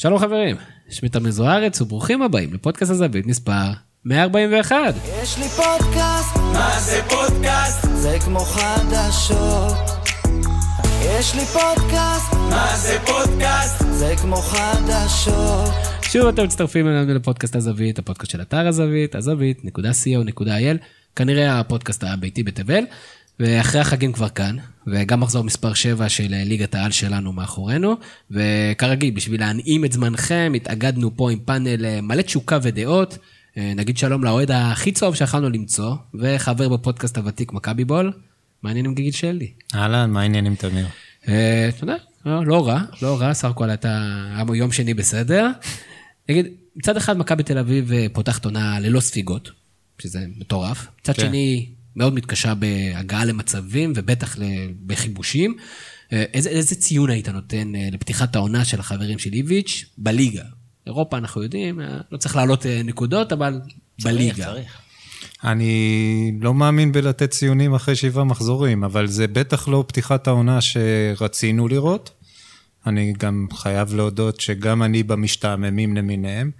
שלום 0.00 0.18
חברים, 0.18 0.56
שמי 0.90 1.08
תמיר 1.08 1.32
זוארץ 1.32 1.80
וברוכים 1.80 2.22
הבאים 2.22 2.54
לפודקאסט 2.54 2.90
הזווית 2.90 3.26
מספר 3.26 3.72
141. 4.04 4.76
יש 5.22 5.38
לי 5.38 5.48
פודקאסט, 5.48 6.36
מה 6.36 6.80
זה 6.80 7.00
פודקאסט? 7.08 7.86
זה 7.94 8.16
כמו 8.24 8.38
חדשות. 8.38 9.76
יש 11.04 11.34
לי 11.34 11.44
פודקאסט, 11.44 12.32
מה 12.50 12.76
זה 12.76 12.98
פודקאסט? 13.06 13.84
זה 13.90 14.14
כמו 14.22 14.36
חדשות. 14.36 15.70
שוב 16.02 16.26
אתם 16.26 16.44
מצטרפים 16.44 16.88
אלינו 16.88 17.14
לפודקאסט 17.14 17.56
הזווית, 17.56 17.98
הפודקאסט 17.98 18.30
של 18.30 18.40
אתר 18.42 18.66
הזווית, 18.68 19.14
הזווית.co.il, 19.14 20.76
כנראה 21.16 21.60
הפודקאסט 21.60 22.04
הביתי 22.04 22.42
בתבל, 22.42 22.84
ואחרי 23.40 23.80
החגים 23.80 24.12
כבר 24.12 24.28
כאן, 24.28 24.56
וגם 24.92 25.20
מחזור 25.20 25.44
מספר 25.44 25.74
7 25.74 26.08
של 26.08 26.26
ליגת 26.28 26.74
העל 26.74 26.90
שלנו 26.90 27.32
מאחורינו, 27.32 27.96
וכרגיל, 28.30 29.14
בשביל 29.14 29.40
להנעים 29.40 29.84
את 29.84 29.92
זמנכם, 29.92 30.52
התאגדנו 30.56 31.16
פה 31.16 31.30
עם 31.30 31.38
פאנל 31.38 31.86
אה, 31.86 32.00
מלא 32.00 32.22
תשוקה 32.22 32.58
ודעות. 32.62 33.18
אה, 33.56 33.72
נגיד 33.76 33.98
שלום 33.98 34.24
לאוהד 34.24 34.50
הכי 34.50 34.92
צהוב 34.92 35.14
שיכלנו 35.14 35.50
למצוא, 35.50 35.94
וחבר 36.14 36.68
בפודקאסט 36.68 37.18
הוותיק 37.18 37.52
מכבי 37.52 37.84
בול, 37.84 38.12
מה 38.62 38.70
העניינים 38.70 38.94
גיגית 38.94 39.14
שלי? 39.14 39.52
אהלן, 39.74 40.10
מה 40.10 40.20
העניינים 40.20 40.54
תמיר? 40.54 40.86
אה, 41.28 41.68
אתה 41.68 41.84
יודע, 41.84 41.96
לא, 42.26 42.46
לא 42.46 42.66
רע, 42.66 42.82
לא 43.02 43.20
רע, 43.20 43.34
סך 43.34 43.48
הכל 43.48 43.70
היה 43.70 44.42
יום 44.54 44.72
שני 44.72 44.94
בסדר. 44.94 45.48
נגיד, 46.28 46.46
מצד 46.76 46.96
אחד 46.96 47.18
מכבי 47.18 47.42
תל 47.42 47.58
אביב 47.58 47.92
אה, 47.92 48.06
פותחת 48.12 48.44
עונה 48.44 48.80
ללא 48.80 49.00
ספיגות, 49.00 49.50
שזה 49.98 50.20
מטורף. 50.36 50.86
מצד 51.00 51.14
כן. 51.16 51.22
שני, 51.22 51.68
מאוד 51.96 52.14
מתקשה 52.14 52.54
בהגעה 52.54 53.24
למצבים 53.24 53.92
ובטח 53.96 54.36
בחיבושים. 54.86 55.56
אה, 56.12 56.24
איזה, 56.34 56.48
איזה 56.48 56.74
ציון 56.74 57.10
היית 57.10 57.28
נותן 57.28 57.74
אה, 57.74 57.88
לפתיחת 57.92 58.36
העונה 58.36 58.64
של 58.64 58.80
החברים 58.80 59.18
של 59.18 59.32
איביץ' 59.32 59.84
בליגה? 59.98 60.44
אירופה 60.86 61.18
אנחנו 61.18 61.42
יודעים, 61.42 61.80
אה, 61.80 61.98
לא 62.12 62.16
צריך 62.18 62.36
לעלות 62.36 62.66
אה, 62.66 62.82
נקודות, 62.84 63.32
אבל 63.32 63.60
בליגה. 64.04 64.44
צריך. 64.44 64.72
אני 65.44 66.32
לא 66.40 66.54
מאמין 66.54 66.92
בלתת 66.92 67.30
ציונים 67.30 67.74
אחרי 67.74 67.96
שבעה 67.96 68.24
מחזורים, 68.24 68.84
אבל 68.84 69.06
זה 69.06 69.26
בטח 69.26 69.68
לא 69.68 69.84
פתיחת 69.88 70.26
העונה 70.26 70.58
שרצינו 70.60 71.68
לראות. 71.68 72.10
אני 72.86 73.12
גם 73.18 73.46
חייב 73.52 73.94
להודות 73.94 74.40
שגם 74.40 74.82
אני 74.82 75.02
במשתעממים 75.02 75.96
למיניהם, 75.96 76.50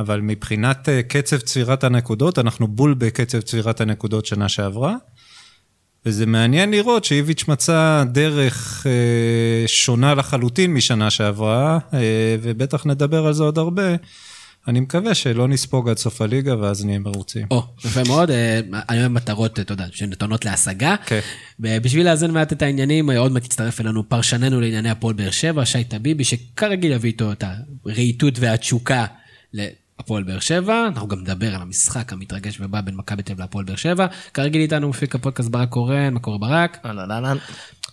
אבל 0.00 0.20
מבחינת 0.20 0.88
אה, 0.88 1.02
קצב 1.02 1.38
צבירת 1.38 1.84
הנקודות, 1.84 2.38
אנחנו 2.38 2.68
בול 2.68 2.94
בקצב 2.94 3.40
צבירת 3.40 3.80
הנקודות 3.80 4.26
שנה 4.26 4.48
שעברה. 4.48 4.96
וזה 6.06 6.26
מעניין 6.26 6.70
לראות 6.70 7.04
שאיביץ' 7.04 7.48
מצא 7.48 8.04
דרך 8.12 8.86
אה, 8.86 9.68
שונה 9.68 10.14
לחלוטין 10.14 10.74
משנה 10.74 11.10
שעברה, 11.10 11.78
אה, 11.94 12.36
ובטח 12.42 12.86
נדבר 12.86 13.26
על 13.26 13.32
זה 13.32 13.42
עוד 13.42 13.58
הרבה. 13.58 13.96
אני 14.68 14.80
מקווה 14.80 15.14
שלא 15.14 15.48
נספוג 15.48 15.88
עד 15.88 15.98
סוף 15.98 16.22
הליגה 16.22 16.58
ואז 16.58 16.84
נהיה 16.84 16.98
מרוצים. 16.98 17.46
או, 17.50 17.62
יפה 17.84 18.00
מאוד, 18.06 18.30
אה, 18.30 18.60
אני 18.88 19.00
אוהב 19.00 19.12
מטרות, 19.12 19.60
אתה 19.60 19.72
יודע, 19.72 19.86
שנתונות 19.92 20.44
להשגה. 20.44 20.94
כן. 21.06 21.20
בשביל 21.60 22.06
לאזן 22.06 22.30
מעט 22.30 22.52
את 22.52 22.62
העניינים, 22.62 23.10
אה, 23.10 23.18
עוד 23.18 23.32
מעט 23.32 23.44
יצטרף 23.44 23.80
אלינו 23.80 24.08
פרשננו 24.08 24.60
לענייני 24.60 24.90
הפועל 24.90 25.14
באר 25.14 25.30
שבע, 25.30 25.64
שי 25.64 25.84
טביבי, 25.84 26.24
שכרגיל 26.24 26.92
יביא 26.92 27.10
איתו 27.10 27.32
את 27.32 27.44
הרהיטות 27.86 28.38
והתשוקה 28.38 29.06
להפועל 30.00 30.22
באר 30.22 30.40
שבע. 30.40 30.86
אנחנו 30.86 31.08
גם 31.08 31.20
נדבר 31.20 31.54
על 31.54 31.62
המשחק 31.62 32.12
המתרגש 32.12 32.60
ובא 32.60 32.80
בין 32.80 32.94
מכבי 32.94 33.22
תל 33.22 33.32
אביב 33.32 33.40
להפועל 33.40 33.64
באר 33.64 33.76
שבע. 33.76 34.06
כרגיל 34.34 34.62
איתנו 34.62 34.88
מפיק 34.88 35.14
הפודקאסט 35.14 35.48
ברק 35.48 35.68
קורן, 35.68 36.14
מה 36.14 36.20
קורה 36.20 36.38
ברק? 36.38 36.78
אהלן 36.84 37.10
אהלן. 37.10 37.36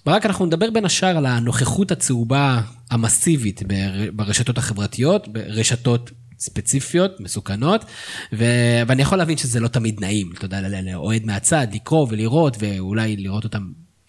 ברק, 0.05 0.25
אנחנו 0.25 0.45
נדבר 0.45 0.69
בין 0.71 0.85
השאר 0.85 1.17
על 1.17 1.25
הנוכחות 1.25 1.91
הצהובה 1.91 2.61
המסיבית 2.91 3.63
בר- 3.63 4.11
ברשתות 4.13 4.57
החברתיות, 4.57 5.27
ברשתות 5.27 6.11
ספציפיות, 6.39 7.19
מסוכנות, 7.19 7.85
ו... 8.33 8.45
ואני 8.87 9.01
יכול 9.01 9.17
להבין 9.17 9.37
שזה 9.37 9.59
לא 9.59 9.67
תמיד 9.67 9.99
נעים, 10.01 10.31
אתה 10.37 10.45
יודע, 10.45 10.81
לאוהד 10.81 11.25
מהצד, 11.25 11.67
לקרוא 11.73 12.07
ולראות, 12.09 12.57
ואולי 12.59 13.17
לראות 13.17 13.43
אותם 13.43 13.63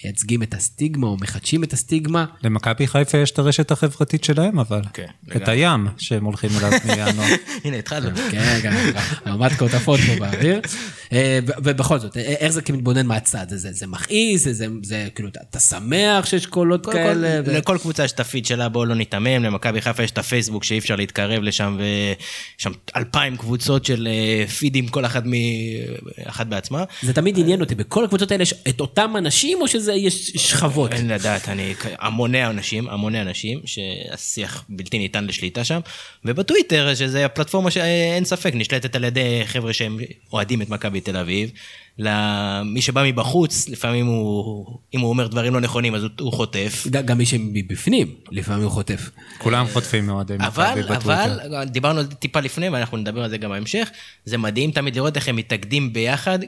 מייצגים 0.04 0.42
את 0.42 0.54
הסטיגמה 0.54 1.06
או 1.06 1.16
מחדשים 1.20 1.64
את 1.64 1.72
הסטיגמה. 1.72 2.24
למכבי 2.44 2.86
חיפה 2.86 3.18
יש 3.18 3.30
את 3.30 3.38
הרשת 3.38 3.70
החברתית 3.70 4.24
שלהם, 4.24 4.58
אבל. 4.58 4.80
כן, 4.92 5.06
את 5.28 5.36
לגמרי. 5.36 5.52
הים 5.52 5.88
שהם 5.98 6.24
הולכים 6.24 6.50
אליו 6.58 6.70
מינואר. 6.84 7.26
הנה 7.64 7.76
התחלנו. 7.76 8.16
כן, 8.30 8.60
גם 8.62 8.72
הרמטקות 9.24 9.74
עפות 9.74 10.00
פה 10.00 10.16
באוויר. 10.18 10.60
אה, 11.12 11.38
ובכל 11.64 11.98
זאת, 11.98 12.16
אה, 12.16 12.22
איך 12.22 12.52
זה 12.52 12.62
כמתבונן 12.62 13.06
מהצד? 13.06 13.46
זה, 13.48 13.56
זה, 13.56 13.72
זה 13.72 13.86
מכעיס, 13.86 14.44
זה, 14.44 14.52
זה, 14.52 14.66
זה 14.82 15.08
כאילו, 15.14 15.28
אתה, 15.28 15.40
אתה 15.50 15.60
שמח 15.60 16.26
שיש 16.26 16.46
קולות 16.46 16.86
כאלה? 16.86 17.42
כל, 17.42 17.50
ו- 17.50 17.54
לכל 17.54 17.78
קבוצה 17.78 18.04
יש 18.04 18.12
את 18.12 18.20
הפיד 18.20 18.46
שלה, 18.46 18.68
בואו 18.68 18.84
לא 18.84 18.94
ניתמם, 18.94 19.26
למכבי 19.44 19.80
חיפה 19.80 20.02
יש 20.02 20.10
את 20.10 20.18
הפייסבוק 20.18 20.64
שאי 20.64 20.78
אפשר 20.78 20.96
להתקרב 20.96 21.42
לשם, 21.42 21.76
ויש 21.78 22.16
שם 22.58 22.72
אלפיים 22.96 23.36
קבוצות 23.36 23.84
של 23.84 24.08
אה, 24.10 24.46
פידים, 24.46 24.88
כל 24.88 25.04
אחת, 25.04 25.22
מ... 25.26 25.32
אחת 26.24 26.46
בעצמה. 26.46 26.84
זה 27.02 27.12
תמיד 27.12 27.38
עניין 27.38 27.60
אותי, 27.60 27.74
בכל 27.74 28.04
הקבוצות 28.04 28.30
האלה 28.32 28.42
יש 28.42 28.54
את 28.68 28.80
אותם 28.80 29.14
אנשים 29.18 29.58
או 29.60 29.68
שזה 29.68 29.87
יש 29.96 30.30
שכבות? 30.30 30.92
אין 30.92 31.08
לדעת, 31.08 31.48
אני, 31.48 31.74
המוני 31.98 32.46
אנשים, 32.46 32.88
המוני 32.88 33.20
אנשים, 33.20 33.60
שהשיח 33.64 34.64
בלתי 34.68 34.98
ניתן 34.98 35.24
לשליטה 35.24 35.64
שם, 35.64 35.80
ובטוויטר, 36.24 36.94
שזה 36.94 37.24
הפלטפורמה 37.24 37.70
שאין 37.70 38.24
ספק, 38.24 38.52
נשלטת 38.54 38.96
על 38.96 39.04
ידי 39.04 39.42
חבר'ה 39.44 39.72
שהם 39.72 39.98
אוהדים 40.32 40.62
את 40.62 40.68
מכבי 40.68 41.00
תל 41.00 41.16
אביב. 41.16 41.50
למי 41.98 42.82
שבא 42.82 43.02
מבחוץ, 43.04 43.68
לפעמים 43.68 44.06
הוא, 44.06 44.66
אם 44.94 45.00
הוא 45.00 45.08
אומר 45.08 45.26
דברים 45.26 45.54
לא 45.54 45.60
נכונים, 45.60 45.94
אז 45.94 46.02
הוא, 46.20 46.32
חוטף. 46.32 46.86
גם 46.90 47.18
מי 47.18 47.26
שמבפנים, 47.26 48.14
לפעמים 48.30 48.62
הוא 48.62 48.70
חוטף. 48.70 49.10
כולם 49.38 49.66
חוטפים 49.72 50.06
מאוהדי 50.06 50.34
מכבי 50.34 50.46
אבל, 50.46 50.82
בטוויטר. 50.82 51.46
אבל, 51.46 51.64
דיברנו 51.64 51.98
על 51.98 52.04
זה 52.04 52.14
טיפה 52.14 52.40
לפני, 52.40 52.68
ואנחנו 52.68 52.96
נדבר 52.96 53.22
על 53.22 53.30
זה 53.30 53.38
גם 53.38 53.50
בהמשך, 53.50 53.90
זה 54.24 54.38
מדהים 54.38 54.70
תמיד 54.70 54.96
לראות 54.96 55.16
איך 55.16 55.28
הם 55.28 55.36
מתאגדים 55.36 55.92
ביחד, 55.92 56.38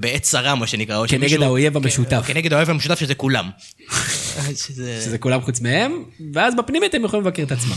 בעת 0.00 0.22
צרה, 0.22 0.54
מה 0.54 0.66
שנקרא. 0.66 1.06
כנגד 1.06 1.20
שמישהו- 1.28 1.42
האויב 1.44 1.72
כן, 1.72 1.84
המשותף. 1.84 2.22
כנגד 2.26 2.52
האויב 2.52 2.70
המשותף, 2.70 2.98
שזה 3.00 3.14
כולם. 3.14 3.50
שזה... 4.56 5.00
שזה 5.04 5.18
כולם 5.18 5.40
חוץ 5.40 5.60
מהם, 5.60 5.92
ואז 6.32 6.54
בפנימית 6.58 6.94
הם 6.94 7.04
יכולים 7.04 7.26
לבקר 7.26 7.42
את 7.42 7.52
עצמם. 7.52 7.72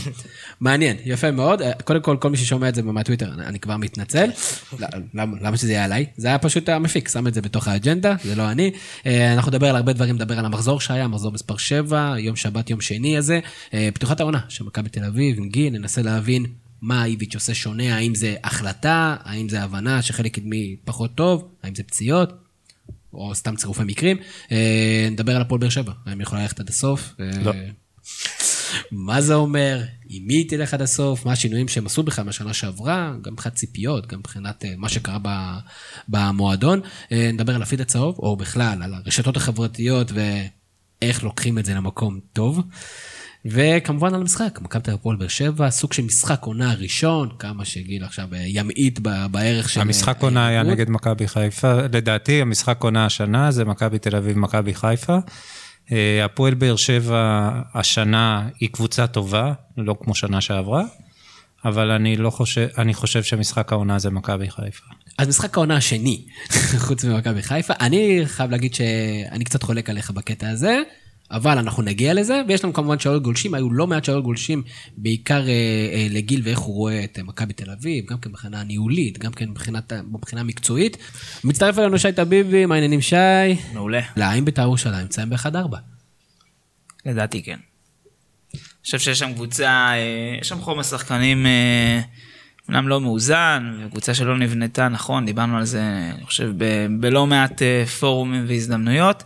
מעניין, 0.60 0.96
יפה 1.04 1.30
מאוד. 1.30 1.62
קודם 1.84 2.02
כל, 2.02 2.16
כל 2.20 2.30
מי 2.30 2.36
ששומע 2.36 2.68
את 2.68 2.74
זה 2.74 2.82
מהטוויטר, 2.82 3.30
אני 3.46 3.58
כבר 3.60 3.76
מתנצל. 3.76 4.30
ל- 4.80 4.84
למה 5.14 5.36
למה 5.40 5.56
שזה 5.56 5.72
יהיה 5.72 5.84
עליי? 5.84 6.06
זה 6.16 6.28
היה 6.28 6.38
פשוט 6.38 6.68
המפיק, 6.68 7.08
שם 7.08 7.26
את 7.26 7.34
זה 7.34 7.42
בתוך 7.42 7.68
האג'נדה, 7.68 8.14
זה 8.24 8.34
לא 8.34 8.50
אני. 8.50 8.70
אה, 9.06 9.32
אנחנו 9.32 9.50
נדבר 9.50 9.68
על 9.68 9.76
הרבה 9.76 9.92
דברים, 9.92 10.14
נדבר 10.14 10.38
על 10.38 10.44
המחזור 10.44 10.80
שהיה, 10.80 11.08
מחזור 11.08 11.32
מספר 11.32 11.56
7, 11.56 12.14
יום 12.18 12.36
שבת, 12.36 12.70
יום 12.70 12.80
שני 12.80 13.16
הזה. 13.18 13.40
אה, 13.74 13.88
פתיחת 13.94 14.20
העונה 14.20 14.38
של 14.48 14.64
מכבי 14.64 14.88
תל 14.88 15.04
אביב, 15.04 15.38
עם 15.38 15.48
גיל, 15.48 15.72
ננסה 15.72 16.02
להבין 16.02 16.46
מה 16.84 17.04
איביץ' 17.04 17.34
עושה 17.34 17.54
שונה, 17.54 17.96
האם 17.96 18.14
זה 18.14 18.36
החלטה, 18.44 19.16
האם 19.24 19.48
זה 19.48 19.62
הבנה 19.62 20.02
שחלק 20.02 20.34
קדמי 20.34 20.76
פחות 20.84 21.14
טוב, 21.14 21.48
האם 21.62 21.74
זה 21.74 21.82
פציעות. 21.82 22.44
או 23.14 23.34
סתם 23.34 23.56
צירופי 23.56 23.82
מקרים. 23.84 24.16
אה, 24.52 25.08
נדבר 25.10 25.36
על 25.36 25.42
הפועל 25.42 25.60
באר 25.60 25.70
שבע, 25.70 25.92
האם 26.06 26.18
היא 26.18 26.22
יכולה 26.22 26.42
ללכת 26.42 26.60
עד 26.60 26.68
הסוף? 26.68 27.14
אה, 27.20 27.30
לא. 27.44 27.52
מה 28.92 29.20
זה 29.20 29.34
אומר? 29.34 29.82
עם 30.08 30.26
מי 30.26 30.34
היא 30.34 30.48
תלך 30.48 30.74
עד 30.74 30.82
הסוף? 30.82 31.26
מה 31.26 31.32
השינויים 31.32 31.68
שהם 31.68 31.86
עשו 31.86 32.02
בכלל 32.02 32.24
מהשנה 32.24 32.54
שעברה? 32.54 33.14
גם 33.22 33.32
מבחינת 33.32 33.54
ציפיות, 33.54 34.06
גם 34.06 34.18
מבחינת 34.18 34.64
אה, 34.64 34.74
מה 34.76 34.88
שקרה 34.88 35.18
במועדון. 36.08 36.80
נדבר 37.10 37.54
על 37.54 37.62
הפיד 37.62 37.80
הצהוב, 37.80 38.18
או 38.18 38.36
בכלל 38.36 38.82
על 38.82 38.94
הרשתות 38.94 39.36
החברתיות 39.36 40.12
ואיך 40.12 41.24
לוקחים 41.24 41.58
את 41.58 41.64
זה 41.64 41.74
למקום 41.74 42.20
טוב. 42.32 42.62
וכמובן 43.46 44.14
על 44.14 44.20
המשחק, 44.20 44.58
מכבי 44.62 44.82
תל 44.82 44.90
אביב 44.90 45.00
הפועל 45.00 45.16
באר 45.16 45.28
שבע, 45.28 45.70
סוג 45.70 45.92
של 45.92 46.02
משחק 46.02 46.42
עונה 46.42 46.74
ראשון, 46.74 47.28
כמה 47.38 47.64
שגיל 47.64 48.04
עכשיו 48.04 48.28
אה, 48.32 48.42
ימעיט 48.46 48.98
בערך 49.30 49.68
של... 49.68 49.80
המשחק 49.80 50.16
אה, 50.16 50.22
עונה 50.22 50.46
היה. 50.46 50.62
נגד 50.62 50.90
מכבי 50.90 51.28
חיפה, 51.28 51.74
לדעתי 51.92 52.40
המשחק 52.40 52.82
עונה 52.82 53.06
השנה 53.06 53.50
זה 53.50 53.64
מכבי 53.64 53.98
תל 53.98 54.16
אביב, 54.16 54.38
מכבי 54.38 54.74
חיפה. 54.74 55.18
אה, 55.92 56.24
הפועל 56.24 56.54
באר 56.54 56.76
שבע 56.76 57.50
השנה 57.74 58.48
היא 58.60 58.68
קבוצה 58.72 59.06
טובה, 59.06 59.52
לא 59.76 59.96
כמו 60.02 60.14
שנה 60.14 60.40
שעברה, 60.40 60.84
אבל 61.64 61.90
אני 61.90 62.16
לא 62.16 62.30
חושב, 62.30 62.66
אני 62.78 62.94
חושב 62.94 63.22
שמשחק 63.22 63.72
העונה 63.72 63.98
זה 63.98 64.10
מכבי 64.10 64.50
חיפה. 64.50 64.84
אז 65.18 65.28
משחק 65.28 65.56
העונה 65.56 65.76
השני, 65.76 66.24
חוץ 66.86 67.04
ממכבי 67.04 67.42
חיפה, 67.42 67.74
אני 67.80 68.22
חייב 68.24 68.50
להגיד 68.50 68.74
שאני 68.74 69.44
קצת 69.44 69.62
חולק 69.62 69.90
עליך 69.90 70.10
בקטע 70.10 70.48
הזה, 70.48 70.82
אבל 71.34 71.58
אנחנו 71.58 71.82
נגיע 71.82 72.14
לזה, 72.14 72.42
ויש 72.48 72.64
לנו 72.64 72.72
כמובן 72.72 72.98
שאלות 72.98 73.22
גולשים, 73.22 73.54
היו 73.54 73.72
לא 73.72 73.86
מעט 73.86 74.04
שאלות 74.04 74.24
גולשים, 74.24 74.62
בעיקר 74.96 75.48
אה, 75.48 75.52
אה, 75.92 76.06
לגיל 76.10 76.40
ואיך 76.44 76.58
הוא 76.58 76.74
רואה 76.74 77.04
את 77.04 77.18
אה, 77.18 77.22
מכבי 77.22 77.52
תל 77.52 77.70
אביב, 77.70 78.04
גם 78.06 78.18
כן 78.18 78.30
מבחינה 78.30 78.62
ניהולית, 78.62 79.18
גם 79.18 79.32
כן 79.32 79.48
מבחינת, 79.48 79.92
מבחינה 79.92 80.42
מקצועית. 80.42 80.96
מצטרף 81.44 81.78
אלינו 81.78 81.98
שי 81.98 82.12
טביבי, 82.12 82.66
מה 82.66 82.74
העניינים 82.74 83.00
שי? 83.00 83.16
מעולה. 83.72 84.00
לא, 84.16 84.24
האם 84.24 84.44
בית"ר 84.44 84.62
ירושלים 84.62 85.06
מסיים 85.06 85.30
ב-1-4? 85.30 85.76
לדעתי 87.06 87.42
כן. 87.42 87.58
אני 88.52 88.60
חושב 88.84 88.98
שיש 88.98 89.18
שם 89.18 89.32
קבוצה, 89.34 89.68
אה, 89.68 90.38
יש 90.40 90.48
שם 90.48 90.60
חומר 90.60 90.82
שחקנים 90.82 91.46
אה, 91.46 92.00
אומנם 92.68 92.88
לא 92.88 93.00
מאוזן, 93.00 93.78
וקבוצה 93.86 94.14
שלא 94.14 94.38
נבנתה 94.38 94.88
נכון, 94.88 95.26
דיברנו 95.26 95.56
על 95.56 95.64
זה, 95.64 95.82
אני 96.16 96.24
חושב, 96.24 96.52
ב- 96.56 96.86
בלא 97.00 97.26
מעט 97.26 97.62
אה, 97.62 97.86
פורומים 97.86 98.44
והזדמנויות, 98.48 99.22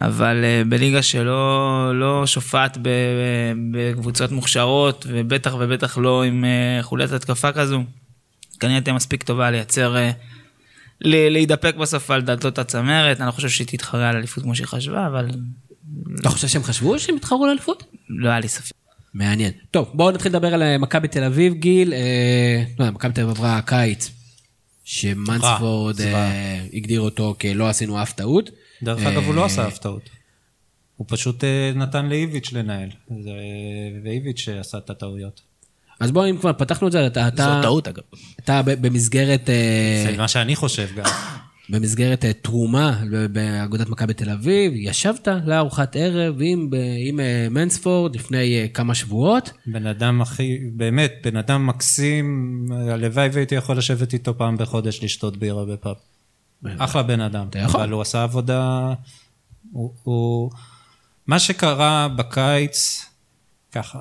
אבל 0.00 0.44
אה, 0.44 0.62
בליגה 0.68 1.02
שלא 1.02 1.90
לא 1.94 2.26
שופעת 2.26 2.78
בקבוצות 3.70 4.30
מוכשרות, 4.30 5.06
ובטח 5.08 5.54
ובטח 5.58 5.98
לא 5.98 6.24
עם 6.24 6.44
אה, 6.44 6.82
חוליית 6.82 7.12
התקפה 7.12 7.52
כזו, 7.52 7.82
כנראה 8.60 8.80
תהיה 8.80 8.94
מספיק 8.94 9.22
טובה 9.22 9.50
לייצר, 9.50 9.96
אה, 9.96 10.10
להידפק 11.00 11.74
בסוף 11.74 12.10
על 12.10 12.22
דלתות 12.22 12.58
הצמרת, 12.58 13.20
אני 13.20 13.26
לא 13.26 13.32
חושב 13.32 13.48
שהיא 13.48 13.66
תתחרה 13.66 14.08
על 14.08 14.16
אליפות 14.16 14.44
כמו 14.44 14.54
שהיא 14.54 14.66
חשבה, 14.66 15.06
אבל 15.06 15.28
אתה 16.20 16.28
חושב 16.28 16.48
שהם 16.48 16.62
חשבו 16.62 16.98
שהם 16.98 17.16
יתחרו 17.16 17.46
לאליפות? 17.46 17.84
לא 18.08 18.28
היה 18.28 18.40
לי 18.40 18.48
ספק. 18.48 18.74
מעניין. 19.14 19.52
טוב, 19.70 19.90
בואו 19.94 20.10
נתחיל 20.10 20.32
לדבר 20.32 20.54
על 20.54 20.76
מכבי 20.78 21.08
תל 21.08 21.24
אביב, 21.24 21.54
גיל. 21.54 21.92
אה, 21.92 22.64
לא, 22.78 22.90
מכבי 22.90 23.12
תל 23.12 23.20
אביב 23.20 23.36
עברה 23.36 23.60
קיץ, 23.62 24.10
שמנספורד. 24.84 26.00
אה, 26.00 26.60
הגדיר 26.72 27.00
אותו 27.00 27.36
כלא 27.40 27.68
עשינו 27.68 28.02
אף 28.02 28.12
טעות. 28.12 28.50
דרך 28.84 29.02
אה, 29.06 29.12
אגב, 29.12 29.22
הוא 29.24 29.34
לא 29.34 29.44
עשה 29.44 29.66
הפתעות. 29.66 30.10
הוא 30.96 31.06
פשוט 31.10 31.44
אה, 31.44 31.72
נתן 31.74 32.06
לאיביץ' 32.06 32.52
לנהל. 32.52 32.88
זה- 33.20 33.30
ואיביץ' 34.04 34.48
עשה 34.60 34.78
את 34.78 34.90
הטעויות. 34.90 35.40
אז 36.00 36.10
בואו, 36.10 36.30
אם 36.30 36.36
כבר 36.38 36.52
פתחנו 36.52 36.86
את 36.86 36.92
זה, 36.92 37.06
אתה... 37.06 37.28
זו 37.36 37.62
טעות 37.62 37.88
אגב. 37.88 38.02
אתה 38.38 38.62
במסגרת... 38.62 39.50
אה, 39.50 40.04
זה 40.10 40.16
מה 40.16 40.28
שאני 40.28 40.56
חושב 40.56 40.88
גם. 40.96 41.04
במסגרת 41.70 42.24
תרומה 42.42 43.00
באגודת 43.32 43.88
מכבי 43.88 44.14
תל 44.14 44.30
אביב, 44.30 44.72
ישבת 44.76 45.28
לארוחת 45.46 45.96
ערב 45.96 46.34
עם, 46.40 46.70
עם 47.06 47.20
מנספורד 47.54 48.16
לפני 48.16 48.68
כמה 48.74 48.94
שבועות. 48.94 49.50
בן 49.66 49.86
אדם 49.86 50.22
הכי, 50.22 50.58
באמת, 50.72 51.12
בן 51.24 51.36
אדם 51.36 51.66
מקסים, 51.66 52.66
הלוואי 52.88 53.28
והייתי 53.32 53.54
יכול 53.54 53.78
לשבת 53.78 54.12
איתו 54.12 54.38
פעם 54.38 54.56
בחודש 54.56 55.04
לשתות 55.04 55.36
בירה 55.36 55.64
בפאב. 55.64 55.96
אחלה 56.78 57.02
בן 57.02 57.20
אדם. 57.20 57.46
אתה 57.48 57.58
יכול. 57.58 57.80
אבל 57.80 57.90
הוא 57.90 58.02
עשה 58.02 58.22
עבודה... 58.22 58.92
הוא, 59.72 59.94
הוא... 60.02 60.50
מה 61.26 61.38
שקרה 61.38 62.08
בקיץ, 62.08 63.06
ככה, 63.72 64.00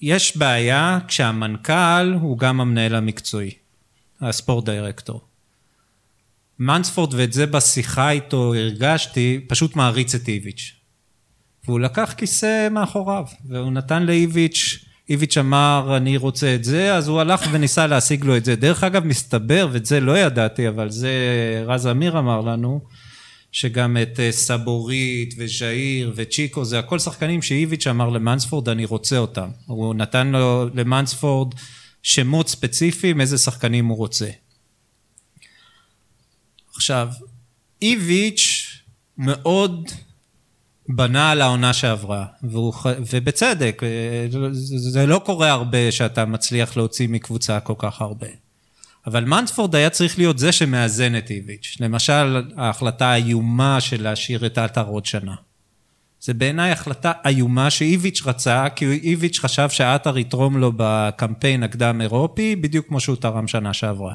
יש 0.00 0.36
בעיה 0.36 0.98
כשהמנכ"ל 1.08 2.12
הוא 2.20 2.38
גם 2.38 2.60
המנהל 2.60 2.94
המקצועי, 2.94 3.50
הספורט 4.20 4.64
דירקטור. 4.64 5.20
מנספורד, 6.58 7.14
ואת 7.14 7.32
זה 7.32 7.46
בשיחה 7.46 8.10
איתו 8.10 8.54
הרגשתי, 8.54 9.44
פשוט 9.48 9.76
מעריץ 9.76 10.14
את 10.14 10.28
איביץ'. 10.28 10.74
והוא 11.64 11.80
לקח 11.80 12.14
כיסא 12.16 12.68
מאחוריו, 12.70 13.24
והוא 13.44 13.72
נתן 13.72 14.02
לאיביץ', 14.02 14.84
איביץ' 15.12 15.38
אמר, 15.38 15.94
אני 15.96 16.16
רוצה 16.16 16.54
את 16.54 16.64
זה, 16.64 16.94
אז 16.94 17.08
הוא 17.08 17.20
הלך 17.20 17.40
וניסה 17.52 17.86
להשיג 17.86 18.24
לו 18.24 18.36
את 18.36 18.44
זה. 18.44 18.56
דרך 18.56 18.84
אגב, 18.84 19.04
מסתבר, 19.04 19.68
ואת 19.72 19.86
זה 19.86 20.00
לא 20.00 20.18
ידעתי, 20.18 20.68
אבל 20.68 20.90
זה 20.90 21.12
רז 21.66 21.86
אמיר 21.86 22.18
אמר 22.18 22.40
לנו, 22.40 22.80
שגם 23.52 23.96
את 24.02 24.20
אה, 24.20 24.32
סבורית 24.32 25.34
וז'איר 25.38 26.12
וצ'יקו, 26.16 26.64
זה 26.64 26.78
הכל 26.78 26.98
שחקנים 26.98 27.42
שאיביץ' 27.42 27.86
אמר 27.86 28.08
למנספורד, 28.08 28.68
אני 28.68 28.84
רוצה 28.84 29.18
אותם. 29.18 29.48
הוא 29.66 29.94
נתן 29.94 30.26
לו, 30.26 30.68
למנספורד, 30.74 31.54
שמות 32.02 32.48
ספציפיים, 32.48 33.20
איזה 33.20 33.38
שחקנים 33.38 33.86
הוא 33.86 33.96
רוצה. 33.96 34.28
עכשיו, 36.74 37.08
איביץ' 37.82 38.66
מאוד 39.18 39.90
בנה 40.88 41.30
על 41.30 41.40
העונה 41.40 41.72
שעברה, 41.72 42.24
והוא, 42.42 42.74
ובצדק, 43.12 43.82
אה, 43.82 44.26
זה 44.52 45.06
לא 45.06 45.22
קורה 45.24 45.50
הרבה 45.50 45.92
שאתה 45.92 46.24
מצליח 46.24 46.76
להוציא 46.76 47.08
מקבוצה 47.08 47.60
כל 47.60 47.74
כך 47.78 48.00
הרבה. 48.00 48.26
אבל 49.06 49.24
מנספורד 49.24 49.76
היה 49.76 49.90
צריך 49.90 50.18
להיות 50.18 50.38
זה 50.38 50.52
שמאזן 50.52 51.16
את 51.16 51.30
איביץ'. 51.30 51.76
למשל, 51.80 52.42
ההחלטה 52.56 53.06
האיומה 53.06 53.80
של 53.80 54.02
להשאיר 54.02 54.46
את 54.46 54.58
עטר 54.58 54.86
עוד 54.86 55.06
שנה. 55.06 55.34
זה 56.20 56.34
בעיניי 56.34 56.70
החלטה 56.70 57.12
איומה 57.26 57.70
שאיביץ' 57.70 58.22
רצה, 58.26 58.66
כי 58.76 58.84
איביץ' 58.84 59.38
חשב 59.38 59.68
שעטר 59.68 60.18
יתרום 60.18 60.58
לו 60.58 60.72
בקמפיין 60.76 61.62
הקדם 61.62 62.00
אירופי, 62.00 62.56
בדיוק 62.56 62.86
כמו 62.88 63.00
שהוא 63.00 63.16
תרם 63.16 63.48
שנה 63.48 63.72
שעברה. 63.72 64.14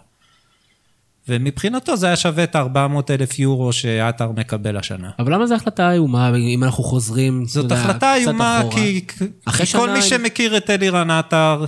ומבחינתו 1.30 1.98
זה 1.98 2.08
היה 2.08 2.16
שווה 2.16 2.44
את 2.44 2.56
ה-400 2.56 2.78
אלף 3.10 3.40
יורו 3.40 3.74
שעטר 3.74 4.32
מקבל 4.32 4.78
השנה. 4.78 5.10
אבל 5.20 5.34
למה 5.34 5.48
זו 5.48 5.56
החלטה 5.56 5.92
איומה, 5.92 6.32
אם 6.36 6.64
אנחנו 6.64 6.84
חוזרים, 6.84 7.46
זאת 7.46 7.64
יודע, 7.64 7.76
החלטה 7.76 8.16
איומה? 8.16 8.62
כי, 8.72 9.06
כי 9.08 9.26
כל 9.56 9.66
שנה 9.66 9.86
מי 9.86 9.98
עם- 10.00 10.02
שמכיר 10.02 10.58
את 10.58 10.70
אלירן 10.70 11.12
עטר, 11.12 11.66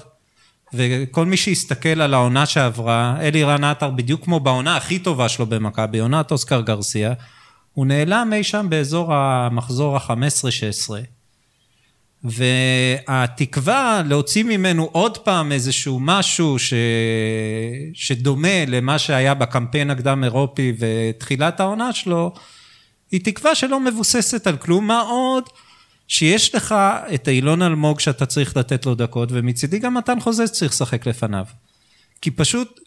וכל 0.74 1.26
מי 1.26 1.38
שיסתכל 1.38 2.02
על 2.02 2.14
העונה 2.14 2.46
שעברה, 2.46 3.18
אלירן 3.22 3.64
עטר, 3.64 3.90
בדיוק 3.90 4.24
כמו 4.26 4.40
בעונה 4.40 4.78
הכי 4.78 5.00
טובה 5.00 5.30
שלו 5.30 5.46
במכבי, 5.46 6.00
עונת 6.00 6.32
אוסקר 6.32 6.62
גרסיה, 6.62 7.14
הוא 7.74 7.86
נעלם 7.86 8.30
אי 8.34 8.44
שם 8.44 8.66
באזור 8.70 9.14
המחזור 9.14 9.98
ה-15-16. 9.98 10.90
והתקווה 12.24 14.02
להוציא 14.06 14.44
ממנו 14.44 14.90
עוד 14.92 15.18
פעם 15.18 15.52
איזשהו 15.52 16.00
משהו 16.00 16.60
ש... 16.60 16.74
שדומה 17.94 18.66
למה 18.68 19.00
שהיה 19.00 19.34
בקמפיין 19.34 19.90
הקדם 19.90 20.24
אירופי 20.24 20.74
ותחילת 20.80 21.60
העונה 21.60 21.94
שלו, 21.94 22.34
היא 23.12 23.22
תקווה 23.24 23.56
שלא 23.56 23.80
מבוססת 23.80 24.48
על 24.48 24.58
כלום, 24.58 24.88
מה 24.88 25.00
עוד 25.00 25.44
שיש 26.08 26.56
לך 26.56 26.76
את 27.14 27.28
אילון 27.28 27.62
אלמוג 27.62 28.00
שאתה 28.00 28.26
צריך 28.26 28.58
לתת 28.58 28.86
לו 28.86 28.96
דקות, 28.96 29.30
ומצידי 29.32 29.80
גם 29.80 29.94
מתן 29.94 30.20
חוזז 30.20 30.52
צריך 30.52 30.72
לשחק 30.72 31.06
לפניו. 31.06 31.46
כי 32.22 32.32
פשוט, 32.32 32.80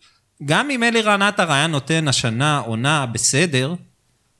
גם 0.44 0.70
אם 0.70 0.82
אלירן 0.82 1.22
עטר 1.22 1.52
היה 1.52 1.66
נותן 1.66 2.08
השנה 2.08 2.58
עונה 2.58 3.06
בסדר, 3.06 3.74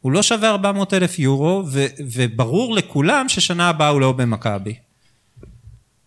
הוא 0.03 0.13
לא 0.13 0.23
שווה 0.23 0.51
400 0.51 0.95
אלף 0.95 1.19
יורו, 1.19 1.65
ו- 1.67 1.87
וברור 2.13 2.75
לכולם 2.75 3.29
ששנה 3.29 3.69
הבאה 3.69 3.89
הוא 3.89 4.01
לא 4.01 4.13
במכבי. 4.13 4.75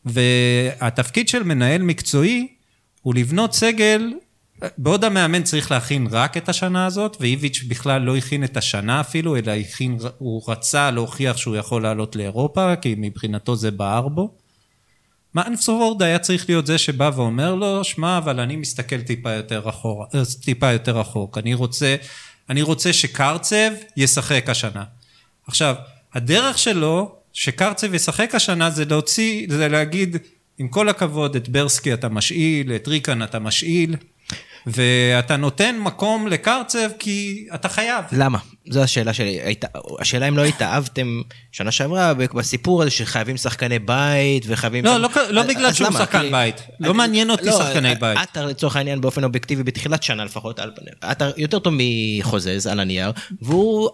והתפקיד 0.06 1.28
של 1.28 1.44
מנהל 1.44 1.82
מקצועי 1.82 2.48
הוא 3.02 3.16
לבנות 3.16 3.54
סגל, 3.54 4.14
בעוד 4.78 5.04
המאמן 5.04 5.44
צריך 5.44 5.72
להכין 5.72 6.08
רק 6.12 6.38
את 6.38 6.50
השנה 6.50 6.86
הזאת, 6.86 7.18
ואיביץ' 7.20 7.64
בכלל 7.68 8.02
לא 8.02 8.18
הכין 8.18 8.44
את 8.44 8.58
השנה 8.58 9.02
אפילו, 9.02 9.36
אלא 9.38 9.52
הכין, 9.52 9.98
הוא 10.18 10.42
רצה 10.48 10.92
להוכיח 10.92 11.38
שהוא 11.38 11.56
יכול 11.56 11.84
לעלות 11.84 12.16
לאירופה, 12.16 12.76
כי 12.76 12.96
מבחינתו 12.98 13.56
זה 13.56 13.72
בער 13.72 14.08
בו. 14.08 14.36
מנספורד 15.36 16.02
היה 16.02 16.20
צריך 16.20 16.50
להיות 16.50 16.66
זה 16.66 16.78
שבא 16.78 17.12
ואומר 17.16 17.56
לו, 17.56 17.84
שמע, 17.84 18.18
אבל 18.18 18.40
אני 18.40 18.56
מסתכל 18.56 19.02
טיפה 19.02 19.32
יותר 19.32 19.70
אחורה, 19.70 20.06
אה, 20.16 20.22
טיפה 20.44 20.72
יותר 20.72 21.00
רחוק. 21.00 21.38
אני 21.38 21.54
רוצה, 21.54 21.96
אני 22.50 22.62
רוצה 22.62 22.94
שקרצב 22.94 23.72
ישחק 23.98 24.50
השנה. 24.50 24.84
עכשיו, 25.48 25.76
הדרך 26.14 26.58
שלו, 26.58 27.16
שקרצב 27.34 27.94
ישחק 27.94 28.36
השנה, 28.36 28.70
זה 28.70 28.86
להוציא, 28.86 29.48
זה 29.50 29.68
להגיד, 29.68 30.18
עם 30.58 30.68
כל 30.68 30.90
הכבוד, 30.90 31.36
את 31.36 31.50
ברסקי 31.50 31.94
אתה 31.94 32.10
משאיל, 32.10 32.76
את 32.76 32.88
ריקן 32.88 33.24
אתה 33.24 33.40
משאיל, 33.40 33.96
ואתה 34.68 35.38
נותן 35.38 35.76
מקום 35.80 36.28
לקרצב 36.28 36.90
כי 37.00 37.48
אתה 37.56 37.70
חייב. 37.70 38.06
למה? 38.12 38.40
זו 38.70 38.82
השאלה 38.84 39.14
שלי. 39.14 39.42
היית- 39.42 39.66
השאלה 40.00 40.28
אם 40.28 40.38
לא 40.38 40.46
התאהבתם 40.46 41.22
שנה 41.52 41.72
שעברה 41.72 42.14
בסיפור 42.14 42.82
הזה 42.82 42.92
שחייבים 42.92 43.38
שחקני 43.38 43.80
בית 43.80 44.44
וחייבים... 44.48 44.86
לא, 44.86 44.98
לא, 44.98 45.10
לא 45.30 45.42
אז- 45.42 45.48
בגלל 45.48 45.66
אז 45.66 45.76
שהוא 45.76 45.88
למה? 45.88 46.00
שחקן 46.00 46.22
כי- 46.22 46.30
בית. 46.32 46.62
לא 46.80 46.88
אני- 46.90 46.98
מעניין 46.98 47.30
אותי 47.32 47.46
לא, 47.46 47.52
שחקני 47.60 47.96
בית. 47.96 48.18
עטר 48.18 48.46
לצורך 48.46 48.76
העניין 48.76 49.02
באופן 49.02 49.24
אובייקטיבי 49.24 49.64
בתחילת 49.64 50.04
שנה 50.04 50.26
לפחות. 50.26 50.60
עטר 51.02 51.32
יותר 51.38 51.60
טוב 51.60 51.74
מחוזז 51.78 52.68
על 52.68 52.80
הנייר, 52.80 53.12
והוא... 53.42 53.90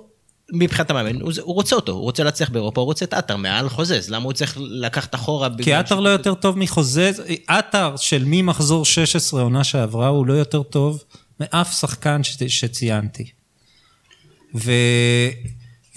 מבחינת 0.54 0.90
המאמן, 0.92 1.22
הוא, 1.22 1.32
הוא 1.42 1.56
רוצה 1.56 1.75
אותו, 1.75 1.92
הוא 1.92 2.01
רוצה 2.01 2.24
להצליח 2.24 2.50
באירופה, 2.50 2.82
הוא 2.82 2.86
רוצה 2.86 3.06
את 3.06 3.13
עטר 3.13 3.36
מעל 3.36 3.70
חוזז, 3.70 4.10
למה 4.10 4.25
הוא 4.25 4.34
צריך 4.34 4.58
לקחת 4.62 5.16
אחורה? 5.16 5.48
כי 5.63 5.74
עטר 5.74 6.00
לא 6.00 6.10
יותר 6.10 6.34
טוב 6.34 6.58
מחוזז, 6.58 7.22
עטר 7.48 7.94
של 7.98 8.24
ממחזור 8.25 8.86
16 8.86 9.42
עונה 9.42 9.63
שעברה 9.63 10.08
הוא 10.08 10.25
לא 10.25 10.34
יותר 10.34 10.63
טוב 10.63 11.04
מאף 11.40 11.80
שחקן 11.80 12.24
ש... 12.24 12.38
שציינתי. 12.48 13.32
ו... 14.55 14.72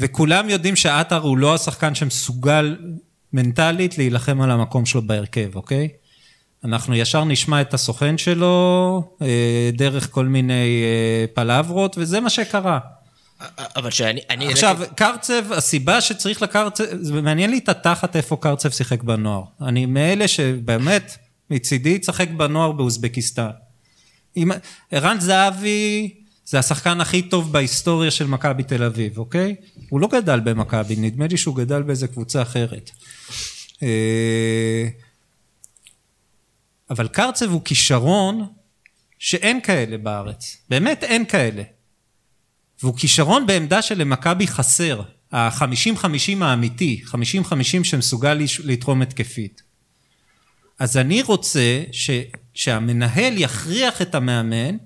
וכולם 0.01 0.51
יודעים 0.51 0.77
שעטר 0.77 1.21
הוא 1.21 1.39
לא 1.39 1.55
השחקן 1.55 1.95
שמסוגל 1.95 2.77
מנטלית 3.33 3.99
להילחם 3.99 4.41
על 4.41 4.51
המקום 4.51 4.87
שלו 4.87 5.03
בהרכב, 5.03 5.57
אוקיי? 5.57 5.89
אנחנו 6.65 6.95
ישר 6.95 7.25
נשמע 7.25 7.61
את 7.61 7.75
הסוכן 7.75 8.19
שלו 8.19 9.03
אה, 9.23 9.71
דרך 9.73 10.11
כל 10.11 10.27
מיני 10.27 10.83
אה, 10.85 11.27
פלברות, 11.35 11.97
וזה 11.99 12.21
מה 12.21 12.31
שקרה. 12.31 12.79
אבל 13.77 13.91
שאני... 13.91 14.21
אני- 14.31 14.49
עכשיו, 14.53 14.79
קרצב, 14.97 15.53
הסיבה 15.53 16.01
שצריך 16.01 16.43
לקרצב, 16.43 16.85
זה 17.01 17.23
מעניין 17.23 17.51
לי 17.51 17.59
את 17.59 17.69
התחת 17.69 18.17
איפה 18.17 18.37
קרצב 18.41 18.71
שיחק 18.71 19.03
בנוער. 19.03 19.43
אני 19.63 19.87
מאלה 19.87 20.29
שבאמת, 20.29 21.17
מצידי 21.51 21.99
ישחק 22.03 22.29
בנוער 22.31 22.73
באוזבקיסטן. 22.73 23.49
ערן 24.91 25.21
זהבי 25.21 26.15
זה 26.45 26.59
השחקן 26.59 27.01
הכי 27.01 27.23
טוב 27.23 27.53
בהיסטוריה 27.53 28.11
של 28.11 28.27
מכבי 28.27 28.63
תל 28.63 28.83
אביב, 28.83 29.19
אוקיי? 29.19 29.55
הוא 29.89 30.01
לא 30.01 30.09
גדל 30.13 30.41
במכבי, 30.41 30.97
נדמה 30.97 31.27
לי 31.27 31.37
שהוא 31.37 31.57
גדל 31.57 31.83
באיזה 31.83 32.09
קבוצה 32.09 32.43
אחרת. 32.43 32.91
אה, 33.83 34.89
אבל 36.91 37.09
קרצב 37.09 37.51
הוא 37.51 37.65
כישרון 37.65 38.47
שאין 39.19 39.61
כאלה 39.61 39.99
בארץ. 39.99 40.57
באמת 40.69 41.05
אין 41.05 41.25
כאלה. 41.25 41.63
והוא 42.83 42.97
כישרון 42.97 43.47
בעמדה 43.47 43.83
שלמכבי 43.83 44.47
חסר. 44.47 45.03
ה-50-50 45.35 46.45
האמיתי, 46.45 47.03
50-50 47.07 47.15
שמסוגל 47.85 48.41
לתרום 48.65 49.03
התקפית. 49.03 49.63
אז 50.79 50.97
אני 50.97 51.23
רוצה 51.23 51.83
ש, 51.93 52.11
שהמנהל 52.55 53.35
יכריח 53.37 54.03
את 54.03 54.15
המאמן 54.15 54.77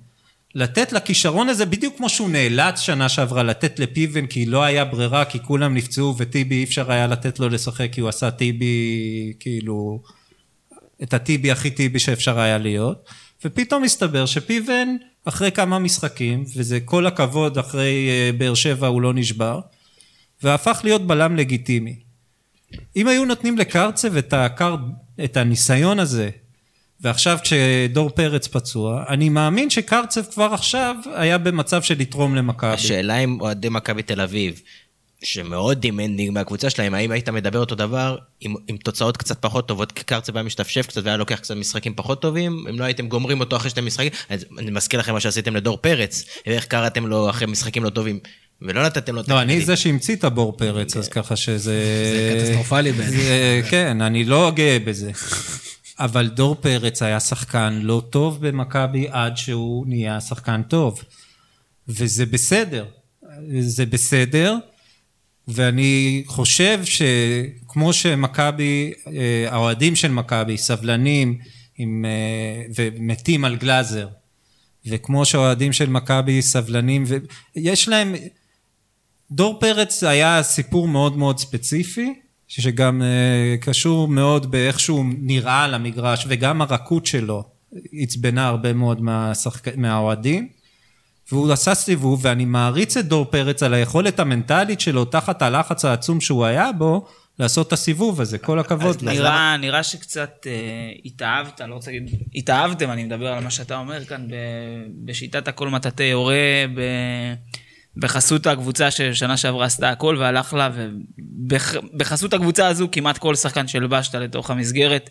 לתת 0.54 0.92
לכישרון 0.92 1.48
הזה, 1.48 1.66
בדיוק 1.66 1.96
כמו 1.96 2.08
שהוא 2.08 2.30
נאלץ 2.30 2.80
שנה 2.80 3.08
שעברה 3.08 3.42
לתת 3.42 3.78
לפיבן 3.78 4.26
כי 4.26 4.46
לא 4.46 4.62
היה 4.62 4.84
ברירה, 4.84 5.24
כי 5.24 5.38
כולם 5.42 5.74
נפצעו 5.74 6.14
וטיבי 6.18 6.54
אי 6.54 6.64
אפשר 6.64 6.92
היה 6.92 7.06
לתת 7.06 7.40
לו 7.40 7.48
לשחק 7.48 7.88
כי 7.92 8.00
הוא 8.00 8.08
עשה 8.08 8.30
טיבי, 8.30 9.32
כאילו, 9.40 10.02
את 11.02 11.14
הטיבי 11.14 11.50
הכי 11.50 11.70
טיבי 11.70 11.98
שאפשר 11.98 12.40
היה 12.40 12.58
להיות. 12.58 13.08
ופתאום 13.44 13.82
מסתבר 13.82 14.26
שפיבן, 14.26 14.88
אחרי 15.24 15.52
כמה 15.52 15.78
משחקים, 15.78 16.44
וזה 16.56 16.80
כל 16.80 17.06
הכבוד, 17.06 17.58
אחרי 17.58 18.08
אה, 18.08 18.30
באר 18.38 18.54
שבע 18.54 18.86
הוא 18.86 19.02
לא 19.02 19.14
נשבר, 19.14 19.60
והפך 20.42 20.80
להיות 20.84 21.06
בלם 21.06 21.36
לגיטימי. 21.36 21.96
אם 22.96 23.08
היו 23.08 23.24
נותנים 23.24 23.58
לקרצב 23.58 24.16
את, 24.16 24.32
הקר... 24.32 24.76
את 25.24 25.36
הניסיון 25.36 25.98
הזה, 25.98 26.30
ועכשיו 27.00 27.38
כשדור 27.42 28.10
פרץ 28.10 28.46
פצוע, 28.46 29.04
אני 29.08 29.28
מאמין 29.28 29.70
שקרצב 29.70 30.22
כבר 30.22 30.50
עכשיו 30.52 30.96
היה 31.14 31.38
במצב 31.38 31.82
של 31.82 31.94
לתרום 31.98 32.34
למכבי. 32.34 32.70
השאלה 32.70 33.18
אם 33.18 33.40
אוהדי 33.40 33.68
מכבי 33.68 34.02
תל 34.02 34.20
אביב, 34.20 34.60
שמאוד 35.24 35.80
demanding 35.80 36.30
מהקבוצה 36.30 36.70
שלהם, 36.70 36.94
האם 36.94 37.10
היית 37.10 37.28
מדבר 37.28 37.58
אותו 37.58 37.74
דבר 37.74 38.16
עם, 38.40 38.54
עם 38.68 38.76
תוצאות 38.76 39.16
קצת 39.16 39.42
פחות 39.42 39.68
טובות, 39.68 39.92
כי 39.92 40.04
קרצב 40.04 40.36
היה 40.36 40.42
משתפשף 40.42 40.86
קצת 40.86 41.04
והיה 41.04 41.16
לוקח 41.16 41.36
קצת 41.36 41.56
משחקים 41.56 41.94
פחות 41.96 42.22
טובים, 42.22 42.64
אם 42.70 42.78
לא 42.78 42.84
הייתם 42.84 43.08
גומרים 43.08 43.40
אותו 43.40 43.56
אחרי 43.56 43.70
שתי 43.70 43.80
משחקים, 43.80 44.12
אני 44.30 44.70
מזכיר 44.70 45.00
לכם 45.00 45.12
מה 45.12 45.20
שעשיתם 45.20 45.56
לדור 45.56 45.76
פרץ, 45.76 46.24
ואיך 46.46 46.66
קראתם 46.66 47.06
לו 47.06 47.30
אחרי 47.30 47.46
משחקים 47.46 47.84
לא 47.84 47.90
טובים. 47.90 48.18
ולא 48.62 48.86
נתתם 48.86 49.14
לו 49.14 49.20
את 49.20 49.28
לא, 49.28 49.42
אני 49.42 49.60
זה 49.60 49.76
שהמציא 49.76 50.16
את 50.16 50.24
הבור 50.24 50.52
פרץ, 50.56 50.96
אז 50.96 51.08
ככה 51.08 51.36
שזה... 51.36 51.82
זה 52.12 52.40
קטסטרופלי 52.40 52.92
בעצם. 52.92 53.16
כן, 53.70 54.00
אני 54.00 54.24
לא 54.24 54.52
גאה 54.54 54.78
בזה. 54.84 55.10
אבל 55.98 56.28
דור 56.28 56.54
פרץ 56.54 57.02
היה 57.02 57.20
שחקן 57.20 57.80
לא 57.82 58.02
טוב 58.10 58.46
במכבי 58.46 59.06
עד 59.10 59.36
שהוא 59.36 59.86
נהיה 59.86 60.20
שחקן 60.20 60.62
טוב. 60.62 61.02
וזה 61.88 62.26
בסדר. 62.26 62.86
זה 63.60 63.86
בסדר, 63.86 64.56
ואני 65.48 66.22
חושב 66.26 66.80
שכמו 66.84 67.92
שמכבי, 67.92 68.92
אה, 69.06 69.46
האוהדים 69.50 69.96
של 69.96 70.10
מכבי 70.10 70.58
סבלנים 70.58 71.38
עם, 71.78 72.04
אה, 72.04 72.64
ומתים 72.76 73.44
על 73.44 73.56
גלאזר, 73.56 74.08
וכמו 74.86 75.24
שהאוהדים 75.24 75.72
של 75.72 75.88
מכבי 75.88 76.42
סבלנים, 76.42 77.04
ויש 77.56 77.88
להם, 77.88 78.14
דור 79.30 79.60
פרץ 79.60 80.04
היה 80.04 80.42
סיפור 80.42 80.88
מאוד 80.88 81.16
מאוד 81.16 81.38
ספציפי, 81.38 82.14
שגם 82.48 83.02
uh, 83.02 83.64
קשור 83.64 84.08
מאוד 84.08 84.50
באיך 84.50 84.80
שהוא 84.80 85.04
נראה 85.18 85.64
על 85.64 85.74
המגרש, 85.74 86.24
וגם 86.28 86.62
הרכות 86.62 87.06
שלו 87.06 87.44
עצבנה 87.92 88.46
הרבה 88.46 88.72
מאוד 88.72 89.02
מהשחק... 89.02 89.76
מהאוהדים. 89.76 90.48
והוא 91.32 91.52
עשה 91.52 91.74
סיבוב, 91.74 92.20
ואני 92.24 92.44
מעריץ 92.44 92.96
את 92.96 93.06
דור 93.06 93.24
פרץ 93.24 93.62
על 93.62 93.74
היכולת 93.74 94.20
המנטלית 94.20 94.80
שלו, 94.80 95.04
תחת 95.04 95.42
הלחץ 95.42 95.84
העצום 95.84 96.20
שהוא 96.20 96.44
היה 96.44 96.72
בו, 96.72 97.06
לעשות 97.38 97.66
את 97.68 97.72
הסיבוב 97.72 98.20
הזה, 98.20 98.38
כל 98.38 98.58
הכבוד. 98.58 99.02
נראה, 99.02 99.56
נראה 99.56 99.82
שקצת 99.82 100.46
אה, 100.46 100.52
התאהבת, 101.04 101.60
לא 101.60 101.74
רוצה 101.74 101.90
להגיד, 101.90 102.22
התאהבתם, 102.34 102.90
אני 102.90 103.04
מדבר 103.04 103.26
על 103.26 103.44
מה 103.44 103.50
שאתה 103.50 103.76
אומר 103.76 104.04
כאן, 104.04 104.28
ב, 104.28 104.34
בשיטת 105.04 105.48
הכל 105.48 105.68
מטאטא 105.68 106.02
יורה, 106.02 106.64
ב... 106.74 106.80
בחסות 107.98 108.46
הקבוצה 108.46 108.90
ששנה 108.90 109.36
שעברה 109.36 109.66
עשתה 109.66 109.90
הכל 109.90 110.16
והלך 110.18 110.54
לה, 110.54 110.70
ובחסות 110.74 112.34
הקבוצה 112.34 112.66
הזו 112.66 112.88
כמעט 112.92 113.18
כל 113.18 113.34
שחקן 113.34 113.68
שלבשת 113.68 114.14
לתוך 114.14 114.50
המסגרת 114.50 115.10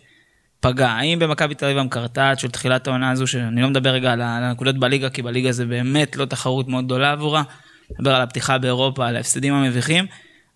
פגע. 0.60 0.88
האם 0.88 1.18
במכבי 1.18 1.54
תל 1.54 1.64
אביב 1.64 1.78
המקרטעת 1.78 2.38
של 2.38 2.48
תחילת 2.48 2.86
העונה 2.86 3.10
הזו, 3.10 3.26
שאני 3.26 3.62
לא 3.62 3.68
מדבר 3.68 3.90
רגע 3.90 4.12
על 4.12 4.22
הנקודות 4.22 4.78
בליגה, 4.78 5.10
כי 5.10 5.22
בליגה 5.22 5.52
זה 5.52 5.66
באמת 5.66 6.16
לא 6.16 6.24
תחרות 6.24 6.68
מאוד 6.68 6.84
גדולה 6.84 7.12
עבורה, 7.12 7.42
מדבר 7.90 8.14
על 8.14 8.22
הפתיחה 8.22 8.58
באירופה, 8.58 9.08
על 9.08 9.16
ההפסדים 9.16 9.54
המביכים, 9.54 10.06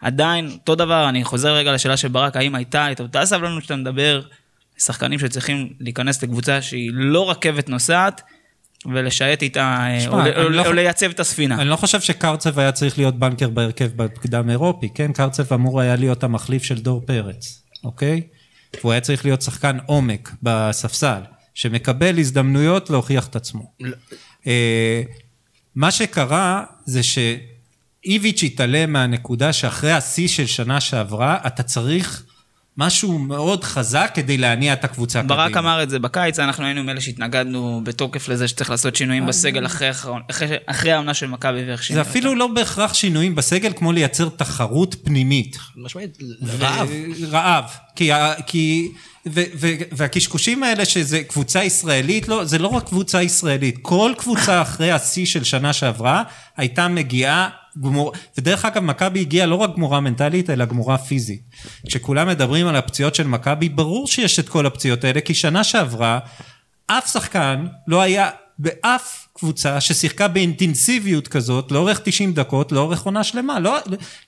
עדיין, 0.00 0.50
אותו 0.50 0.74
דבר, 0.74 1.08
אני 1.08 1.24
חוזר 1.24 1.54
רגע 1.54 1.72
לשאלה 1.72 1.96
של 1.96 2.08
ברק, 2.08 2.36
האם 2.36 2.54
הייתה 2.54 2.92
את 2.92 3.00
אותה 3.00 3.26
סבלנות 3.26 3.62
שאתה 3.62 3.76
מדבר, 3.76 4.22
שחקנים 4.78 5.18
שצריכים 5.18 5.72
להיכנס 5.80 6.22
לקבוצה 6.22 6.62
שהיא 6.62 6.90
לא 6.94 7.30
רכבת 7.30 7.68
נוסעת, 7.68 8.22
ולשייט 8.86 9.42
איתה, 9.42 9.76
אה, 9.80 10.00
שמה, 10.00 10.26
או, 10.26 10.42
או, 10.42 10.48
לא, 10.48 10.66
או 10.66 10.72
לייצב 10.72 11.10
את 11.10 11.20
הספינה. 11.20 11.60
אני 11.60 11.68
לא 11.68 11.76
חושב 11.76 12.00
שקרצב 12.00 12.58
היה 12.58 12.72
צריך 12.72 12.98
להיות 12.98 13.18
בנקר 13.18 13.48
בהרכב 13.48 13.90
בקדם 13.96 14.50
אירופי, 14.50 14.88
כן? 14.94 15.12
קרצב 15.12 15.52
אמור 15.52 15.80
היה 15.80 15.96
להיות 15.96 16.24
המחליף 16.24 16.62
של 16.62 16.78
דור 16.78 17.02
פרץ, 17.06 17.62
אוקיי? 17.84 18.20
והוא 18.80 18.92
היה 18.92 19.00
צריך 19.00 19.24
להיות 19.24 19.42
שחקן 19.42 19.78
עומק 19.86 20.32
בספסל, 20.42 21.20
שמקבל 21.54 22.18
הזדמנויות 22.18 22.90
להוכיח 22.90 23.26
את 23.26 23.36
עצמו. 23.36 23.72
לא. 23.80 23.96
אה, 24.46 25.02
מה 25.74 25.90
שקרה 25.90 26.64
זה 26.84 27.00
שאיביץ' 27.02 28.42
התעלם 28.42 28.92
מהנקודה 28.92 29.52
שאחרי 29.52 29.92
השיא 29.92 30.28
של 30.28 30.46
שנה 30.46 30.80
שעברה, 30.80 31.38
אתה 31.46 31.62
צריך 31.62 32.24
משהו 32.76 33.18
מאוד 33.18 33.64
חזק 33.64 34.10
כדי 34.14 34.38
להניע 34.38 34.72
את 34.72 34.84
הקבוצה 34.84 35.18
קדימה. 35.18 35.36
ברק 35.36 35.56
אמר 35.56 35.82
את 35.82 35.90
זה 35.90 35.98
בקיץ, 35.98 36.38
אנחנו 36.38 36.64
היינו 36.64 36.84
מאלה 36.84 37.00
שהתנגדנו 37.00 37.80
בתוקף 37.84 38.28
לזה 38.28 38.48
שצריך 38.48 38.70
לעשות 38.70 38.96
שינויים 38.96 39.26
בסגל 39.26 39.66
אחרי, 39.66 39.90
אחרי, 39.90 40.56
אחרי 40.66 40.92
העונה 40.92 41.14
של 41.14 41.26
מכבי 41.26 41.64
ואיך 41.66 41.82
שינו 41.82 42.04
זה 42.04 42.10
אפילו 42.10 42.34
לא 42.34 42.46
בהכרח 42.46 42.94
שינויים 42.94 43.34
בסגל, 43.34 43.72
כמו 43.76 43.92
לייצר 43.92 44.28
תחרות 44.28 44.96
פנימית. 45.04 45.58
משמעית, 45.76 46.18
רעב. 46.58 46.90
רעב. 47.30 47.64
כי, 47.96 48.10
כי 48.46 48.92
ו, 49.26 49.42
ו, 49.60 49.68
והקשקושים 49.92 50.62
האלה 50.62 50.84
שזה 50.84 51.22
קבוצה 51.22 51.64
ישראלית, 51.64 52.28
לא, 52.28 52.44
זה 52.44 52.58
לא 52.58 52.68
רק 52.68 52.86
קבוצה 52.86 53.22
ישראלית, 53.22 53.78
כל 53.82 54.12
קבוצה 54.18 54.62
אחרי 54.62 54.90
השיא 54.92 55.26
של 55.26 55.44
שנה 55.44 55.72
שעברה 55.72 56.22
הייתה 56.56 56.88
מגיעה 56.88 57.48
גמור, 57.80 58.12
ודרך 58.38 58.64
אגב 58.64 58.82
מכבי 58.82 59.20
הגיעה 59.20 59.46
לא 59.46 59.54
רק 59.54 59.70
גמורה 59.76 60.00
מנטלית 60.00 60.50
אלא 60.50 60.64
גמורה 60.64 60.98
פיזית. 60.98 61.42
כשכולם 61.86 62.28
מדברים 62.28 62.66
על 62.66 62.76
הפציעות 62.76 63.14
של 63.14 63.26
מכבי, 63.26 63.68
ברור 63.68 64.06
שיש 64.06 64.38
את 64.38 64.48
כל 64.48 64.66
הפציעות 64.66 65.04
האלה, 65.04 65.20
כי 65.20 65.34
שנה 65.34 65.64
שעברה 65.64 66.18
אף 66.86 67.12
שחקן 67.12 67.66
לא 67.86 68.00
היה 68.00 68.30
באף 68.58 69.26
קבוצה 69.32 69.80
ששיחקה 69.80 70.28
באינטנסיביות 70.28 71.28
כזאת 71.28 71.72
לאורך 71.72 72.00
90 72.04 72.32
דקות, 72.32 72.72
לאורך 72.72 73.02
עונה 73.02 73.24
שלמה. 73.24 73.60
לא, 73.60 73.78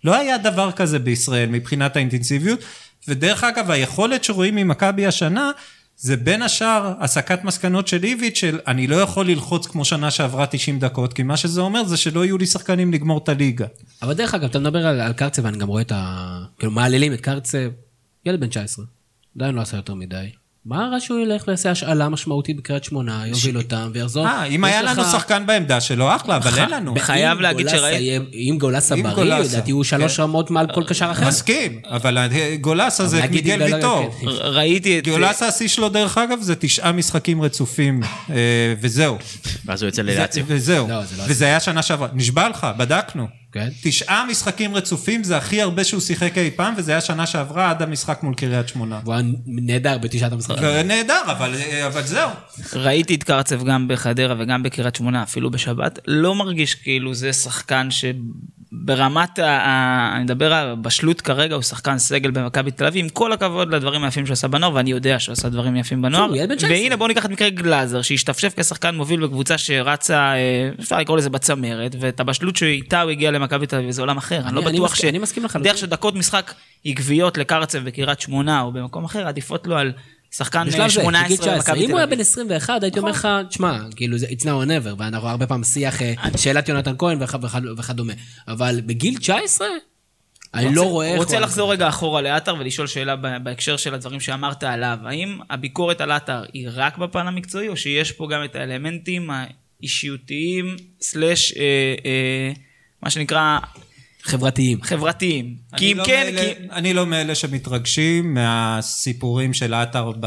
לא 0.05 0.15
היה 0.15 0.39
דבר 0.39 0.73
כזה 0.73 0.99
בישראל 0.99 1.49
מבחינת 1.49 1.97
האינטנסיביות, 1.97 2.61
ודרך 3.09 3.45
אגב 3.45 3.71
היכולת 3.71 4.25
שרואים 4.25 4.55
ממכבי 4.55 5.07
השנה 5.07 5.51
זה 5.97 6.17
בין 6.17 6.43
השאר 6.43 6.95
הסקת 7.01 7.45
מסקנות 7.45 7.89
של 7.89 8.05
איביץ' 8.05 8.39
של 8.39 8.59
אני 8.67 8.87
לא 8.87 8.97
יכול 8.97 9.27
ללחוץ 9.29 9.67
כמו 9.67 9.85
שנה 9.85 10.11
שעברה 10.11 10.47
90 10.47 10.79
דקות, 10.79 11.13
כי 11.13 11.23
מה 11.23 11.37
שזה 11.37 11.61
אומר 11.61 11.85
זה 11.85 11.97
שלא 11.97 12.25
יהיו 12.25 12.39
לי 12.39 12.47
שחקנים 12.47 12.93
לגמור 12.93 13.19
את 13.19 13.29
הליגה. 13.29 13.67
אבל 14.03 14.15
דרך 14.15 14.35
אגב, 14.35 14.49
אתה 14.49 14.59
מדבר 14.59 14.87
על, 14.87 15.01
על 15.01 15.13
קרצב, 15.13 15.45
ואני 15.45 15.59
גם 15.59 15.69
רואה 15.69 15.83
את 15.83 15.93
ה... 15.93 16.45
כאילו, 16.59 16.73
מעללים 16.73 17.13
את 17.13 17.21
קרצב, 17.21 17.71
ילד 18.27 18.41
בן 18.41 18.49
19, 18.49 18.85
עדיין 19.37 19.55
לא 19.55 19.61
עשה 19.61 19.77
יותר 19.77 19.95
מדי. 19.95 20.31
מה 20.67 20.89
רע 20.93 21.01
שהוא 21.01 21.21
ילך 21.21 21.45
ויעשה 21.49 21.71
השאלה 21.71 22.09
משמעותית 22.09 22.57
בקריית 22.57 22.85
שמונה, 22.85 23.27
יוביל 23.27 23.59
אותם 23.59 23.91
ויחזור? 23.95 24.27
אה, 24.27 24.45
אם 24.45 24.65
היה 24.65 24.83
לנו 24.83 25.05
שחקן 25.05 25.47
בעמדה 25.47 25.81
שלו, 25.81 26.17
אחלה, 26.17 26.37
אבל 26.37 26.59
אין 26.59 26.71
לנו. 26.71 26.95
חייב 26.99 27.41
להגיד 27.41 27.69
שראיתי... 27.69 28.19
אם 28.33 28.57
גולסה 28.61 28.95
בריא, 29.03 29.35
לדעתי 29.35 29.71
הוא 29.71 29.85
שלוש 29.85 30.17
כן. 30.17 30.23
רמות 30.23 30.51
מעל 30.51 30.67
כל 30.75 30.85
קשר 30.85 31.11
אחר. 31.11 31.29
מסכים, 31.29 31.81
אבל 31.85 32.19
גולסה 32.61 33.07
זה 33.07 33.23
מיגל 33.31 33.63
ויטור. 33.63 34.11
כן. 34.21 34.27
ראיתי 34.29 34.99
את... 34.99 35.09
גולסה 35.09 35.49
השיא 35.49 35.69
שלו, 35.69 35.89
דרך 35.89 36.19
אגב, 36.19 36.41
זה 36.41 36.55
תשעה 36.55 36.93
משחקים 36.93 37.43
רצופים, 37.43 38.01
אה, 38.31 38.37
וזהו. 38.81 39.19
ואז 39.65 39.83
הוא 39.83 39.89
יוצא 39.89 40.03
ללהציב. 40.03 40.45
וזהו. 40.49 40.89
לא, 40.89 40.95
לא 40.95 41.25
וזה 41.29 41.45
היה 41.45 41.61
שנה 41.61 41.83
שעברה. 41.83 42.09
נשבע 42.13 42.49
לך, 42.49 42.67
בדקנו. 42.77 43.44
כן. 43.55 43.69
תשעה 43.83 44.27
משחקים 44.31 44.75
רצופים 44.75 45.25
זה 45.25 45.37
הכי 45.37 45.63
הרבה 45.63 45.85
שהוא 45.85 46.01
שיחק 46.01 46.39
אי 46.39 46.51
פעם, 46.51 46.75
וזה 46.77 46.93
היה 46.93 47.01
שנה 47.01 47.27
שעברה 47.27 47.71
עד 47.71 47.83
המשחק 47.83 48.23
מול 48.23 48.35
קריית 48.35 48.69
שמונה. 48.69 49.01
והוא 49.05 49.15
היה 49.15 49.23
נהדר 49.47 49.99
בתשעת 49.99 50.33
המשחקים. 50.33 50.65
נהדר, 50.65 51.21
אבל, 51.27 51.55
אבל 51.87 52.03
זהו. 52.03 52.31
ראיתי 52.73 53.15
את 53.15 53.23
קרצב 53.23 53.65
גם 53.65 53.89
בחדרה 53.89 54.35
וגם 54.39 54.63
בקריית 54.63 54.97
שמונה, 54.97 55.23
אפילו 55.23 55.51
בשבת. 55.51 55.99
לא 56.07 56.35
מרגיש 56.35 56.75
כאילו 56.75 57.15
זה 57.15 57.33
שחקן 57.33 57.91
ש... 57.91 58.05
ברמת, 58.77 59.39
ה... 59.39 60.13
אני 60.17 60.25
מדבר 60.25 60.53
על 60.53 60.69
הבשלות 60.69 61.21
כרגע, 61.21 61.55
הוא 61.55 61.63
שחקן 61.63 61.99
סגל 61.99 62.31
במכבי 62.31 62.71
תל 62.71 62.87
אביב, 62.87 63.05
עם 63.05 63.09
כל 63.09 63.33
הכבוד 63.33 63.75
לדברים 63.75 64.05
היפים 64.05 64.27
שהוא 64.27 64.33
עשה 64.33 64.49
בנוער, 64.49 64.75
ואני 64.75 64.91
יודע 64.91 65.19
שהוא 65.19 65.33
עשה 65.33 65.49
דברים 65.49 65.77
יפים 65.77 66.03
בנוער. 66.03 66.33
והנה 66.69 66.97
בואו 66.97 67.09
ניקח 67.09 67.25
את 67.25 67.31
מקרה 67.31 67.51
גלאזר, 67.51 68.03
שהשתפשף 68.03 68.61
כשחקן 68.61 68.95
מוביל 68.95 69.21
בקבוצה 69.21 69.59
שרצה, 69.59 70.35
אה, 70.35 70.71
אפשר 70.81 70.99
לקרוא 70.99 71.17
לזה 71.17 71.31
בצמרת, 71.31 71.97
ואת 72.01 72.21
הבשלות 72.21 72.57
שאיתה 72.57 73.03
הוא 73.03 73.11
הגיע 73.11 73.31
למכבי 73.31 73.67
תל 73.67 73.77
אביב, 73.77 73.91
זה 73.91 74.03
עולם 74.03 74.17
אחר. 74.17 74.41
אני 74.47 74.55
לא 74.55 74.61
בטוח 74.61 74.95
ש... 74.95 75.05
דרך 75.63 75.79
שדקות 75.79 76.15
משחק 76.15 76.55
עקביות 76.85 77.39
לקרצב 77.39 77.79
בקריית 77.79 78.21
שמונה 78.21 78.61
או 78.61 78.73
במקום 78.73 79.05
אחר, 79.05 79.29
עדיפות 79.29 79.67
לו 79.67 79.77
על 79.77 79.93
שחקן 80.37 80.65
בשלב 80.67 80.81
אה, 80.81 80.89
זה, 80.89 80.95
18 80.95 81.25
בגיל 81.25 81.37
19. 81.37 81.55
במכבי 81.57 81.85
אם 81.85 81.91
הוא 81.91 81.99
היה. 81.99 82.07
בן 82.07 82.21
21, 82.21 82.83
הייתי 82.83 82.99
אומר 82.99 83.11
לך, 83.11 83.29
תשמע, 83.49 83.79
כאילו 83.97 84.17
it's 84.17 84.43
now 84.43 84.65
or 84.65 84.67
never, 84.67 84.95
ואנחנו 84.99 85.29
הרבה 85.29 85.47
פעמים 85.47 85.65
שיח 85.65 86.03
אה, 86.03 86.13
שאלת 86.37 86.69
יונתן 86.69 86.95
כהן 86.99 87.23
וכ- 87.23 87.35
וכ- 87.43 87.79
וכדומה. 87.79 88.13
אבל 88.49 88.81
בגיל 88.87 89.19
19, 89.19 89.67
אני 90.55 90.75
לא 90.75 90.83
רואה... 90.91 91.09
איך 91.09 91.19
רוצה 91.19 91.41
לחזור 91.41 91.73
רגע 91.73 91.89
אחורה 91.89 92.23
לעטר 92.23 92.55
ולשאול 92.59 92.87
שאלה 92.87 93.17
בהקשר 93.17 93.77
של 93.77 93.95
הדברים 93.95 94.21
שאמרת 94.21 94.63
עליו. 94.65 94.99
האם 95.05 95.39
הביקורת 95.51 96.01
על 96.01 96.11
עטר 96.11 96.43
היא 96.53 96.69
רק 96.73 96.99
בפן 96.99 97.27
המקצועי, 97.27 97.69
או 97.69 97.77
שיש 97.77 98.13
פה 98.13 98.29
גם 98.33 98.45
את 98.45 98.57
האלמנטים 98.57 99.31
האישיותיים, 99.31 100.77
סלאש, 101.01 101.53
אה, 101.57 101.63
אה, 102.07 102.53
מה 103.03 103.11
שנקרא, 103.11 103.59
חברתיים. 104.25 104.83
חברתיים? 104.83 105.57
כי 105.77 105.93
אם 105.93 105.99
לא 105.99 106.05
כן, 106.05 106.27
מאלה- 106.35 106.41
כי... 106.55 106.71
אני 106.73 106.95
לא 106.95 107.07
מאלה 107.07 107.35
שמתרגשים 107.35 108.35
מהסיפורים 108.35 109.53
של 109.55 109.75
עטר 109.75 110.13
ב... 110.21 110.27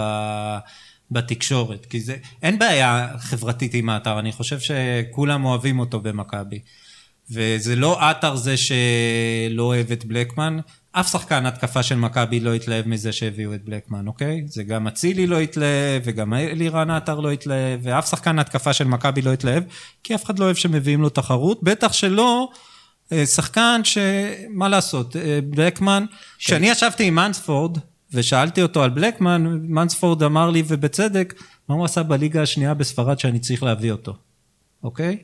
בתקשורת, 1.12 1.86
כי 1.86 2.00
זה, 2.00 2.16
אין 2.44 2.60
בעיה 2.60 3.08
חברתית 3.20 3.74
עם 3.74 3.90
עטר, 3.90 4.20
אני 4.20 4.32
חושב 4.32 4.58
שכולם 4.60 5.46
אוהבים 5.46 5.80
אותו 5.80 6.00
במכבי. 6.00 6.60
וזה 7.32 7.76
לא 7.76 8.10
עטר 8.10 8.36
זה 8.36 8.56
שלא 8.58 9.64
אוהב 9.64 9.92
את 9.92 10.06
בלקמן, 10.06 10.58
אף 10.92 11.12
שחקן 11.12 11.46
התקפה 11.46 11.84
של 11.84 11.96
מכבי 11.96 12.40
לא 12.40 12.54
התלהב 12.54 12.88
מזה 12.88 13.12
שהביאו 13.12 13.54
את 13.54 13.66
בלקמן, 13.66 14.08
אוקיי? 14.08 14.44
זה 14.46 14.64
גם 14.64 14.88
אצילי 14.88 15.28
לא 15.28 15.40
התלהב, 15.40 16.02
וגם 16.04 16.34
אלירן 16.34 16.90
עטר 16.90 17.20
לא 17.20 17.32
התלהב, 17.32 17.80
ואף 17.84 18.10
שחקן 18.10 18.40
התקפה 18.40 18.74
של 18.74 18.84
מכבי 18.88 19.22
לא 19.22 19.34
התלהב, 19.34 19.64
כי 20.04 20.16
אף 20.16 20.26
אחד 20.26 20.40
לא 20.40 20.46
אוהב 20.46 20.56
שמביאים 20.56 21.02
לו 21.02 21.10
תחרות, 21.10 21.60
בטח 21.64 21.94
שלא 21.94 22.50
שחקן 23.26 23.82
שמה 23.84 24.70
לעשות, 24.70 25.16
אה, 25.16 25.40
בלקמן, 25.44 26.06
כשאני 26.38 26.70
ישבתי 26.70 27.04
עם 27.04 27.16
מנספורד 27.16 27.78
ושאלתי 28.12 28.62
אותו 28.62 28.84
על 28.84 28.90
בלקמן, 28.90 29.44
מנספורד 29.62 30.24
אמר 30.24 30.50
לי 30.50 30.64
ובצדק, 30.68 31.34
מה 31.70 31.76
הוא 31.76 31.86
עשה 31.86 32.04
בליגה 32.04 32.42
השנייה 32.42 32.74
בספרד 32.74 33.20
שאני 33.20 33.40
צריך 33.40 33.64
להביא 33.64 33.92
אותו, 33.92 34.16
אוקיי? 34.84 35.18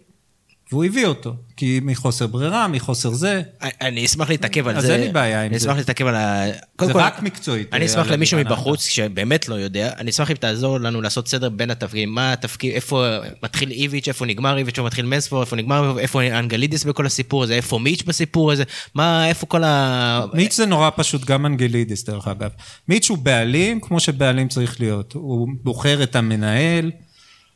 והוא 0.73 0.85
הביא 0.85 1.05
אותו, 1.05 1.35
כי 1.57 1.79
מחוסר 1.83 2.27
ברירה, 2.27 2.67
מחוסר 2.67 3.13
זה, 3.13 3.41
אני 3.81 4.05
אשמח 4.05 4.29
להתעכב 4.29 4.67
על 4.67 4.77
אז 4.77 4.83
זה. 4.83 4.93
אין 4.93 5.01
לי 5.01 5.11
בעיה 5.11 5.41
עם 5.41 5.49
אני 5.49 5.59
זה. 5.59 5.65
אשמח 5.67 5.77
להתעכב 5.77 6.05
על 6.05 6.15
ה... 6.15 6.45
זה 6.81 6.91
רק 6.95 7.21
מקצועית, 7.21 7.73
אני 7.73 7.81
אה, 7.81 7.85
אשמח 7.85 8.07
למישהו 8.07 8.39
מבחוץ 8.39 8.85
שבאמת 8.85 9.49
לא 9.49 9.55
יודע, 9.55 9.91
אני 9.97 10.09
אשמח 10.09 10.31
אם 10.31 10.35
תעזור 10.35 10.79
לנו 10.79 11.01
לעשות 11.01 11.27
סדר 11.27 11.49
בין 11.49 11.71
התפקידים, 11.71 12.13
מה 12.13 12.33
התפקיד, 12.33 12.73
איפה 12.73 13.05
מתחיל 13.43 13.71
איביץ', 13.71 14.07
איפה 14.07 14.25
נגמר 14.25 14.57
איביץ', 14.57 14.77
איפה 14.77 14.85
מתחיל 14.85 15.05
מנספור, 15.05 15.41
איפה 15.41 15.55
נגמר, 15.55 15.99
איפה 15.99 16.21
אנגלידיס 16.39 16.83
בכל 16.83 17.05
הסיפור 17.05 17.43
הזה, 17.43 17.53
איפה 17.53 17.79
מיץ' 17.79 18.03
בסיפור 18.03 18.51
הזה, 18.51 18.63
מה, 18.95 19.27
איפה 19.27 19.45
כל 19.45 19.63
ה... 19.63 20.25
מיץ' 20.33 20.55
זה 20.55 20.65
נורא 20.65 20.89
פשוט, 20.95 21.25
גם 21.25 21.45
אנגלידיס 21.45 22.03
דרך 22.03 22.27
אגב. 22.27 22.49
מיץ' 22.87 23.09
הוא 23.09 23.17
בעלים, 23.17 23.79
כמו 23.79 23.99
שבעלים 23.99 24.47
צריך 24.47 24.79
להיות. 24.79 25.13
הוא 25.13 25.47
בוחר 25.63 26.03
את 26.03 26.15
המנהל, 26.15 26.91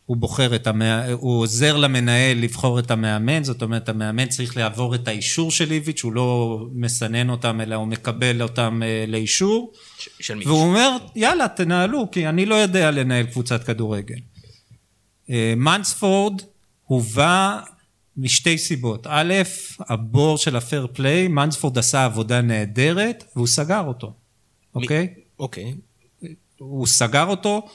הוא 0.08 0.18
בוחר 0.18 0.56
את 0.56 0.68
המאמן, 0.68 1.12
הוא 1.12 1.42
עוזר 1.42 1.78
למנהל 1.78 2.38
לבחור 2.38 2.80
את 2.80 2.92
המאמן, 2.92 3.44
זאת 3.44 3.62
אומרת, 3.62 3.90
המאמן 3.90 4.28
צריך 4.28 4.58
לעבור 4.58 4.96
את 4.96 5.08
האישור 5.08 5.52
של 5.52 5.72
איביץ', 5.72 6.04
הוא 6.04 6.14
לא 6.14 6.60
מסנן 6.72 7.30
אותם, 7.30 7.62
אלא 7.62 7.76
הוא 7.76 7.88
מקבל 7.88 8.42
אותם 8.42 8.82
אה, 8.86 9.06
לאישור. 9.08 9.72
של. 10.20 10.42
והוא 10.46 10.62
אומר, 10.62 10.98
יאללה, 11.16 11.48
תנהלו, 11.48 12.12
כי 12.12 12.28
אני 12.28 12.46
לא 12.46 12.56
יודע 12.56 12.92
לנהל 12.92 13.26
קבוצת 13.26 13.64
כדורגל. 13.64 14.20
אה, 15.30 15.54
מנספורד 15.58 16.42
הובא 16.86 17.60
משתי 18.18 18.58
סיבות. 18.58 19.08
א', 19.10 19.34
הבור 19.80 20.38
של 20.38 20.56
הפייר 20.56 20.88
פליי, 20.94 21.28
מנספורד 21.28 21.78
עשה 21.78 22.06
עבודה 22.06 22.42
נהדרת, 22.42 23.24
והוא 23.36 23.48
סגר 23.48 23.84
אותו, 23.88 24.14
אוקיי? 24.76 25.14
אוקיי. 25.40 25.76
הוא 26.58 26.88
סגר 26.88 27.26
אותו, 27.26 27.68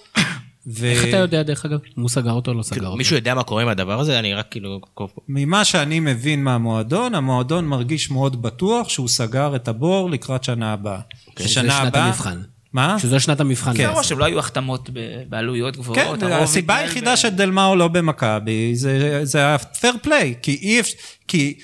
ו... 0.67 0.87
איך 0.87 1.05
אתה 1.05 1.17
יודע, 1.17 1.43
דרך 1.43 1.65
אגב? 1.65 1.79
אם 1.99 2.03
הוא 2.03 2.11
סגר 2.11 2.31
אותו 2.33 2.51
או 2.51 2.57
לא 2.57 2.63
סגר 2.63 2.75
כאילו, 2.75 2.87
אותו? 2.87 2.97
מישהו 2.99 3.17
יודע 3.17 3.35
מה 3.35 3.43
קורה 3.43 3.63
עם 3.63 3.69
הדבר 3.69 4.01
הזה? 4.01 4.19
אני 4.19 4.35
רק 4.35 4.47
כאילו... 4.51 4.81
ממה 5.29 5.65
שאני 5.65 6.01
מבין 6.01 6.45
מהמועדון, 6.45 7.15
המועדון 7.15 7.65
מרגיש 7.67 8.11
מאוד 8.11 8.43
בטוח 8.43 8.89
שהוא 8.89 9.09
סגר 9.09 9.57
את 9.57 9.69
הבור 9.69 10.11
לקראת 10.11 10.45
שנה 10.45 10.73
הבאה. 10.73 11.01
שזה 11.39 11.49
שנת 11.49 11.97
המבחן. 11.97 12.43
מה? 12.73 12.99
שזו 12.99 13.21
שנת 13.21 13.41
המבחן. 13.41 13.77
זה 13.77 13.87
בעצם. 13.87 13.99
או 13.99 14.05
שלא 14.05 14.25
היו 14.25 14.39
החתמות 14.39 14.91
ב- 14.93 15.23
בעלויות 15.29 15.77
גבוהות. 15.77 16.21
כן, 16.21 16.33
הסיבה 16.33 16.77
היחידה 16.77 17.13
ב- 17.13 17.17
שדלמאו 17.17 17.77
לא 17.77 17.89
במכבי 17.89 18.75
זה, 18.75 19.21
זה 19.23 19.55
הפייר 19.55 19.95
פליי, 20.03 20.35
כי 20.43 20.59
אי 20.63 20.81
אפשר, 20.81 20.97
כי 21.29 21.59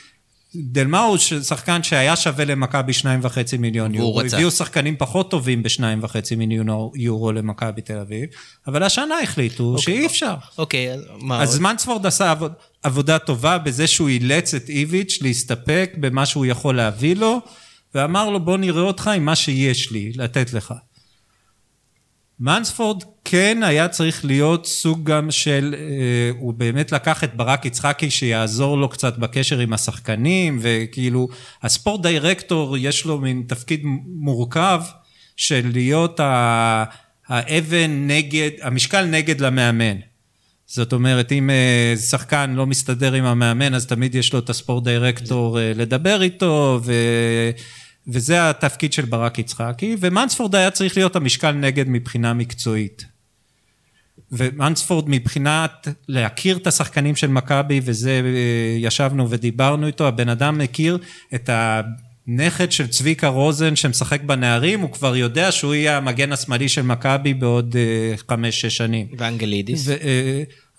דלמאו 0.56 1.00
הוא 1.00 1.16
שחקן 1.42 1.82
שהיה 1.82 2.16
שווה 2.16 2.44
למכבי 2.44 2.92
שניים 2.92 3.20
וחצי 3.22 3.56
מיליון 3.56 3.90
והוא 3.90 4.00
יורו, 4.00 4.16
רצה. 4.16 4.36
הביאו 4.36 4.50
שחקנים 4.50 4.96
פחות 4.98 5.30
טובים 5.30 5.62
בשניים 5.62 6.04
וחצי 6.04 6.36
מיליון 6.36 6.66
יורו 6.94 7.32
למכבי 7.32 7.80
תל 7.82 7.98
אביב, 7.98 8.28
אבל 8.66 8.82
השנה 8.82 9.20
החליטו 9.22 9.78
שאי 9.78 10.06
אפשר. 10.06 10.34
אוקיי, 10.58 10.92
אז 10.92 11.00
מה 11.20 11.42
אז 11.42 11.52
עוד? 11.54 11.62
מנספורד 11.62 12.06
עשה 12.06 12.30
עבוד, 12.30 12.52
עבודה 12.82 13.18
טובה 13.18 13.58
בזה 13.58 13.86
שהוא 13.86 14.08
אילץ 14.08 14.54
את 14.54 14.68
איביץ' 14.68 15.18
להסתפק 15.22 15.90
במה 16.00 16.26
שהוא 16.26 16.46
יכול 16.46 16.76
להביא 16.76 17.16
לו, 17.16 17.40
ואמר 17.94 18.30
לו 18.30 18.40
בוא 18.40 18.56
נראה 18.56 18.82
אותך 18.82 19.06
עם 19.06 19.24
מה 19.24 19.36
שיש 19.36 19.90
לי 19.90 20.12
לתת 20.14 20.52
לך. 20.52 20.74
מנספורד 22.40 23.04
כן 23.24 23.62
היה 23.62 23.88
צריך 23.88 24.24
להיות 24.24 24.66
סוג 24.66 25.04
גם 25.04 25.30
של, 25.30 25.74
אה, 25.78 26.30
הוא 26.38 26.54
באמת 26.54 26.92
לקח 26.92 27.24
את 27.24 27.36
ברק 27.36 27.64
יצחקי 27.64 28.10
שיעזור 28.10 28.78
לו 28.78 28.88
קצת 28.88 29.18
בקשר 29.18 29.58
עם 29.58 29.72
השחקנים, 29.72 30.58
וכאילו 30.62 31.28
הספורט 31.62 32.02
דירקטור 32.02 32.76
יש 32.76 33.04
לו 33.04 33.18
מין 33.18 33.42
תפקיד 33.46 33.80
מורכב 34.06 34.82
של 35.36 35.70
להיות 35.72 36.20
האבן 37.28 38.06
נגד, 38.06 38.50
המשקל 38.62 39.04
נגד 39.04 39.40
למאמן. 39.40 39.96
זאת 40.66 40.92
אומרת, 40.92 41.32
אם 41.32 41.50
אה, 41.50 41.94
שחקן 41.96 42.50
לא 42.50 42.66
מסתדר 42.66 43.12
עם 43.12 43.24
המאמן, 43.24 43.74
אז 43.74 43.86
תמיד 43.86 44.14
יש 44.14 44.32
לו 44.32 44.38
את 44.38 44.50
הספורט 44.50 44.84
דירקטור 44.84 45.60
אה, 45.60 45.72
לדבר 45.74 46.22
איתו, 46.22 46.80
ו... 46.84 46.92
וזה 48.08 48.50
התפקיד 48.50 48.92
של 48.92 49.04
ברק 49.04 49.38
יצחקי, 49.38 49.96
ומנספורד 50.00 50.54
היה 50.54 50.70
צריך 50.70 50.96
להיות 50.96 51.16
המשקל 51.16 51.52
נגד 51.52 51.88
מבחינה 51.88 52.34
מקצועית. 52.34 53.04
ומנספורד 54.32 55.04
מבחינת 55.08 55.88
להכיר 56.08 56.56
את 56.56 56.66
השחקנים 56.66 57.16
של 57.16 57.26
מכבי, 57.26 57.80
וזה 57.84 58.20
אה, 58.24 58.78
ישבנו 58.78 59.30
ודיברנו 59.30 59.86
איתו, 59.86 60.08
הבן 60.08 60.28
אדם 60.28 60.58
מכיר 60.58 60.98
את 61.34 61.50
הנכד 61.52 62.72
של 62.72 62.86
צביקה 62.86 63.28
רוזן 63.28 63.76
שמשחק 63.76 64.22
בנערים, 64.22 64.80
הוא 64.80 64.92
כבר 64.92 65.16
יודע 65.16 65.52
שהוא 65.52 65.74
יהיה 65.74 65.96
המגן 65.96 66.32
השמאלי 66.32 66.68
של 66.68 66.82
מכבי 66.82 67.34
בעוד 67.34 67.76
אה, 67.76 68.16
חמש-שש 68.28 68.76
שנים. 68.76 69.06
ואנגלידיס? 69.18 69.88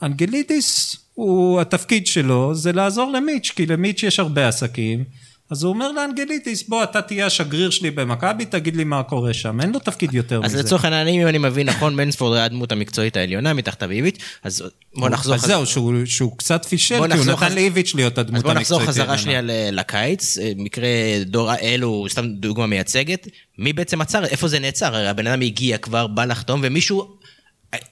ואנגלידיס, 0.01 0.97
הוא, 1.13 1.61
התפקיד 1.61 2.07
שלו 2.07 2.55
זה 2.55 2.71
לעזור 2.71 3.11
למיץ', 3.11 3.51
כי 3.55 3.65
למיץ' 3.65 4.03
יש 4.03 4.19
הרבה 4.19 4.47
עסקים. 4.47 5.03
אז 5.51 5.63
הוא 5.63 5.73
אומר 5.73 5.91
לאנגלידיס, 5.91 6.63
בוא, 6.67 6.83
אתה 6.83 7.01
תהיה 7.01 7.25
השגריר 7.25 7.69
שלי 7.69 7.91
במכבי, 7.91 8.45
תגיד 8.45 8.75
לי 8.75 8.83
מה 8.83 9.03
קורה 9.03 9.33
שם. 9.33 9.61
אין 9.61 9.71
לו 9.71 9.79
תפקיד 9.79 10.13
יותר 10.13 10.41
אז 10.43 10.53
מזה. 10.53 10.63
לצורך 10.63 10.85
העניין, 10.85 11.07
אם 11.21 11.27
אני 11.27 11.37
מבין 11.37 11.69
נכון, 11.69 11.95
מנספורד 11.95 12.35
היה 12.35 12.45
הדמות 12.45 12.71
המקצועית 12.71 13.17
העליונה 13.17 13.53
מתחת 13.53 13.83
לאיביץ', 13.83 14.17
אז 14.43 14.63
בוא 14.95 15.09
נחזור 15.09 15.35
אז 15.35 15.41
זהו, 15.41 15.65
שהוא, 16.05 16.37
קצת 16.37 16.65
פישל, 16.65 17.07
כי 17.11 17.17
הוא 17.17 17.25
נתן 17.25 17.55
לאיביץ' 17.55 17.95
להיות 17.95 18.17
הדמות 18.17 18.37
אז 18.37 18.43
בוא 18.43 18.53
נחזור 18.53 18.79
המקצועית 18.79 18.89
חזרה 18.89 19.15
העליונה. 19.15 19.41
שנייה 19.41 19.71
לקיץ, 19.71 20.37
אה, 20.37 20.51
מקרה 20.55 20.87
דור 21.25 21.55
אלו, 21.55 22.05
סתם 22.09 22.27
דוגמה 22.27 22.67
מייצגת, 22.67 23.27
מי 23.57 23.73
בעצם 23.73 24.01
עצר, 24.01 24.25
איפה 24.25 24.47
זה 24.47 24.59
נעצר? 24.59 24.95
הרי 24.95 25.07
הבן 25.07 25.27
אדם 25.27 25.41
הגיע 25.41 25.77
כבר, 25.77 26.07
בא 26.07 26.25
לחתום, 26.25 26.59
ומישהו... 26.63 27.18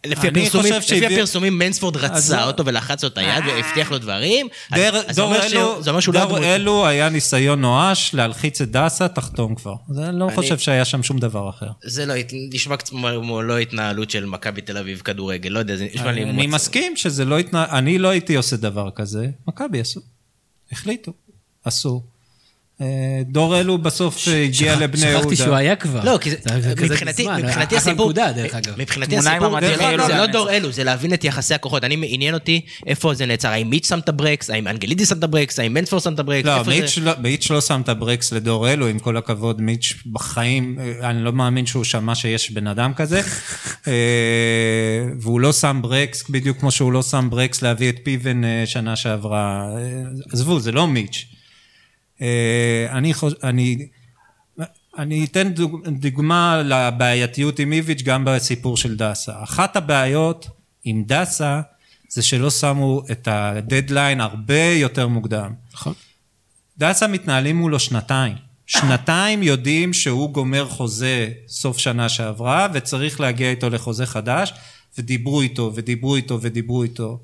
לפי 0.05 0.27
הפרסומים, 0.27 0.73
לפי 0.73 0.87
שהביא- 0.87 1.07
הפרסומים 1.17 1.57
מנספורד 1.59 1.97
אז 1.97 2.03
רצה 2.03 2.37
לא. 2.41 2.47
אותו 2.47 2.65
ולחץ 2.65 3.03
לו 3.03 3.09
את 3.09 3.17
היד 3.17 3.43
והבטיח 3.47 3.91
לו 3.91 3.97
דברים. 3.97 4.47
אז- 4.71 4.81
אז 5.09 5.15
זה 5.15 5.21
דור 5.21 5.35
אלו, 5.35 5.83
זה 5.83 5.89
אומר 5.89 5.99
שהוא 5.99 6.15
לא 6.15 6.19
דור 6.21 6.29
הדמות. 6.37 6.43
אלו 6.43 6.87
היה 6.87 7.09
ניסיון 7.09 7.61
נואש 7.61 8.13
להלחיץ 8.13 8.61
את 8.61 8.71
דסה, 8.71 9.07
תחתום 9.07 9.55
כבר. 9.55 9.75
אז 9.89 9.99
אני 9.99 10.19
לא 10.19 10.25
אני- 10.27 10.35
חושב 10.35 10.57
שהיה 10.57 10.85
שם 10.85 11.03
שום 11.03 11.19
דבר 11.19 11.49
אחר. 11.49 11.67
זה 11.83 12.05
לא, 12.05 12.13
נשמע 12.53 12.75
כמו 12.77 13.41
לא 13.41 13.57
התנהלות 13.57 14.09
של 14.09 14.25
מכבי 14.25 14.61
תל 14.61 14.77
אביב 14.77 14.99
כדורגל, 14.99 15.49
לא 15.49 15.59
יודע, 15.59 15.75
זה 15.75 15.87
נשמע 15.93 16.11
לי... 16.11 16.23
אני 16.23 16.47
מסכים 16.47 16.95
שזה 16.95 17.25
לא 17.25 17.39
התנהל, 17.39 17.67
אני 17.71 17.97
לא 17.97 18.07
הייתי 18.07 18.35
עושה 18.35 18.55
דבר 18.57 18.89
כזה, 18.95 19.27
מכבי 19.47 19.79
עשו. 19.79 20.01
החליטו, 20.71 21.13
עשו. 21.65 22.03
אה, 22.81 23.21
דור 23.25 23.59
אלו 23.59 23.77
בסוף 23.77 24.27
אה, 24.27 24.43
הגיע 24.43 24.75
לבני 24.75 25.05
יהודה. 25.05 25.19
שכחתי 25.19 25.35
שהוא 25.35 25.55
היה 25.55 25.75
כבר. 25.75 26.03
לא, 26.03 26.17
כי 26.21 26.29
מבחינתי, 26.81 27.27
מבחינתי 27.37 27.77
אחלה 27.77 27.77
הסיפור, 27.77 28.05
נקודה, 28.05 28.31
דרך 28.31 28.55
אגב. 28.55 28.73
מבחינתי 28.77 29.17
הסיפור, 29.17 29.59
זה 30.07 30.15
לא. 30.17 30.25
דור 30.25 30.51
אלו, 30.51 30.71
זה 30.71 30.83
להבין 30.83 31.13
את 31.13 31.23
יחסי 31.23 31.53
הכוחות. 31.53 31.83
אני, 31.83 31.97
עניין 32.07 32.33
אותי 32.33 32.61
איפה 32.87 33.13
זה 33.13 33.25
נעצר, 33.25 33.49
האם 33.49 33.69
מיץ' 33.69 33.87
שם 33.87 33.99
את 33.99 34.09
הברקס, 34.09 34.49
האם 34.49 34.67
אנגלידי 34.67 35.05
שם 35.05 35.17
את 35.17 35.23
הברקס, 35.23 35.59
האם 35.59 35.73
מנספור 35.73 35.99
שם 35.99 36.13
את 36.13 36.19
הברקס, 36.19 36.45
לא, 36.45 36.63
מיץ' 36.63 36.97
לא, 37.01 37.11
מיץ' 37.21 37.49
לא 37.49 37.61
שם 37.61 37.81
את 37.81 37.89
הברקס 37.89 38.31
לדור 38.31 38.69
אלו, 38.69 38.87
עם 38.87 38.99
כל 38.99 39.17
הכבוד, 39.17 39.61
מיץ' 39.61 39.93
בחיים, 40.11 40.77
אה, 40.79 41.09
אני 41.09 41.23
לא 41.23 41.31
מאמין 41.31 41.65
שהוא 41.65 41.83
שמע 41.83 42.15
שיש 42.15 42.51
בן 42.51 42.67
אדם 42.67 42.93
כזה. 42.93 43.21
אה, 43.87 43.93
והוא 45.21 45.39
לא 45.39 45.53
שם 45.53 45.79
ברקס, 45.81 46.29
בדיוק 46.29 46.59
כמו 46.59 46.71
שהוא 46.71 46.91
לא 46.91 47.03
שם 47.03 47.27
ברקס 47.29 47.61
להביא 47.61 47.89
את 47.89 47.95
פיבן 48.03 48.43
אה, 48.43 48.63
שנה 48.65 48.95
שעברה. 48.95 49.69
אה, 49.77 50.03
עזבו, 50.33 50.59
זה 50.59 50.71
לא 50.71 50.87
מיץ'. 50.87 51.36
אה, 52.21 52.87
אני 52.91 53.13
חושב, 53.13 53.35
אני... 53.43 53.87
אני 54.97 55.25
אתן 55.25 55.49
דוג- 55.53 55.87
דוגמה 55.87 56.61
לבעייתיות 56.65 57.59
עם 57.59 57.71
איביץ' 57.73 58.01
גם 58.01 58.25
בסיפור 58.25 58.77
של 58.77 58.95
דסה. 58.97 59.43
אחת 59.43 59.75
הבעיות 59.75 60.47
עם 60.83 61.03
דסה 61.05 61.61
זה 62.09 62.21
שלא 62.21 62.49
שמו 62.51 63.01
את 63.11 63.27
הדדליין 63.31 64.21
הרבה 64.21 64.63
יותר 64.63 65.07
מוקדם. 65.07 65.53
נכון. 65.73 65.93
דסה 66.77 67.07
מתנהלים 67.07 67.57
מולו 67.57 67.79
שנתיים. 67.79 68.35
שנתיים 68.65 69.43
יודעים 69.43 69.93
שהוא 69.93 70.29
גומר 70.33 70.69
חוזה 70.69 71.29
סוף 71.47 71.77
שנה 71.77 72.09
שעברה 72.09 72.67
וצריך 72.73 73.19
להגיע 73.19 73.49
איתו 73.49 73.69
לחוזה 73.69 74.05
חדש 74.05 74.53
ודיברו 74.97 75.41
איתו 75.41 75.71
ודיברו 75.75 76.15
איתו 76.15 76.39
ודיברו 76.41 76.83
איתו 76.83 77.19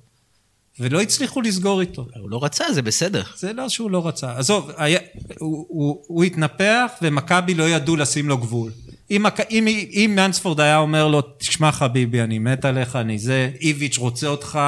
ולא 0.79 1.01
הצליחו 1.01 1.41
לסגור 1.41 1.81
איתו. 1.81 2.05
הוא 2.19 2.29
לא 2.29 2.43
רצה, 2.43 2.73
זה 2.73 2.81
בסדר. 2.81 3.23
זה 3.35 3.53
לא 3.53 3.69
שהוא 3.69 3.91
לא 3.91 4.07
רצה. 4.07 4.37
עזוב, 4.37 4.71
היה, 4.77 4.99
הוא, 5.39 5.65
הוא, 5.69 6.03
הוא 6.07 6.23
התנפח 6.23 6.91
ומכבי 7.01 7.53
לא 7.53 7.69
ידעו 7.69 7.95
לשים 7.95 8.29
לו 8.29 8.37
גבול. 8.37 8.71
אם, 9.11 9.25
אם, 9.49 9.67
אם 9.91 10.13
מנספורד 10.15 10.59
היה 10.59 10.77
אומר 10.77 11.07
לו, 11.07 11.21
תשמע 11.21 11.71
חביבי, 11.71 12.21
אני 12.21 12.39
מת 12.39 12.65
עליך, 12.65 12.95
אני 12.95 13.19
זה, 13.19 13.49
איביץ' 13.61 13.97
רוצה 13.97 14.27
אותך, 14.27 14.59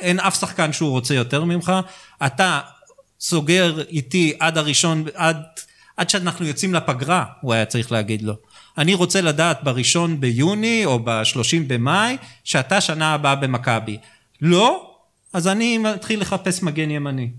אין 0.00 0.20
אף 0.20 0.40
שחקן 0.40 0.72
שהוא 0.72 0.90
רוצה 0.90 1.14
יותר 1.14 1.44
ממך, 1.44 1.72
אתה 2.26 2.60
סוגר 3.20 3.82
איתי 3.88 4.32
עד 4.38 4.58
הראשון, 4.58 5.04
עד, 5.14 5.36
עד 5.96 6.10
שאנחנו 6.10 6.46
יוצאים 6.46 6.74
לפגרה, 6.74 7.24
הוא 7.40 7.52
היה 7.52 7.64
צריך 7.64 7.92
להגיד 7.92 8.22
לו. 8.22 8.34
אני 8.78 8.94
רוצה 8.94 9.20
לדעת 9.20 9.64
בראשון 9.64 10.20
ביוני 10.20 10.84
או 10.84 10.98
בשלושים 11.04 11.68
במאי, 11.68 12.16
שאתה 12.44 12.80
שנה 12.80 13.14
הבאה 13.14 13.34
במכבי. 13.34 13.98
לא, 14.40 14.91
אז 15.32 15.48
אני 15.48 15.78
מתחיל 15.78 16.20
לחפש 16.20 16.62
מגן 16.62 16.90
ימני. 16.90 17.30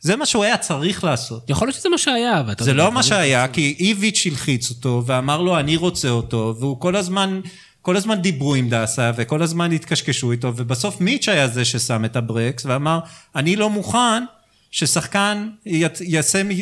זה 0.00 0.16
מה 0.16 0.26
שהוא 0.26 0.44
היה 0.44 0.56
צריך 0.56 1.04
לעשות. 1.04 1.50
יכול 1.50 1.68
להיות 1.68 1.76
שזה 1.76 1.88
מה 1.88 1.98
שהיה, 1.98 2.42
ואתה 2.46 2.64
זה 2.64 2.70
יודע, 2.70 2.84
לא 2.84 2.92
מה 2.92 3.02
שהיה, 3.02 3.48
כי 3.48 3.76
איביץ' 3.78 4.26
הלחיץ 4.26 4.70
אותו 4.70 5.02
ואמר 5.06 5.40
לו, 5.40 5.58
אני 5.58 5.76
רוצה 5.76 6.08
אותו, 6.08 6.54
והוא 6.58 6.80
כל 6.80 6.96
הזמן, 6.96 7.40
כל 7.82 7.96
הזמן 7.96 8.20
דיברו 8.20 8.54
עם 8.54 8.68
דסה, 8.68 9.10
וכל 9.16 9.42
הזמן 9.42 9.72
התקשקשו 9.72 10.32
איתו, 10.32 10.52
ובסוף 10.56 11.00
מיץ' 11.00 11.28
היה 11.28 11.48
זה 11.48 11.64
ששם 11.64 12.04
את 12.04 12.16
הברקס, 12.16 12.66
ואמר, 12.66 12.98
אני 13.36 13.56
לא 13.56 13.70
מוכן 13.70 14.24
ששחקן 14.70 15.48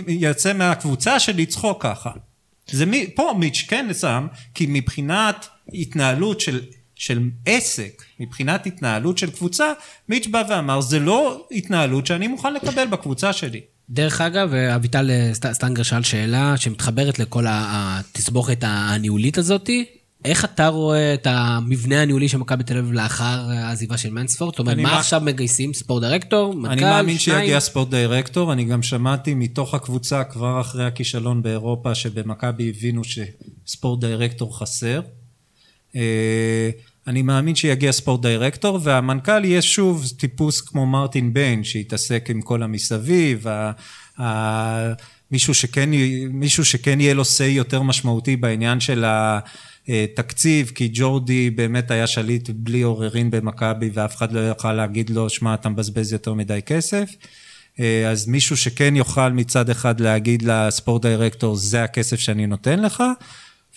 יצא 0.09 0.53
מהקבוצה 0.55 1.21
שלי 1.21 1.47
צחוק 1.47 1.83
ככה. 1.83 2.11
זה 2.71 2.87
מי, 2.87 3.07
פה 3.15 3.35
מיץ' 3.39 3.65
כן 3.69 3.87
שם, 4.01 4.27
כי 4.55 4.67
מבחינת 4.69 5.49
התנהלות 5.75 6.41
של, 6.41 6.61
של 6.97 7.19
עסק, 7.47 8.03
מבחינת 8.21 8.67
התנהלות 8.67 9.19
של 9.19 9.31
קבוצה, 9.31 9.67
מיץ' 10.09 10.27
בא 10.27 10.43
ואמר, 10.51 10.81
זה 10.81 10.99
לא 10.99 11.47
התנהלות 11.53 12.07
שאני 12.07 12.27
מוכן 12.29 12.55
לקבל 12.55 12.87
בקבוצה 12.87 13.33
שלי. 13.33 13.61
דרך 13.91 14.21
אגב, 14.21 14.55
אביטל 14.55 15.11
אה, 15.11 15.31
סט- 15.35 15.53
סטנגר 15.53 15.83
שאל 15.83 16.03
שאלה 16.03 16.57
שמתחברת 16.57 17.19
לכל 17.19 17.45
התסבוכת 17.49 18.59
הניהולית 18.63 19.39
הזאתי. 19.39 19.85
איך 20.25 20.45
אתה 20.45 20.69
רואה 20.69 21.15
את 21.15 21.27
המבנה 21.31 22.03
הניהולי 22.03 22.29
של 22.29 22.39
מכבי 22.39 22.65
תל 22.65 22.79
אביב 22.79 22.93
לאחר 22.93 23.25
העזיבה 23.51 23.97
של 23.97 24.11
מנספורד? 24.11 24.53
זאת 24.55 24.59
אומרת, 24.59 24.77
מה 24.77 24.83
מא- 24.83 24.99
עכשיו 24.99 25.21
מגייסים? 25.21 25.75
ספורט 25.75 26.03
דירקטור? 26.03 26.55
מנכ"ל? 26.55 26.73
אני 26.73 26.83
מאמין 26.83 27.19
שניים? 27.19 27.41
שיגיע 27.41 27.61
ספורט 27.61 27.91
דירקטור, 27.91 28.53
אני 28.53 28.65
גם 28.65 28.83
שמעתי 28.83 29.35
מתוך 29.35 29.75
הקבוצה 29.75 30.25
כבר 30.25 30.61
אחרי 30.61 30.87
הכישלון 30.87 31.43
באירופה, 31.43 31.95
שבמכבי 31.95 32.69
הבינו 32.77 33.03
שספורט 33.05 34.01
דירקטור 34.01 34.59
חסר. 34.59 35.01
אה, 35.97 36.71
אני 37.07 37.23
מאמין 37.23 37.55
שיגיע 37.55 37.93
ספורט 37.93 38.23
דירקטור, 38.23 38.81
והמנכ"ל 38.83 39.45
יהיה 39.45 39.63
שוב 39.63 40.07
טיפוס 40.17 40.61
כמו 40.61 40.87
מרטין 40.87 41.33
ביין, 41.33 41.65
שיתעסק 41.65 42.27
עם 42.31 42.43
כל 42.43 42.63
המסביב, 42.63 43.49
ה- 43.49 43.73
ה- 44.23 44.93
מישהו 45.31 45.55
שכן, 45.55 45.91
מישהו 46.31 46.65
שכן 46.65 47.01
יהיה 47.01 47.15
לו 47.15 47.23
say 47.23 47.45
יותר 47.45 47.83
משמעותי 47.83 48.37
בעניין 48.37 48.81
של 48.81 49.05
התקציב, 49.89 50.73
כי 50.75 50.91
ג'ורדי 50.93 51.51
באמת 51.51 51.91
היה 51.91 52.07
שליט 52.07 52.51
בלי 52.51 52.83
עוררין 52.83 53.31
במכבי, 53.31 53.91
ואף 53.95 54.17
אחד 54.17 54.33
לא 54.33 54.41
יוכל 54.41 54.73
להגיד 54.73 55.11
לו, 55.11 55.31
שמע, 55.31 55.55
אתה 55.55 55.69
מבזבז 55.69 56.13
יותר 56.13 56.35
מדי 56.35 56.61
כסף. 56.67 57.11
אה, 57.81 58.11
אז 58.11 58.29
מישהו 58.29 58.57
שכן 58.57 58.97
יוכל 58.97 59.33
מצד 59.33 59.71
אחד 59.71 60.01
להגיד 60.01 60.43
לספורט 60.43 61.07
דירקטור, 61.07 61.57
זה 61.57 61.85
הכסף 61.85 62.21
שאני 62.21 62.47
נותן 62.47 62.81
לך, 62.81 63.03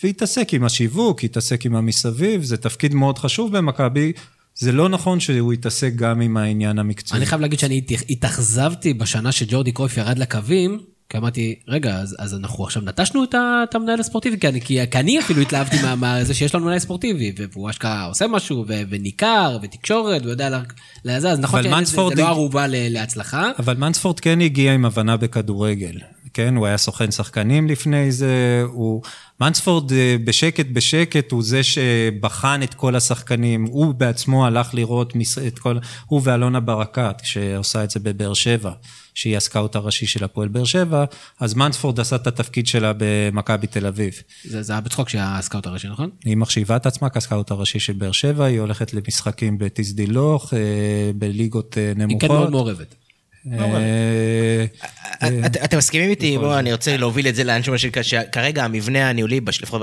ויתעסק 0.02 0.54
עם 0.54 0.64
השיווק, 0.64 1.24
יתעסק 1.24 1.66
עם 1.66 1.74
המסביב, 1.76 2.42
זה 2.42 2.56
תפקיד 2.56 2.94
מאוד 2.94 3.18
חשוב 3.18 3.56
במכבי. 3.56 4.12
זה 4.54 4.72
לא 4.72 4.88
נכון 4.88 5.20
שהוא 5.20 5.52
יתעסק 5.52 5.92
גם 5.96 6.20
עם 6.20 6.36
העניין 6.36 6.78
המקצועי. 6.78 7.18
אני 7.18 7.26
חייב 7.26 7.40
להגיד 7.40 7.58
שאני 7.58 7.78
הת- 7.78 8.10
התאכזבתי 8.10 8.94
בשנה 8.94 9.32
שג'ורדי 9.32 9.72
קרויף 9.72 9.96
ירד 9.96 10.18
לקווים, 10.18 10.78
כי 11.08 11.18
אמרתי, 11.18 11.54
רגע, 11.68 11.96
אז, 11.96 12.16
אז 12.18 12.34
אנחנו 12.34 12.64
עכשיו 12.64 12.82
נטשנו 12.82 13.24
את, 13.24 13.34
את 13.34 13.74
המנהל 13.74 14.00
הספורטיבי, 14.00 14.38
כי 14.38 14.48
אני, 14.48 14.60
כי, 14.60 14.78
כי 14.90 14.98
אני 14.98 15.18
אפילו 15.18 15.42
התלהבתי 15.42 15.76
מה- 15.82 15.94
מה- 15.94 16.24
זה 16.24 16.34
שיש 16.34 16.54
לנו 16.54 16.64
מנהל 16.66 16.78
ספורטיבי, 16.78 17.32
והוא 17.52 17.70
אשכרה 17.70 18.04
עושה 18.04 18.26
משהו, 18.26 18.64
ו, 18.68 18.74
וניכר, 18.90 19.58
ותקשורת, 19.62 20.22
ויודע 20.26 20.60
לזה, 21.04 21.30
אז 21.30 21.38
נכון 21.38 21.62
שזה 21.84 21.96
לא 22.22 22.28
ערובה 22.28 22.64
להצלחה. 22.68 23.50
אבל 23.58 23.76
מנספורד 23.76 24.20
כן 24.20 24.40
הגיע 24.40 24.74
עם 24.74 24.84
הבנה 24.84 25.16
בכדורגל, 25.16 25.94
כן? 26.34 26.56
הוא 26.56 26.66
היה 26.66 26.76
סוכן 26.76 27.10
שחקנים 27.10 27.68
לפני 27.68 28.12
זה, 28.12 28.62
הוא... 28.66 29.02
מנספורד 29.40 29.92
אה, 29.92 30.16
בשקט 30.24 30.66
בשקט 30.72 31.32
הוא 31.32 31.42
זה 31.42 31.62
שבחן 31.62 32.62
את 32.62 32.74
כל 32.74 32.96
השחקנים, 32.96 33.64
הוא 33.64 33.94
בעצמו 33.94 34.46
הלך 34.46 34.74
לראות 34.74 35.14
מס- 35.14 35.38
את 35.38 35.58
כל... 35.58 35.78
הוא 36.06 36.20
ואלונה 36.24 36.60
ברקת, 36.60 37.16
שעושה 37.22 37.84
את 37.84 37.90
זה 37.90 38.00
בבאר 38.00 38.34
שבע, 38.34 38.72
שהיא 39.14 39.36
הסקאוט 39.36 39.76
הראשי 39.76 40.06
של 40.06 40.24
הפועל 40.24 40.48
באר 40.48 40.64
שבע, 40.64 41.04
אז 41.40 41.54
מנספורד 41.54 42.00
עשה 42.00 42.16
את 42.16 42.26
התפקיד 42.26 42.66
שלה 42.66 42.92
במכבי 42.98 43.66
תל 43.66 43.86
אביב. 43.86 44.14
זה, 44.44 44.62
זה 44.62 44.72
היה 44.72 44.80
בצחוק 44.80 45.08
שהיה 45.08 45.38
הסקאוט 45.38 45.66
הראשי, 45.66 45.88
נכון? 45.88 46.10
היא 46.24 46.36
מחשיבה 46.36 46.76
את 46.76 46.86
עצמה 46.86 47.08
כסקאוט 47.08 47.50
הראשי 47.50 47.80
של 47.80 47.92
באר 47.92 48.12
שבע, 48.12 48.44
היא 48.44 48.60
הולכת 48.60 48.94
למשחקים 48.94 49.58
בטיסדילוך, 49.58 50.54
אה, 50.54 50.58
בליגות 51.14 51.78
אה, 51.78 51.88
היא 51.88 51.96
נמוכות. 51.96 52.20
כן 52.20 52.28
מאוד 52.28 52.50
מעורבת. 52.50 52.94
אה, 53.52 54.66
את- 55.46 55.56
אתם 55.64 55.78
מסכימים 55.78 56.10
איתי? 56.10 56.38
בואו, 56.38 56.58
אני 56.58 56.72
רוצה 56.72 56.96
להוביל 56.96 57.28
את 57.28 57.34
זה 57.34 57.44
לאן 57.44 57.62
שאומר 57.62 57.78
שכרגע 58.02 58.64
המבנה 58.64 59.08
הניהולי, 59.08 59.40
לפחות 59.62 59.82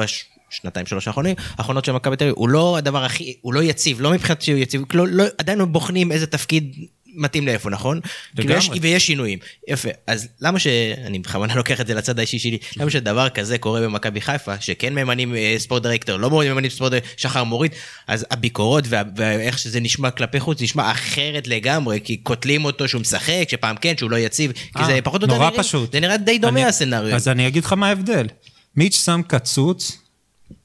בשנתיים 0.51 0.85
שלוש 0.85 1.07
האחרונים, 1.07 1.35
האחרונות 1.57 1.85
של 1.85 1.91
מכבי 1.91 2.15
תל 2.15 2.23
אביב, 2.23 2.35
הוא 2.37 2.49
לא 2.49 2.77
הדבר 2.77 3.03
הכי, 3.05 3.35
הוא 3.41 3.53
לא 3.53 3.63
יציב, 3.63 4.01
לא 4.01 4.11
מבחינת 4.11 4.41
שהוא 4.41 4.57
יציב, 4.57 4.81
לא- 4.93 5.07
לא- 5.07 5.23
עדיין 5.37 5.57
לא 5.59 5.65
בוחנים 5.65 6.11
איזה 6.11 6.27
תפקיד 6.27 6.75
מתאים 7.17 7.45
לאיפה, 7.47 7.69
נכון? 7.69 7.99
כאילו 8.35 8.53
יש- 8.53 8.69
ויש 8.81 9.07
שינויים. 9.07 9.39
יפה. 9.67 9.89
אז 10.07 10.27
למה 10.41 10.59
ש... 10.59 10.67
אני 11.05 11.19
בכוונה 11.19 11.55
לוקח 11.55 11.81
את 11.81 11.87
זה 11.87 11.93
לצד 11.93 12.19
האישי 12.19 12.39
שלי, 12.39 12.57
למה 12.77 12.89
שדבר 12.91 13.29
כזה 13.29 13.57
קורה 13.57 13.81
במכבי 13.81 14.21
חיפה, 14.21 14.61
שכן 14.61 14.93
ממנים 14.95 15.35
אה, 15.35 15.55
ספורט 15.57 15.83
דירקטור, 15.83 16.17
לא 16.17 16.29
ממנים 16.29 16.69
ספורט 16.71 16.91
דירקטור, 16.91 17.13
שחר 17.17 17.43
מוריד, 17.43 17.71
אז 18.07 18.25
הביקורות 18.31 18.83
וה- 18.89 19.01
ואיך 19.15 19.59
שזה 19.59 19.79
נשמע 19.79 20.09
כלפי 20.11 20.39
חוץ, 20.39 20.61
נשמע 20.61 20.91
אחרת 20.91 21.47
לגמרי, 21.47 21.99
כי 22.03 22.17
קוטלים 22.17 22.65
אותו 22.65 22.87
שהוא 22.87 23.01
משחק, 23.01 23.45
שפעם 23.49 23.75
כן, 23.75 23.93
שהוא 23.97 24.11
לא 24.11 24.17
יציב, 24.17 24.51
כי 24.51 24.85
זה 24.85 24.91
אה, 24.91 25.01
פחות 25.01 25.21
או 25.21 25.27
יותר 25.27 25.37
נורא 25.37 25.49
נראה- 25.49 25.63
פשוט. 25.63 25.91
זה 25.91 25.99
נראה 25.99 26.17
די 26.17 26.37
דומה 26.39 26.65
הסצנריו. 26.67 27.15
אז 27.15 27.27
אני 27.27 27.47
אגיד 27.47 27.63
לך 27.63 27.73
מה 27.73 27.87
ההבדל. 27.87 28.27
מיץ' 28.75 29.03
שם 29.05 29.21
קצוץ 29.27 29.97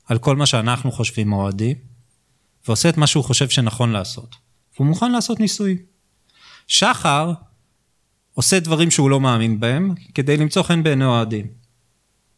על 0.09 0.19
כל 0.19 0.37
מה 0.37 0.47
שאנחנו 0.47 0.93
חושבים 0.93 1.33
אוהדים, 1.33 1.77
ועושה 2.67 2.89
את 2.89 2.97
מה 2.97 3.07
שהוא 3.07 3.25
חושב 3.25 3.49
שנכון 3.49 3.93
לעשות. 3.93 4.35
והוא 4.77 4.87
מוכן 4.87 5.13
לעשות 5.13 5.41
ניסויים. 5.41 5.92
שחר 6.67 7.33
עושה 8.35 8.61
דברים 8.61 8.91
שהוא 8.91 9.11
לא 9.11 9.21
מאמין 9.21 9.61
בהם, 9.61 9.95
כדי 10.15 10.37
למצוא 10.37 10.63
חן 10.63 10.83
בעיני 10.83 11.05
אוהדים. 11.05 11.47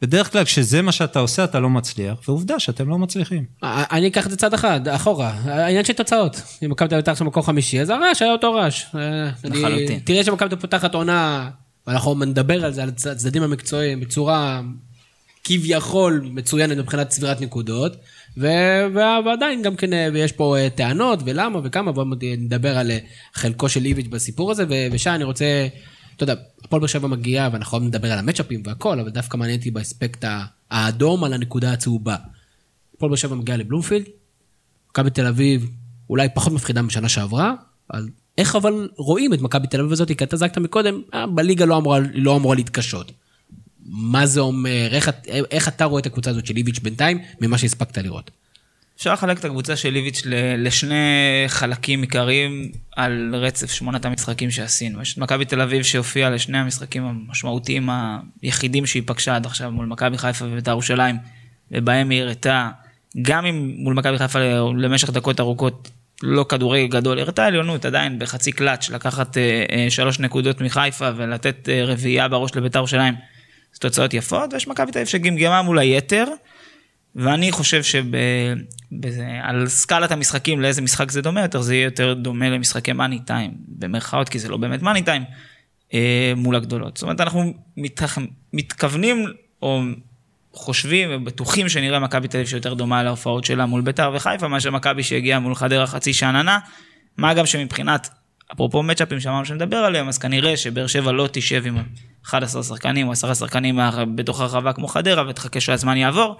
בדרך 0.02 0.32
כלל 0.32 0.44
כשזה 0.44 0.82
מה 0.82 0.92
שאתה 0.92 1.18
עושה 1.18 1.44
אתה 1.44 1.60
לא 1.60 1.70
מצליח, 1.70 2.28
ועובדה 2.28 2.60
שאתם 2.60 2.88
לא 2.88 2.98
מצליחים. 2.98 3.44
אה, 3.64 3.84
אני 3.92 4.08
אקח 4.08 4.26
את 4.26 4.30
זה 4.30 4.36
צד 4.36 4.54
אחד, 4.54 4.88
אחורה. 4.88 5.28
העניין 5.30 5.84
של 5.84 5.92
תוצאות. 5.92 6.42
אם 6.64 6.70
מכבי 6.70 6.88
תל 6.88 6.94
אביב 6.94 7.08
עכשיו 7.10 7.26
מקום 7.26 7.42
חמישי, 7.42 7.80
אז 7.80 7.90
הרעש 7.90 8.22
היה 8.22 8.32
אותו 8.32 8.52
רעש. 8.52 8.84
אה, 8.94 9.30
לחלוטין. 9.44 9.98
תראה 9.98 10.24
שמכבי 10.24 10.48
תל 10.48 10.56
פותחת 10.56 10.94
עונה, 10.94 11.50
ואנחנו 11.86 12.14
נדבר 12.24 12.64
על 12.64 12.72
זה, 12.72 12.82
על 12.82 12.88
הצ- 12.88 13.08
הצדדים 13.10 13.42
המקצועיים, 13.42 14.00
בצורה 14.00 14.60
כביכול 15.44 16.28
מצוינת 16.32 16.76
מבחינת 16.78 17.08
צבירת 17.08 17.40
נקודות, 17.40 17.96
ועדיין 18.36 19.62
גם 19.62 19.76
כן, 19.76 19.92
אה, 19.92 20.08
ויש 20.12 20.32
פה 20.32 20.56
אה, 20.58 20.70
טענות, 20.70 21.18
ולמה 21.24 21.60
וכמה, 21.64 22.04
מעט 22.04 22.18
נדבר 22.22 22.78
על 22.78 22.90
אה, 22.90 22.98
חלקו 23.34 23.68
של 23.68 23.84
איביץ' 23.84 24.06
בסיפור 24.06 24.50
הזה, 24.50 24.64
ו- 24.68 24.86
ושי, 24.92 25.10
אני 25.10 25.24
רוצה, 25.24 25.66
אתה 26.16 26.22
יודע, 26.22 26.34
הפועל 26.64 26.80
באר 26.80 26.86
שבע 26.86 27.08
מגיעה, 27.08 27.48
ואנחנו 27.52 27.76
עוד 27.76 27.82
נדבר 27.86 28.12
על 28.12 28.18
המצ'אפים 28.18 28.62
והכל, 28.66 29.00
אבל 29.00 29.10
דווקא 29.10 29.36
מעניין 29.36 29.58
אותי 29.58 29.70
באספקט 29.70 30.24
האדום 30.70 31.24
על 31.24 31.32
הנקודה 31.32 31.72
הצהובה. 31.72 32.16
הפועל 32.96 33.10
באר 33.10 33.16
שבע 33.16 33.34
מגיעה 33.34 33.58
לבלומפילד, 33.58 34.04
מכבי 34.90 35.10
תל 35.10 35.26
אביב 35.26 35.70
אולי 36.10 36.28
פחות 36.34 36.52
מפחידה 36.52 36.82
משנה 36.82 37.08
שעברה, 37.08 37.54
על 37.88 38.08
איך 38.38 38.56
אבל 38.56 38.88
רואים 38.96 39.34
את 39.34 39.40
מכבי 39.40 39.66
תל 39.66 39.80
אביב 39.80 39.92
הזאת, 39.92 40.12
כי 40.18 40.24
אתה 40.24 40.36
זרקת 40.36 40.58
מקודם, 40.58 41.02
בליגה 41.34 41.64
לא 41.64 41.76
אמורה, 41.76 41.98
לא 42.14 42.36
אמורה 42.36 42.56
להתקשות. 42.56 43.12
מה 43.86 44.26
זה 44.26 44.40
אומר, 44.40 44.88
איך, 44.90 45.10
איך 45.50 45.68
אתה 45.68 45.84
רואה 45.84 46.00
את 46.00 46.06
הקבוצה 46.06 46.30
הזאת 46.30 46.46
של 46.46 46.56
איביץ' 46.56 46.78
בינתיים, 46.78 47.18
ממה 47.40 47.58
שהספקת 47.58 47.98
לראות? 47.98 48.30
אפשר 48.96 49.12
לחלק 49.12 49.38
את 49.38 49.44
הקבוצה 49.44 49.76
של 49.76 49.90
ליביץ' 49.90 50.22
ל- 50.26 50.66
לשני 50.66 50.94
חלקים 51.46 52.00
עיקריים 52.00 52.72
על 52.96 53.34
רצף 53.34 53.72
שמונת 53.72 54.04
המשחקים 54.04 54.50
שעשינו. 54.50 55.02
יש 55.02 55.12
את 55.12 55.18
מכבי 55.18 55.44
תל 55.44 55.60
אביב 55.60 55.82
שהופיעה 55.82 56.30
לשני 56.30 56.58
המשחקים 56.58 57.04
המשמעותיים 57.04 57.88
היחידים 58.42 58.86
שהיא 58.86 59.02
פגשה 59.06 59.36
עד 59.36 59.46
עכשיו 59.46 59.70
מול 59.70 59.86
מכבי 59.86 60.18
חיפה 60.18 60.44
ובית"ר 60.44 60.70
ירושלים, 60.70 61.16
ובהם 61.70 62.10
היא 62.10 62.22
הראתה, 62.22 62.70
גם 63.22 63.46
אם 63.46 63.74
מול 63.76 63.94
מכבי 63.94 64.18
חיפה 64.18 64.38
למשך 64.76 65.10
דקות 65.10 65.40
ארוכות 65.40 65.90
לא 66.22 66.46
כדורגל 66.48 66.86
גדול, 66.86 67.18
הראתה 67.18 67.46
עליונות 67.46 67.84
עדיין 67.84 68.18
בחצי 68.18 68.52
קלאץ', 68.52 68.90
לקחת 68.90 69.38
אה, 69.38 69.64
אה, 69.72 69.86
שלוש 69.90 70.20
נקודות 70.20 70.60
מחיפה 70.60 71.10
ולתת 71.16 71.68
אה, 71.68 71.84
רביעייה 71.84 72.28
בראש 72.28 72.56
לבית"ר 72.56 72.78
ירושלים. 72.78 73.14
זה 73.74 73.80
תוצאות 73.80 74.14
יפות, 74.14 74.52
ויש 74.52 74.68
מכבי 74.68 74.92
תל 74.92 74.98
אביב 74.98 75.08
שגמגמה 75.08 75.62
מול 75.62 75.78
היתר. 75.78 76.24
ואני 77.16 77.52
חושב 77.52 77.82
שעל 77.82 79.66
סקלת 79.66 80.12
המשחקים 80.12 80.60
לאיזה 80.60 80.82
משחק 80.82 81.10
זה 81.10 81.22
דומה 81.22 81.40
יותר, 81.40 81.60
זה 81.60 81.74
יהיה 81.74 81.84
יותר 81.84 82.14
דומה 82.14 82.50
למשחקי 82.50 82.92
מאני 82.92 83.18
טיים, 83.18 83.50
במרכאות, 83.68 84.28
כי 84.28 84.38
זה 84.38 84.48
לא 84.48 84.56
באמת 84.56 84.82
מאני 84.82 85.02
טיים, 85.02 85.24
אה, 85.94 86.32
מול 86.36 86.56
הגדולות. 86.56 86.96
זאת 86.96 87.02
אומרת, 87.02 87.20
אנחנו 87.20 87.54
מת, 87.76 88.00
מתכוונים, 88.52 89.26
או 89.62 89.82
חושבים 90.52 91.08
ובטוחים 91.12 91.68
שנראה 91.68 91.98
מכבי 91.98 92.28
תל 92.28 92.36
אביב 92.36 92.48
שיותר 92.48 92.74
דומה 92.74 93.02
להופעות 93.02 93.44
שלה 93.44 93.66
מול 93.66 93.80
ביתר 93.80 94.12
וחיפה, 94.14 94.48
מאשר 94.48 94.70
מכבי 94.70 95.02
שהגיעה 95.02 95.40
מול 95.40 95.54
חדרה 95.54 95.86
חצי 95.86 96.12
שאננה, 96.12 96.58
מה 97.16 97.34
גם 97.34 97.46
שמבחינת, 97.46 98.08
אפרופו 98.52 98.82
מצ'אפים 98.82 99.20
שאמרנו 99.20 99.44
שנדבר 99.44 99.76
עליהם, 99.76 100.08
אז 100.08 100.18
כנראה 100.18 100.56
שבאר 100.56 100.86
שבע 100.86 101.12
לא 101.12 101.28
תשב 101.32 101.62
עם 101.66 101.76
11 102.26 102.62
שחקנים 102.62 103.06
או 103.06 103.12
10 103.12 103.34
שחקנים 103.34 103.78
בתוך 104.14 104.40
הרחבה 104.40 104.72
כמו 104.72 104.88
חדרה 104.88 105.28
ותחכה 105.28 105.60
שהזמן 105.60 105.96
יעבור. 105.96 106.36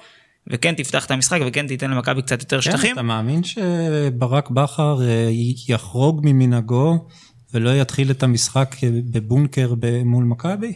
וכן 0.47 0.75
תפתח 0.75 1.07
את 1.07 1.11
המשחק 1.11 1.41
וכן 1.47 1.67
תיתן 1.67 1.91
למכבי 1.91 2.23
קצת 2.23 2.41
יותר 2.41 2.61
כן, 2.61 2.71
שטחים. 2.71 2.93
אתה 2.93 3.03
מאמין 3.03 3.45
שברק 3.45 4.51
בכר 4.51 5.03
אה, 5.03 5.29
יחרוג 5.69 6.21
ממנהגו 6.25 7.09
ולא 7.55 7.71
יתחיל 7.71 8.11
את 8.11 8.23
המשחק 8.23 8.77
בבונקר 9.11 9.75
מול 10.05 10.25
מכבי? 10.25 10.73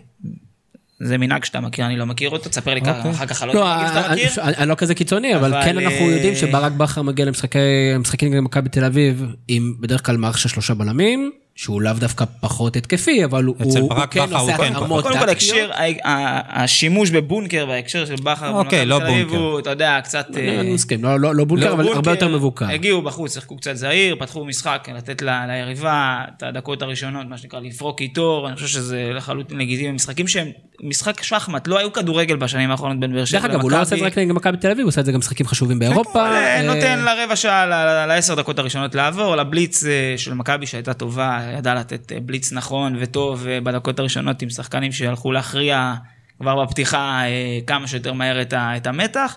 זה 1.01 1.19
מנהג 1.19 1.45
שאתה 1.45 1.61
מכיר, 1.61 1.87
אני 1.87 1.97
לא 1.97 2.07
מכיר 2.07 2.31
אותו, 2.31 2.49
תספר 2.49 2.75
לי 2.75 2.81
ככה, 2.81 2.99
אוקיי. 2.99 3.11
אחר 3.11 3.27
כך 3.27 3.43
לא, 3.43 3.55
לא 3.55 3.61
יודע 3.61 3.89
שאתה 3.89 4.13
מכיר. 4.13 4.31
אני 4.45 4.69
לא 4.69 4.75
כזה 4.75 4.95
קיצוני, 4.95 5.37
אבל 5.37 5.55
אבל, 5.55 5.65
כן 5.65 5.79
אנחנו 5.79 6.07
אה, 6.07 6.13
יודעים 6.13 6.35
שברק 6.35 6.73
בכר 6.73 7.03
מגיע 7.03 7.25
למשחקים 7.25 8.31
נגד 8.31 8.41
מכבי 8.41 8.69
תל 8.69 8.85
אביב 8.85 9.25
עם 9.49 9.75
בדרך 9.81 10.07
כלל 10.07 10.17
מערך 10.17 10.39
של 10.39 10.49
שלושה 10.49 10.75
בלמים, 10.75 11.31
שהוא 11.59 11.83
לאו 11.83 11.93
דווקא 11.93 12.25
פחות 12.41 12.77
התקפי, 12.77 13.25
אבל 13.25 13.45
הוא 13.45 13.57
הוא 13.59 13.73
כן 14.11 14.21
הוא 14.21 14.39
עושה 14.41 14.57
כן 14.57 14.73
התאמות 14.77 15.05
קודם 15.05 15.19
כל 15.19 15.27
טקטיות. 15.27 15.29
הקשר, 15.31 15.71
ה- 15.73 16.09
ה- 16.09 16.63
השימוש 16.65 17.11
בבונקר 17.11 17.67
בהקשר 17.67 18.05
של 18.07 18.15
בכר, 18.23 18.51
אוקיי, 18.51 18.87
לא 18.87 18.99
בונקר. 18.99 19.37
הוא, 19.37 19.59
אתה 19.59 19.71
יודע, 19.71 19.99
קצת... 20.05 20.27
אה, 20.37 20.61
אני 20.61 20.75
מסכים, 20.75 21.05
לא- 21.05 21.21
לא 21.21 21.35
לא 21.35 21.45
בונקר, 21.45 21.67
לא 21.69 21.73
אבל 21.73 21.83
הרבה 21.87 21.95
בונקר, 21.95 22.11
יותר 22.11 22.29
מבוקר. 22.29 22.65
הגיעו 22.71 23.03
בחוץ, 23.03 23.35
שיחקו 23.35 23.57
קצת 23.57 23.75
זהיר, 23.77 24.17
פתחו 24.19 24.45
משחק, 24.45 24.89
לתת 24.97 25.23
ל- 25.23 25.47
ליריבה 25.47 26.21
את 26.37 26.43
הדקות 26.43 26.83
הראשונות, 26.83 27.27
מה 27.29 27.39
שנקרא, 27.39 27.61
לפרוק 27.61 28.01
איתו, 28.01 28.45
אני 28.49 28.55
חושב 28.57 28.67
שזה 28.67 29.11
לחלוטין 29.15 29.59
לגיטימי. 29.59 29.93
משחקים 29.93 30.29
שהם, 30.29 30.49
משחק 30.83 31.23
שחמט, 31.23 31.69
לא 31.69 31.79
היו 31.79 31.93
כדורגל 31.93 32.37
בשנים 32.37 32.71
האחרונות 32.71 33.01
בין 33.01 33.13
באר 33.13 33.25
שבע 33.25 33.39
דרך 33.41 33.45
למכבי. 33.45 33.57
אגב, 33.57 33.63
הוא 33.63 33.71
לא 33.71 33.83
עושה 33.83 33.95
את 33.95 34.01
זה 34.01 34.07
רק 34.07 34.19
נגד 34.19 34.33
מכבי 34.33 34.57
תל 34.57 34.71
אביב, 34.71 34.83
הוא 34.85 34.89
עושה 34.89 35.01
את 35.01 35.07
זה 35.07 35.13
גם 35.13 35.19
משחקים 35.19 35.47
חשובים 35.47 35.79
באירופה. 35.79 36.27
אה, 36.27 36.63
נותן 36.63 36.99
לרבע 37.05 37.37
שעה, 37.37 37.67
ל- 37.67 37.71
ל- 37.75 38.07
לעשר 38.07 38.35
דקות 38.35 38.59
הראשונות 38.59 38.95
לעבור, 38.95 39.37
לבליץ 39.37 39.85
אה, 39.85 39.91
של 40.17 40.35
מכבי 40.35 40.67
שהייתה 40.67 40.95
טובה, 40.95 41.41
ידעה 41.53 41.75
לתת 41.75 42.13
אה, 42.13 42.21
בליץ 42.21 42.53
נכון 42.53 42.97
וטוב 43.01 43.47
אה, 43.47 43.61
בדקות 43.61 43.99
הראשונות 43.99 44.43
עם 44.43 44.51
שחקנים 44.51 44.93
שהלכו 44.93 45.33
להכריע 45.33 45.95
כבר 46.41 46.65
בפתיחה 46.65 47.21
אה, 47.27 47.59
כמה 47.67 47.87
שיותר 47.89 48.13
מהר 48.13 48.43
את 48.53 48.87
המתח. 48.87 49.37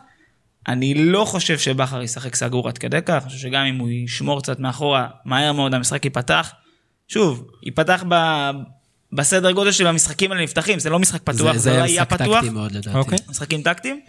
אני 0.67 0.93
לא 0.93 1.25
חושב 1.25 1.57
שבכר 1.59 2.01
ישחק 2.01 2.35
סגור 2.35 2.67
עד 2.67 2.77
כדי 2.77 2.97
כך, 3.05 3.21
אני 3.23 3.29
חושב 3.29 3.37
שגם 3.37 3.65
אם 3.65 3.77
הוא 3.77 3.89
ישמור 3.89 4.41
קצת 4.41 4.59
מאחורה, 4.59 5.07
מהר 5.25 5.53
מאוד 5.53 5.73
המשחק 5.73 6.05
ייפתח. 6.05 6.51
שוב, 7.07 7.47
ייפתח 7.65 8.03
ב... 8.09 8.15
בסדר 9.13 9.51
גודל 9.51 9.71
של 9.71 9.87
המשחקים 9.87 10.31
האלה 10.31 10.43
נפתחים, 10.43 10.79
זה 10.79 10.89
לא 10.89 10.99
משחק 10.99 11.21
פתוח, 11.21 11.35
זה- 11.53 11.59
זה, 11.59 11.59
זה 11.59 11.77
לא 11.77 11.83
היה 11.83 12.01
משחק 12.03 12.13
פתוח. 12.21 12.37
טקטי 12.39 12.49
מאוד 12.49 12.71
לדעתי. 12.71 12.97
אוקיי. 12.97 13.17
משחקים 13.29 13.61
טקטיים. 13.61 13.99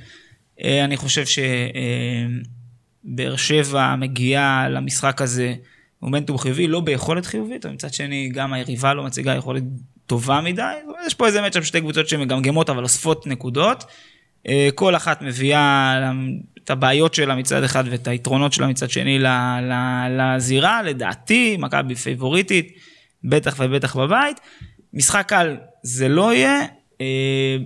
אני 0.65 0.97
חושב 0.97 1.25
שבאר 3.05 3.37
שבע 3.37 3.97
מגיעה 3.97 4.69
למשחק 4.69 5.23
הזה 5.23 5.55
מומנטום 6.03 6.39
חיובי, 6.39 6.69
לא 6.69 6.81
ביכולת 6.81 7.27
חיובית, 7.27 7.67
אבל 7.67 7.75
מצד 7.75 7.95
שני 7.95 8.29
גם 8.29 8.53
היריבה 8.53 8.95
לא 8.95 9.03
מציגה 9.03 9.35
יכולת 9.35 9.63
טובה 10.07 10.41
מדי. 10.41 10.63
יש 11.07 11.15
פה 11.15 11.27
איזה 11.27 11.43
מצ'אפ 11.43 11.65
שתי 11.65 11.81
קבוצות 11.81 12.09
שמגמגמות 12.09 12.71
אבל 12.71 12.83
אוספות 12.83 13.27
נקודות. 13.27 13.85
אה, 14.49 14.69
כל 14.75 14.97
אחת 14.97 15.23
מביאה 15.23 16.11
את 16.65 16.71
הבעיות 16.71 17.15
שלה 17.15 17.35
מצד 17.35 17.63
אחד 17.63 17.85
ואת 17.91 18.09
היתרונות 18.09 18.53
שלה 18.53 18.67
מצד 18.67 18.91
שני 18.91 19.19
לזירה, 20.11 20.83
לדעתי, 20.83 21.57
מכבי 21.59 21.95
פייבוריטית, 21.95 22.79
בטח 23.25 23.57
ובטח 23.59 23.97
בבית. 23.97 24.41
משחק 24.95 25.25
קל 25.29 25.57
זה 25.83 26.09
לא 26.09 26.35
יהיה. 26.35 26.61
אה, 27.01 27.57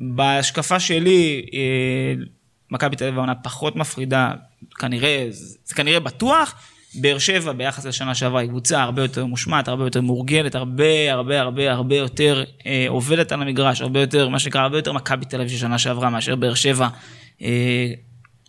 בהשקפה 0.00 0.80
שלי, 0.80 1.46
אה, 1.54 2.24
מכבי 2.70 2.96
תל 2.96 3.04
אביב 3.04 3.18
העונה 3.18 3.34
פחות 3.34 3.76
מפחידה, 3.76 4.30
כנראה, 4.78 5.26
זה 5.64 5.74
כנראה 5.74 6.00
בטוח. 6.00 6.54
באר 6.94 7.18
שבע 7.18 7.52
ביחס 7.52 7.86
לשנה 7.86 8.14
שעברה 8.14 8.40
היא 8.40 8.48
קבוצה 8.48 8.82
הרבה 8.82 9.02
יותר 9.02 9.26
מושמעת, 9.26 9.68
הרבה 9.68 9.84
יותר 9.84 10.00
מורגלת, 10.00 10.54
הרבה 10.54 11.12
הרבה 11.12 11.40
הרבה 11.40 11.72
הרבה 11.72 11.96
יותר 11.96 12.44
אה, 12.66 12.86
עובדת 12.88 13.32
על 13.32 13.42
המגרש, 13.42 13.80
הרבה 13.80 14.00
יותר, 14.00 14.28
מה 14.28 14.38
שנקרא, 14.38 14.60
הרבה 14.60 14.78
יותר 14.78 14.92
מכבי 14.92 15.24
תל 15.24 15.40
אביב 15.40 15.50
של 15.50 15.56
שנה 15.56 15.78
שעברה 15.78 16.10
מאשר 16.10 16.36
באר 16.36 16.54
שבע 16.54 16.88
אה, 17.42 17.92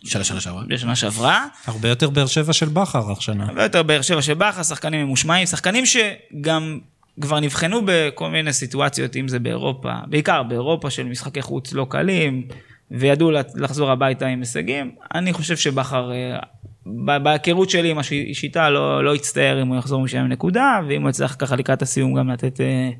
של 0.04 0.20
השנה 0.20 0.40
שעברה. 0.40 0.62
בשנה 0.68 0.96
שעברה. 0.96 1.46
הרבה 1.66 1.88
יותר 1.88 2.10
באר 2.10 2.26
שבע 2.26 2.52
של 2.52 2.68
בכר 2.68 3.12
השנה. 3.12 3.44
הרבה 3.48 3.62
יותר 3.62 3.82
באר 3.82 4.02
שבע 4.02 4.22
של 4.22 4.34
בכר, 4.34 4.62
שחקנים 4.62 5.06
ממושמעים, 5.06 5.46
שחקנים 5.46 5.84
שגם 5.86 6.78
כבר 7.20 7.40
נבחנו 7.40 7.80
בכל 7.84 8.30
מיני 8.30 8.52
סיטואציות, 8.52 9.16
אם 9.16 9.28
זה 9.28 9.38
באירופה, 9.38 9.92
בעיקר 10.06 10.42
באירופה 10.42 10.90
של 10.90 11.02
משחקי 11.02 11.42
חוץ 11.42 11.72
לא 11.72 11.86
קלים, 11.90 12.48
וידעו 12.90 13.30
לחזור 13.56 13.90
הביתה 13.90 14.26
עם 14.26 14.40
הישגים. 14.40 14.90
אני 15.14 15.32
חושב 15.32 15.56
שבכר, 15.56 16.12
אה, 16.12 16.38
בהיכרות 16.86 17.70
שלי 17.70 17.90
עם 17.90 17.98
השיטה, 17.98 18.70
לא, 18.70 19.04
לא 19.04 19.14
יצטער 19.14 19.62
אם 19.62 19.68
הוא 19.68 19.76
יחזור 19.76 20.00
משם 20.00 20.26
נקודה, 20.26 20.80
ואם 20.88 21.02
הוא 21.02 21.10
יצטרך 21.10 21.36
ככה 21.38 21.56
לקראת 21.56 21.82
הסיום 21.82 22.14
גם 22.14 22.30
לתת 22.30 22.60
אה, 22.60 22.90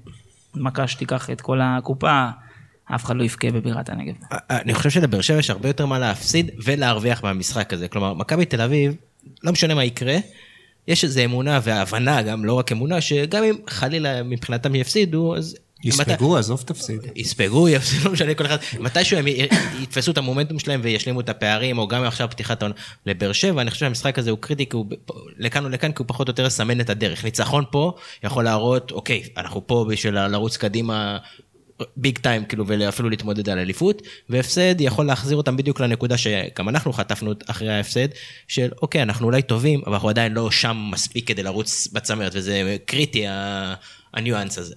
מכה 0.54 0.88
שתיקח 0.88 1.30
את 1.30 1.40
כל 1.40 1.60
הקופה, 1.62 2.28
אף 2.94 3.04
אחד 3.04 3.16
לא 3.16 3.24
יבכה 3.24 3.50
בבירת 3.50 3.88
הנגב. 3.88 4.14
אני 4.50 4.74
חושב 4.74 4.90
שלבאר 4.90 5.20
שבע 5.20 5.38
יש 5.38 5.50
הרבה 5.50 5.68
יותר 5.68 5.86
מה 5.86 5.98
להפסיד 5.98 6.50
ולהרוויח 6.64 7.24
מהמשחק 7.24 7.72
הזה. 7.72 7.88
כלומר, 7.88 8.14
מכבי 8.14 8.44
תל 8.44 8.60
אביב, 8.60 8.96
לא 9.42 9.52
משנה 9.52 9.74
מה 9.74 9.84
יקרה, 9.84 10.16
יש 10.88 11.04
איזו 11.04 11.20
אמונה 11.24 11.60
והבנה, 11.62 12.22
גם 12.22 12.44
לא 12.44 12.52
רק 12.54 12.72
אמונה, 12.72 13.00
שגם 13.00 13.44
אם 13.44 13.54
חלילה 13.68 14.22
מבחינתם 14.22 14.74
יפסידו, 14.74 15.36
אז... 15.36 15.56
יספגו, 15.84 16.36
עזוב 16.36 16.62
תפסיד. 16.66 17.00
יספגו, 17.16 17.68
יפסידו, 17.74 18.04
לא 18.04 18.12
משנה 18.12 18.34
כל 18.34 18.46
אחד, 18.46 18.56
מתישהו 18.80 19.18
הם 19.18 19.26
יתפסו 19.82 20.10
את 20.10 20.18
המומנטום 20.18 20.58
שלהם 20.58 20.80
וישלימו 20.84 21.20
את 21.20 21.28
הפערים, 21.28 21.78
או 21.78 21.88
גם 21.88 22.04
עכשיו 22.04 22.28
פתיחת 22.30 22.62
העונה 22.62 22.74
לבאר 23.06 23.32
שבע, 23.32 23.62
אני 23.62 23.70
חושב 23.70 23.80
שהמשחק 23.80 24.18
הזה 24.18 24.30
הוא 24.30 24.38
קריטי, 24.38 24.68
כי 24.68 24.76
הוא 24.76 24.86
לכאן 25.38 25.66
ולכאן, 25.66 25.92
כי 25.92 25.96
הוא 25.98 26.08
פחות 26.08 26.28
או 26.28 26.30
יותר 26.30 26.46
יסמן 26.46 26.80
את 26.80 26.90
הדרך. 26.90 27.24
ניצחון 27.24 27.64
פה 27.70 27.92
יכול 28.22 28.44
להראות, 28.44 28.90
אוקיי, 28.90 29.22
אנחנו 29.36 29.66
פה 29.66 29.86
בשביל 29.88 30.26
לרוץ 30.26 30.56
קדימה. 30.56 31.18
ביג 31.96 32.18
טיים 32.18 32.44
כאילו 32.44 32.66
ואפילו 32.66 33.10
להתמודד 33.10 33.48
על 33.48 33.58
אליפות 33.58 34.02
והפסד 34.28 34.80
יכול 34.80 35.06
להחזיר 35.06 35.36
אותם 35.36 35.56
בדיוק 35.56 35.80
לנקודה 35.80 36.18
שגם 36.18 36.68
אנחנו 36.68 36.92
חטפנו 36.92 37.32
אחרי 37.46 37.72
ההפסד 37.72 38.08
של 38.48 38.70
אוקיי 38.82 39.02
אנחנו 39.02 39.26
אולי 39.26 39.42
טובים 39.42 39.82
אבל 39.86 39.94
אנחנו 39.94 40.08
עדיין 40.08 40.32
לא 40.32 40.50
שם 40.50 40.88
מספיק 40.90 41.28
כדי 41.28 41.42
לרוץ 41.42 41.88
בצמרת 41.92 42.32
וזה 42.34 42.76
קריטי 42.86 43.24
הניואנס 44.14 44.58
הזה. 44.58 44.74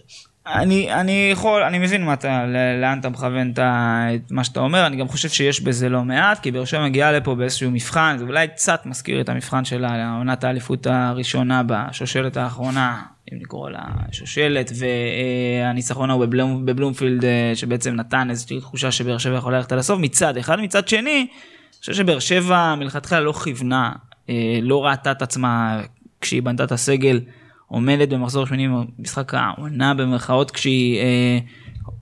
אני, 0.53 0.93
אני 0.93 1.29
יכול, 1.31 1.63
אני 1.63 1.79
מבין 1.79 2.05
מה 2.05 2.13
אתה, 2.13 2.45
לאן 2.81 2.99
אתה 2.99 3.09
מכוון 3.09 3.51
את 3.51 4.31
מה 4.31 4.43
שאתה 4.43 4.59
אומר, 4.59 4.85
אני 4.87 4.97
גם 4.97 5.07
חושב 5.07 5.29
שיש 5.29 5.61
בזה 5.61 5.89
לא 5.89 6.03
מעט, 6.03 6.39
כי 6.39 6.51
באר 6.51 6.65
שבע 6.65 6.85
מגיעה 6.85 7.11
לפה 7.11 7.35
באיזשהו 7.35 7.71
מבחן, 7.71 8.15
זה 8.19 8.25
אולי 8.25 8.47
קצת 8.47 8.85
מזכיר 8.85 9.21
את 9.21 9.29
המבחן 9.29 9.65
של 9.65 9.85
עונת 10.17 10.43
האליפות 10.43 10.87
הראשונה 10.87 11.61
בשושלת 11.67 12.37
האחרונה, 12.37 13.01
אם 13.33 13.37
לקרוא 13.41 13.69
לה 13.69 13.83
שושלת, 14.11 14.71
והניצחון 14.75 16.09
ההוא 16.09 16.25
בבלום, 16.25 16.65
בבלומפילד, 16.65 17.25
אה, 17.25 17.51
שבעצם 17.55 17.95
נתן 17.95 18.29
איזושהי 18.29 18.59
תחושה 18.59 18.91
שבאר 18.91 19.17
שבע 19.17 19.37
יכולה 19.37 19.57
ללכת 19.57 19.71
עד 19.71 19.79
הסוף, 19.79 19.99
מצד 19.99 20.37
אחד, 20.37 20.59
מצד 20.59 20.87
שני, 20.87 20.99
אני 21.19 21.79
חושב 21.79 21.93
שבאר 21.93 22.19
שבע 22.19 22.75
מלכתחילה 22.75 23.21
לא 23.21 23.33
כיוונה, 23.33 23.91
אה, 24.29 24.59
לא 24.61 24.85
ראתה 24.85 25.11
את 25.11 25.21
עצמה 25.21 25.81
כשהיא 26.21 26.41
בנתה 26.41 26.63
את 26.63 26.71
הסגל. 26.71 27.19
עומדת 27.67 28.09
במחזור 28.09 28.45
שמיני 28.45 28.67
במשחק 28.99 29.33
העונה 29.33 29.93
במרכאות 29.93 30.51
כשהיא 30.51 30.99
אה, 30.99 31.37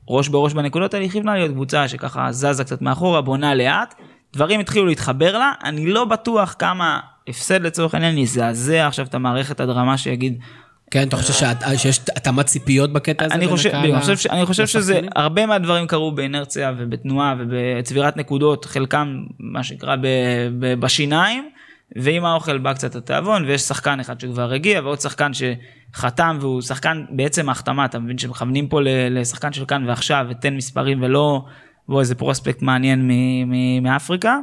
ראש 0.10 0.28
בראש 0.28 0.54
בנקודות 0.54 0.94
האלה, 0.94 1.06
היא 1.06 1.12
כיוונה 1.12 1.34
להיות 1.36 1.52
קבוצה 1.52 1.88
שככה 1.88 2.32
זזה 2.32 2.64
קצת 2.64 2.82
מאחורה, 2.82 3.22
בונה 3.22 3.56
לאט, 3.56 3.96
דברים 4.34 4.60
התחילו 4.60 4.86
להתחבר 4.86 5.38
לה, 5.38 5.52
אני 5.64 5.88
לא 5.88 6.06
בטוח 6.06 6.56
כמה 6.60 7.00
הפסד 7.28 7.62
לצורך 7.62 7.94
העניין 7.94 8.18
יזעזע 8.18 8.88
עכשיו 8.88 9.06
את 9.06 9.16
המערכת 9.16 9.60
עד 9.60 9.70
רמה 9.70 9.98
שיגיד, 9.98 10.40
כן, 10.92 11.08
אתה 11.08 11.18
חושב 11.18 11.34
שאת- 11.34 11.64
שיש 11.78 12.00
התאמת 12.16 12.46
ציפיות 12.46 12.94
בקטע 12.94 13.26
הזה? 13.26 13.34
אני 13.36 13.48
חושב, 13.48 13.70
אני 13.74 14.00
חושב, 14.00 14.18
ש- 14.18 14.28
אני 14.28 14.46
חושב 14.46 14.68
שזה? 14.68 15.00
הרבה 15.16 15.46
מהדברים 15.46 15.88
קרו 15.88 16.12
באינרציה 16.12 16.74
ובתנועה 16.78 17.36
ובצבירת 17.40 18.18
נקודות, 18.18 18.66
חלקם 18.66 19.08
מה 19.40 19.64
שנקרא 19.64 19.96
בשיניים, 20.80 21.50
ועם 21.96 22.26
האוכל 22.26 22.58
בא 22.58 22.74
קצת 22.74 22.96
התיאבון, 22.96 23.46
ויש 23.46 23.62
שחקן 23.62 24.00
אחד 24.00 24.20
שכבר 24.20 24.54
הגיע, 24.54 24.82
ועוד 24.84 25.02
שחקן 25.02 25.32
שחתם, 25.34 26.38
והוא 26.42 26.62
שחקן 26.62 27.06
בעצם 27.10 27.50
ההחתמה, 27.50 27.86
אתה 27.86 28.00
מבין 28.00 28.18
שמכוונים 28.18 28.68
פה 28.68 28.80
לשחקן 29.10 29.54
של 29.54 29.66
כאן 29.66 29.90
ועכשיו, 29.90 30.26
ותן 30.30 30.56
מספרים 30.56 31.04
ולא, 31.04 31.46
בוא 31.88 32.00
איזה 32.00 32.16
פרוספקט 32.16 32.62
מעניין 32.62 33.12
מאפריקה. 33.82 34.38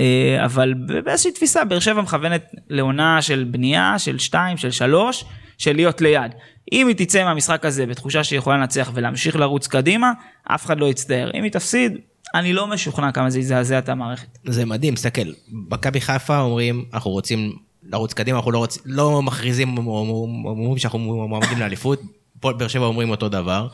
אה, 0.00 0.44
אבל 0.44 0.74
באיזושהי 1.04 1.32
תפיסה, 1.32 1.64
באר 1.64 1.78
שבע 1.78 2.02
מכוונת 2.02 2.54
לעונה 2.70 3.22
של 3.22 3.44
בנייה, 3.50 3.98
של 3.98 4.18
שתיים, 4.18 4.56
של 4.56 4.70
שלוש, 4.70 5.24
של 5.58 5.76
להיות 5.76 6.00
ליד. 6.00 6.32
אם 6.72 6.88
היא 6.88 6.96
תצא 6.96 7.24
מהמשחק 7.24 7.64
הזה 7.64 7.86
בתחושה 7.86 8.24
שהיא 8.24 8.38
יכולה 8.38 8.56
לנצח 8.56 8.90
ולהמשיך 8.94 9.36
לרוץ 9.36 9.66
קדימה, 9.66 10.12
אף 10.44 10.66
אחד 10.66 10.80
לא 10.80 10.86
יצטער. 10.86 11.30
אם 11.34 11.42
היא 11.42 11.52
תפסיד, 11.52 11.98
אני 12.34 12.52
לא 12.52 12.66
משוכנע 12.66 13.12
כמה 13.12 13.30
זה 13.30 13.38
יזעזע 13.38 13.78
את 13.78 13.88
המערכת. 13.88 14.38
זה 14.46 14.64
מדהים, 14.64 14.94
תסתכל, 14.94 15.32
מכבי 15.48 16.00
חיפה 16.00 16.40
אומרים, 16.40 16.84
אנחנו 16.92 17.10
רוצים 17.10 17.52
לרוץ 17.82 18.12
קדימה, 18.12 18.38
אנחנו 18.38 18.50
לא, 18.50 18.58
רוצ... 18.58 18.78
לא 18.84 19.22
מכריזים, 19.22 19.78
אומרים 19.78 20.78
שאנחנו 20.78 20.98
מועמדים 21.28 21.58
לאליפות, 21.58 22.00
הפועל 22.38 22.54
באר 22.54 22.68
שבע 22.68 22.84
אומרים 22.84 23.10
אותו 23.10 23.28
דבר. 23.28 23.68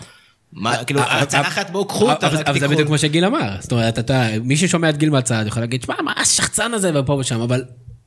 מה, 0.53 0.85
כאילו, 0.85 1.01
הצלחת 1.01 1.71
בואו 1.71 1.85
קחו 1.85 2.11
אותה, 2.11 2.27
אבל 2.27 2.59
זה. 2.61 2.69
בדיוק 2.69 2.87
כמו 2.87 2.99
שגיל 2.99 3.25
אמר, 3.25 3.57
זאת 3.61 3.73
אומרת, 3.73 3.99
אתה, 3.99 4.29
מי 4.45 4.57
ששומע 4.57 4.91
את 4.91 4.97
גיל 4.97 5.11
מהצד 5.11 5.45
יכול 5.47 5.63
להגיד, 5.63 5.83
שמע, 5.83 5.95
מה 6.05 6.13
השחצן 6.17 6.75
הזה 6.75 7.01
ופה 7.01 7.13
ושם, 7.13 7.41
אבל 7.41 7.65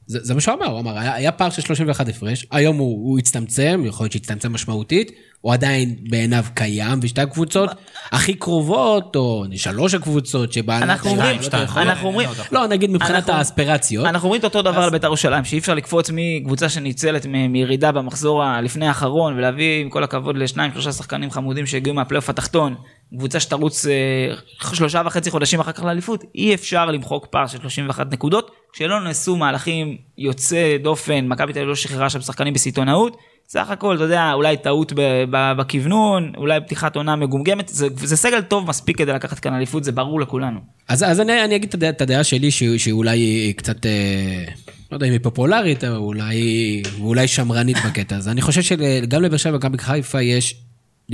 זה 0.08 0.20
זה 0.22 0.34
מה 0.34 0.42
שהוא 0.42 0.54
אמר, 0.54 0.66
הוא 0.66 0.80
אמר, 0.80 0.98
היה 0.98 1.14
היה 1.14 1.32
פער 1.32 1.50
של 1.50 1.62
31 1.62 2.10
הפרש, 2.10 2.46
היום 2.52 2.78
הוא 2.78 3.10
הוא 3.10 3.20
הצטמצם, 3.20 3.84
יכול 3.86 4.04
להיות 4.04 4.12
שהצטמצם 4.12 4.54
משמעותית, 4.54 5.12
הוא 5.44 5.54
עדיין 5.54 5.96
בעיניו 6.10 6.44
קיים, 6.54 7.00
ושתי 7.02 7.22
הקבוצות 7.22 7.70
הכי 8.12 8.34
קרובות, 8.34 9.16
או 9.16 9.46
שלוש 9.56 9.94
הקבוצות 9.94 10.54
שבעל... 10.54 10.84
אנחנו 10.84 11.10
אומרים, 11.10 11.40
אנחנו 11.76 12.08
אומרים, 12.08 12.30
לא, 12.52 12.68
נגיד 12.68 12.90
מבחינת 12.90 13.30
האספירציות. 13.30 14.06
אנחנו 14.06 14.26
אומרים 14.26 14.40
את 14.40 14.46
אותו 14.46 14.62
דבר 14.62 14.82
על 14.82 14.90
בית"ר 14.90 15.08
ירושלים, 15.08 15.46
שאי 15.46 15.58
אפשר 15.58 15.74
לקפוץ 15.74 16.10
מקבוצה 16.14 16.70
שניצלת 16.70 17.26
מירידה 17.26 17.92
במחזור 17.92 18.44
הלפני 18.44 18.88
האחרון, 18.88 19.38
ולהביא 19.38 19.82
עם 19.82 19.90
כל 19.90 20.04
הכבוד 20.04 20.38
לשניים 20.38 20.72
שלושה 20.72 20.92
שחקנים 20.92 21.32
חמודים 21.32 21.66
שהגיעו 21.66 21.96
מהפלייאוף 21.96 22.30
התחתון, 22.30 22.76
קבוצה 23.18 23.40
שתרוץ 23.40 23.86
אה, 23.86 24.36
שלושה 24.74 25.02
וחצי 25.06 25.32
חודשים 25.32 25.60
אחר 25.60 25.72
כך 25.72 25.84
לאליפות, 25.84 26.24
אי 26.36 26.54
אפשר 26.54 26.86
למחוק 26.86 27.26
פער 27.26 27.48
של 27.48 27.60
31 27.62 28.14
נקודות, 28.14 28.52
כשלא 28.74 29.00
נעשו 29.04 29.36
מהלכים 29.36 29.98
יוצא 30.18 30.78
דופן, 30.84 31.28
מכבי 31.28 31.54
תל 31.54 31.60
אביב 31.60 31.70
לא 31.70 31.76
שחררה 31.76 32.10
שם 32.10 32.22
שחקנים 32.22 32.54
בסיטונאות, 32.54 33.18
סך 33.54 33.70
הכל, 33.70 33.96
אתה 33.96 34.04
יודע, 34.04 34.32
אולי 34.34 34.58
טעות 34.58 34.94
בכוונון, 35.32 36.32
אולי 36.38 36.60
פתיחת 36.62 36.96
עונה 36.96 37.16
מגומגמת, 37.16 37.68
זה, 37.68 37.88
זה 37.96 38.18
סגל 38.18 38.42
טוב 38.42 38.68
מספיק 38.70 38.98
כדי 38.98 39.14
לקחת 39.14 39.40
כאן 39.40 39.54
אליפות, 39.54 39.84
זה 39.84 39.92
ברור 39.92 40.22
לכולנו. 40.22 40.60
אז, 40.88 41.04
אז 41.04 41.20
אני, 41.22 41.44
אני 41.44 41.56
אגיד 41.56 41.70
את 41.70 41.74
הדעה, 41.74 41.90
את 41.90 42.02
הדעה 42.02 42.24
שלי, 42.24 42.52
שהיא, 42.52 42.80
שאולי 42.80 43.20
היא 43.20 43.54
קצת, 43.54 43.86
אה, 43.86 44.46
לא 44.92 44.96
יודע 44.96 45.08
אם 45.08 45.12
היא 45.12 45.20
פופולרית, 45.24 45.84
אבל 45.84 45.96
אולי, 45.96 46.84
אולי 47.00 47.28
שמרנית 47.28 47.78
בקטע 47.86 48.16
הזה. 48.16 48.32
אני 48.32 48.42
חושב 48.42 48.62
שגם 48.62 49.22
לבאר 49.22 49.38
שבע 49.38 49.56
וגם 49.56 49.72
בחיפה 49.72 50.22
יש, 50.22 50.56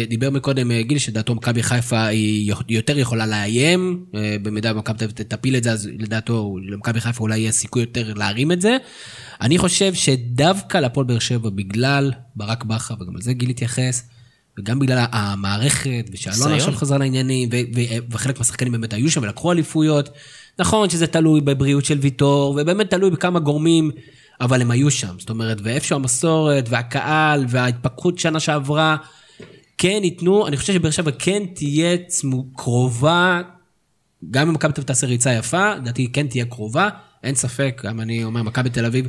דיבר 0.06 0.30
מקודם 0.30 0.72
אה, 0.72 0.82
גיל, 0.82 0.98
שדעתו 0.98 1.36
מכבי 1.36 1.64
חיפה 1.64 2.06
היא 2.06 2.54
יותר 2.70 2.98
יכולה 2.98 3.26
לאיים, 3.26 4.06
אה, 4.16 4.36
במידה 4.42 4.72
ומכבי 4.76 5.06
תפיל 5.08 5.56
את 5.56 5.64
זה, 5.64 5.72
אז 5.72 5.90
לדעתו 6.00 6.56
למכבי 6.68 7.02
חיפה 7.02 7.24
אולי 7.24 7.40
יהיה 7.40 7.52
סיכוי 7.52 7.82
יותר 7.82 8.14
להרים 8.14 8.52
את 8.52 8.62
זה. 8.62 8.78
אני 9.42 9.58
חושב 9.58 9.94
שדווקא 9.94 10.78
להפועל 10.78 11.06
באר 11.06 11.20
שבע, 11.20 11.50
בגלל 11.50 12.12
ברק 12.36 12.64
בכר, 12.64 12.94
וגם 13.02 13.16
על 13.16 13.22
זה 13.22 13.34
גיל 13.34 13.50
התייחס, 13.50 14.04
וגם 14.60 14.80
בגלל 14.80 15.06
המערכת, 15.12 16.10
ושאלונה. 16.14 16.56
עכשיו 16.56 16.74
חזרה 16.74 16.98
לעניינים, 16.98 17.50
וחלק 18.12 18.38
מהשחקנים 18.38 18.72
באמת 18.72 18.94
היו 18.94 19.12
שם 19.12 19.22
ולקחו 19.22 19.52
אליפויות. 19.52 20.10
נכון 20.60 20.90
שזה 20.90 21.08
תלוי 21.08 21.42
בבריאות 21.42 21.86
של 21.86 21.98
ויטור, 21.98 22.58
ובאמת 22.62 22.90
תלוי 22.90 23.10
בכמה 23.10 23.40
גורמים, 23.40 23.92
אבל 24.42 24.62
הם 24.62 24.72
היו 24.72 24.92
שם. 24.92 25.16
זאת 25.18 25.30
אומרת, 25.30 25.58
ואיפשהו 25.64 25.96
המסורת, 25.96 26.66
והקהל, 26.70 27.46
וההתפכחות 27.50 28.20
שנה 28.20 28.40
שעברה, 28.40 28.98
כן 29.82 30.00
ייתנו, 30.04 30.48
אני 30.48 30.58
חושב 30.58 30.74
שבאר 30.74 30.92
שבע 30.92 31.12
כן 31.20 31.44
תהיה 31.54 31.98
צמו, 32.08 32.46
קרובה, 32.56 33.42
גם 34.32 34.48
אם 34.48 34.54
מכבי 34.54 34.74
תל 34.74 34.82
אביב 34.82 34.88
תעשה 34.88 35.08
ריצה 35.08 35.34
יפה, 35.34 35.76
לדעתי 35.76 36.12
כן 36.14 36.28
תהיה 36.28 36.46
קרובה, 36.46 36.90
אין 37.24 37.36
ספק, 37.36 37.82
גם 37.86 38.02
אני 38.02 38.24
אומר, 38.24 38.44
מכבי 38.44 38.70
תל 38.70 38.86
אביב, 38.86 39.08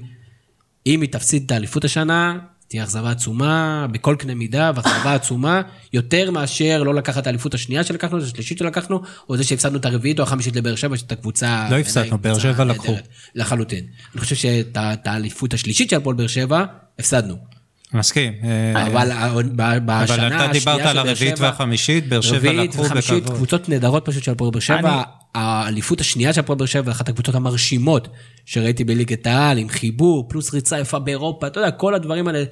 אם 0.87 1.01
היא 1.01 1.11
תפסיד 1.13 1.43
את 1.47 1.51
האליפות 1.51 1.85
השנה, 1.85 2.39
תהיה 2.69 2.85
אכזבה 2.85 3.11
עצומה 3.11 3.87
בכל 3.93 4.17
קנה 4.19 4.35
מידה, 4.35 4.73
ואכזבה 4.75 5.15
עצומה, 5.15 5.63
יותר 5.93 6.31
מאשר 6.31 6.83
לא 6.83 6.95
לקחת 6.95 7.23
את 7.23 7.27
האליפות 7.27 7.55
השנייה 7.55 7.85
שלקחנו, 7.85 8.19
את 8.19 8.23
השלישית 8.23 8.59
שלקחנו, 8.59 9.01
או 9.29 9.37
זה 9.37 9.45
שהפסדנו 9.45 9.79
את 9.79 9.85
הרביעית 9.85 10.19
או 10.19 10.25
החמישית 10.25 10.57
לבאר 10.57 10.75
שבע, 10.75 10.97
שאת 10.97 11.13
הקבוצה... 11.13 11.69
לא 11.71 11.79
הפסדנו, 11.79 12.19
באר 12.19 12.39
שבע 12.39 12.65
לקחו. 12.65 12.97
לחלוטין. 13.35 13.85
אני 14.15 14.21
חושב 14.21 14.37
שאת 14.37 15.07
האליפות 15.07 15.55
השלישית 15.55 15.91
של 15.91 15.97
הפועל 15.97 16.17
באר 16.17 16.27
שבע, 16.27 16.65
הפסדנו. 16.99 17.60
מסכים. 17.95 18.33
אה, 18.43 18.87
אבל 18.87 19.09
בשנה 19.09 19.83
אבל 19.85 20.03
השנייה 20.03 20.45
אתה 20.45 20.53
דיברת 20.53 20.81
על 20.81 20.99
הרביעית 20.99 21.41
והחמישית, 21.41 22.09
באר 22.09 22.21
שבע 22.21 22.37
רביעית 22.37 22.71
לקחו 22.71 22.85
וחמישית, 22.85 23.23
בכבוד. 23.23 23.37
קבוצות 23.37 23.69
נהדרות 23.69 24.05
פשוט 24.05 24.23
של 24.23 24.33
הפועל 24.33 24.51
באר 24.51 24.61
שבע. 24.61 25.03
האליפות 25.35 26.01
השנייה 26.01 26.33
של 26.33 26.41
הפועל 26.41 26.59
באר 26.59 26.67
שבע, 26.67 26.93
אחת 26.93 27.09
הקבוצות 27.09 27.35
המרשימות 27.35 28.09
שראיתי 28.47 28.85
בליגת 28.85 29.27
העל, 29.27 29.59
עם 29.59 29.69
חיבור, 29.69 30.29
פלוס 30.29 30.55
ריצה 30.55 30.81
יפה 30.81 30.99
באירופה, 30.99 31.47
אתה 31.47 31.61
יודע, 31.61 31.71
כל 31.71 31.95
הדברים 31.95 32.29
האלה 32.29 32.45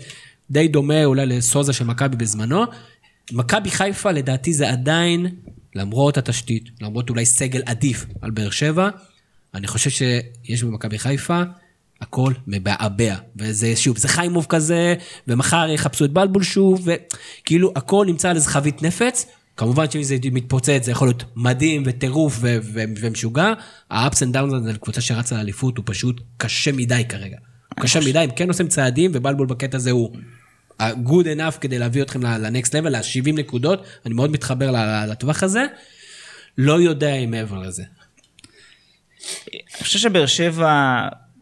די 0.51 0.69
דומה 0.69 1.05
אולי 1.05 1.27
לסוזה 1.27 1.73
של 1.73 1.85
מכבי 1.85 2.17
בזמנו. 2.17 2.65
מכבי 3.33 3.71
חיפה 3.71 4.11
לדעתי 4.11 4.55
זה 4.55 4.71
עדיין, 4.71 5.27
למרות 5.75 6.19
התשתית, 6.19 6.71
למרות 6.81 7.11
אולי 7.11 7.25
סגל 7.25 7.63
עדיף 7.67 8.07
על 8.23 8.31
באר 8.31 8.51
שבע, 8.51 8.89
אני 9.55 9.67
חושב 9.67 9.91
שיש 9.91 10.63
במכבי 10.63 10.99
חיפה 10.99 11.43
הכל 12.01 12.33
מבעבע. 12.47 13.15
וזה 13.37 13.77
שוב, 13.77 13.99
זה 13.99 14.09
חיימוב 14.09 14.47
כזה, 14.49 14.95
ומחר 15.29 15.69
יחפשו 15.69 16.05
את 16.05 16.13
בלבול 16.13 16.43
שוב, 16.43 16.89
וכאילו 16.89 17.73
הכל 17.77 18.05
נמצא 18.09 18.31
על 18.31 18.37
איזה 18.37 18.49
חבית 18.49 18.83
נפץ. 18.83 19.27
כמובן 19.57 19.91
שאם 19.91 20.03
זה 20.03 20.17
מתפוצץ 20.33 20.81
זה 20.83 20.91
יכול 20.91 21.09
להיות 21.09 21.25
מדהים 21.37 21.83
וטירוף 21.87 22.39
ו- 22.41 22.59
ו- 22.63 22.83
ומשוגע. 23.01 23.53
ה-ups 23.91 24.15
and 24.17 24.35
downs 24.35 24.55
הזה 24.55 24.73
לקבוצה 24.73 25.01
שרצה 25.01 25.37
לאליפות 25.37 25.77
הוא 25.77 25.85
פשוט 25.87 26.21
קשה 26.37 26.73
מדי 26.73 27.03
כרגע. 27.09 27.37
הוא 27.75 27.83
קשה 27.83 28.01
מדי, 28.01 28.19
הם 28.19 28.31
כן 28.31 28.49
עושים 28.49 28.69
צעדים, 28.69 29.11
ובלבול 29.15 29.47
בקטע 29.47 29.77
הזה 29.77 29.91
הוא 29.91 30.17
good 30.81 31.25
enough 31.37 31.59
כדי 31.61 31.79
להביא 31.79 32.03
אתכם 32.03 32.23
ל-next 32.23 32.69
level, 32.69 32.89
ל-70 32.89 33.33
נקודות, 33.33 33.85
אני 34.07 34.15
מאוד 34.15 34.31
מתחבר 34.31 34.71
לטווח 35.09 35.43
הזה. 35.43 35.65
לא 36.59 36.81
יודע 36.81 37.15
אם 37.15 37.31
מעבר 37.31 37.59
לזה. 37.59 37.83
אני 39.53 39.83
חושב 39.83 39.99
שבאר 39.99 40.27
שבע 40.27 40.99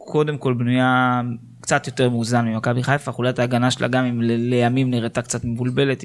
קודם 0.07 0.39
כל 0.39 0.55
בנויה 0.55 1.21
קצת 1.61 1.87
יותר 1.87 2.11
מאוזן 2.11 2.45
ממכבי 2.45 2.83
חיפה, 2.83 3.13
חולת 3.13 3.39
ההגנה 3.39 3.71
שלה 3.71 3.89
גם 3.89 4.05
אם 4.05 4.21
לימים 4.23 4.91
נראתה 4.91 5.23
קצת 5.23 5.45
מבולבלת, 5.45 6.05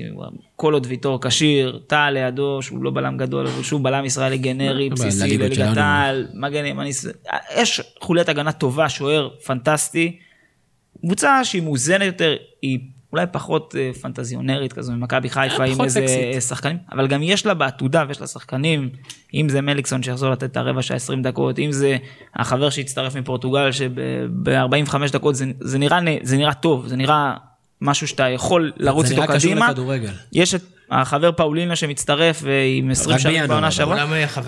כל 0.55 0.73
עוד 0.73 0.87
ויטור 0.89 1.21
כשיר, 1.21 1.79
טל 1.87 2.09
לידו 2.09 2.61
שהוא 2.61 2.83
לא 2.83 2.91
בלם 2.91 3.17
גדול, 3.17 3.47
אבל 3.47 3.63
שהוא 3.63 3.81
בלם 3.83 4.05
ישראלי 4.05 4.37
גנרי, 4.37 4.89
בסיסי 4.89 5.37
לליגת. 5.37 5.77
העל, 5.77 6.27
מגן 6.33 6.65
ימני, 6.65 6.91
יש 7.57 7.81
חוליית 8.01 8.29
הגנה 8.29 8.51
טובה, 8.51 8.89
שוער 8.89 9.29
פנטסטי. 9.45 10.17
קבוצה 11.01 11.43
שהיא 11.43 11.61
מאוזנת 11.61 12.05
יותר, 12.05 12.35
היא 12.61 12.79
אולי 13.13 13.25
פחות 13.31 13.75
אה, 13.79 13.91
פנטזיונרית 14.01 14.73
כזו 14.73 14.91
ממכבי 14.93 15.29
חיפה 15.29 15.63
עם 15.63 15.71
פחות 15.73 15.85
איזה 15.85 15.99
סקסית. 16.07 16.41
שחקנים, 16.49 16.77
אבל 16.91 17.07
גם 17.07 17.23
יש 17.23 17.45
לה 17.45 17.53
בעתודה 17.53 18.03
ויש 18.07 18.21
לה 18.21 18.27
שחקנים, 18.27 18.89
אם 19.33 19.49
זה 19.49 19.61
מליקסון 19.61 20.03
שיחזור 20.03 20.29
לתת 20.31 20.43
את 20.43 20.57
הרבע 20.57 20.81
שעה 20.81 20.97
20 20.97 21.21
דקות, 21.21 21.59
אם 21.59 21.71
זה 21.71 21.97
החבר 22.35 22.69
שהצטרף 22.69 23.15
מפורטוגל 23.15 23.71
שב-45 23.71 24.95
דקות 25.13 25.35
זה, 25.35 25.45
זה, 25.59 25.77
נראה, 25.77 25.99
זה 26.23 26.37
נראה 26.37 26.53
טוב, 26.53 26.87
זה 26.87 26.95
נראה 26.95 27.33
משהו 27.81 28.07
שאתה 28.07 28.29
יכול 28.29 28.71
לרוץ 28.77 29.05
זה 29.05 29.13
איתו 29.13 29.23
נראה 29.23 29.35
קשור 29.35 29.51
קדימה. 29.51 29.69
לכדורגל. 29.69 30.11
יש 30.33 30.55
את 30.55 30.61
החבר 30.91 31.31
פאולינו 31.31 31.75
שמצטרף 31.75 32.43
אה, 32.45 32.49
עם 32.77 32.91
20 32.91 33.15
רק 33.15 33.21
שערים 33.21 33.41
בינואר, 33.41 33.47
בעונה 33.47 33.67
אבל 33.67 33.75
שעברה. 33.75 34.03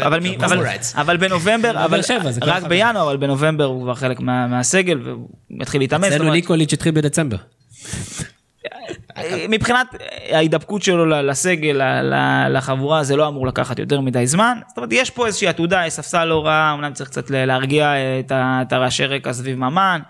אבל, 0.08 0.20
אבל. 0.46 0.66
אבל 0.96 1.18
בנובמבר, 1.18 1.86
אבל 1.86 2.02
שבע, 2.02 2.32
זה 2.32 2.40
רק. 2.44 2.64
בינואר, 2.64 3.04
אבל 3.08 3.18
בנובמבר 3.18 3.64
הוא 3.66 3.84
כבר 3.84 3.96
חלק 3.96 4.20
מה- 4.20 4.48
מהסגל 4.48 5.00
והוא 5.04 5.28
מתחיל 5.50 5.82
להתאמץ. 5.82 6.06
אצלנו 6.08 6.20
אומרת, 6.24 6.34
ניקוליץ' 6.36 6.74
התחיל 6.74 6.92
בדצמבר. 6.92 7.38
מבחינת 9.50 9.88
ההידבקות 10.32 10.84
שלו 10.84 11.06
לסגל, 11.06 11.82
לחבורה, 12.50 13.04
זה 13.04 13.16
לא 13.16 13.28
אמור 13.28 13.48
לקחת 13.48 13.80
יותר 13.80 14.02
מדי 14.02 14.28
זמן. 14.28 14.58
זאת 14.68 14.78
אומרת, 14.78 14.90
יש 14.94 15.10
פה 15.10 15.28
איזושהי 15.28 15.48
עתודה, 15.48 15.84
יש 15.88 15.94
ספסל 15.94 16.26
לא 16.26 16.46
רע, 16.46 16.72
אמנם 16.74 16.94
צריך 16.94 17.10
קצת 17.10 17.30
להרגיע 17.30 17.94
את 18.62 18.74
הרעשי 18.74 19.06
רקע 19.06 19.34
סביב 19.34 19.58
ממן. 19.58 20.02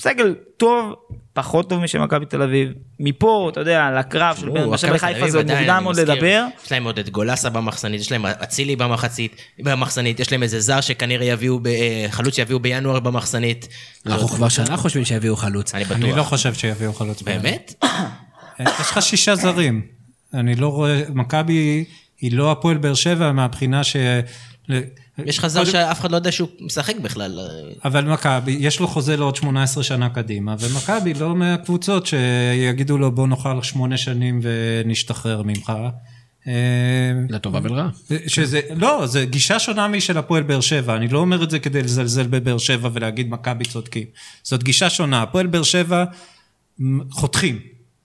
סגל 0.00 0.34
טוב, 0.56 0.94
פחות 1.36 1.68
טוב 1.70 1.82
משל 1.82 1.98
מכבי 1.98 2.26
תל 2.26 2.42
אביב. 2.42 2.68
מפה, 3.00 3.48
אתה 3.52 3.60
יודע, 3.60 3.90
לקרב 3.98 4.36
של 4.36 4.48
באר 4.48 4.76
תל 4.76 4.94
וחיפה 4.94 5.06
אביב 5.06 5.28
זה 5.28 5.38
עוד 5.38 5.50
מוקדם 5.50 5.84
מזכיר, 5.88 6.14
לדבר. 6.14 6.46
יש 6.64 6.72
להם 6.72 6.84
עוד 6.84 6.98
את 6.98 7.08
גולסה 7.08 7.50
במחסנית, 7.50 8.00
יש 8.00 8.12
להם 8.12 8.26
אצילי 8.26 8.76
במחצית, 8.76 9.36
במחסנית, 9.58 10.20
יש 10.20 10.32
להם 10.32 10.42
איזה 10.42 10.60
זר 10.60 10.80
שכנראה 10.80 11.26
יביאו, 11.26 11.60
אה, 11.66 12.06
חלוץ 12.10 12.36
שיביאו 12.36 12.60
בינואר 12.60 13.00
במחסנית. 13.00 13.68
אנחנו 14.06 14.28
כבר 14.28 14.48
שנה 14.48 14.76
חושבים 14.76 15.04
שיביאו 15.04 15.36
חלוץ. 15.36 15.74
אני 15.74 15.84
אני 15.90 16.02
לא 16.02 16.12
בטוח. 16.12 16.28
חושב 16.28 16.54
שיביאו 16.54 16.92
חלוץ. 16.92 17.22
באמת? 17.22 17.74
יש 18.60 18.90
לך 18.90 19.02
שישה 19.02 19.34
זרים. 19.34 19.82
אני 20.34 20.54
לא 20.54 20.68
רואה, 20.68 21.02
מכבי 21.14 21.84
היא 22.20 22.32
לא 22.32 22.52
הפועל 22.52 22.76
באר 22.76 22.94
שבע 22.94 23.32
מהבחינה 23.32 23.84
ש... 23.84 23.96
יש 25.24 25.38
לך 25.38 25.46
זר 25.46 25.64
שאף 25.64 26.00
אחד 26.00 26.10
לא 26.10 26.16
יודע 26.16 26.32
שהוא 26.32 26.48
משחק 26.60 26.96
בכלל. 26.96 27.40
אבל 27.84 28.04
מכבי, 28.04 28.56
יש 28.60 28.80
לו 28.80 28.86
חוזה 28.86 29.16
לעוד 29.16 29.36
18 29.36 29.84
שנה 29.84 30.08
קדימה, 30.08 30.56
ומכבי 30.60 31.14
לא 31.14 31.36
מהקבוצות 31.36 32.06
שיגידו 32.06 32.98
לו 32.98 33.12
בוא 33.12 33.26
נאכל 33.26 33.62
שמונה 33.62 33.96
שנים 33.96 34.40
ונשתחרר 34.42 35.42
ממך. 35.42 35.72
אה, 36.48 36.52
לטובה 37.28 37.60
ולרעה. 37.62 37.88
שזה, 38.26 38.60
לא, 38.76 39.06
זה 39.06 39.24
גישה 39.24 39.58
שונה 39.58 39.88
משל 39.88 40.18
הפועל 40.18 40.42
באר 40.42 40.60
שבע, 40.60 40.96
אני 40.96 41.08
לא 41.08 41.18
אומר 41.18 41.44
את 41.44 41.50
זה 41.50 41.58
כדי 41.58 41.82
לזלזל 41.82 42.26
בבאר 42.26 42.58
שבע 42.58 42.90
ולהגיד 42.92 43.30
מכבי 43.30 43.64
צודקים. 43.64 44.04
זאת 44.42 44.62
גישה 44.62 44.90
שונה, 44.90 45.22
הפועל 45.22 45.46
באר 45.46 45.62
שבע 45.62 46.04
חותכים, 47.10 47.58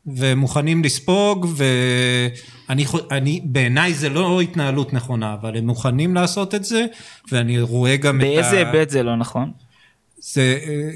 ומוכנים 0.05 0.83
לספוג, 0.83 1.47
ואני, 1.55 2.35
חו- 2.85 2.99
אני, 3.11 3.41
בעיניי 3.45 3.93
זה 3.93 4.09
לא 4.09 4.41
התנהלות 4.41 4.93
נכונה, 4.93 5.33
אבל 5.41 5.57
הם 5.57 5.67
מוכנים 5.67 6.15
לעשות 6.15 6.55
את 6.55 6.63
זה, 6.65 6.85
ואני 7.31 7.61
רואה 7.61 7.95
גם 7.97 8.17
את 8.21 8.25
ה... 8.25 8.27
באיזה 8.27 8.57
היבט 8.57 8.89
זה 8.89 9.03
לא 9.03 9.15
נכון? 9.15 9.51
זה... 10.33 10.59
אה, 10.67 10.89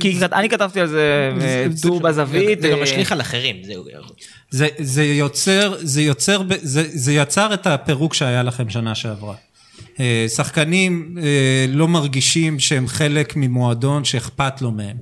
כי 0.00 0.20
כת- 0.20 0.32
אני 0.32 0.48
כתבתי 0.48 0.80
על 0.80 0.86
זה 0.86 1.30
אה, 1.40 1.40
זה- 1.70 1.82
טור 1.88 2.00
בזווית. 2.00 2.62
זה 2.62 2.68
גם 2.68 2.78
אה, 2.78 2.82
משליך 2.82 3.12
על 3.12 3.20
אחרים. 3.20 3.56
זהו. 3.62 3.84
זה, 4.50 4.68
זה 4.78 5.04
יוצר, 5.04 5.74
זה 5.82 6.02
יוצר, 6.02 6.42
זה, 6.62 6.82
זה 6.88 7.12
יצר 7.12 7.54
את 7.54 7.66
הפירוק 7.66 8.14
שהיה 8.14 8.42
לכם 8.42 8.70
שנה 8.70 8.94
שעברה. 8.94 9.34
אה, 10.00 10.26
שחקנים 10.34 11.18
אה, 11.22 11.66
לא 11.68 11.88
מרגישים 11.88 12.58
שהם 12.58 12.86
חלק 12.88 13.36
ממועדון 13.36 14.04
שאכפת 14.04 14.62
לו 14.62 14.70
מהם, 14.70 14.96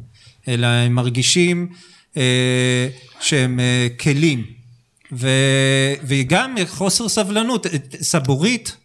אלא 0.49 0.67
הם 0.67 0.93
מרגישים 0.93 1.69
אה, 2.17 2.89
שהם 3.21 3.61
אה, 3.61 3.87
כלים. 4.01 4.56
ו, 5.13 5.29
וגם 6.03 6.55
חוסר 6.67 7.09
סבלנות, 7.09 7.67
סבורית, 8.01 8.77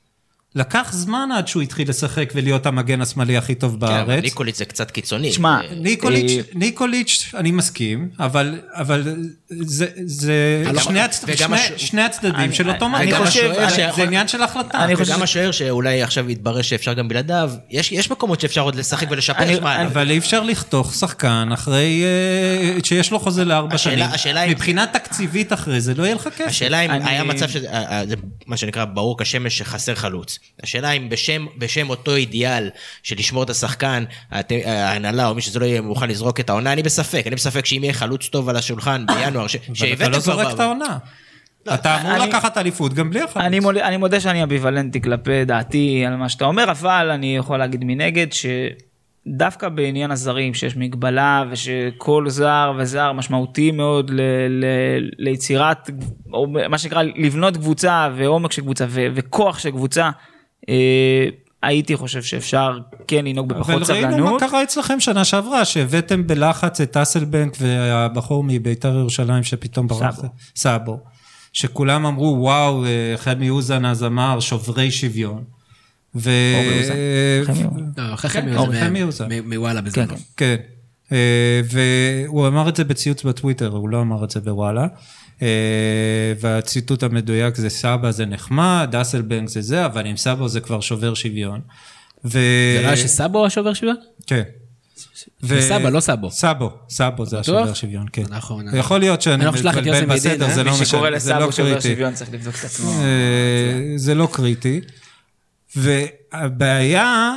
לקח 0.56 0.90
זמן 0.94 1.30
עד 1.38 1.48
שהוא 1.48 1.64
התחיל 1.64 1.90
לשחק 1.90 2.32
ולהיות 2.36 2.66
המגן 2.66 3.02
השמאלי 3.02 3.38
הכי 3.38 3.56
טוב 3.56 3.78
כן, 3.80 3.94
אבל 3.94 4.06
בארץ. 4.08 4.24
ניקוליץ 4.24 4.58
זה 4.58 4.66
קצת 4.66 4.92
קיצוני. 4.92 5.30
תשמע, 5.30 5.60
זה- 5.70 5.76
ניקוליץ', 5.76 6.32
אה, 6.32 6.42
ניקוליץ', 6.54 7.32
אני 7.38 7.52
מסכים, 7.52 8.10
אבל, 8.20 8.60
אבל 8.74 9.16
זה, 9.50 9.86
זה 10.06 10.64
וגם- 10.66 10.80
שני, 10.84 11.00
הצ... 11.02 11.26
שני, 11.36 11.56
הש- 11.56 11.72
שני 11.78 12.02
הצדדים 12.02 12.36
אני- 12.36 12.54
של 12.56 12.70
אותו 12.70 12.86
אני 12.86 13.06
מגן. 13.06 13.26
חושב- 13.26 13.52
זה- 13.54 13.68
אני- 13.84 13.94
זה 13.96 14.04
עניין 14.04 14.28
של 14.28 14.44
החלטה. 14.44 14.84
אני 14.86 14.96
חושב- 14.96 15.12
וגם 15.12 15.22
השוער 15.24 15.52
שאולי 15.52 16.02
עכשיו 16.04 16.30
יתברר 16.30 16.62
שאפשר 16.62 16.94
גם 16.94 17.08
בלעדיו, 17.08 17.52
יש 17.70 17.92
יש 17.92 18.12
מקומות 18.12 18.40
שאפשר 18.40 18.62
עוד 18.62 18.76
לשחק 18.76 19.08
ולשפר. 19.12 19.44
אני- 19.44 19.58
אני- 19.60 19.86
אבל 19.86 20.12
אי 20.12 20.18
אפשר 20.18 20.44
לחתוך 20.44 20.94
שחקן 20.94 21.50
אחרי 21.54 22.04
אה, 22.04 22.84
שיש 22.84 23.12
לו 23.12 23.20
חוזה 23.20 23.46
לארבע 23.46 23.78
שנים. 23.78 24.06
השאלה 24.06 24.44
אם- 24.44 24.50
מבחינה 24.52 24.86
תקציבית 24.88 25.54
אחרי 25.54 25.82
זה 25.82 25.94
לא 25.94 26.04
יהיה 26.04 26.16
לך 26.16 26.28
כסף. 26.38 26.48
השאלה 26.48 26.80
אם 26.82 26.92
אני- 26.92 27.10
היה 27.10 27.24
מצב 27.24 27.50
שזה, 27.50 27.70
אה, 27.72 28.00
אה, 28.00 28.06
זה 28.08 28.16
מה 28.48 28.58
שנקרא 28.58 28.86
ברור 28.86 29.18
כשמש 29.20 29.58
שחסר 29.58 29.96
חלוץ. 29.96 30.40
השאלה 30.64 30.92
אם 30.92 31.10
בשם, 31.10 31.46
בשם 31.58 31.90
אותו 31.90 32.16
אידיאל 32.16 32.70
של 33.04 33.16
לשמור 33.20 33.44
את 33.44 33.50
השחקן, 33.50 34.04
הת- 34.32 34.52
ההנהלה 34.66 35.28
או 35.28 35.36
מי 35.36 35.42
שזה 35.42 35.60
לא 35.60 35.66
יהיה 35.66 35.82
מוכן 35.82 36.10
לזרוק 36.10 36.40
את 36.40 36.50
העונה, 36.50 36.74
אני 36.74 36.84
בספק. 36.84 37.24
אני 37.28 37.36
בספק 37.36 37.66
שאם 37.66 37.84
יהיה 37.84 37.94
חלוץ 37.94 38.28
טוב 38.28 38.50
על 38.50 38.56
השולחן 38.56 39.06
בינואר, 39.06 39.48
ש- 39.48 39.56
אבל 39.56 39.66
אתה 39.66 39.76
שהבאתם 39.76 40.12
לא 40.12 40.20
כבר 40.20 40.20
זורק 40.20 40.54
את 40.54 40.60
העונה. 40.60 40.98
אתה 41.74 42.02
אמור 42.02 42.16
אני- 42.16 42.28
לקחת 42.30 42.58
אליפות 42.58 42.94
גם 42.94 43.10
בלי 43.10 43.22
החלוץ. 43.22 43.46
אני 43.46 43.60
מודה, 43.60 43.88
אני 43.88 43.98
מודה 43.98 44.20
שאני 44.20 44.44
אמביוולנטי 44.44 45.02
כלפי 45.02 45.46
דעתי 45.46 46.04
על 46.08 46.16
מה 46.16 46.30
שאתה 46.30 46.46
אומר, 46.46 46.72
אבל 46.72 47.10
אני 47.14 47.38
יכול 47.38 47.58
להגיד 47.58 47.84
מנגד 47.84 48.28
שדווקא 49.28 49.70
בעניין 49.70 50.12
הזרים, 50.12 50.54
שיש 50.54 50.78
מגבלה 50.78 51.44
ושכל 51.52 52.26
זר 52.30 52.74
וזר 52.78 53.12
משמעותי 53.12 53.72
מאוד 53.72 54.10
ל, 54.10 54.22
ל, 54.50 54.66
ליצירת, 55.18 55.90
או 56.34 56.48
מה 56.70 56.78
שנקרא 56.78 57.04
לבנות 57.16 57.58
קבוצה 57.58 58.10
ועומק 58.16 58.52
של 58.52 58.62
קבוצה 58.62 58.86
ו, 58.90 59.08
וכוח 59.16 59.60
של 59.60 59.72
קבוצה, 59.72 60.10
אה, 60.70 61.28
הייתי 61.64 61.96
חושב 61.96 62.22
שאפשר 62.22 62.80
כן 63.08 63.26
לנהוג 63.26 63.50
בפחות 63.50 63.70
אבל 63.70 63.84
ראינו 63.94 64.08
מה 64.08 64.14
סבלנות. 64.14 64.40
קרה 64.40 64.64
אצלכם 64.64 65.00
שנה 65.00 65.26
שעברה, 65.26 65.66
שהבאתם 65.66 66.28
בלחץ 66.28 66.82
את 66.82 66.98
אסלבנק 66.98 67.58
והבחור 67.60 68.44
מביתר 68.44 68.96
ירושלים 68.98 69.44
שפתאום 69.44 69.88
ברח. 69.88 70.16
סאבו. 70.16 70.28
סאבו. 70.56 71.00
שכולם 71.54 72.06
אמרו, 72.06 72.38
וואו, 72.40 72.86
אה, 72.86 73.14
חמי 73.18 73.50
אוזן 73.50 73.86
אז 73.86 74.04
אמר, 74.04 74.40
שוברי 74.40 74.92
שוויון. 74.92 75.44
ו... 76.16 76.30
אורי 76.56 76.80
אוזן. 76.80 76.94
חמי 77.46 79.04
אוזן. 79.04 79.24
לא, 79.24 79.30
כן, 79.30 79.50
מוואלה 79.50 79.82
כן, 79.82 79.88
בזמנו. 79.88 80.16
כן. 80.18 80.24
כן. 80.38 80.56
אה, 81.12 81.62
והוא 81.72 82.48
אמר 82.48 82.70
את 82.70 82.76
זה 82.76 82.84
בציוץ 82.84 83.24
בטוויטר, 83.24 83.68
הוא 83.68 83.90
לא 83.90 84.02
אמר 84.02 84.24
את 84.24 84.30
זה 84.30 84.40
בוואלה. 84.40 84.88
אה, 85.42 85.48
והציטוט 86.40 87.04
המדויק 87.04 87.56
זה 87.56 87.70
סבא 87.70 88.12
זה 88.12 88.26
נחמד, 88.26 88.96
אסלבנק 89.02 89.50
זה 89.50 89.62
זה, 89.62 89.86
אבל 89.86 90.06
עם 90.06 90.18
סבא 90.18 90.48
זה 90.48 90.60
כבר 90.60 90.80
שובר 90.80 91.14
שוויון. 91.14 91.60
ו... 92.26 92.32
זה 92.32 92.80
לא 92.84 92.88
היה 92.88 92.98
שסאבו 92.98 93.46
השובר 93.46 93.74
שוויון? 93.74 93.96
כן. 94.28 94.44
וסבא, 95.44 95.90
לא 95.90 96.00
סאבו. 96.00 96.32
סאבו, 96.32 96.72
סאבו 96.90 97.26
זה? 97.26 97.40
השובר 97.40 97.74
שוויון, 97.74 98.06
כן. 98.14 98.24
נכון. 98.30 98.78
יכול 98.78 99.00
להיות 99.00 99.22
שאני 99.22 99.46
מתבלבל 99.46 99.92
מידין, 99.92 100.10
בסדר, 100.10 100.46
אה? 100.46 100.54
זה 100.54 100.64
לא 100.64 100.80
מי 100.80 100.86
שקורא 100.86 101.10
משנה, 101.10 101.20
זה 101.20 101.34
לא 101.34 101.40
לסאבו 101.40 101.52
שובר 101.52 101.74
קריטי. 101.74 101.90
שוויון 101.90 102.14
צריך 102.14 102.34
לבדוק 102.34 102.56
את 102.60 102.64
עצמו. 102.64 102.92
אה, 102.92 103.94
זה 103.96 104.16
לא 104.16 104.28
קריטי. 104.32 104.82
והבעיה 105.76 107.34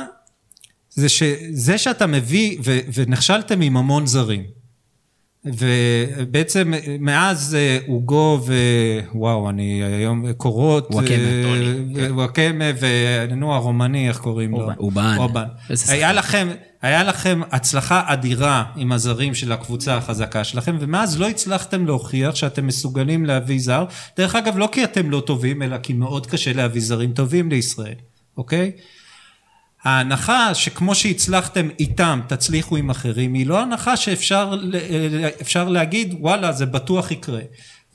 זה 0.89 1.09
שזה 1.09 1.77
שאתה 1.77 2.07
מביא, 2.07 2.57
ו- 2.63 2.79
ונכשלתם 2.93 3.61
עם 3.61 3.77
המון 3.77 4.05
זרים. 4.05 4.43
ובעצם 5.45 6.73
מאז 6.99 7.55
אה, 7.55 7.77
עוגו 7.87 8.39
ווואו, 9.13 9.49
אני 9.49 9.83
היום 9.83 10.33
קורות, 10.33 10.87
וואקמה, 10.91 11.15
ו- 11.95 12.13
וואקמה 12.15 12.65
ונו 12.79 13.53
הרומני, 13.53 14.07
איך 14.07 14.17
קוראים 14.17 14.51
לו? 14.51 14.69
אובן. 14.77 15.15
אובן. 15.17 15.43
היה 15.87 16.13
לכם, 16.13 16.47
היה 16.81 17.03
לכם 17.03 17.41
הצלחה 17.51 18.03
אדירה 18.05 18.63
עם 18.75 18.91
הזרים 18.91 19.33
של 19.33 19.51
הקבוצה 19.51 19.97
החזקה 19.97 20.43
שלכם, 20.43 20.77
ומאז 20.79 21.19
לא 21.19 21.29
הצלחתם 21.29 21.85
להוכיח 21.85 22.35
שאתם 22.35 22.67
מסוגלים 22.67 23.25
להביא 23.25 23.59
זר. 23.59 23.85
דרך 24.17 24.35
אגב, 24.35 24.57
לא 24.57 24.69
כי 24.71 24.83
אתם 24.83 25.11
לא 25.11 25.23
טובים, 25.25 25.61
אלא 25.61 25.77
כי 25.77 25.93
מאוד 25.93 26.27
קשה 26.27 26.53
להביא 26.53 26.81
זרים 26.81 27.13
טובים 27.13 27.49
לישראל, 27.49 27.95
אוקיי? 28.37 28.71
ההנחה 29.83 30.53
שכמו 30.53 30.95
שהצלחתם 30.95 31.67
איתם, 31.79 32.19
תצליחו 32.27 32.75
עם 32.75 32.89
אחרים, 32.89 33.33
היא 33.33 33.47
לא 33.47 33.59
הנחה 33.61 33.97
שאפשר 33.97 34.53
אפשר 35.41 35.69
להגיד, 35.69 36.15
וואלה, 36.19 36.51
זה 36.51 36.65
בטוח 36.65 37.11
יקרה. 37.11 37.39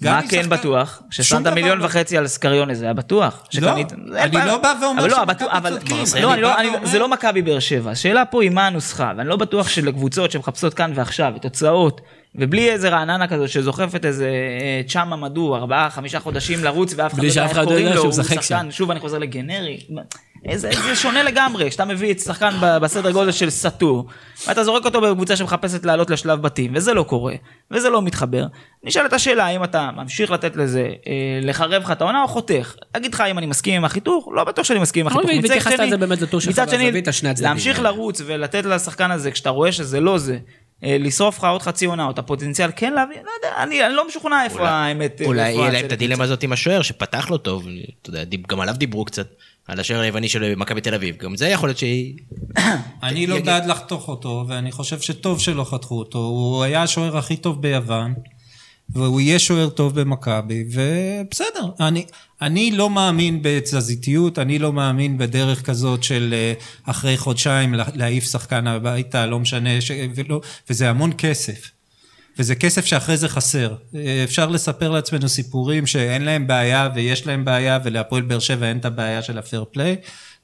מה 0.02 0.20
כן 0.22 0.28
שחקן- 0.28 0.48
בטוח? 0.48 1.02
ששמת 1.10 1.42
דבר 1.42 1.54
מיליון 1.54 1.78
לא. 1.78 1.84
וחצי 1.84 2.16
על 2.18 2.26
סקריונה 2.26 2.74
זה 2.74 2.84
היה 2.84 2.94
בטוח? 2.94 3.44
שקנית- 3.50 3.92
אני 3.92 4.16
אין 4.16 4.30
בעיה. 4.30 4.46
לא 4.46 4.58
בא 4.58 4.72
ואומר 4.82 5.00
אבל 5.02 5.10
לא, 5.10 5.16
שמכבי 5.16 5.34
בטוח- 5.34 5.52
אבל- 5.52 5.70
צודקים, 5.78 5.96
לא, 5.96 6.02
אני 6.14 6.32
אני 6.34 6.42
לא- 6.42 6.58
אני- 6.58 6.68
ואומר- 6.68 6.86
זה 6.86 6.98
לא 6.98 7.08
מכבי 7.08 7.42
באר 7.42 7.58
שבע, 7.58 7.90
השאלה 7.90 8.24
פה 8.24 8.42
היא 8.42 8.50
מה 8.50 8.66
הנוסחה, 8.66 9.12
ואני 9.16 9.28
לא 9.28 9.36
בטוח 9.36 9.68
שלקבוצות 9.68 10.30
שמחפשות 10.30 10.74
כאן 10.74 10.92
ועכשיו, 10.94 11.32
תוצאות, 11.42 12.00
ובלי 12.34 12.70
איזה 12.70 12.88
רעננה 12.88 13.26
כזאת 13.28 13.48
שזוכפת 13.48 14.04
איזה 14.04 14.26
אה, 14.26 14.82
צ'אמה 14.88 15.16
מדו, 15.16 15.56
ארבעה, 15.56 15.90
חמישה 15.90 16.20
חודשים 16.20 16.64
לרוץ, 16.64 16.94
ואף 16.96 17.14
אחד 17.14 17.22
לא 17.22 17.28
יודע 17.28 17.44
איך 17.48 17.58
לא 17.58 17.64
קוראים 17.64 17.86
לו, 17.86 18.02
הוא 18.02 18.12
שחקן, 18.12 18.70
שוב 18.70 18.90
אני 18.90 19.00
חוזר 19.00 19.18
לגנרי. 19.18 19.78
איזה, 20.44 20.70
זה 20.84 20.96
שונה 20.96 21.22
לגמרי, 21.22 21.70
כשאתה 21.70 21.84
מביא 21.84 22.12
את 22.12 22.20
שחקן 22.20 22.50
בסדר 22.82 23.10
גודל 23.10 23.32
של 23.32 23.50
סאטור, 23.50 24.06
ואתה 24.46 24.64
זורק 24.64 24.84
אותו 24.84 25.00
בקבוצה 25.00 25.36
שמחפשת 25.36 25.84
לעלות 25.84 26.10
לשלב 26.10 26.42
בתים, 26.42 26.72
וזה 26.74 26.94
לא 26.94 27.02
קורה, 27.02 27.34
וזה 27.70 27.90
לא 27.90 28.02
מתחבר. 28.02 28.44
נשאלת 28.84 29.12
השאלה 29.12 29.44
האם 29.44 29.64
אתה 29.64 29.90
ממשיך 29.96 30.30
לתת 30.30 30.56
לזה, 30.56 30.80
אה, 31.06 31.12
לחרב 31.42 31.82
לך 31.82 31.90
את 31.90 32.00
העונה 32.00 32.22
או 32.22 32.28
חותך. 32.28 32.74
אגיד 32.92 33.14
לך 33.14 33.20
אם 33.20 33.38
אני 33.38 33.46
מסכים 33.46 33.74
עם 33.74 33.84
החיתוך, 33.84 34.28
לא 34.34 34.44
בטוח 34.44 34.64
שאני 34.64 34.78
מסכים 34.80 35.06
עם 35.06 35.12
החיתוך. 35.12 35.30
מצד 35.30 35.48
והתייחסת 35.48 35.76
שני- 35.76 35.86
לזה 35.86 35.96
באמת 35.96 36.22
לטור 36.22 36.40
שלך 36.40 36.58
הצדדים. 36.58 36.94
להמשיך 37.40 37.80
לרוץ 37.80 38.20
ולתת 38.26 38.64
לשחקן 38.64 39.10
הזה, 39.10 39.30
כשאתה 39.30 39.50
רואה 39.50 39.72
שזה 39.72 40.00
לא 40.00 40.18
זה, 40.18 40.38
אה, 40.84 40.96
לשרוף 41.00 41.38
לך 41.38 41.44
עוד 41.44 41.62
חצי 41.62 41.84
עונה, 41.86 42.04
או 42.04 42.10
את 42.10 42.18
הפוטנציאל 42.18 42.70
כן 42.76 42.92
להביא, 42.92 43.16
לא 43.16 43.30
יודע, 43.38 43.62
אני 43.62 43.86
אני 43.86 43.94
לא 43.94 44.08
משוכנע 44.08 44.44
איפה 44.44 44.68
האמת. 44.68 45.22
אולי 45.24 45.48
איפה 45.48 45.60
יהיה 45.60 45.72
להם 45.72 45.84
את 45.86 45.92
הדילמה 45.92 46.24
הזאת 46.24 46.42
עם 46.42 46.52
השוער 46.52 46.82
שפתח 46.82 47.30
לו 47.30 47.38
טוב, 47.38 47.66
אתה 48.02 48.10
יודע, 48.10 48.24
גם 48.48 48.60
עליו 48.60 48.74
דיברו 48.78 49.04
קצת, 49.04 49.26
על 49.68 49.80
השוער 49.80 50.00
היווני 50.00 50.28
של 50.28 50.54
מכבי 50.54 50.80
תל 50.80 50.94
אביב, 50.94 51.16
גם 51.16 51.36
זה 51.36 51.48
יכול 51.48 51.68
להיות 51.68 51.78
שהיא... 51.78 52.14
אני 53.02 53.26
לא 53.26 53.40
בעד 53.40 53.66
לחתוך 53.66 54.08
אותו, 54.08 54.44
ואני 54.48 54.72
חושב 54.72 55.00
שטוב 55.00 55.40
שלא 55.40 55.64
חתכו 55.64 55.98
אותו. 55.98 56.18
הוא 56.18 56.62
היה 56.62 56.82
השוער 56.82 57.16
הכי 57.16 57.36
טוב 57.36 57.62
ביוון, 57.62 58.14
והוא 58.92 59.20
יהיה 59.20 59.38
שוער 59.38 59.68
טוב 59.68 60.00
במכבי, 60.00 60.64
ובסדר. 60.72 61.70
אני, 61.80 62.04
אני 62.42 62.70
לא 62.70 62.90
מאמין 62.90 63.38
בתזזיתיות, 63.42 64.38
אני 64.38 64.58
לא 64.58 64.72
מאמין 64.72 65.18
בדרך 65.18 65.62
כזאת 65.62 66.02
של 66.02 66.34
אה, 66.36 66.52
אחרי 66.84 67.16
חודשיים 67.16 67.74
לה- 67.74 67.84
להעיף 67.94 68.24
שחקן 68.24 68.66
הביתה, 68.66 69.26
לא 69.26 69.38
משנה, 69.40 69.80
ש... 69.80 69.90
ולא, 70.14 70.40
וזה 70.70 70.90
המון 70.90 71.10
כסף. 71.18 71.70
וזה 72.38 72.54
כסף 72.54 72.84
שאחרי 72.84 73.16
זה 73.16 73.28
חסר. 73.28 73.74
אה, 73.94 74.24
אפשר 74.24 74.48
לספר 74.48 74.90
לעצמנו 74.90 75.28
סיפורים 75.28 75.86
שאין 75.86 76.22
להם 76.22 76.46
בעיה 76.46 76.88
ויש 76.94 77.26
להם 77.26 77.44
בעיה, 77.44 77.78
ולהפועל 77.84 78.22
באר 78.22 78.38
שבע 78.38 78.68
אין 78.68 78.78
את 78.78 78.84
הבעיה 78.84 79.22
של 79.22 79.38
הפייר 79.38 79.64
פליי. 79.72 79.96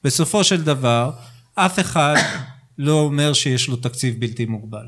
בסופו 0.03 0.43
של 0.43 0.63
דבר, 0.63 1.11
אף 1.55 1.79
אחד 1.79 2.15
לא 2.77 2.99
אומר 2.99 3.33
שיש 3.33 3.67
לו 3.67 3.75
תקציב 3.75 4.19
בלתי 4.19 4.45
מוגבל. 4.45 4.87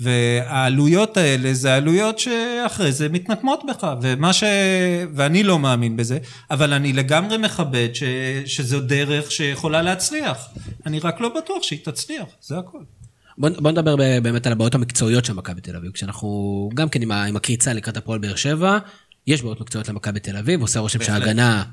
והעלויות 0.00 1.16
האלה 1.16 1.54
זה 1.54 1.74
עלויות 1.74 2.18
שאחרי 2.18 2.92
זה 2.92 3.08
מתנקמות 3.08 3.60
בך, 3.68 3.88
ומה 4.02 4.32
ש... 4.32 4.44
ואני 5.14 5.42
לא 5.42 5.58
מאמין 5.58 5.96
בזה, 5.96 6.18
אבל 6.50 6.72
אני 6.72 6.92
לגמרי 6.92 7.38
מכבד 7.38 7.88
ש... 7.94 8.02
שזו 8.46 8.80
דרך 8.80 9.32
שיכולה 9.32 9.82
להצליח. 9.82 10.48
אני 10.86 10.98
רק 10.98 11.20
לא 11.20 11.28
בטוח 11.28 11.62
שהיא 11.62 11.78
תצליח, 11.84 12.26
זה 12.40 12.58
הכל. 12.58 12.78
בוא, 13.38 13.48
בוא 13.58 13.70
נדבר 13.70 13.96
באמת 14.22 14.46
על 14.46 14.52
הבעיות 14.52 14.74
המקצועיות 14.74 15.24
של 15.24 15.32
מכבי 15.32 15.60
תל 15.60 15.76
אביב. 15.76 15.90
כשאנחנו, 15.92 16.28
גם 16.74 16.88
כן 16.88 17.02
עם, 17.02 17.10
ה- 17.10 17.24
עם 17.24 17.36
הקריצה 17.36 17.72
לקראת 17.72 17.96
הפועל 17.96 18.18
באר 18.18 18.34
שבע, 18.36 18.78
יש 19.26 19.42
בעיות 19.42 19.60
מקצועיות 19.60 19.88
למכבי 19.88 20.20
תל 20.20 20.36
אביב, 20.36 20.60
עושה 20.60 20.80
רושם 20.80 20.98
שההגנה 21.02 21.64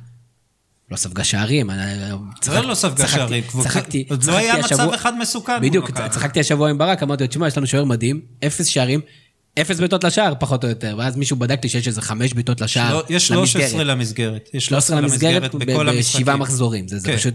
לא 0.91 0.97
ספגה 0.97 1.23
שערים. 1.23 1.69
אני- 1.69 2.09
זה 2.43 2.61
לא 2.61 2.73
ספגה 2.75 3.07
שערים, 3.07 3.43
צחקתי, 3.63 4.05
עוד 4.09 4.23
לא 4.23 4.37
היה 4.37 4.53
מצב 4.57 4.89
אחד 4.95 5.17
מסוכן 5.17 5.61
בדיוק. 5.61 5.91
צחקתי 6.09 6.39
השבוע 6.39 6.69
עם 6.69 6.77
ברק, 6.77 7.03
אמרתי 7.03 7.23
לו, 7.23 7.27
תשמע, 7.27 7.47
יש 7.47 7.57
לנו 7.57 7.67
שוער 7.67 7.85
מדהים, 7.85 8.21
אפס 8.47 8.65
שערים, 8.65 8.99
אפס 9.61 9.79
בעיטות 9.79 10.03
לשער, 10.03 10.33
פחות 10.39 10.63
או 10.63 10.69
יותר. 10.69 10.95
ואז 10.99 11.15
מישהו 11.17 11.35
בדק 11.37 11.59
לי 11.63 11.69
שיש 11.69 11.87
איזה 11.87 12.01
חמש 12.01 12.33
בעיטות 12.33 12.61
לשער. 12.61 13.01
יש 13.09 13.27
13 13.27 13.83
למסגרת. 13.83 14.49
יש 14.53 14.65
13 14.65 15.01
למסגרת 15.01 15.55
בכל 15.55 15.89
המשחקים. 15.89 16.21
בשבעה 16.21 16.37
מחזורים, 16.37 16.87
זה 16.87 16.99
זה 16.99 17.07
כן. 17.07 17.17
פשוט, 17.17 17.33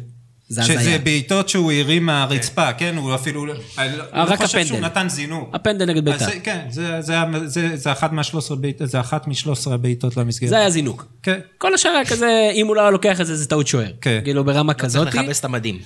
זה 0.48 0.62
שזה 0.62 0.74
הזיה. 0.80 0.98
בעיטות 0.98 1.48
שהוא 1.48 1.72
הרים 1.72 2.06
מהרצפה, 2.06 2.72
כן? 2.72 2.96
הוא 2.96 3.14
אפילו... 3.14 3.44
אני 3.78 3.96
לא 3.96 4.04
אה, 4.14 4.24
רק 4.24 4.42
חושב 4.42 4.64
שהוא 4.64 4.76
הפנדל. 4.78 4.86
נתן 4.86 5.08
זינוק. 5.08 5.50
הפנדל 5.54 5.84
נגד 5.84 6.04
בית"ר. 6.04 6.18
זה- 6.24 6.40
כן, 6.42 6.66
זה- 6.70 7.00
זה 7.00 7.12
היה- 7.12 7.24
זה- 7.44 7.76
זה 7.76 7.92
אחת 7.92 8.12
מה-13 8.12 8.54
בעיטות, 8.54 8.88
זה 8.88 9.00
אחת 9.00 9.28
מ-13 9.28 9.34
הבעיטות 9.72 10.16
למסגרת. 10.16 10.50
זה 10.50 10.56
היה 10.58 10.70
זינוק. 10.70 11.06
כן. 11.22 11.38
כל 11.58 11.74
השאר 11.74 11.90
היה 11.90 12.04
כזה, 12.04 12.50
אם 12.54 12.66
הוא 12.66 12.76
לא 12.76 12.80
היה 12.80 12.90
לוקח 12.90 13.20
את 13.20 13.26
זה, 13.26 13.36
זה 13.36 13.46
טעות 13.48 13.66
שוער. 13.66 13.90
כן. 14.00 14.20
כאילו 14.24 14.44
ברמה 14.44 14.74
כזאת. 14.74 15.02
צריך 15.08 15.16
לכבס 15.24 15.40
את 15.40 15.44
המדים. 15.44 15.78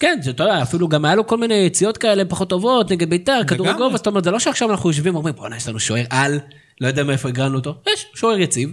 כן, 0.00 0.18
שאתה 0.24 0.42
יודע, 0.44 0.62
אפילו 0.62 0.88
גם 0.88 1.04
היה 1.04 1.14
לו 1.14 1.26
כל 1.26 1.38
מיני 1.38 1.54
יציאות 1.54 1.98
כאלה 1.98 2.24
פחות 2.24 2.50
טובות 2.50 2.90
נגד 2.92 3.10
בית"ר, 3.10 3.40
כדורי. 3.48 3.72
גובה, 3.72 3.96
זאת 3.96 4.06
אומרת, 4.06 4.24
זה 4.24 4.30
לא 4.30 4.38
שעכשיו 4.38 4.70
אנחנו 4.70 4.90
יושבים 4.90 5.14
ואומרים, 5.14 5.34
בואנה, 5.34 5.56
יש 5.56 5.68
לנו 5.68 5.80
שוער 5.80 6.04
על, 6.10 6.38
לא 6.80 6.86
יודע 6.88 7.04
מאיפה 7.04 7.28
הגרלנו 7.28 7.54
אותו. 7.58 7.74
יש, 7.92 8.06
שוער 8.14 8.38
יציב, 8.38 8.70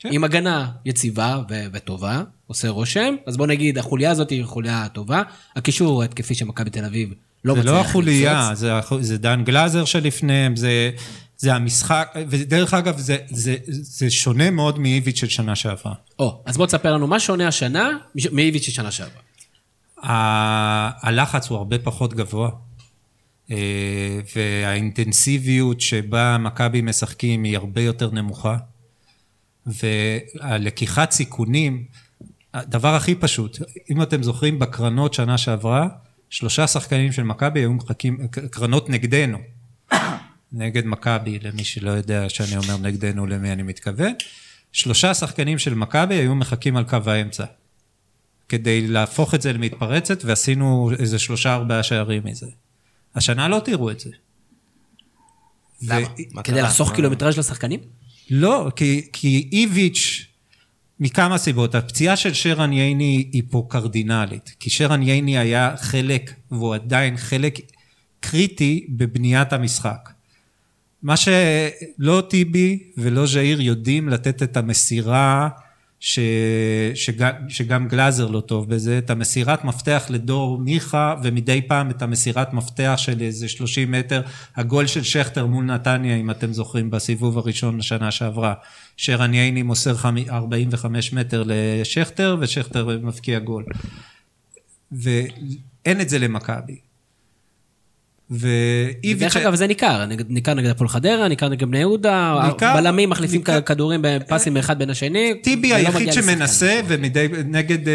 כן. 0.00 0.08
עם 0.12 0.24
הגנה 0.24 0.70
יציבה 0.84 1.38
ו- 1.50 1.64
וטובה, 1.72 2.22
עושה 2.46 2.68
רושם, 2.68 3.14
אז 3.26 3.36
בוא 3.36 3.46
נגיד, 3.46 3.78
החוליה 3.78 4.10
הזאת 4.10 4.30
היא 4.30 4.44
חוליה 4.44 4.86
טובה, 4.92 5.22
הקישור 5.56 6.02
ההתקפי 6.02 6.34
של 6.34 6.44
מכבי 6.44 6.70
תל 6.70 6.84
אביב 6.84 7.08
לא 7.44 7.54
זה 7.54 7.60
מצליח 7.60 7.74
לא 7.74 7.80
החוליה. 7.80 8.50
זה, 8.54 8.72
זה 9.00 9.18
דן 9.18 9.44
גלאזר 9.44 9.84
שלפניהם, 9.84 10.56
זה, 10.56 10.90
זה 11.36 11.54
המשחק, 11.54 12.14
ודרך 12.28 12.74
אגב, 12.74 12.98
זה, 12.98 13.16
זה, 13.30 13.56
זה 13.66 14.10
שונה 14.10 14.50
מאוד 14.50 14.78
מאיביץ' 14.78 15.16
של 15.18 15.28
שנה 15.28 15.56
שעברה. 15.56 15.94
או, 16.18 16.42
אז 16.46 16.56
בוא 16.56 16.66
תספר 16.66 16.92
לנו 16.94 17.06
מה 17.06 17.20
שונה 17.20 17.48
השנה 17.48 17.90
מאיביץ' 18.32 18.62
של 18.62 18.72
שנה 18.72 18.90
שעברה. 18.90 19.20
ה- 20.02 21.08
הלחץ 21.08 21.48
הוא 21.48 21.58
הרבה 21.58 21.78
פחות 21.78 22.14
גבוה, 22.14 22.50
אה, 23.50 23.56
והאינטנסיביות 24.36 25.80
שבה 25.80 26.36
מכבי 26.38 26.80
משחקים 26.80 27.44
היא 27.44 27.56
הרבה 27.56 27.80
יותר 27.82 28.10
נמוכה, 28.10 28.56
והלקיחת 29.66 31.10
סיכונים, 31.10 31.84
הדבר 32.54 32.94
הכי 32.94 33.14
פשוט, 33.14 33.58
אם 33.90 34.02
אתם 34.02 34.22
זוכרים 34.22 34.58
בקרנות 34.58 35.14
שנה 35.14 35.38
שעברה, 35.38 35.88
שלושה 36.30 36.66
שחקנים 36.66 37.12
של 37.12 37.22
מכבי 37.22 37.60
היו 37.60 37.72
מחכים, 37.72 38.28
קרנות 38.50 38.90
נגדנו, 38.90 39.38
נגד 40.52 40.86
מכבי, 40.86 41.38
למי 41.42 41.64
שלא 41.64 41.90
יודע 41.90 42.28
שאני 42.28 42.56
אומר 42.56 42.76
נגדנו, 42.76 43.26
למי 43.26 43.52
אני 43.52 43.62
מתכוון, 43.62 44.12
שלושה 44.72 45.14
שחקנים 45.14 45.58
של 45.58 45.74
מכבי 45.74 46.14
היו 46.14 46.34
מחכים 46.34 46.76
על 46.76 46.84
קו 46.84 46.98
האמצע. 47.06 47.44
כדי 48.48 48.86
להפוך 48.86 49.34
את 49.34 49.42
זה 49.42 49.52
למתפרצת, 49.52 50.24
ועשינו 50.24 50.90
איזה 50.98 51.18
שלושה 51.18 51.54
ארבעה 51.54 51.82
שערים 51.82 52.22
מזה. 52.24 52.46
השנה 53.14 53.48
לא 53.48 53.60
תראו 53.64 53.90
את 53.90 54.00
זה. 54.00 54.10
למה? 55.82 56.06
ו- 56.36 56.42
כדי? 56.44 56.62
לחסוך 56.62 56.94
קילומטראז' 56.94 57.38
לשחקנים? 57.38 57.80
לא, 58.30 58.70
כי, 58.76 59.08
כי 59.12 59.48
איביץ', 59.52 60.26
מכמה 61.00 61.38
סיבות, 61.38 61.74
הפציעה 61.74 62.16
של 62.16 62.34
שרן 62.34 62.72
ייני 62.72 63.28
היא 63.32 63.42
פה 63.50 63.66
קרדינלית, 63.68 64.54
כי 64.60 64.70
שרן 64.70 65.02
ייני 65.02 65.38
היה 65.38 65.74
חלק, 65.76 66.34
והוא 66.50 66.74
עדיין 66.74 67.16
חלק 67.16 67.58
קריטי 68.20 68.86
בבניית 68.88 69.52
המשחק. 69.52 70.10
מה 71.02 71.14
שלא 71.16 72.22
טיבי 72.30 72.78
ולא 72.96 73.26
ז'איר 73.26 73.60
יודעים 73.60 74.08
לתת 74.08 74.42
את 74.42 74.56
המסירה, 74.56 75.48
ש... 76.00 76.18
שגם, 76.94 77.32
שגם 77.48 77.88
גלאזר 77.88 78.26
לא 78.26 78.40
טוב 78.40 78.68
בזה, 78.68 78.98
את 78.98 79.10
המסירת 79.10 79.64
מפתח 79.64 80.06
לדור 80.10 80.58
מיכה, 80.58 81.14
ומדי 81.22 81.62
פעם 81.62 81.90
את 81.90 82.02
המסירת 82.02 82.52
מפתח 82.52 82.94
של 82.96 83.20
איזה 83.20 83.48
30 83.48 83.90
מטר, 83.90 84.22
הגול 84.56 84.86
של 84.86 85.02
שכטר 85.02 85.46
מול 85.46 85.64
נתניה, 85.64 86.16
אם 86.16 86.30
אתם 86.30 86.52
זוכרים, 86.52 86.90
בסיבוב 86.90 87.38
הראשון 87.38 87.78
לשנה 87.78 88.10
שעברה. 88.10 88.54
שרן 88.96 89.34
ייני 89.34 89.62
מוסר 89.62 89.94
חמ- 89.96 90.30
45 90.30 91.12
מטר 91.12 91.42
לשכטר, 91.46 92.36
ושכטר 92.40 92.98
מבקיע 93.02 93.38
גול. 93.38 93.64
ואין 94.92 96.00
את 96.00 96.08
זה 96.08 96.18
למכבי. 96.18 96.89
ואיביץ'... 98.30 99.20
דרך 99.20 99.36
אגב, 99.36 99.54
זה 99.54 99.66
ניכר, 99.66 100.04
ניכר 100.28 100.54
נגד 100.54 100.70
הפועל 100.70 100.88
חדרה, 100.88 101.28
ניכר 101.28 101.48
נגד 101.48 101.68
בני 101.68 101.78
יהודה, 101.78 102.50
בלמים 102.60 103.10
מחליפים 103.10 103.42
כדורים 103.42 104.00
בפסים 104.02 104.54
מאחד 104.54 104.78
בין 104.78 104.90
השני. 104.90 105.34
טיבי 105.42 105.74
היחיד. 105.74 106.12
שמנסה, 106.12 106.80
ונגד 106.86 107.88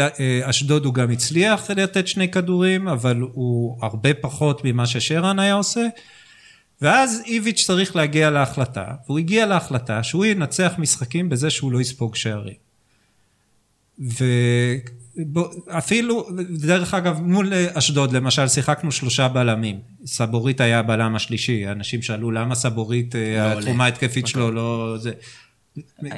אה, 0.00 0.08
אה, 0.20 0.40
אשדוד 0.50 0.84
הוא 0.84 0.94
גם 0.94 1.10
הצליח 1.10 1.70
לתת 1.70 2.06
שני 2.06 2.30
כדורים, 2.30 2.88
אבל 2.88 3.16
הוא 3.20 3.78
הרבה 3.82 4.14
פחות 4.14 4.64
ממה 4.64 4.86
ששרן 4.86 5.38
היה 5.38 5.54
עושה. 5.54 5.86
ואז 6.82 7.22
איביץ' 7.26 7.64
צריך 7.66 7.96
להגיע 7.96 8.30
להחלטה, 8.30 8.84
והוא 9.06 9.18
הגיע 9.18 9.46
להחלטה 9.46 10.02
שהוא 10.02 10.24
ינצח 10.24 10.72
משחקים 10.78 11.28
בזה 11.28 11.50
שהוא 11.50 11.72
לא 11.72 11.80
יספוג 11.80 12.16
שערים. 12.16 12.54
ואפילו, 15.66 16.26
דרך 16.50 16.94
אגב, 16.94 17.20
מול 17.20 17.52
אשדוד 17.74 18.12
למשל, 18.12 18.48
שיחקנו 18.48 18.92
שלושה 18.92 19.28
בלמים. 19.28 19.80
סבורית 20.06 20.60
היה 20.60 20.78
הבלם 20.78 21.16
השלישי, 21.16 21.68
אנשים 21.68 22.02
שאלו 22.02 22.30
למה 22.30 22.54
סבורית, 22.54 23.14
לא 23.14 23.58
התרומה 23.58 23.84
ההתקפית 23.84 24.26
שלו 24.26 24.50
לא... 24.50 24.94
זה... 24.98 25.12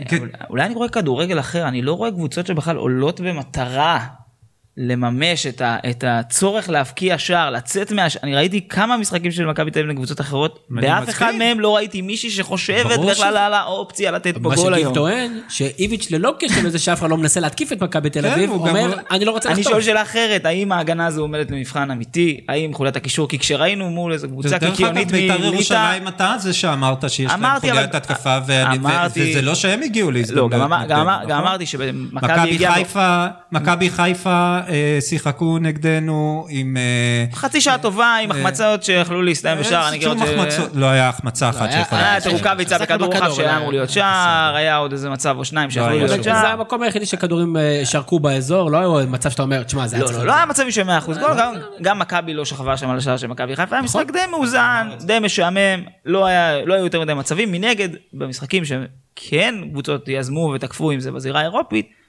כן, 0.08 0.16
אבל 0.16 0.28
אולי 0.50 0.66
אני 0.66 0.74
רואה 0.74 0.88
כדורגל 0.88 1.40
אחר, 1.40 1.68
אני 1.68 1.82
לא 1.82 1.92
רואה 1.92 2.10
קבוצות 2.10 2.46
שבכלל 2.46 2.76
עולות 2.76 3.20
במטרה 3.20 4.06
לממש 4.76 5.46
את, 5.46 5.60
ה, 5.60 5.76
את 5.90 6.04
הצורך 6.06 6.68
להבקיע 6.68 7.18
שער, 7.18 7.50
לצאת 7.50 7.92
מה... 7.92 8.06
אני 8.22 8.34
ראיתי 8.36 8.68
כמה 8.68 8.96
משחקים 8.96 9.30
של 9.30 9.46
מכבי 9.46 9.70
תל 9.70 9.78
אביב 9.78 9.90
לקבוצות 9.90 10.20
אחרות, 10.20 10.58
אני 10.72 10.80
באף 10.80 11.02
מסכים. 11.08 11.14
אחד 11.28 11.34
מהם 11.38 11.60
לא 11.60 11.76
ראיתי 11.76 12.02
מישהי 12.02 12.30
שחושבת 12.30 12.98
בכלל 12.98 13.14
שזה- 13.14 13.44
על 13.46 13.54
האופציה 13.54 14.10
לתת 14.10 14.34
פה 14.34 14.48
מה 14.48 14.54
גול 14.54 14.64
שגיל 14.64 14.74
היום. 14.74 14.94
טוען, 14.94 15.40
שאיביץ' 15.48 16.10
ללא 16.10 16.34
קשר 16.40 16.60
לזה 16.64 16.78
שאף 16.78 17.00
אחד 17.00 17.10
לא 17.10 17.16
מנסה 17.16 17.40
להתקיף 17.40 17.72
את 17.72 17.82
מכבי 17.82 18.10
תל 18.10 18.22
כן, 18.22 18.28
אביב, 18.32 18.50
הוא 18.50 18.66
גם 18.66 18.76
אומר, 18.76 18.86
לא- 18.88 18.96
אני 19.10 19.24
לא 19.24 19.30
רוצה 19.30 19.48
אני 19.48 19.58
לחטוף. 19.60 19.72
שואל 19.72 19.82
שאלה 19.82 20.02
אחרת, 20.02 20.44
האם 20.44 20.72
ההגנה 20.72 21.06
הזו 21.06 21.20
עומדת 21.22 21.50
למבחן 21.50 21.90
אמיתי? 21.90 22.40
האם 22.48 22.74
חוליית 22.74 22.96
הקישור? 22.96 23.28
כי 23.28 23.38
כשראינו 23.38 23.90
מול 23.90 24.12
איזו 24.12 24.28
קבוצה 24.28 24.48
דרך 24.48 24.62
אגב, 24.62 24.70
קיקיונית 24.70 25.12
בית"ר 25.12 25.38
מליטא, 25.38 25.54
ירושלים 25.54 26.08
אתה 26.08 26.34
זה 26.38 26.52
שאמרת 26.52 27.10
שיש 27.10 27.30
להם 27.32 27.60
חוליית 27.60 27.94
התקפה, 27.94 28.38
וזה 29.16 29.42
לא 29.42 29.54
שהם 29.54 29.82
הגיעו 29.82 30.10
לא, 30.10 30.18
להזדמנות. 30.18 30.50
גם 30.50 30.62
נכון? 30.72 31.30
אמרתי 31.30 31.66
שמכבי. 31.66 32.58
חיפה, 33.90 34.61
שיחקו 35.00 35.58
נגדנו 35.60 36.46
עם... 36.50 36.76
אה, 36.76 37.24
חצי 37.36 37.60
שעה 37.60 37.78
טובה 37.78 38.16
עם 38.22 38.30
החמצות 38.30 38.82
שיכלו 38.82 39.22
להסתיים 39.22 39.58
בשער, 39.58 39.88
אני 39.88 40.00
שום. 40.02 40.22
החמצות, 40.22 40.70
לא 40.74 40.86
היה 40.86 41.08
החמצה 41.08 41.48
אחת 41.48 41.68
היה- 41.68 41.72
שיכולה... 41.84 42.00
היה 42.00 42.10
היה- 42.10 42.18
את 42.18 42.26
רוקאביצה 42.26 42.78
בכדור 42.78 43.14
רוחב 43.14 43.32
שהיה 43.34 43.48
היה- 43.48 43.58
אמור 43.58 43.72
להיות 43.72 43.90
שער, 43.90 44.54
היה 44.56 44.76
עוד 44.76 44.92
איזה 44.92 45.10
מצב 45.10 45.34
או 45.38 45.44
שניים 45.44 45.70
שיכולו 45.70 45.90
היה 45.92 45.98
להיות 45.98 46.10
שום. 46.14 46.22
זה 46.22 46.40
שער. 46.40 46.46
המקום 46.46 46.82
היחידי 46.82 47.06
שכדורים 47.06 47.56
אה, 47.56 47.80
שרקו 47.84 48.20
באזור, 48.20 48.70
לא 48.70 48.96
היה 48.96 49.06
מצב 49.06 49.30
שאתה 49.30 49.42
אומר, 49.42 49.62
תשמע, 49.62 49.86
זה 49.86 49.96
היה 49.96 50.02
לא, 50.02 50.06
צריך 50.08 50.18
לא, 50.18 50.26
לא 50.26 50.34
היה 50.34 50.46
מצבים 50.46 50.70
של 50.70 50.82
100% 50.82 51.04
גול, 51.06 51.14
גם- 51.38 51.54
גם 51.82 51.98
מכבי 51.98 52.34
לא 52.34 52.44
שכבה 52.44 52.76
שם 52.76 52.90
על 52.90 52.98
השער 52.98 53.16
של 53.16 53.26
מכבי 53.26 53.56
חיפה, 53.56 53.76
היה 53.76 53.82
משחק 53.82 54.10
די 54.12 54.18
מאוזן, 54.30 54.88
די 55.00 55.18
משעמם, 55.22 55.58
לא 56.06 56.26
היה- 56.26 56.64
לא 56.64 56.74
היו 56.74 56.84
יותר 56.84 57.00
מדי 57.00 57.14
מצבים, 57.14 57.52
מנגד, 57.52 57.88
במשחקים 58.12 58.62
שכן 58.64 59.54
קבוצות 59.70 60.08
יזמו 60.08 60.52
ותקפו 60.54 60.92
אם 60.92 61.00
זה 61.00 61.12
בזירה 61.12 61.40
האירופית, 61.40 62.01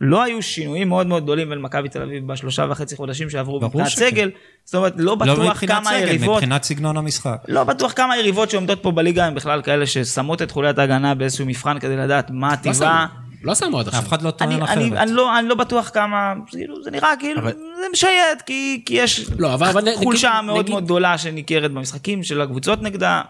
לא 0.00 0.22
היו 0.22 0.42
שינויים 0.42 0.88
מאוד 0.88 1.06
מאוד 1.06 1.22
גדולים 1.22 1.48
בין 1.50 1.58
מכבי 1.58 1.88
תל 1.88 2.02
אביב 2.02 2.26
בשלושה 2.26 2.66
וחצי 2.70 2.96
חודשים 2.96 3.30
שעברו 3.30 3.60
מבחינת. 3.60 3.86
סגל, 3.88 4.30
זאת 4.64 4.74
אומרת, 4.74 4.92
לא 4.96 5.04
לא 5.04 5.14
בטוח 5.14 5.38
מבחינת 5.50 5.70
כמה 5.72 5.90
סגל, 5.90 5.98
יריבות, 6.08 6.36
מבחינת 6.36 6.62
סגנון 6.62 6.96
המשחק. 6.96 7.36
לא 7.48 7.64
בטוח 7.64 7.92
כמה 7.92 8.16
יריבות 8.18 8.50
שעומדות 8.50 8.82
פה 8.82 8.90
בליגה 8.90 9.26
הם 9.26 9.34
בכלל 9.34 9.62
כאלה 9.62 9.86
ששמות 9.86 10.42
את 10.42 10.50
חוליית 10.50 10.78
ההגנה 10.78 11.14
באיזשהו 11.14 11.46
מבחן 11.46 11.78
כדי 11.78 11.96
לדעת 11.96 12.30
מה 12.30 12.50
לא 12.50 12.72
טבעה. 12.72 13.06
שמו, 13.10 13.20
לא 13.44 13.54
שמו 13.54 13.80
עד 13.80 13.86
עכשיו. 13.88 14.00
אף 14.02 14.08
אחד 14.08 14.22
לא 14.22 14.30
טוען 14.30 14.52
אני, 14.52 14.64
אחרת. 14.64 14.76
אני, 14.76 14.98
אני, 14.98 15.12
לא, 15.12 15.38
אני 15.38 15.48
לא 15.48 15.54
בטוח 15.54 15.90
כמה, 15.94 16.34
כאילו, 16.46 16.82
זה 16.82 16.90
נראה 16.90 17.12
כאילו, 17.18 17.40
אבל- 17.40 17.52
זה 17.52 17.86
משייט, 17.92 18.42
כי, 18.46 18.82
כי 18.86 18.94
יש 18.94 19.30
לא, 19.38 19.54
אבל- 19.54 19.84
חולשה 19.96 20.28
נגיד- 20.34 20.44
מאוד 20.46 20.58
נגיד- 20.58 20.70
מאוד 20.70 20.84
גדולה 20.84 21.18
שניכרת 21.18 21.70
במשחקים 21.72 22.22
של 22.22 22.40
הקבוצות 22.40 22.82
נגדה. 22.82 23.22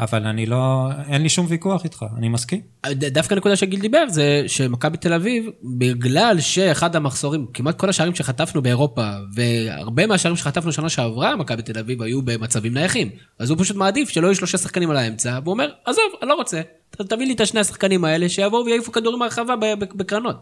אבל 0.00 0.26
אני 0.26 0.46
לא, 0.46 0.88
אין 1.08 1.22
לי 1.22 1.28
שום 1.28 1.46
ויכוח 1.48 1.84
איתך, 1.84 2.04
אני 2.16 2.28
מסכים. 2.28 2.60
דווקא 2.92 3.34
הנקודה 3.34 3.56
שגיל 3.56 3.80
דיבר 3.80 4.04
זה 4.08 4.42
שמכבי 4.46 4.96
תל 4.96 5.12
אביב, 5.12 5.46
בגלל 5.78 6.40
שאחד 6.40 6.96
המחזורים, 6.96 7.46
כמעט 7.54 7.78
כל 7.78 7.88
השערים 7.88 8.14
שחטפנו 8.14 8.62
באירופה, 8.62 9.10
והרבה 9.34 10.06
מהשערים 10.06 10.36
שחטפנו 10.36 10.72
שנה 10.72 10.88
שעברה, 10.88 11.36
מכבי 11.36 11.62
תל 11.62 11.78
אביב 11.78 12.02
היו 12.02 12.22
במצבים 12.22 12.74
נייחים. 12.74 13.10
אז 13.38 13.50
הוא 13.50 13.58
פשוט 13.58 13.76
מעדיף 13.76 14.08
שלא 14.08 14.26
יהיו 14.26 14.34
שלושה 14.34 14.58
שחקנים 14.58 14.90
על 14.90 14.96
האמצע, 14.96 15.38
והוא 15.42 15.52
אומר, 15.52 15.70
עזוב, 15.84 16.04
אני 16.22 16.28
לא 16.28 16.34
רוצה, 16.34 16.60
תביא 16.90 17.26
לי 17.26 17.32
את 17.32 17.40
השני 17.40 17.60
השחקנים 17.60 18.04
האלה, 18.04 18.28
שיבואו 18.28 18.64
ויעיפו 18.64 18.92
כדורים 18.92 19.18
מהרחבה 19.18 19.54
בקרנות. 19.80 20.36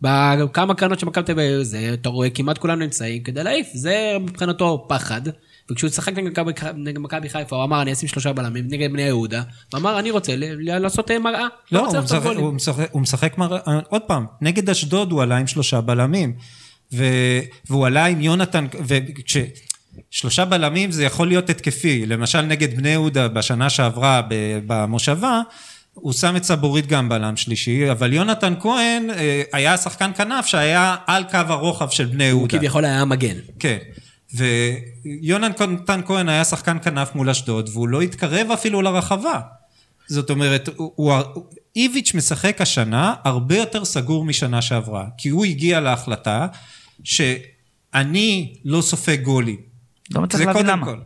בכמה 0.00 0.74
קרנות 0.74 1.00
שמכבי 1.00 1.24
תל 1.24 1.32
אביב, 1.32 1.60
אתה 1.92 2.08
רואה, 2.08 2.30
כמעט 2.30 2.58
כולם 2.58 2.78
נמצאים 2.78 3.22
כדי 3.22 3.44
להעיף, 3.44 3.66
זה 3.74 4.16
מבחינתו 4.20 4.86
פחד. 4.88 5.20
וכשהוא 5.70 5.90
שיחק 5.90 6.12
נגד 6.18 6.38
מכבי- 6.98 7.28
חיפה, 7.28 7.56
הוא 7.56 7.64
אמר, 7.64 7.82
אני 7.82 7.92
אשים 7.92 8.08
שלושה 8.08 8.32
בלמים 8.32 8.64
נגד 8.68 8.92
בני 8.92 9.02
יהודה, 9.02 9.42
ואמר, 9.72 9.98
אני 9.98 10.10
רוצה 10.10 10.36
ל- 10.36 10.44
ל- 10.44 10.78
לעשות 10.78 11.10
אה, 11.10 11.18
מראה. 11.18 11.46
לא, 11.72 11.80
רוצה 11.80 11.96
הוא 11.98 12.04
משחק, 12.04 12.22
גולים." 12.22 12.40
הוא, 12.44 12.52
משחק, 12.52 12.88
הוא 12.90 13.02
משחק 13.02 13.38
מר... 13.38 13.58
עוד 13.88 14.02
פעם, 14.02 14.26
נגד 14.40 14.70
אשדוד 14.70 15.12
הוא 15.12 15.22
עלה 15.22 15.36
עם 15.36 15.46
שלושה 15.46 15.80
בלמים. 15.80 16.32
והוא 16.92 17.86
עלה 17.86 18.04
עם 18.04 18.20
יונתן, 18.20 18.66
וכש... 18.86 19.36
שלושה 20.10 20.44
בלמים 20.44 20.90
זה 20.90 21.04
יכול 21.04 21.28
להיות 21.28 21.50
התקפי. 21.50 22.06
למשל 22.06 22.40
נגד 22.40 22.76
בני 22.76 22.88
יהודה 22.88 23.28
בשנה 23.28 23.70
שעברה 23.70 24.22
במושבה, 24.66 25.40
הוא 25.94 26.12
שם 26.12 26.36
את 26.36 26.44
סבורית 26.44 26.86
גם 26.86 27.08
בלם 27.08 27.36
שלישי, 27.36 27.90
אבל 27.90 28.12
יונתן 28.12 28.54
כהן 28.60 29.10
אה, 29.10 29.42
היה 29.52 29.76
שחקן 29.76 30.10
כנף 30.16 30.46
שהיה 30.46 30.96
על 31.06 31.24
קו 31.30 31.38
הרוחב 31.48 31.90
של 31.90 32.04
בני 32.04 32.30
הוא 32.30 32.38
יהודה. 32.40 32.58
כביכול 32.58 32.84
היה 32.84 33.04
מגן. 33.04 33.36
כן. 33.58 33.78
ויונתן 34.34 36.00
כהן 36.06 36.28
היה 36.28 36.44
שחקן 36.44 36.76
כנף 36.82 37.14
מול 37.14 37.30
אשדוד, 37.30 37.70
והוא 37.72 37.88
לא 37.88 38.00
התקרב 38.00 38.50
אפילו 38.50 38.82
לרחבה. 38.82 39.40
זאת 40.08 40.30
אומרת, 40.30 40.68
הוא, 40.76 40.92
הוא, 40.94 41.12
איביץ' 41.76 42.14
משחק 42.14 42.60
השנה 42.60 43.14
הרבה 43.24 43.56
יותר 43.56 43.84
סגור 43.84 44.24
משנה 44.24 44.62
שעברה, 44.62 45.06
כי 45.18 45.28
הוא 45.28 45.44
הגיע 45.44 45.80
להחלטה 45.80 46.46
שאני 47.04 48.54
לא 48.64 48.80
סופג 48.80 49.22
גולים. 49.22 49.60
לא 50.10 50.20
מצליח 50.20 50.48
להבין 50.48 50.66
למה. 50.66 50.86
כל. 50.86 50.98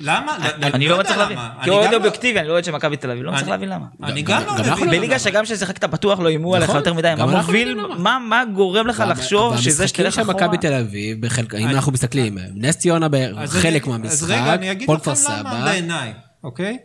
למה? 0.00 0.36
אני 0.62 0.88
לא 0.88 0.94
יודע 0.94 1.02
מצליח 1.04 1.18
להבין. 1.18 1.38
למה. 1.38 1.54
כי 1.64 1.70
גם 1.70 1.90
לא- 1.90 1.96
אובייקטיבי, 1.96 2.38
אני 2.40 2.48
לא 2.48 2.52
אוהד 2.52 2.64
של 2.64 2.70
מכבי 2.72 2.96
תל 2.96 3.10
אביב, 3.10 3.22
לא 3.22 3.32
מצליח 3.32 3.48
להבין 3.48 3.68
למה. 3.68 3.86
אני 4.02 4.22
גם- 4.22 4.42
לא 4.46 4.54
מבין. 4.54 4.66
לא 4.88 4.96
בליגה 4.96 5.18
שגם 5.18 5.44
כששיחקת 5.44 5.84
פתוח 5.84 6.18
לא 6.20 6.28
איימו 6.28 6.54
עליך 6.54 6.68
נכון, 6.68 6.76
יותר 6.78 6.94
מדי, 6.94 7.14
מה 7.18 7.26
מוביל, 7.26 7.68
לא 7.68 8.20
מה 8.20 8.42
גורם 8.54 8.86
לך 8.86 9.02
לחשוב 9.08 9.56
שזה 9.56 9.88
שתלך 9.88 10.04
במשחקים 10.06 10.24
של 10.24 10.30
אחורה? 10.30 10.46
מכבי 10.46 10.68
תל 10.68 10.72
אביב, 10.74 11.26
בחלק- 11.26 11.54
אם 11.54 11.68
אנחנו 11.68 11.92
מסתכלים, 11.92 12.38
נס 12.54 12.76
ציונה 12.76 13.08
בחלק 13.08 13.86
מהמשחק, 13.86 14.12
אז 14.12 14.30
רגע, 14.30 14.54
אני 14.54 14.72
אגיד 14.72 14.90
לכם 14.90 14.98
כפר 15.00 15.10
למה 15.10 15.16
סבא, 15.40 15.64
בעיניי, 15.64 16.12
אוקיי? 16.44 16.78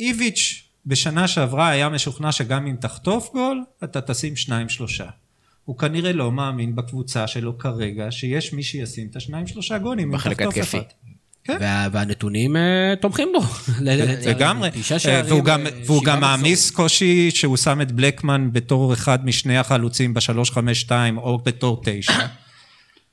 איביץ' 0.00 0.62
בשנה 0.86 1.28
שעברה 1.28 1.68
היה 1.68 1.88
משוכנע 1.88 2.32
שגם 2.32 2.66
אם 2.66 2.76
תחטוף 2.80 3.32
גול, 3.32 3.62
אתה 3.84 4.00
תשים 4.00 4.36
שניים 4.36 4.68
שלושה. 4.68 5.06
הוא 5.64 5.78
כנראה 5.78 6.12
לא 6.12 6.32
מאמין 6.32 6.76
בקבוצה 6.76 7.26
שלו 7.26 7.58
כרגע, 7.58 8.06
שיש 8.10 8.52
מי 8.52 8.62
שישים 8.62 9.08
את 9.10 9.16
השניים 9.16 9.46
שלושה 9.46 9.78
גולים. 9.78 10.08
אם 10.08 10.14
בחלק 10.14 10.42
תחטוף. 10.42 10.58
אחד. 10.74 10.78
כן. 11.46 11.56
וה- 11.60 11.88
והנתונים 11.92 12.56
אה, 12.56 12.94
תומכים 13.00 13.28
בו. 13.32 13.40
לגמרי, 14.30 14.70
אה, 15.08 15.22
והוא 15.26 15.44
גם, 15.44 15.66
והוא 15.86 16.04
גם. 16.04 16.20
מעמיס 16.20 16.70
קושי 16.70 17.30
שהוא 17.30 17.56
שם 17.56 17.80
את 17.80 17.92
בלקמן 17.92 18.48
בתור 18.52 18.92
אחד 18.92 19.26
משני 19.26 19.58
החלוצים 19.58 20.14
בשלוש 20.14 20.50
חמש 20.50 20.80
שתיים 20.80 21.18
או 21.18 21.38
בתור 21.38 21.82
תשע. 21.84 22.12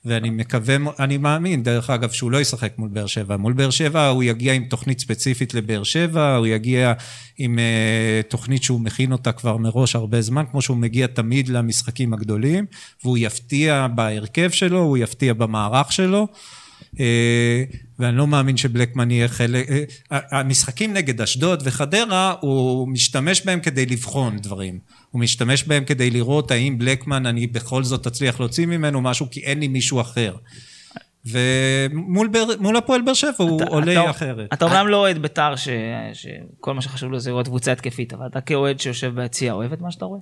ואני 0.05 0.29
מקווה, 0.29 0.75
אני 0.99 1.17
מאמין, 1.17 1.63
דרך 1.63 1.89
אגב, 1.89 2.11
שהוא 2.11 2.31
לא 2.31 2.41
ישחק 2.41 2.73
מול 2.77 2.89
באר 2.89 3.05
שבע. 3.05 3.37
מול 3.37 3.53
באר 3.53 3.69
שבע 3.69 4.07
הוא 4.07 4.23
יגיע 4.23 4.53
עם 4.53 4.63
תוכנית 4.63 4.99
ספציפית 4.99 5.53
לבאר 5.53 5.83
שבע, 5.83 6.35
הוא 6.35 6.47
יגיע 6.47 6.93
עם 7.37 7.59
uh, 7.59 8.29
תוכנית 8.31 8.63
שהוא 8.63 8.81
מכין 8.81 9.11
אותה 9.11 9.31
כבר 9.31 9.57
מראש 9.57 9.95
הרבה 9.95 10.21
זמן, 10.21 10.43
כמו 10.51 10.61
שהוא 10.61 10.77
מגיע 10.77 11.07
תמיד 11.07 11.47
למשחקים 11.47 12.13
הגדולים, 12.13 12.65
והוא 13.03 13.17
יפתיע 13.17 13.87
בהרכב 13.95 14.49
שלו, 14.49 14.79
הוא 14.79 14.97
יפתיע 14.97 15.33
במערך 15.33 15.91
שלו. 15.91 16.27
ואני 17.99 18.17
לא 18.17 18.27
מאמין 18.27 18.57
שבלקמן 18.57 19.11
יהיה 19.11 19.27
חלק... 19.27 19.67
אה, 20.11 20.19
המשחקים 20.31 20.93
נגד 20.93 21.21
אשדוד 21.21 21.61
וחדרה, 21.65 22.35
הוא 22.41 22.87
משתמש 22.87 23.45
בהם 23.45 23.59
כדי 23.59 23.85
לבחון 23.85 24.37
דברים. 24.37 24.79
הוא 25.11 25.21
משתמש 25.21 25.63
בהם 25.63 25.83
כדי 25.83 26.09
לראות 26.09 26.51
האם 26.51 26.77
בלקמן, 26.77 27.25
אני 27.25 27.47
בכל 27.47 27.83
זאת 27.83 28.07
אצליח 28.07 28.39
להוציא 28.39 28.65
ממנו 28.65 29.01
משהו, 29.01 29.27
כי 29.31 29.39
אין 29.39 29.59
לי 29.59 29.67
מישהו 29.67 30.01
אחר. 30.01 30.35
ומול 31.25 32.77
הפועל 32.77 33.01
באר 33.01 33.13
שבע 33.13 33.31
הוא 33.37 33.61
אתה- 33.63 33.69
עולה 33.69 34.01
אתה- 34.01 34.09
אחרת. 34.09 34.53
אתה 34.53 34.65
אומנם 34.65 34.87
לא 34.87 34.97
אוהד 34.97 35.17
בית"ר 35.17 35.55
ש- 35.55 35.69
שכל 36.13 36.73
מה 36.73 36.81
שחשוב 36.81 37.11
לו 37.11 37.19
זה 37.19 37.29
לראות 37.29 37.47
קבוצה 37.47 37.71
התקפית, 37.71 38.13
אבל 38.13 38.27
אתה 38.27 38.41
כאוהד 38.41 38.79
שיושב 38.79 39.15
ביציע 39.15 39.53
אוהב 39.53 39.73
את 39.73 39.81
מה 39.81 39.91
שאתה 39.91 40.05
רואה? 40.05 40.19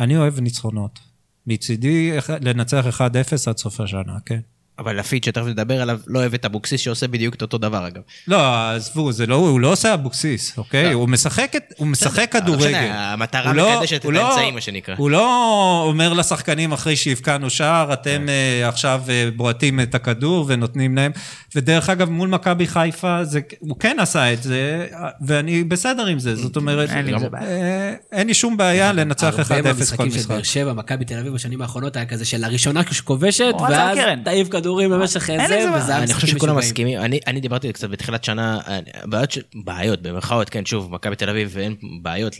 אני 0.00 0.16
אוהב 0.16 0.40
ניצחונות. 0.40 0.98
מצידי 1.46 2.10
לנצח 2.40 2.86
1-0 3.00 3.00
עד 3.48 3.56
סוף 3.58 3.80
השנה, 3.80 4.16
כן. 4.26 4.40
אבל 4.78 4.98
לפיד 4.98 5.24
שתכף 5.24 5.46
נדבר 5.46 5.82
עליו, 5.82 5.98
לא 6.06 6.18
אוהב 6.18 6.34
את 6.34 6.44
אבוקסיס 6.44 6.80
שעושה 6.80 7.08
בדיוק 7.08 7.34
את 7.34 7.42
אותו 7.42 7.58
דבר 7.58 7.86
אגב. 7.86 8.00
לא, 8.28 8.70
עזבו, 8.70 9.12
זה 9.12 9.26
לא, 9.26 9.34
הוא 9.34 9.60
לא 9.60 9.72
עושה 9.72 9.94
אבוקסיס, 9.94 10.58
אוקיי? 10.58 10.92
הוא 10.92 11.08
משחק, 11.08 11.52
את- 11.56 11.72
הוא 11.76 11.86
משחק 11.86 12.34
לא 12.34 12.40
כדורגל. 12.40 12.66
משנה, 12.68 13.12
המטרה 13.12 13.52
לא- 13.52 13.76
מקדשת 13.76 13.96
את 14.06 14.10
לא- 14.10 14.26
האמצעים, 14.28 14.54
מה 14.54 14.60
שנקרא. 14.60 14.94
הוא 14.98 15.10
לא 15.10 15.82
אומר 15.86 16.12
לשחקנים 16.12 16.72
אחרי 16.72 16.96
שהבקענו 16.96 17.50
שער, 17.50 17.92
אתם 17.92 18.26
אה, 18.28 18.68
עכשיו 18.68 19.02
אה, 19.08 19.28
בועטים 19.36 19.80
את 19.80 19.94
הכדור 19.94 20.44
ונותנים 20.48 20.96
להם. 20.96 21.12
ודרך 21.56 21.90
אגב, 21.90 22.10
מול 22.10 22.28
מכבי 22.28 22.66
חיפה, 22.66 23.24
זה- 23.24 23.40
הוא 23.58 23.76
כן 23.80 23.96
עשה 24.00 24.32
את 24.32 24.42
זה, 24.42 24.86
ואני 25.26 25.64
בסדר 25.64 26.06
עם 26.06 26.18
זה. 26.18 26.36
זאת 26.36 26.56
אומרת, 26.56 26.90
אין 26.90 27.04
לי. 27.06 27.12
אה, 27.40 27.94
אין 28.12 28.26
לי 28.26 28.34
שום 28.34 28.56
בעיה 28.56 28.92
לנצח 28.92 29.34
1-0 29.38 29.54
הרבה 29.54 29.62
כל 29.62 29.68
מהמשחקים 29.68 30.10
של 30.10 30.16
משחק. 30.18 30.28
באר 30.30 30.42
שבע, 30.42 30.72
מכבי 30.72 31.04
תל 31.04 31.18
אביב 31.18 31.32
בשנים 31.34 31.62
האחרונות 31.62 31.96
היה 31.96 32.06
כזה 32.06 32.24
שלראשונה 32.24 32.84
כשכובשת, 32.84 33.54
ואז. 33.70 33.98
תעיף 34.24 34.48
כדורים 34.64 34.90
במשך 34.90 35.30
אין 35.30 35.48
זה, 35.48 35.56
לזה 35.56 35.70
בעיה. 35.70 35.82
וזה 35.82 35.98
אני 35.98 36.14
חושב 36.14 36.26
שכולם. 36.26 36.56
מסכימים, 36.56 36.98
אני, 37.00 37.20
אני 37.26 37.40
דיברתי 37.40 37.72
קצת 37.72 37.90
בתחילת 37.90 38.24
שנה, 38.24 38.60
אני- 38.66 38.90
בעיות, 39.04 39.34
בעיות 39.54 40.02
במרכאות, 40.02 40.50
כן, 40.50 40.66
שוב, 40.66 40.92
מכבי 40.92 41.16
תל 41.16 41.30
אביב 41.30 41.58
אין 41.58 41.74
בעיות 42.02 42.36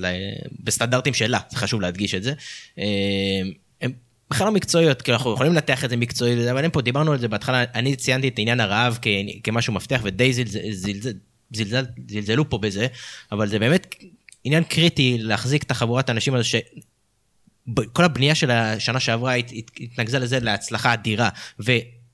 בסטנדרטים 0.61 1.15
שלה, 1.15 1.39
זה 1.51 1.57
חשוב 1.57 1.81
להדגיש 1.81 2.15
את 2.15 2.23
זה. 2.23 2.33
אה, 2.79 2.85
הם 3.81 3.93
בכלל 4.31 4.47
לא 4.47 4.53
מקצועיות, 4.53 5.03
כי 5.03 5.13
אנחנו 5.13 5.35
יכולים 5.35 5.53
לנתח 5.53 5.85
את 5.85 5.91
זה 5.91 5.97
מקצועית, 5.97 6.39
אבל 6.51 6.63
אין 6.63 6.71
פה, 6.71 6.81
דיברנו 6.83 7.13
על 7.13 7.19
זה 7.19 7.29
בהתחלה, 7.29 7.65
אני 7.75 7.97
ציינתי 7.97 8.29
את 8.29 8.39
עניין 8.39 8.61
הרעב 8.61 8.99
כ- 9.03 9.09
כמשהו 9.45 9.73
מפתח, 9.73 10.01
ודי 10.05 10.33
זלזל, 10.33 10.61
זלזל, 10.73 11.13
זלזל, 11.53 11.85
זלזלו 12.09 12.51
פה 12.51 12.59
בזה, 12.59 12.87
אבל 13.33 13.49
זה 13.49 13.59
באמת 13.59 13.95
עניין 14.45 14.65
קריטי 14.65 15.17
להחזיק 15.21 15.63
את 15.63 15.71
החבורת 15.71 16.09
האנשים 16.09 16.35
הזו, 16.35 16.45
ש... 16.49 16.55
ב- 17.75 17.85
כל 17.85 18.05
הבנייה 18.05 18.35
של 18.35 18.51
השנה 18.51 19.01
שעברה 19.01 19.35
הת- 19.37 19.53
הת- 19.57 19.71
התנקזה 19.81 20.19
לזה 20.19 20.41
להצלחה 20.41 20.95
אדירה, 20.95 21.29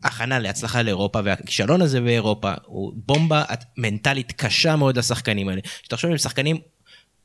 והכנה 0.02 0.38
להצלחה 0.38 0.82
לאירופה, 0.82 1.20
והכישלון 1.24 1.82
הזה 1.82 2.00
באירופה 2.00 2.52
הוא 2.66 2.92
בומבה 2.96 3.42
מנטלית 3.76 4.32
קשה 4.32 4.76
מאוד 4.76 4.98
לשחקנים 4.98 5.48
האלה. 5.48 5.60
שתחשוב 5.82 6.10
הם 6.10 6.18
שחקנים 6.18 6.56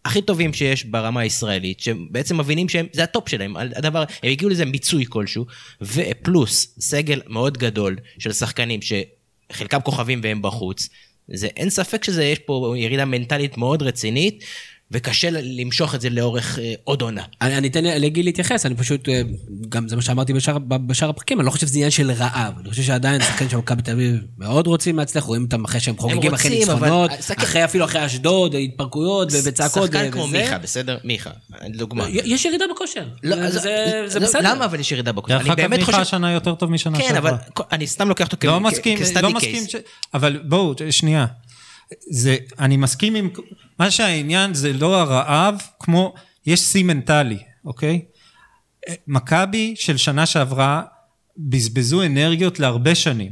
הכי 0.06 0.22
טובים 0.22 0.54
שיש 0.54 0.86
ברמה 0.86 1.22
הישראלית, 1.22 1.80
שבעצם 1.80 2.38
מבינים 2.38 2.70
שהם, 2.70 2.88
זה 2.94 3.04
הטופ 3.04 3.30
שלהם, 3.30 3.58
הדבר, 3.58 4.04
הם 4.24 4.32
הגיעו 4.32 4.50
לזה 4.50 4.66
מיצוי 4.66 5.06
כלשהו, 5.10 5.46
ופלוס 5.82 6.76
סגל 6.80 7.22
מאוד 7.28 7.58
גדול 7.58 7.98
של 8.20 8.34
שחקנים 8.34 8.80
שחלקם 8.82 9.80
כוכבים 9.82 10.20
והם 10.24 10.42
בחוץ, 10.42 10.90
זה 11.28 11.48
אין 11.48 11.70
ספק 11.70 12.04
שזה, 12.04 12.24
יש 12.24 12.40
פה 12.40 12.74
ירידה 12.78 13.06
מנטלית 13.06 13.58
מאוד 13.58 13.84
רצינית, 13.84 14.44
וקשה 14.92 15.30
למשוך 15.32 15.96
את 15.96 16.02
זה 16.02 16.10
לאורך 16.10 16.60
אה, 16.60 16.74
עוד 16.84 17.02
עונה. 17.02 17.22
אני 17.42 17.58
אני 17.58 17.68
אתן 17.68 17.84
לגיל 17.84 18.26
להתייחס, 18.26 18.66
אני 18.66 18.76
פשוט, 18.76 19.10
אה, 19.10 19.22
גם 19.70 19.88
זה 19.88 19.96
מה 19.96 20.02
שאמרתי 20.02 20.34
בשאר- 20.34 20.58
בשאר 20.58 21.10
הפרקים, 21.10 21.40
אני 21.40 21.46
לא 21.46 21.52
חושב 21.52 21.68
שזה 21.68 21.76
עניין 21.78 21.92
של 21.92 22.12
רעב. 22.12 22.54
אני 22.60 22.70
חושב 22.70 22.84
שעדיין 22.84 23.22
שחקנים 23.22 23.50
של 23.50 23.58
מכבי 23.58 23.82
תל 23.82 23.92
אביב 23.92 24.16
מאוד 24.38 24.68
רוצים 24.68 24.98
להצליח, 24.98 25.24
רואים 25.24 25.44
אותם 25.44 25.66
אחרי 25.66 25.80
שהם 25.80 25.98
חוגגים 25.98 26.34
אחרי 26.34 26.64
אבל- 26.64 26.74
ניצחונות, 26.74 27.12
שחק- 27.22 27.38
אחרי 27.44 27.66
אפילו 27.66 27.86
אחרי 27.86 28.06
אשדוד, 28.06 28.56
התפרקויות 28.56 29.28
וצעקות 29.44 29.92
שחקן. 29.92 30.12
כמו 30.12 30.28
מיכה, 30.28 30.58
בסדר? 30.58 30.98
מיכה, 31.04 31.30
דוגמה. 31.78 32.06
יש 32.10 32.46
ירידה 32.46 32.66
בכושר. 32.76 33.06
לא, 33.24 33.36
זה- 33.36 33.46
אז- 33.46 33.54
זה 33.54 34.04
זה 34.08 34.20
לא, 34.20 34.26
בסדר. 34.28 34.42
למה 34.54 34.66
אבל 34.66 34.80
יש 34.80 34.92
ירידה 34.92 35.12
בכושר? 35.12 35.34
דרך 35.38 35.42
אני 35.46 35.54
אגב, 35.54 35.62
באמת 35.62 35.80
מיכה. 35.80 36.02
השנה 36.02 36.32
יותר 36.32 36.56
טוב 36.56 36.72
משנה 36.72 36.98
כן, 36.98 37.04
שעברה. 37.14 37.30
אבל 37.32 37.38
אני 37.72 37.88
סתם 37.88 38.10
לוקח 38.10 38.28
אותו 38.32 38.48
לא 38.48 38.60
כ- 38.60 38.62
מסכים, 38.62 38.98
כ-study 39.00 39.22
לא 39.22 39.30
ש... 39.68 39.76
אבל 40.14 40.40
בואו, 40.44 40.74
שנייה. 40.90 41.26
זה, 42.12 42.38
אני 42.60 42.78
מסכים 42.78 43.16
עם, 43.16 43.30
מה 43.80 43.92
שהעניין 43.92 44.54
זה 44.54 44.74
לא 44.74 45.02
הרעב, 45.02 45.62
כמו, 45.80 46.14
יש 46.46 46.60
שיא 46.60 46.84
מנטלי, 46.84 47.40
אוקיי? 47.66 48.02
מכבי 49.08 49.74
של 49.78 49.98
שנה 49.98 50.26
שעברה 50.26 50.84
בזבזו 51.38 52.04
אנרגיות 52.04 52.60
להרבה 52.60 52.96
שנים, 52.96 53.32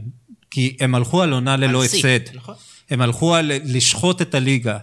כי 0.52 0.78
הם 0.80 0.96
הלכו 0.96 1.22
על 1.22 1.34
עונה 1.34 1.58
ללא 1.58 1.84
הפסד. 1.84 2.20
נכון. 2.34 2.56
הם 2.90 3.02
הלכו 3.02 3.36
על 3.36 3.52
לשחוט 3.64 4.22
את 4.22 4.36
הליגה, 4.36 4.78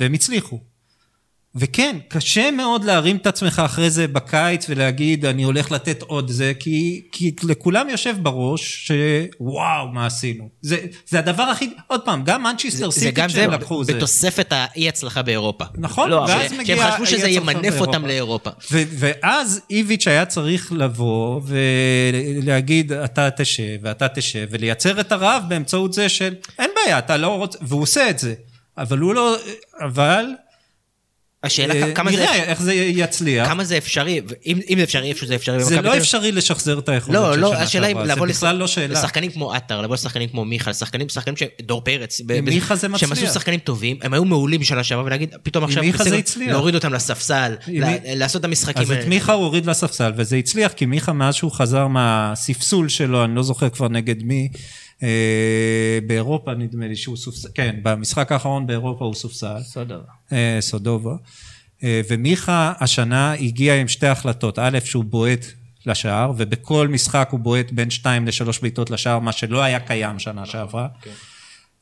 והם 0.00 0.12
הצליחו. 0.12 0.60
וכן, 1.58 1.96
קשה 2.08 2.50
מאוד 2.50 2.84
להרים 2.84 3.16
את 3.16 3.26
עצמך 3.26 3.62
אחרי 3.64 3.90
זה 3.90 4.08
בקיץ 4.08 4.66
ולהגיד, 4.68 5.24
אני 5.24 5.42
הולך 5.42 5.72
לתת 5.72 6.02
עוד 6.02 6.30
זה, 6.30 6.52
כי, 6.58 7.02
כי 7.12 7.32
לכולם 7.42 7.88
יושב 7.88 8.14
בראש 8.22 8.86
שוואו, 8.86 9.88
מה 9.92 10.06
עשינו. 10.06 10.48
זה, 10.62 10.76
זה 11.08 11.18
הדבר 11.18 11.42
הכי, 11.42 11.70
עוד 11.86 12.00
פעם, 12.04 12.22
גם 12.24 12.42
מנצ'סטר 12.42 12.90
סיטי 12.90 13.10
גם 13.10 13.28
זה 13.28 13.34
כשהם 13.34 13.50
לקחו 13.50 13.84
זה. 13.84 13.94
בתוספת 13.94 14.46
האי 14.50 14.88
הצלחה 14.88 15.22
באירופה. 15.22 15.64
נכון, 15.74 16.10
לא, 16.10 16.26
ואז 16.28 16.50
ש- 16.50 16.52
מגיע... 16.52 16.64
כי 16.76 16.82
הם 16.82 16.90
חשבו 16.92 17.06
שזה 17.06 17.28
ימנף. 17.28 17.80
אותם 17.80 18.06
לאירופה. 18.06 18.50
ו- 18.72 18.82
ואז 18.98 19.60
איביץ' 19.70 20.08
היה 20.08 20.24
צריך 20.26 20.72
לבוא 20.72 21.40
ולהגיד, 22.42 22.92
אתה 22.92 23.30
תשב 23.30 23.78
ואתה 23.82 24.08
תשב, 24.08 24.46
ולייצר 24.50 25.00
את 25.00 25.12
הרעב 25.12 25.42
באמצעות 25.48 25.92
זה 25.92 26.08
של, 26.08 26.34
אין 26.58 26.70
בעיה, 26.74 26.98
אתה 26.98 27.16
לא 27.16 27.28
רוצה, 27.28 27.58
והוא 27.62 27.82
עושה 27.82 28.10
את 28.10 28.18
זה. 28.18 28.34
אבל 28.78 28.98
הוא 28.98 29.14
לא, 29.14 29.36
אבל... 29.80 30.26
השאלה 31.42 31.74
אה, 31.74 31.94
כמה 31.94 32.10
זה... 32.10 32.16
נראה 32.16 32.34
איך 32.34 32.62
זה 32.62 32.74
יצליח. 32.74 33.48
כמה 33.48 33.64
זה 33.64 33.78
אפשרי, 33.78 34.20
אם 34.46 34.60
אם 34.70 34.78
זה 34.78 34.84
אפשרי, 34.84 35.08
איפה 35.08 35.20
שזה 35.20 35.34
אפשרי. 35.34 35.64
זה 35.64 35.80
לא. 35.80 35.96
אפשרי 35.96 36.32
לשחזר 36.32 36.78
את 36.78 36.88
היכולות 36.88 37.22
לא, 37.22 37.34
של 37.34 37.40
לא, 37.40 37.54
שנה 37.56 37.66
שעברה, 37.66 38.06
זה 38.06 38.14
בכלל 38.14 38.56
לא 38.56 38.66
שאלה. 38.66 38.94
לשחקנים 38.94 39.30
כמו 39.30 39.52
עטר, 39.52 39.80
לבוא 39.80 39.94
לשחקנים 39.94 40.28
כמו 40.28 40.44
מיכה, 40.44 40.70
לשחקנים, 40.70 41.08
שחקנים 41.08 41.36
ש... 41.36 41.42
דור 41.62 41.80
פרץ. 41.80 42.20
מיכה 42.42 42.74
זה 42.74 42.80
שהם 42.80 42.92
מצליח. 42.92 43.12
עשו 43.12 43.26
שחקנים 43.34 43.60
טובים, 43.60 43.98
הם 44.02 44.14
היו 44.14 44.24
מעולים 44.24 44.60
בשנה 44.60 44.84
שעברה, 44.84 45.04
ולהגיד, 45.04 45.34
פתאום 45.42 45.64
עכשיו, 45.64 45.82
מיכה 45.82 46.04
זה 46.04 46.16
הצליח. 46.16 46.48
להוריד 46.48 46.74
אותם 46.74 46.92
לספסל, 46.92 47.56
לעשות 48.14 48.40
את 48.40 48.44
המשחקים 48.44 48.82
אז 48.82 48.90
את 48.90 48.96
האלה. 48.96 49.08
מיכה 49.08 49.32
הוא 49.32 49.44
הוריד 49.44 49.66
לספסל, 49.66 50.12
וזה 50.16 50.36
הצליח, 50.36 50.72
כי 50.72 50.86
מיכה 50.86 51.12
מאז 51.12 51.34
שהוא 51.34 51.52
חזר 51.52 51.86
מהספסול 51.86 52.88
שלו, 52.88 53.24
אני 53.24 53.34
לא 53.34 53.42
זוכר 53.42 53.68
כבר 53.68 53.88
נגד 53.88 54.22
מי, 54.22 54.48
באירופה 56.06 56.54
נדמה 56.54 56.88
לי 56.88 56.96
שהוא 56.96 57.16
סופסל, 57.16 57.48
כן, 57.54 57.76
במשחק 57.82 58.32
האחרון 58.32 58.66
באירופה 58.66 59.04
הוא 59.04 59.14
סופסל. 59.14 59.62
סודוב. 59.62 60.02
אה, 60.32 60.58
סודובה. 60.60 61.14
אה, 61.84 62.00
ומיכה 62.08 62.72
השנה 62.80 63.32
הגיע 63.32 63.80
עם 63.80 63.88
שתי 63.88 64.06
החלטות. 64.06 64.58
א', 64.58 64.78
שהוא 64.84 65.04
בועט 65.04 65.46
לשער, 65.86 66.32
ובכל 66.36 66.88
משחק 66.88 67.28
הוא 67.30 67.40
בועט 67.40 67.70
בין 67.70 67.90
שתיים 67.90 68.26
לשלוש 68.26 68.58
בעיטות 68.58 68.90
לשער, 68.90 69.18
מה 69.18 69.32
שלא 69.32 69.62
היה 69.62 69.80
קיים 69.80 70.18
שנה 70.18 70.46
שעברה. 70.46 70.88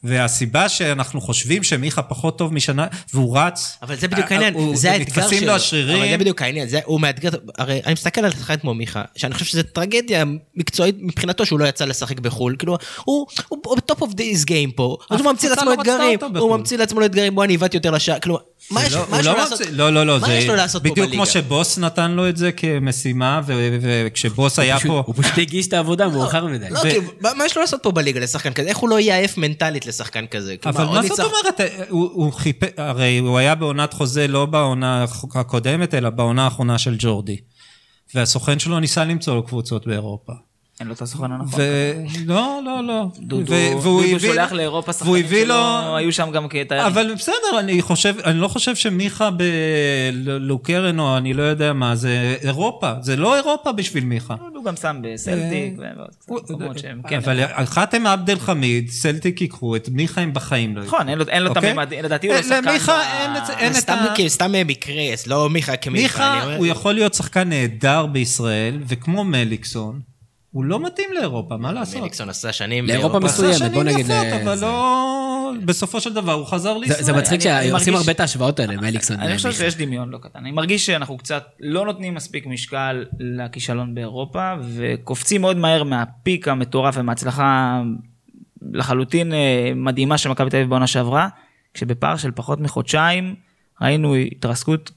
והסיבה 0.05 0.69
שאנחנו 0.69 1.21
חושבים 1.21 1.63
שמיכה 1.63 2.03
פחות 2.03 2.39
טוב 2.39 2.55
משנה, 2.55 2.87
והוא 3.15 3.39
רץ... 3.39 3.79
אבל 3.83 3.97
זה 3.97 4.09
בדיוק 4.09 4.33
אה, 4.33 4.37
העניין, 4.37 4.75
זה 4.77 4.93
האתגר 4.93 5.13
שלו. 5.15 5.23
נתפסים 5.23 5.47
לו 5.47 5.53
השרירים. 5.53 5.99
אבל 6.03 6.11
זה 6.11 6.17
בדיוק 6.19 6.43
העניין, 6.43 6.69
זה- 6.69 6.81
הוא 6.85 7.01
מאתגר, 7.01 7.29
הרי 7.59 7.81
אני 7.87 7.93
מסתכל 7.93 8.25
על 8.25 8.31
שחקן 8.31 8.57
כמו 8.57 8.75
מיכה, 8.75 9.03
שאני 9.17 9.35
חושב 9.35 9.47
שזה 9.47 9.63
טרגדיה 9.63 10.25
מקצועית 10.57 10.97
מבחינתו 10.99 11.47
שהוא 11.47 11.59
לא 11.61 11.65
יצא 11.69 11.85
לשחק 11.85 12.21
בחו"ל, 12.21 12.57
כאילו, 12.59 12.77
הוא 13.05 13.27
הוא- 13.49 13.59
הוא 13.67 13.77
ב 13.77 13.83
top 13.83 14.03
of 14.03 14.15
his 14.15 14.45
game 14.45 14.71
פה, 14.71 14.97
אז 15.11 15.21
הוא 15.21 15.31
ממציא 15.31 15.49
לעצמו 15.51 15.65
לא 15.71 15.75
אתגרים, 15.75 16.19
הוא 16.23 16.29
בחו"ל. 16.31 16.59
ממציא 16.59 16.77
לעצמו 16.79 17.05
אתגרים, 17.05 17.35
בוא 17.35 17.45
אני 17.45 17.55
הבאתי 17.55 17.77
יותר 17.77 17.91
לשער, 17.91 18.19
כאילו, 18.19 18.39
מה 18.71 18.87
יש 18.87 18.93
לא- 18.93 19.07
יש 19.21 19.27
לו 19.27 19.33
לא 19.33 19.39
לעשות? 19.39 19.61
לא, 19.71 19.93
לא, 19.93 20.07
לא, 20.07 20.21
מה 20.21 20.27
זה 20.27 20.35
יש 20.35 20.47
לו 20.47 20.55
לעשות 20.55 20.83
פה 20.83 20.91
בדיוק? 20.91 21.11
כמו 21.13 21.27
שבוס 21.27 21.79
נתן 21.79 22.11
לו 22.11 22.29
את 22.29 22.37
זה 22.37 22.53
כמשימה, 22.53 23.41
וכשבוס 23.81 24.59
היה 24.59 24.81
פה... 24.81 25.03
הוא 25.07 25.15
פשוט 25.19 25.39
הגיש 25.39 25.67
את 25.69 25.73
העבודה 25.73 26.09
מאוחר 26.09 26.47
מדי. 26.47 26.67
לא, 26.71 26.79
ו- 26.79 26.83
כאילו, 26.83 27.03
מה 27.21 27.35
מה 27.35 27.47
יש 27.47 27.57
לו 27.57 27.63
לעשות 27.63 27.81
פה 27.83 27.91
בליגה 27.91 28.21
לשחקן 28.21 28.53
כזה? 28.53 28.69
איך 28.69 28.77
הוא 28.79 28.89
לא 28.89 29.01
יהיה 29.01 29.17
עייף 29.17 29.39
מנטלית 29.39 29.87
לשחקן 29.95 30.27
כזה? 30.27 30.57
אבל 30.67 30.85
מה 30.85 31.03
זאת 31.03 31.21
אומרת? 31.21 31.61
הוא 31.89 32.33
חיפש, 32.33 32.69
הרי 32.77 33.19
הוא 33.19 33.39
היה 33.39 33.55
בעונת 33.55 33.93
חוזה 33.93 34.27
לא 34.29 34.47
בעונה 34.47 35.05
הקודמת, 35.35 35.95
אלא 35.95 36.11
בעונה 36.11 36.45
האחרונה 36.45 36.79
של 36.79 36.97
ג'ורדי. 36.99 37.37
והסוכן 38.15 38.59
שלו 38.59 38.81
ניסה 38.81 39.05
למצוא 39.05 39.35
לו 39.35 39.43
קבוצות 39.47 39.87
באירופה. 39.87 40.33
אין 40.81 40.89
לו 40.89 40.95
את 40.95 41.03
הסוכן 41.03 41.33
הנכון. 41.33 41.61
ולא, 42.27 42.61
לא, 42.65 42.85
לא. 42.87 43.07
דודו 43.19 43.55
דודו 43.83 44.21
שולח 44.21 44.53
לאירופה 44.53 44.93
שחקנים. 44.93 45.27
שלו, 45.29 45.97
היו 45.97 46.13
שם 46.13 46.31
גם 46.31 46.49
כתיירים. 46.49 46.87
אבל 46.87 47.15
בסדר, 47.15 47.59
אני 47.59 47.83
חושב, 47.83 48.15
אני 48.25 48.39
לא 48.41 48.49
חושב 48.49 48.77
שמיכה 48.77 49.29
בלוקרן 50.25 50.99
או 51.01 51.17
אני 51.17 51.35
לא 51.35 51.43
יודע 51.43 51.73
מה, 51.73 51.97
זה 51.97 52.37
אירופה. 52.43 52.93
זה 53.01 53.17
לא 53.17 53.37
אירופה 53.37 53.73
בשביל 53.73 54.05
מיכה. 54.05 54.35
הוא 54.55 54.65
גם 54.65 54.77
שם 54.77 54.97
בסלטיק 55.03 55.75
ועוד 56.29 56.43
קצת 56.45 56.55
מקומות 56.55 56.79
שהם 56.79 57.01
כן. 57.09 57.17
אבל 57.17 57.41
חאתם 57.65 58.07
עבד 58.07 58.31
אל 58.31 58.39
חמיד, 58.39 58.91
סלטיק 58.91 59.41
ייקחו, 59.41 59.77
את 59.77 59.89
מיכה 59.93 60.21
הם 60.21 60.33
בחיים 60.35 60.77
לא 60.77 60.81
ייקחו. 60.81 60.97
נכון, 60.97 61.09
אין 61.09 61.19
לו- 61.43 61.53
את 61.53 61.57
אוקיי? 61.57 61.71
הממד, 61.71 61.95
לדעתי 61.95 62.27
הוא 62.27 62.37
לא 62.37 62.43
שחקן... 62.43 62.65
למיכה 62.65 63.03
אין 63.59 63.73
את 63.79 63.89
ה... 63.91 64.13
כאילו, 64.15 64.31
סתם 64.31 64.53
מקרה, 64.67 64.95
לא 65.27 65.51
מיכה 65.51 65.77
כמיכה. 65.77 66.35
מיכה, 66.35 66.57
הוא 66.57 66.67
יכול 66.67 66.95
להיות 66.95 67.15
שחקן 67.15 67.49
נהדר 67.49 68.07
בישראל, 68.07 68.79
וכמו 68.89 69.25
מליקסון, 69.25 70.01
הוא 70.55 70.65
לא 70.65 70.81
מתאים 70.87 71.09
לאירופה, 71.15 71.57
מה 71.57 71.73
לעשות? 71.73 72.01
מליקסון 72.01 72.29
עשה 72.29 72.53
שנים 72.53 72.87
לאירופה. 72.87 73.19
מסוימת, 73.19 73.55
עשה 73.55 73.69
בוא 73.69 73.83
שנים 73.83 73.89
נגיד, 73.89 74.07
יפות, 74.07 74.11
אה, 74.33 74.43
אבל 74.43 74.59
לא... 74.61 75.53
בסופו 75.65 76.01
של 76.01 76.13
דבר 76.15 76.33
הוא 76.33 76.47
חזר 76.47 76.73
זה- 76.75 76.79
לישראל. 76.81 77.03
זה 77.03 77.13
מצחיק 77.13 77.41
שעושים 77.41 77.95
הרבה 77.95 78.13
את 78.13 78.21
ההשוואות 78.21 78.61
האלה, 78.61 78.77
מליקסון. 78.77 79.21
אני 79.21 79.37
חושב. 79.37 79.53
שיש 79.53 79.77
דמיון 79.77 80.11
לא 80.11 80.19
קטן. 80.19 80.39
אני 80.39 80.51
מרגיש 80.53 80.87
שאנחנו 80.87 81.19
קצת 81.19 81.45
לא 81.61 81.85
נותנים 81.87 82.15
מספיק 82.15 82.47
משקל 82.47 83.05
לכישלון 83.21 83.95
באירופה, 83.95 84.53
וקופצים 84.63 85.41
מאוד 85.41 85.57
מהר 85.57 85.83
מהפיק 85.85 86.49
המטורף 86.49 86.95
ומההצלחה 86.99 87.81
לחלוטין 88.73 89.33
אה, 89.33 89.73
מדהימה 89.77 90.19
של 90.19 90.29
מכבי 90.29 90.51
תל 90.51 90.57
אביב 90.57 90.71
בעונה 90.71 90.87
שעברה, 90.87 91.29
כשבפער 91.75 92.17
של 92.17 92.31
פחות 92.35 92.61
מחודשיים 92.61 93.35
ראינו 93.83 94.15
התרסקות 94.15 94.91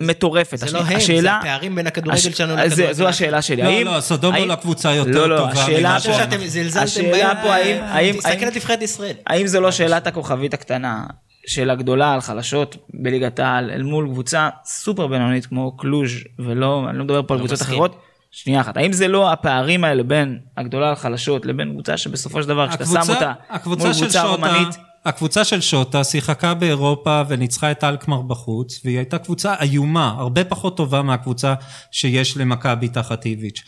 מטורפת. 0.00 0.56
זה 0.56 0.72
לא 0.72 0.78
הם, 0.78 1.00
זה 1.20 1.32
הפערים 1.32 1.74
בין 1.74 1.86
הכדורגל 1.86 2.18
הש- 2.18 2.26
שלנו 2.26 2.56
לכדורגל. 2.56 2.92
זו 2.92 3.08
השאלה 3.08 3.42
שלי. 3.42 3.62
לא, 3.62 3.68
האם- 3.68 3.86
לא, 3.86 4.00
סודומו 4.00 4.36
האם- 4.36 4.48
לא 4.48 4.54
קבוצה 4.54 4.92
יותר 4.94 5.10
לא, 5.10 5.28
לא, 5.28 5.36
טובה 5.36 5.62
השאלה 5.62 5.94
פה- 5.94 6.00
שאתם 6.12 6.36
זלזלתם 6.46 6.84
פה 7.42 7.54
האם- 7.54 7.82
האם- 7.82 8.14
תסתכל 8.16 8.44
על 8.44 8.54
נבחרת 8.56 8.82
ישראל. 8.82 9.14
האם 9.26 9.46
זו 9.46 9.60
לא 9.60 9.70
שאלת 9.70 10.06
הכוכבית 10.06 10.54
הקטנה 10.54 11.04
של 11.46 11.70
הגדולה 11.70 12.12
על 12.12 12.20
חלשות 12.20 12.76
בליגת 12.94 13.38
העל 13.38 13.70
אל 13.70 13.82
מול 13.82 14.08
קבוצה 14.12 14.48
סופר 14.64 15.06
בינונית 15.06 15.46
כמו 15.46 15.76
קלוז' 15.76 16.10
ולא, 16.38 16.84
אני 16.90 16.98
לא 16.98 17.04
מדבר 17.04 17.22
פה 17.26 17.34
על 17.34 17.40
לא 17.40 17.46
קבוצות. 17.46 17.66
אחרות. 17.68 18.00
שנייה 18.34 18.60
אחת, 18.60 18.76
האם 18.76 18.92
זה 18.92 19.08
לא 19.08 19.32
הפערים 19.32 19.84
האלה 19.84 20.02
בין 20.02 20.38
הגדולה 20.56 20.88
על 20.88 20.94
חלשות 20.94 21.46
לבין 21.46 21.70
קבוצה 21.72 21.96
שבסופו 21.96 22.42
של 22.42 22.48
דבר 22.48 22.68
כשאתה 22.68 22.84
שם 22.84 23.12
אותה 23.14 23.32
מול 23.66 23.92
קבוצה 23.92 24.22
רומנית, 24.22 24.68
הקבוצה 25.04 25.44
של 25.44 25.60
שוטה 25.60 26.04
שיחקה 26.04 26.54
באירופה 26.54 27.22
וניצחה 27.28 27.70
את 27.70 27.84
אלקמר 27.84 28.22
בחוץ, 28.22 28.80
והיא 28.84 28.96
הייתה 28.96 29.18
קבוצה 29.18 29.54
איומה, 29.60 30.14
הרבה 30.18 30.44
פחות 30.44 30.76
טובה 30.76 31.02
מהקבוצה 31.02 31.54
שיש 31.90 32.36
למכבי 32.36 32.88
תחת 32.88 33.26
איביץ'. 33.26 33.62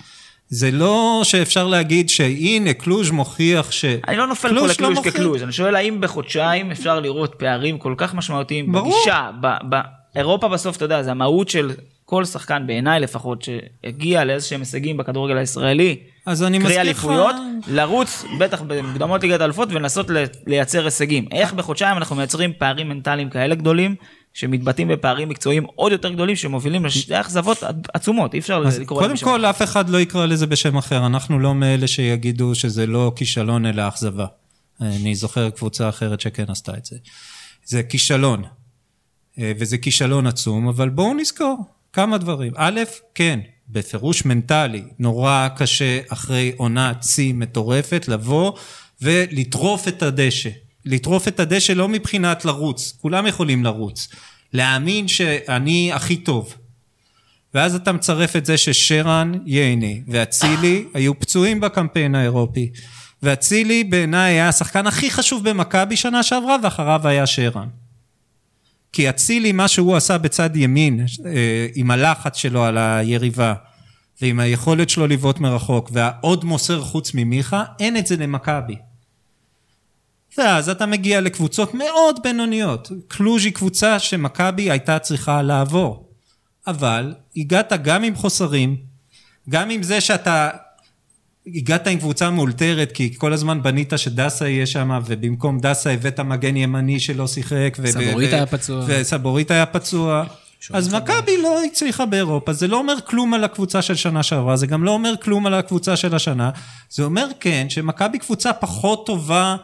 זה 0.49 0.70
לא 0.70 1.20
שאפשר 1.24 1.66
להגיד 1.66 2.09
שהנה 2.09 2.72
קלוז' 2.74 3.11
מוכיח 3.11 3.70
ש... 3.70 3.85
אני 3.85 4.16
לא 4.16 4.26
נופל 4.26 4.49
פה 4.49 4.55
קלוז' 4.55 4.62
לא 4.62 4.72
לקלוז' 4.72 4.97
מוכיח. 4.97 5.14
כקלוז', 5.14 5.43
אני 5.43 5.53
שואל 5.53 5.76
האם 5.76 6.01
בחודשיים 6.01 6.70
אפשר 6.70 7.01
לראות 7.01 7.35
פערים 7.39 7.78
כל 7.78 7.95
כך 7.97 8.14
משמעותיים 8.14 8.72
ברור. 8.72 8.95
בגישה, 8.95 9.30
ב- 9.41 9.78
באירופה 10.14 10.49
בסוף 10.49 10.76
אתה 10.76 10.85
יודע, 10.85 11.03
זה 11.03 11.11
המהות 11.11 11.49
של 11.49 11.72
כל 12.05 12.24
שחקן 12.24 12.66
בעיניי 12.66 13.01
לפחות 13.01 13.43
שהגיע 13.43 14.24
לאיזשהם 14.24 14.61
הישגים 14.61 14.97
בכדורגל 14.97 15.37
הישראלי, 15.37 15.97
אז 16.26 16.42
אני 16.42 16.58
קרי 16.58 16.66
מזכיר 16.66 16.82
לך... 16.82 16.86
אליפויות, 16.86 17.36
לרוץ 17.66 18.24
בטח 18.38 18.62
במוקדמות 18.62 19.22
ליגת 19.22 19.40
האלופות 19.40 19.68
ולנסות 19.72 20.06
לייצר 20.46 20.84
הישגים. 20.84 21.28
איך 21.32 21.52
בחודשיים 21.52 21.96
אנחנו 21.96 22.16
מייצרים 22.16 22.52
פערים 22.58 22.88
מנטליים 22.88 23.30
כאלה 23.30 23.54
גדולים, 23.54 23.94
שמתבטאים 24.34 24.88
בפערים 24.88 25.28
מקצועיים 25.28 25.64
עוד 25.74 25.92
יותר 25.92 26.12
גדולים, 26.12 26.36
שמובילים 26.36 26.84
לשתי 26.84 27.20
אכזבות 27.20 27.62
עצומות, 27.94 28.34
אי 28.34 28.38
אפשר 28.38 28.60
לקרוא 28.60 29.00
קודם 29.00 29.12
בשם 29.12 29.24
כל, 29.24 29.40
אחר. 29.40 29.50
אף 29.50 29.62
אחד 29.62 29.88
לא 29.88 30.00
יקרא 30.00 30.26
לזה 30.26 30.46
בשם 30.46 30.76
אחר. 30.76 31.06
אנחנו 31.06 31.38
לא 31.38 31.54
מאלה 31.54 31.86
שיגידו 31.86 32.54
שזה 32.54 32.86
לא 32.86 33.12
כישלון 33.16 33.66
אלא 33.66 33.88
אכזבה. 33.88 34.26
אני 34.80 35.14
זוכר 35.14 35.50
קבוצה 35.50 35.88
אחרת 35.88 36.20
שכן 36.20 36.44
עשתה 36.48 36.72
את 36.76 36.84
זה. 36.84 36.96
זה 37.64 37.82
כישלון, 37.82 38.42
אה, 39.38 39.52
וזה 39.58 39.78
כישלון 39.78 40.26
עצום, 40.26 40.68
אבל 40.68 40.88
בואו 40.88 41.14
נזכור 41.14 41.64
כמה 41.92 42.18
דברים. 42.18 42.52
א', 42.56 42.80
כן, 43.14 43.40
בפירוש 43.68 44.24
מנטלי, 44.24 44.82
נורא 44.98 45.48
קשה 45.56 46.00
אחרי 46.08 46.52
עונת 46.56 47.02
שיא 47.02 47.34
מטורפת 47.34 48.08
לבוא 48.08 48.52
ולטרוף 49.02 49.88
את 49.88 50.02
הדשא. 50.02 50.50
לטרוף 50.84 51.28
את 51.28 51.40
הדשא 51.40 51.72
לא 51.72 51.88
מבחינת 51.88 52.44
לרוץ, 52.44 52.98
כולם 53.00 53.26
יכולים 53.26 53.64
לרוץ. 53.64 54.08
להאמין 54.52 55.08
שאני 55.08 55.92
הכי 55.92 56.16
טוב. 56.16 56.54
ואז 57.54 57.74
אתה 57.74 57.92
מצרף 57.92 58.36
את 58.36 58.46
זה 58.46 58.56
ששרן 58.56 59.32
ייני 59.46 60.02
ואצילי 60.08 60.84
היו 60.94 61.18
פצועים 61.18 61.60
בקמפיין 61.60 62.14
האירופי. 62.14 62.70
ואצילי 63.22 63.84
בעיניי 63.84 64.32
היה 64.32 64.48
השחקן 64.48 64.86
הכי 64.86 65.10
חשוב 65.10 65.48
במכבי 65.48 65.96
שנה 65.96 66.22
שעברה, 66.22 66.56
ואחריו 66.62 67.08
היה 67.08 67.26
שרן. 67.26 67.68
כי 68.95 69.09
אצילי, 69.09 69.53
מה 69.53 69.68
שהוא 69.68 69.97
עשה 69.97 70.18
בצד 70.18 70.57
ימין, 70.57 71.07
אה, 71.26 71.66
עם 71.74 71.90
הלחץ 71.90 72.36
שלו 72.36 72.64
על 72.64 72.78
היריבה, 72.78 73.55
ועם 74.22 74.40
היכולת 74.40 74.90
שלו 74.90 75.07
לבעוט 75.07 75.40
מרחוק, 75.40 75.90
והעוד 75.92 76.45
מוסר 76.45 76.80
חוץ 76.80 77.14
ממיכה, 77.14 77.64
אין 77.80 77.97
את 77.97 78.07
זה 78.07 78.16
למכבי. 78.16 78.76
ואז 80.38 80.68
אתה 80.68 80.86
מגיע 80.86 81.20
לקבוצות 81.20 81.74
מאוד 81.74 82.20
בינוניות. 82.22 82.92
קלוז' 83.09 83.45
היא 83.45 83.53
קבוצה 83.53 83.99
שמכבי 83.99 84.70
הייתה 84.70 84.99
צריכה 84.99 85.42
לעבור. 85.42 86.09
אבל 86.66 87.14
הגעת 87.36 87.72
גם 87.84 88.03
עם 88.03 88.14
חוסרים, 88.14 88.76
גם 89.49 89.70
עם 89.70 89.82
זה 89.82 90.01
שאתה 90.01 90.51
הגעת 91.47 91.86
עם 91.86 91.99
קבוצה 91.99 92.30
מאולתרת, 92.30 92.92
כי 92.92 93.14
כל 93.18 93.32
הזמן 93.32 93.62
בנית 93.62 93.92
שדסה 93.97 94.49
יהיה 94.49 94.66
שם, 94.66 95.01
ובמקום 95.07 95.61
דסה 95.61 95.90
הבאת 95.90 96.20
מגן 96.20 96.57
ימני 96.57 97.01
שלא 97.01 97.26
שיחק. 97.26 97.76
סבורית 97.86 98.32
היה 98.32 98.47
פצוע. 98.47 98.84
וסבורית 98.88 99.51
היה 99.51 99.66
פצוע. 99.66 100.24
אז 100.72 100.95
מכבי 100.95 101.42
לא 101.42 101.64
הצליחה 101.64 102.07
באירופה, 102.07 102.53
זה 102.53 102.66
לא 102.66 102.76
אומר 102.76 102.95
כלום 103.05 103.34
על 103.34 103.45
הקבוצה 103.45 103.82
של 103.82 103.95
שנה 103.95 104.22
שעברה, 104.22 104.57
זה 104.57 104.66
גם 104.66 104.84
לא 104.84 104.90
אומר 104.90 105.14
כלום 105.22 105.47
על 105.47 105.55
הקבוצה 105.55 105.97
של 105.97 106.14
השנה, 106.14 106.51
זה 106.90 107.05
אומר 107.05 107.26
כן 107.40 107.66
שמכבי 107.68 108.18
קבוצה 108.18 108.53
פחות 108.53 109.07
טובה 109.07 109.57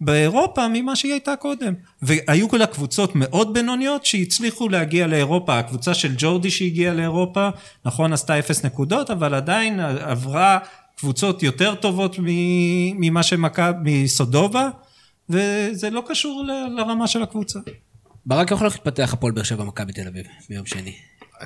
באירופה 0.00 0.66
ממה 0.72 0.96
שהיא 0.96 1.12
הייתה 1.12 1.36
קודם. 1.36 1.74
והיו 2.02 2.46
לה 2.52 2.66
קבוצות 2.66 3.14
מאוד 3.14 3.54
בינוניות 3.54 4.06
שהצליחו 4.06 4.68
להגיע 4.68 5.06
לאירופה, 5.06 5.58
הקבוצה 5.58 5.94
של 5.94 6.14
ג'ורדי 6.18 6.50
שהגיעה 6.50 6.94
לאירופה, 6.94 7.48
נכון 7.84 8.12
עשתה 8.12 8.38
אפס 8.38 8.64
נקודות, 8.64 9.10
אבל 9.10 9.34
עדיין 9.34 9.80
עברה 9.80 10.58
קבוצות 10.98 11.42
יותר 11.42 11.74
טובות 11.74 12.16
ממה 12.18 13.22
שמכבי, 13.22 14.02
מסודובה, 14.04 14.68
וזה 15.28 15.90
לא 15.90 16.02
קשור 16.08 16.44
ל- 16.44 16.80
לרמה 16.80 17.06
של 17.06 17.22
הקבוצה. 17.22 17.58
ברק 18.26 18.50
יכול 18.50 18.66
להתפתח 18.66 19.10
הפועל 19.12 19.32
באר 19.32 19.42
שבע 19.42 19.64
מכבי 19.64 19.92
תל 19.92 20.06
אביב 20.08 20.26
ביום 20.48 20.66
שני. 20.66 20.94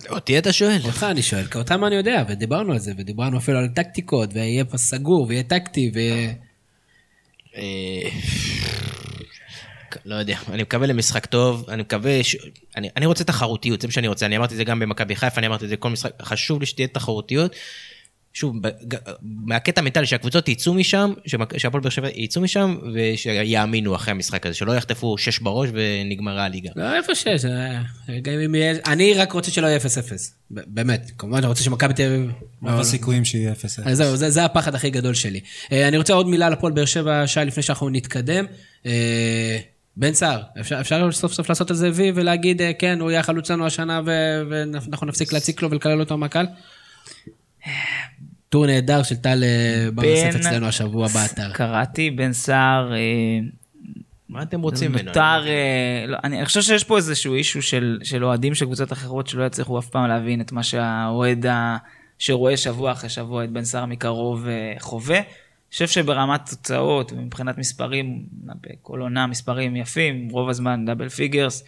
אותי 0.09 0.39
אתה 0.39 0.53
שואל? 0.53 0.81
אותך 0.85 1.07
אני 1.11 1.23
שואל, 1.23 1.47
כי 1.47 1.59
אותם 1.59 1.85
אני 1.85 1.95
יודע, 1.95 2.25
ודיברנו 2.29 2.73
על 2.73 2.79
זה, 2.79 2.93
ודיברנו 2.99 3.39
אפילו 3.39 3.59
על 3.59 3.69
טקטיקות, 3.69 4.31
ויהיה 4.35 4.65
פה 4.65 4.79
סגור, 4.79 5.27
ויהיה 5.29 5.43
טקטי, 5.43 5.91
ו... 5.95 5.99
אה, 7.57 8.11
לא 10.05 10.15
יודע, 10.15 10.37
אני 10.49 10.63
מקווה 10.63 10.87
למשחק 10.87 11.27
טוב, 11.27 11.65
אני 11.69 11.83
מקווה 11.83 12.25
ש... 12.25 12.37
אני, 12.77 12.89
אני 12.97 13.07
רוצה 13.07 13.25
תחרותיות, 13.25 13.81
זה 13.81 13.89
מה 13.89 13.93
שאני 13.93 14.09
רוצה, 14.09 14.27
אני 14.27 14.37
אמרתי 14.37 14.55
את 14.55 14.57
זה 14.57 14.65
גם 14.65 14.79
במכבי 14.79 15.17
חיפה, 15.17 15.39
אני 15.39 15.47
אמרתי 15.47 15.65
את 15.65 15.69
זה 15.71 15.77
כל 15.77 15.91
משחק, 15.91 16.11
חשוב 16.23 16.61
לי 16.61 16.67
שתהיה 16.67 16.89
תחרותיות. 16.89 17.57
שוב, 18.35 18.57
מהקטע 19.23 19.81
המנטלי 19.81 20.07
שהקבוצות 20.07 20.49
יצאו 20.49 20.75
משם, 20.75 21.13
שהפועל 21.57 21.83
באר 21.83 21.91
שבע 21.91 22.09
יצאו 22.15 22.43
משם, 22.43 22.77
ושיאמינו 22.95 23.95
אחרי 23.95 24.11
המשחק 24.11 24.47
הזה, 24.47 24.55
שלא 24.55 24.73
יחטפו 24.73 25.19
שש 25.19 25.39
בראש 25.39 25.69
ונגמרה 25.73 26.45
הליגה. 26.45 26.71
לא, 26.77 26.97
איפה 26.97 27.15
שש, 27.15 27.45
גם 28.23 28.33
אם 28.45 28.55
יהיה... 28.55 28.75
אני 28.87 29.15
רק 29.15 29.33
רוצה 29.33 29.51
שלא 29.51 29.67
יהיה 29.67 29.79
0-0. 29.79 29.81
ב- 30.51 30.61
באמת, 30.67 31.11
כמובן, 31.19 31.39
אני 31.39 31.47
רוצה 31.47 31.65
שמכבי 31.65 31.95
תל 31.95 32.03
אביב... 32.03 32.31
רוב 32.63 32.81
הסיכויים 32.81 33.25
שיהיה 33.25 33.53
אפס 33.53 33.79
אפס. 33.79 33.87
אז 33.87 33.97
זהו, 33.97 34.17
זה, 34.17 34.45
הפחד 34.45 34.75
הכי 34.75 34.91
גדול 34.91 35.15
שלי. 35.15 35.41
אה, 35.73 35.89
אני 35.89 35.97
רוצה 35.97 36.13
עוד 36.13 36.29
מילה 36.29 36.47
על 36.47 36.53
הפועל 36.53 36.73
באר 36.73 36.85
שבע, 36.85 37.27
שי, 37.27 37.41
לפני 37.41 37.63
שאנחנו 37.63 37.91
נתקדם. 37.91 38.45
אה, 38.87 39.59
בן 39.97 40.15
סער, 40.15 40.43
אפשר, 40.61 40.81
אפשר 40.81 41.13
סוף 41.13 41.33
סוף 41.33 41.49
לעשות 41.49 41.71
על 41.71 41.77
זה 41.77 41.91
וי 41.95 42.13
ולהגיד, 42.15 42.63
אה, 42.63 42.73
כן, 42.79 43.01
הוא 43.01 43.11
יהיה 43.11 43.21
החלוץ 43.21 43.49
שלנו 43.49 43.67
השנה 43.67 44.01
ואנחנו 44.07 45.07
נפסיק 45.07 45.33
להציק 45.33 45.63
לו 45.63 45.71
ולקלל 45.71 46.01
אותו 46.01 46.19
מהקהל? 46.19 46.47
טור 48.53 48.67
נהדר 48.67 49.03
של 49.03 49.17
טל 49.17 49.45
אה, 49.45 49.89
בר 49.95 50.05
יוסף 50.05 50.37
אצלנו 50.37 50.67
השבוע 50.67 51.09
באתר. 51.09 51.53
קראתי, 51.53 52.11
בן 52.11 52.33
סער, 52.33 52.93
אה, 52.95 52.99
מה 54.29 54.43
אתם 54.43 54.61
רוצים 54.61 54.93
ממנו? 54.93 55.05
נותר, 55.05 55.47
אה, 55.47 56.05
לא, 56.07 56.17
אני 56.25 56.37
אני 56.37 56.47
חושב 56.47 56.61
שיש 56.63 56.85
פה 56.85 56.97
איזשהו 56.97 57.35
אישו 57.35 57.63
של 57.63 57.99
של 58.03 58.25
אוהדים 58.25 58.55
של 58.55 58.65
קבוצות 58.65 58.93
אחרות 58.93 59.27
שלא 59.27 59.45
יצליחו 59.45 59.79
אף 59.79 59.89
פעם 59.89 60.09
להבין 60.09 60.41
את 60.41 60.53
מה 60.53 60.63
שהאוהד 60.63 61.47
ה- 61.47 61.77
שרואה 62.19 62.57
שבוע 62.57 62.93
אחרי 62.93 63.11
שבוע 63.11 63.45
את 63.45 63.51
בן 63.51 63.65
סער 63.65 63.87
מקרוב 63.87 64.47
חווה. 64.79 65.19
אני 65.19 65.25
חושב 65.71 65.89
שברמת 65.89 66.41
תוצאות 66.51 67.13
ומבחינת 67.13 67.59
מספרים, 67.59 68.23
בכל 68.45 69.01
עונה 69.01 69.27
מספרים 69.27 69.77
יפים, 69.77 70.29
רוב 70.29 70.49
הזמן 70.49 70.85
double 70.87 71.09
figures, 71.09 71.65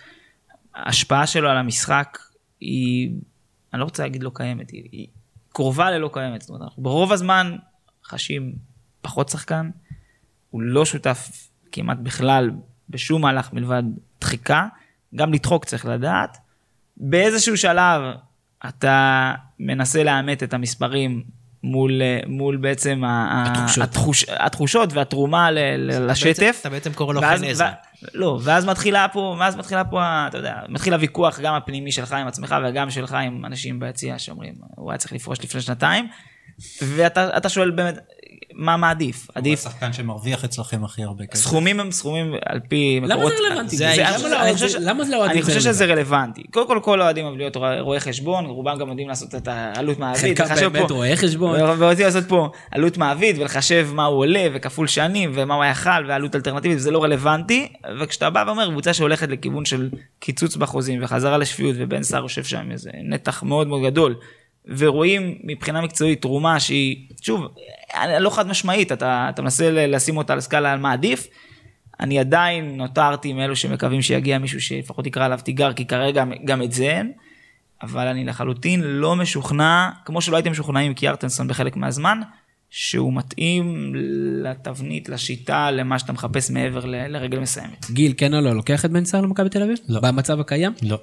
ההשפעה 0.75 1.27
שלו 1.27 1.49
על 1.49 1.57
המשחק 1.57 2.19
היא, 2.61 3.11
אני 3.73 3.81
לא 3.81 3.85
רוצה 3.85 4.03
להגיד 4.03 4.23
לא 4.23 4.31
קיימת, 4.35 4.71
היא, 4.71 4.83
היא 4.93 5.07
קרובה 5.55 5.91
ללא 5.91 6.11
קיימת. 6.13 6.41
זאת 6.41 6.49
אומרת, 6.51 6.63
אנחנו 6.63 6.83
ברוב 6.83 7.13
הזמן 7.13 7.57
חשים 8.07 8.53
פחות 9.03 9.29
שחקן, 9.29 9.71
הוא 10.51 10.63
לא 10.63 10.85
שותף 10.85 11.49
כמעט 11.73 11.99
בכלל 12.03 12.51
בשום 12.89 13.23
מהלך 13.23 13.53
מלבד 13.53 13.83
דחיקה, 14.21 14.67
גם 15.15 15.33
לדחוק 15.33 15.65
צריך 15.65 15.87
לדעת. 15.87 16.39
באיזשהו 16.97 17.57
שלב 17.57 18.03
אתה 18.69 19.33
מנסה 19.59 20.05
לאמת 20.05 20.43
את 20.43 20.55
המספרים 20.55 21.23
מול, 21.63 22.01
מול 22.27 22.57
בעצם 22.57 23.03
התחושות. 23.07 23.85
התחוש, 23.85 24.25
התחושות 24.29 24.93
והתרומה 24.93 25.51
ל, 25.51 25.59
לשטף. 26.11 26.59
אתה 26.61 26.71
בעצם 26.71 26.93
קורא 26.93 27.15
לו 27.15 27.21
חן 27.21 27.45
עזרא. 27.45 27.71
לא, 28.15 28.39
ואז 28.43 28.67
מתחילה 28.67 29.07
פה, 29.09 29.37
ואז 29.41 29.57
מתחילה 29.57 29.85
פה, 29.85 30.27
אתה 30.29 30.39
יודע, 30.39 30.55
מתחיל 30.69 30.93
הוויכוח 30.95 31.41
גם 31.41 31.55
הפנימי 31.55 31.93
שלך 31.93 32.13
עם 32.13 32.27
עצמך 32.27 32.55
וגם 32.65 32.91
שלך 32.91 33.13
עם 33.13 33.45
אנשים 33.45 33.81
ביציע 33.81 34.19
שאומרים, 34.19 34.55
הוא 34.77 34.91
היה 34.91 34.99
צריך 34.99 35.13
לפרוש 35.13 35.45
לפני 35.45 35.61
שנתיים, 35.61 36.09
ואתה 36.83 37.37
אתה 37.37 37.49
שואל 37.49 37.71
באמת, 37.71 37.99
מה 38.57 38.77
מעדיף? 38.77 39.27
הוא 39.27 39.33
עדיף 39.35 39.67
השחקן 39.67 39.93
שמרוויח 39.93 40.45
אצלכם 40.45 40.85
הכי 40.85 41.03
הרבה 41.03 41.27
כסף. 41.27 41.43
סכומים 41.43 41.81
הם 41.81 41.91
סכומים 41.93 42.35
על 42.47 42.61
פי 42.69 43.01
למה 43.03 43.15
מקורות... 43.15 43.33
זה 43.33 43.49
רלוונטי? 43.51 43.85
אני 43.87 43.97
למה 43.99 44.29
לא- 44.29 44.41
אני 44.43 44.53
זה- 44.53 44.67
חושב 44.67 44.69
ש- 44.69 44.83
למה 44.83 45.05
זה 45.05 45.13
לאוהדים 45.13 45.33
אני 45.37 45.43
זה 45.43 45.49
חושב 45.49 45.61
שזה 45.61 45.85
רלוונטי? 45.85 46.01
רלוונטי. 46.11 46.43
קודם 46.53 46.67
כל, 46.67 46.81
כל 46.83 47.01
האוהדים 47.01 47.25
אוהבים 47.25 47.39
להיות 47.41 47.57
רואי 47.81 48.01
חשבון, 48.01 48.45
רובם 48.47 48.79
גם 48.79 48.89
יודעים 48.89 49.09
לעשות 49.09 49.35
את 49.35 49.49
העלות 49.49 49.99
מעביד. 49.99 50.39
חלקם 50.39 50.73
באמת 50.73 50.91
רואי 50.91 51.17
חשבון. 51.17 51.61
ורוצים 51.79 52.05
לעשות 52.07 52.25
פה 52.29 52.49
עלות 52.71 52.99
מעביד 52.99 53.39
ולחשב 53.39 53.89
מה 53.93 54.05
הוא 54.05 54.19
עולה 54.19 54.47
וכפול 54.55 54.87
שנים 54.87 55.31
ומה 55.35 55.55
הוא 55.55 55.65
יכל 55.65 56.05
ועלות 56.09 56.37
אלטרנטיבית, 56.37 56.79
זה 56.81 56.91
לא 56.91 57.03
רלוונטי. 57.05 57.69
וכשאתה 58.01 58.31
בא 58.31 58.45
ואומר 58.47 58.71
קבוצה 58.71 58.95
שהולכת 58.95 59.29
לכיוון 59.29 59.65
של 59.65 59.89
קיצוץ 60.19 60.57
בחוזים 60.57 61.01
וחזרה 61.05 61.39
לשפיות 61.39 61.77
ובן 61.79 62.03
סער 62.03 62.23
יושב 62.23 62.45
שם 62.45 62.71
איזה 62.73 62.91
נתח 63.05 63.43
מאוד 63.43 63.67
מאוד 63.69 63.83
גדול. 63.85 64.15
ורואים 64.69 65.39
מבחינה 65.45 65.81
מקצועית 65.81 66.23
תרומה 66.23 66.61
שהיא, 66.61 66.97
שוב, 67.23 67.43
אני- 67.95 68.13
לא 68.25 68.31
חד 68.31 68.47
משמעית, 68.49 68.93
אתה, 68.93 69.27
אתה 69.35 69.43
מנסה 69.43 69.71
ל- 69.71 69.95
לשים 69.95 70.17
אותה 70.17 70.33
על 70.33 70.41
סקאלה 70.41 70.73
על 70.73 70.79
מה 70.79 70.93
עדיף. 70.93 71.27
אני 72.01 72.19
עדיין 72.19 72.77
נותרתי 72.77 73.29
עם 73.29 73.41
אלו 73.41 73.57
שמקווים 73.57 74.03
שיגיע 74.03 74.39
מישהו 74.39 74.61
שלפחות 74.61 75.07
יקרא 75.07 75.25
עליו 75.25 75.39
תיגר, 75.45 75.73
כי 75.73 75.87
כרגע 75.87 76.25
גם 76.45 76.63
את 76.63 76.73
זה 76.73 76.85
אין. 76.85 77.13
אבל 77.83 78.07
אני 78.07 78.25
לחלוטין 78.25 78.81
לא 78.83 79.17
משוכנע, 79.17 79.91
כמו 80.05 80.21
שלא 80.21 80.37
הייתם 80.37 80.51
משוכנעים 80.51 80.87
עם 80.87 80.95
קיארטנסון 80.95 81.49
בחלק 81.49 81.77
מהזמן, 81.77 82.21
שהוא 82.71 83.13
מתאים 83.15 83.93
לתבנית, 84.43 85.09
לשיטה, 85.09 85.71
למה 85.71 85.99
שאתה 85.99 86.13
מחפש 86.13 86.51
מעבר 86.51 86.85
ל- 86.85 87.07
לרגל 87.07 87.39
מסיימת. 87.39 87.91
גיל, 87.91 88.15
כן 88.17 88.35
או 88.35 88.41
לא, 88.41 88.53
לוקח 88.55 88.85
את 88.85 88.91
בן 88.91 89.05
סער 89.05 89.21
למכבי 89.21 89.49
תל 89.49 89.63
אביב? 89.63 89.79
לא. 89.89 90.01
במצב 90.01 90.41
הקיים? 90.41 90.73
לא. 90.83 90.99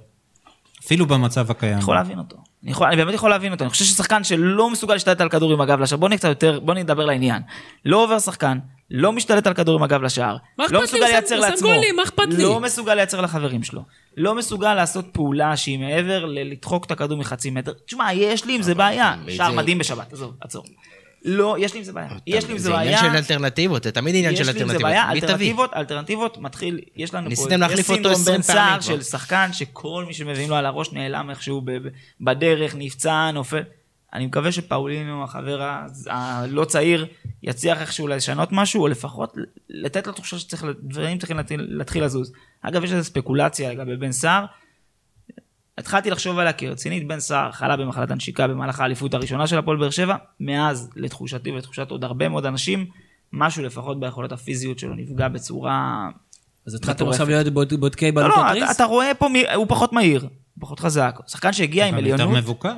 אפילו 0.85 1.05
במצב 1.05 1.51
הקיים. 1.51 1.77
יכול 1.77 1.95
להבין 1.95 2.17
אותו. 2.17 2.37
אני, 2.63 2.71
יכול, 2.71 2.87
אני 2.87 2.95
באמת 2.95 3.13
יכול 3.13 3.29
להבין 3.29 3.51
אותו. 3.51 3.63
אני 3.63 3.69
חושב 3.71 3.85
ששחקן 3.85 4.23
שלא 4.23 4.69
מסוגל 4.69 4.93
להשתלט 4.93 5.21
על 5.21 5.29
כדור 5.29 5.53
עם 5.53 5.61
הגב 5.61 5.79
לשער, 5.79 5.97
בוא 5.99 6.09
נהיה 6.09 6.17
קצת 6.19 6.29
יותר, 6.29 6.59
בוא 6.59 6.73
נדבר 6.73 7.05
לעניין. 7.05 7.41
לא 7.85 8.03
עובר 8.03 8.19
שחקן, 8.19 8.57
לא 8.91 9.11
משתלט 9.11 9.47
על 9.47 9.53
כדור 9.53 9.75
עם 9.75 9.83
הגב 9.83 10.01
לשער. 10.03 10.37
לא 10.59 10.65
לי? 10.71 10.83
מסוגל 10.83 11.01
שם- 11.05 11.11
לייצר 11.11 11.39
לעצמו. 11.39 11.67
גולים, 11.67 11.95
מה 11.95 12.03
אכפת 12.03 12.27
לי? 12.27 12.43
לא 12.43 12.59
מסוגל 12.59 12.93
לייצר 12.95 13.21
לחברים 13.21 13.63
שלו. 13.63 13.81
לא 14.17 14.35
מסוגל 14.35 14.73
לעשות 14.73 15.05
פעולה 15.11 15.57
שהיא 15.57 15.79
מעבר 15.79 16.25
לדחוק 16.25 16.85
את 16.85 16.91
הכדור 16.91 17.17
מחצי 17.17 17.49
מטר. 17.49 17.73
תשמע, 17.85 18.13
יש 18.13 18.45
לי 18.45 18.55
עם 18.55 18.61
זה 18.61 18.75
בעיה. 18.75 19.15
שער 19.29 19.51
מדהים 19.53 19.77
בשבת, 19.77 20.13
עזוב, 20.13 20.33
עצור. 20.41 20.63
לא, 21.25 21.55
יש 21.59 21.73
לי 21.73 21.79
עם 21.79 21.83
זה 21.85 21.93
בעיה. 21.93 22.09
יש 22.27 22.45
לי 22.45 22.51
עם 22.51 22.57
זה 22.57 22.63
זה 22.63 22.69
בעיה. 22.69 22.99
עניין 22.99 23.11
של 23.11 23.17
אלטרנטיבות, 23.17 23.83
זה 23.83 23.91
תמיד 23.91 24.15
עניין 24.15 24.33
יש 24.33 24.39
של 24.39 24.45
לי 24.45 24.49
עם 24.49 24.55
זה 24.55 24.61
אלטרנטיבות. 24.63 24.83
בעיה? 24.83 25.11
אלטרנטיבות, 25.11 25.73
אלטרנטיבות, 25.73 26.37
מתחיל, 26.37 26.79
יש 26.95 27.13
לנו 27.13 27.23
פה, 27.23 27.29
ניסיתם 27.29 27.59
להחליף 27.59 27.79
יש 27.79 27.89
אותו 27.89 27.93
סינדרום 27.93 28.13
20 28.13 28.37
בן 28.37 28.41
פעמים 28.41 28.41
סער 28.41 28.81
כבר. 28.81 28.95
של 28.95 29.01
שחקן 29.01 29.53
שכל 29.53 30.05
מי 30.07 30.13
שמביאים 30.13 30.49
לו 30.49 30.55
על 30.55 30.65
הראש 30.65 30.93
נעלם 30.93 31.29
איכשהו 31.29 31.61
בדרך, 32.21 32.75
נפצע, 32.77 33.31
נופל. 33.31 33.63
אני 34.13 34.25
מקווה 34.25 34.51
שפאולינו, 34.51 35.23
החבר 35.23 35.79
הלא 36.07 36.65
צעיר, 36.65 37.07
יצליח 37.43 37.81
איכשהו 37.81 38.07
לשנות 38.07 38.49
משהו, 38.51 38.81
או 38.81 38.87
לפחות 38.87 39.33
לתת 39.69 40.07
לו 40.07 40.13
תחושה 40.13 40.39
שצריך, 40.39 40.65
דברים 40.83 41.17
צריכים 41.17 41.37
להתחיל 41.49 42.03
לזוז. 42.03 42.31
אגב, 42.61 42.83
יש 42.83 42.91
איזו 42.91 43.03
ספקולציה 43.03 43.73
לגבי 43.73 43.95
בן 43.97 44.11
סער. 44.11 44.45
התחלתי 45.81 46.09
לחשוב 46.09 46.39
עליה 46.39 46.53
כרצינית, 46.53 47.07
בן 47.07 47.19
סער 47.19 47.51
חלה 47.51 47.77
במחלת 47.77 48.11
הנשיקה 48.11 48.47
במהלך 48.47 48.79
האליפות 48.79 49.13
הראשונה 49.13 49.47
של 49.47 49.57
הפועל 49.57 49.77
באר 49.77 49.89
שבע, 49.89 50.15
מאז 50.39 50.89
לתחושתי 50.95 51.51
ולתחושת 51.51 51.91
עוד 51.91 52.03
הרבה 52.03 52.29
מאוד 52.29 52.45
אנשים, 52.45 52.85
משהו 53.33 53.63
לפחות 53.63 53.99
ביכולות 53.99 54.31
הפיזיות 54.31 54.79
שלו 54.79 54.95
נפגע 54.95 55.27
בצורה... 55.27 56.09
אז 56.67 56.75
התחלתם 56.75 56.95
מטורפת. 56.95 57.13
עכשיו 57.13 57.27
להיות 57.27 57.47
בוד- 57.47 57.73
בודקי 57.73 58.05
לא, 58.05 58.11
בלוטו 58.11 58.35
לא, 58.41 58.45
אתה, 58.51 58.59
טריס? 58.59 58.75
אתה 58.75 58.83
רואה 58.83 59.13
פה, 59.13 59.27
הוא 59.55 59.65
פחות 59.69 59.93
מהיר, 59.93 60.27
פחות 60.59 60.79
חזק, 60.79 61.19
שחקן 61.27 61.53
שהגיע 61.53 61.85
עם 61.87 61.93
אבל 61.93 62.05
יותר 62.05 62.23
עליונות, 62.23 62.43
מבוקר. 62.43 62.73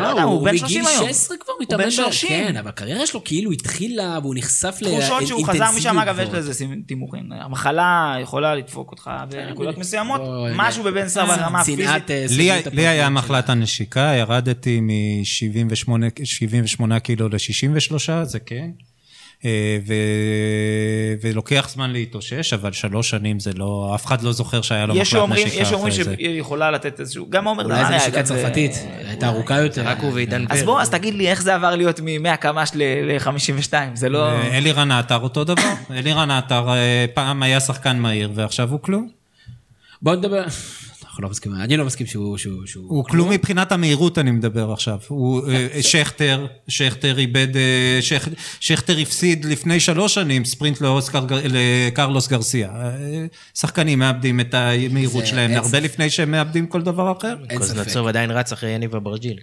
לא 0.00 0.06
יודע, 0.06 0.22
הוא 0.22 0.44
בן 0.44 0.56
30 0.58 0.82
בגיל 0.82 0.92
היום. 0.92 1.08
16 1.08 1.36
כבר 1.36 1.52
הוא 1.52 1.62
מתאמן. 1.62 1.82
בן 1.82 1.88
ב- 1.88 1.92
30. 1.92 2.28
כן, 2.28 2.56
אבל 2.56 2.68
הקריירה 2.68 3.06
שלו 3.06 3.24
כאילו 3.24 3.52
התחילה 3.52 4.18
והוא 4.22 4.34
נחשף 4.36 4.76
תחושות 4.80 5.26
שהוא 5.26 5.44
חזר 5.46 5.52
לאינטנסיביות 5.58 5.94
משם, 5.94 5.98
אגב, 5.98 6.18
יש. 6.20 6.28
לזה 6.28 6.52
תימוכין. 6.86 7.32
המחלה 7.32 8.16
יכולה 8.22 8.54
לדפוק 8.54 8.90
אותך 8.90 9.10
בנקודות 9.30 9.78
מסוימות, 9.78 10.20
משהו 10.54 10.84
בבן 10.84 11.08
סער 11.08 11.26
ברמה 11.26 11.60
הפיזית. 11.60 11.86
צנעת, 11.86 12.10
אה, 12.10 12.26
לי, 12.72 12.86
היה. 12.88 13.08
מחלת 13.08 13.48
הנשיקה, 13.48 14.14
ירדתי 14.18 14.80
מ-78 14.80 15.90
קילו 16.98 17.28
ל-63, 17.28 18.10
זה 18.24 18.38
כן. 18.40 18.70
אה, 19.44 19.78
ו... 19.86 19.94
ולוקח 21.20 21.68
זמן 21.68 21.90
להתאושש, 21.90 22.52
אבל 22.52 22.72
שלוש 22.72 23.10
שנים 23.10 23.40
זה 23.40 23.50
לא, 23.56 23.92
אף 23.94 24.06
אחד 24.06 24.22
לא 24.22 24.32
זוכר 24.32 24.62
שהיה 24.62 24.86
לו 24.86 24.96
יש 24.96 25.14
מחלת 25.14 25.30
נשיקה 25.30 25.62
יש 25.62 25.68
שאומרים 25.68 25.92
אחרי 25.92 26.04
זה. 26.04 26.14
שהיא 26.14 26.40
יכולה 26.40 26.70
לתת 26.70 27.00
איזשהו, 27.00 27.26
גם 27.30 27.44
עומר 27.44 27.64
אולי 27.64 27.84
זו 27.84 27.90
נשיקה 27.90 28.18
אגב, 28.18 28.26
צרפתית, 28.26 28.72
אה, 28.72 29.08
הייתה 29.08 29.28
ארוכה 29.28 29.60
יותר. 29.60 29.82
רק 29.82 30.00
הוא 30.00 30.12
ועידן 30.12 30.42
אז 30.42 30.48
פרץ. 30.48 30.62
בוא, 30.62 30.80
אז 30.80 30.90
תגיד 30.90 31.14
לי, 31.14 31.28
איך 31.28 31.42
זה 31.42 31.54
עבר 31.54 31.76
להיות 31.76 32.00
מ-100 32.00 32.36
קמ"ש 32.36 32.70
ל-52? 32.74 33.72
זה 33.94 34.08
לא... 34.08 34.30
אה, 34.30 34.58
אלירן 34.58 34.90
עטר 34.90 35.18
אותו 35.18 35.44
דבר, 35.44 35.72
אלירן 35.98 36.30
עטר 36.30 36.68
אה, 36.68 37.04
פעם 37.14 37.42
היה 37.42 37.60
שחקן 37.60 37.98
מהיר 37.98 38.30
ועכשיו 38.34 38.70
הוא 38.70 38.80
כלום. 38.82 39.08
בוא 40.02 40.14
נדבר, 40.14 40.44
אנחנו 41.20 41.28
לא 41.28 41.32
מסכימים, 41.32 41.60
אני 41.60 41.76
לא 41.76 41.84
מסכים 41.84 42.06
שהוא... 42.06 42.38
שהוא- 42.38 42.66
שהוא- 42.66 42.84
הוא 42.88 43.04
כלום 43.04 43.30
מבחינת 43.30 43.72
המהירות 43.72 44.18
אני 44.18 44.30
מדבר 44.30 44.72
עכשיו. 44.72 44.98
הוא, 45.08 45.42
אה, 45.50 45.82
שכטר, 45.82 46.46
שכטר 46.68 47.18
איבד, 47.18 47.56
אה, 47.56 47.98
שכ- 48.02 48.28
שכטר 48.60 48.98
הפסיד 48.98 49.44
לפני 49.44 49.80
שלוש 49.80 50.14
שנים 50.14 50.44
ספרינט 50.44 50.80
לאוסקר, 50.80 51.26
לקרלוס 51.44 52.28
גרסיה. 52.28 52.68
אה, 52.70 53.26
שחקנים 53.54 53.98
מאבדים 53.98 54.40
את 54.40 54.54
המהירות 54.54 55.26
שלהם 55.26 55.50
הרבה 55.54 55.80
לפני 55.80 56.10
שהם 56.10 56.30
מאבדים 56.30 56.66
כל 56.66 56.82
דבר 56.82 57.12
אחר. 57.18 57.28
אין 57.50 57.62
ספק. 57.62 57.76
קוזנצוב 57.76 58.06
עדיין 58.06 58.30
רץ 58.30 58.52
אחרי 58.52 58.70
יניב 58.70 58.94
אברג'יל. 58.96 59.36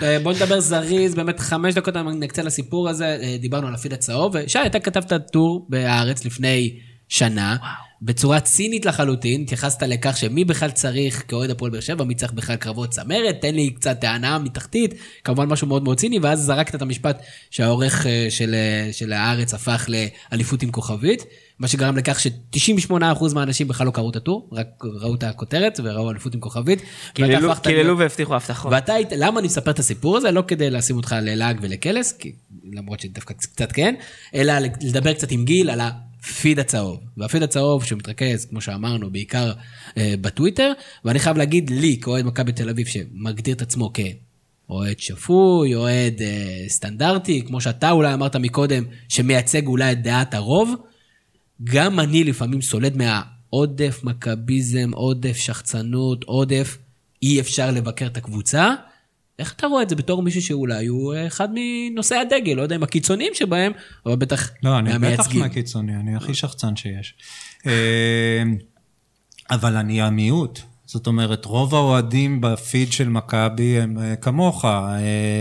כן. 0.00 0.18
בוא 0.22 0.32
נדבר 0.32 0.60
זריז, 0.60 1.14
באמת 1.14 1.40
חמש 1.40 1.74
דקות 1.74 1.94
נקצה 1.96 2.42
לסיפור 2.42 2.88
הזה, 2.88 3.18
דיברנו 3.40 3.66
על 3.66 3.74
הפיד 3.74 3.92
הצהוב, 3.92 4.34
ושי, 4.44 4.58
אתה 4.66 4.80
כתבת 4.80 5.12
טור 5.32 5.66
בהארץ 5.68 6.24
לפני 6.24 6.72
שנה, 7.10 7.56
בצורה 8.02 8.40
צינית 8.40 8.86
לחלוטין, 8.86 9.42
התייחסת 9.42 9.82
לכך 9.82 10.16
שמי 10.16 10.44
בכלל 10.44 10.70
צריך 10.70 11.24
כאוהד 11.28 11.50
הפועל 11.50 11.70
באר 11.70 11.80
שבע, 11.80 12.04
מי 12.04 12.14
צריך 12.14 12.32
בכלל 12.32 12.56
קרבות 12.56 12.90
צמרת, 12.90 13.36
תן 13.40 13.54
לי 13.54 13.70
קצת 13.70 14.00
טענה 14.00 14.38
מתחתית, 14.38 14.94
כמובן 15.24 15.44
משהו 15.48 15.66
מאוד 15.66 15.82
מאוד 15.82 15.98
ציני, 15.98 16.18
ואז 16.18 16.40
זרקת 16.40 16.74
את 16.74 16.82
המשפט 16.82 17.22
שהעורך 17.50 18.06
אה, 18.06 18.26
של, 18.30 18.54
אה, 18.54 18.92
של 18.92 19.12
הארץ 19.12 19.54
הפך 19.54 19.86
לאליפות 19.88 20.62
עם 20.62 20.70
כוכבית. 20.70 21.24
מה 21.58 21.68
שגרם 21.68 21.96
לכך 21.96 22.20
ש-98% 22.20 22.94
מהאנשים 23.34 23.68
בכלל 23.68 23.86
לא 23.86 23.90
קראו 23.90 24.10
את 24.10 24.16
הטור, 24.16 24.48
רק 24.52 24.66
ראו 24.84 25.14
את 25.14 25.22
הכותרת 25.22 25.80
וראו 25.84 26.10
אליפות 26.10 26.34
עם 26.34 26.40
כוכבית. 26.40 26.82
קיללו- 27.14 27.54
קיללו 27.62 27.98
והבטיחו 27.98 28.34
הבטחות. 28.34 28.72
ואתה 28.72 28.94
היית, 28.94 29.08
למה 29.16 29.40
אני 29.40 29.46
מספר 29.46 29.70
את 29.70 29.78
הסיפור 29.78 30.16
הזה? 30.16 30.30
לא 30.30 30.42
כדי 30.48 30.70
לשים 30.70 30.96
אותך 30.96 31.16
ללעג 31.22 31.58
ולקלס, 31.62 32.12
כי 32.12 32.32
למרות 32.72 33.00
שדווקא 33.00 33.34
קצת 33.34 33.72
כן, 33.72 33.94
אלא 34.34 34.52
לדבר 34.80 35.12
קצת 35.12 35.30
עם 35.30 35.44
גיל 35.44 35.70
על 35.70 35.80
הפיד 36.24 36.58
הצהוב. 36.58 37.00
והפיד 37.16 37.42
הצהוב 37.42 37.84
שמתרכז, 37.84 38.44
כמו 38.44 38.60
שאמרנו, 38.60 39.10
בעיקר 39.10 39.52
אה, 39.98 40.14
בטוויטר, 40.20 40.72
ואני 41.04 41.18
חייב 41.18 41.36
להגיד 41.36 41.70
לי, 41.70 41.98
כאוהד 42.02 42.24
מכבי 42.24 42.52
תל 42.52 42.68
אביב, 42.68 42.86
שמגדיר 42.86 43.54
את 43.54 43.62
עצמו 43.62 43.92
כאוהד 43.92 45.00
שפוי, 45.00 45.74
אוהד 45.74 46.22
אה, 46.22 46.64
סטנדרטי, 46.68 47.42
כמו 47.46 47.60
שאתה 47.60 47.90
אולי 47.90 48.14
אמרת 48.14 48.36
מקודם, 48.36 48.84
שמייצג 49.08 49.66
אולי 49.66 49.92
את 49.92 50.02
דעת 50.02 50.34
הרוב, 50.34 50.74
גם 51.64 52.00
אני 52.00 52.24
לפעמים 52.24 52.62
סולד 52.62 52.96
מהעודף 52.96 54.00
מכביזם, 54.02 54.90
עודף 54.92 55.36
שחצנות, 55.36 56.24
עודף 56.24 56.78
אי 57.22 57.40
אפשר 57.40 57.70
לבקר 57.70 58.06
את 58.06 58.16
הקבוצה. 58.16 58.74
איך 59.40 59.52
אתה 59.56 59.66
רואה 59.66 59.82
את 59.82 59.88
זה 59.88 59.96
בתור 59.96 60.22
מישהו 60.22 60.42
שאולי 60.42 60.86
הוא 60.86 61.14
אה, 61.14 61.26
אחד 61.26 61.48
מנושאי 61.54 62.16
הדגל, 62.16 62.52
לא 62.52 62.62
יודע 62.62 62.76
אם 62.76 62.82
הקיצוניים 62.82 63.32
שבהם, 63.34 63.72
אבל 64.06 64.16
בטח 64.16 64.50
לא, 64.62 64.78
אני 64.78 64.98
בטח. 64.98 65.34
מהקיצוני, 65.34 65.96
אני 65.96 66.16
הכי 66.16 66.34
שחצן 66.34 66.76
שיש. 66.76 67.14
אה, 67.66 68.42
אבל 69.50 69.76
אני 69.76 70.02
המיעוט. 70.02 70.60
זאת 70.90 71.06
אומרת, 71.06 71.44
רוב 71.44 71.74
האוהדים 71.74 72.40
בפיד 72.40 72.92
של 72.92 73.08
מכבי 73.08 73.80
הם 73.80 73.98
אה, 73.98 74.16
כמוך, 74.16 74.64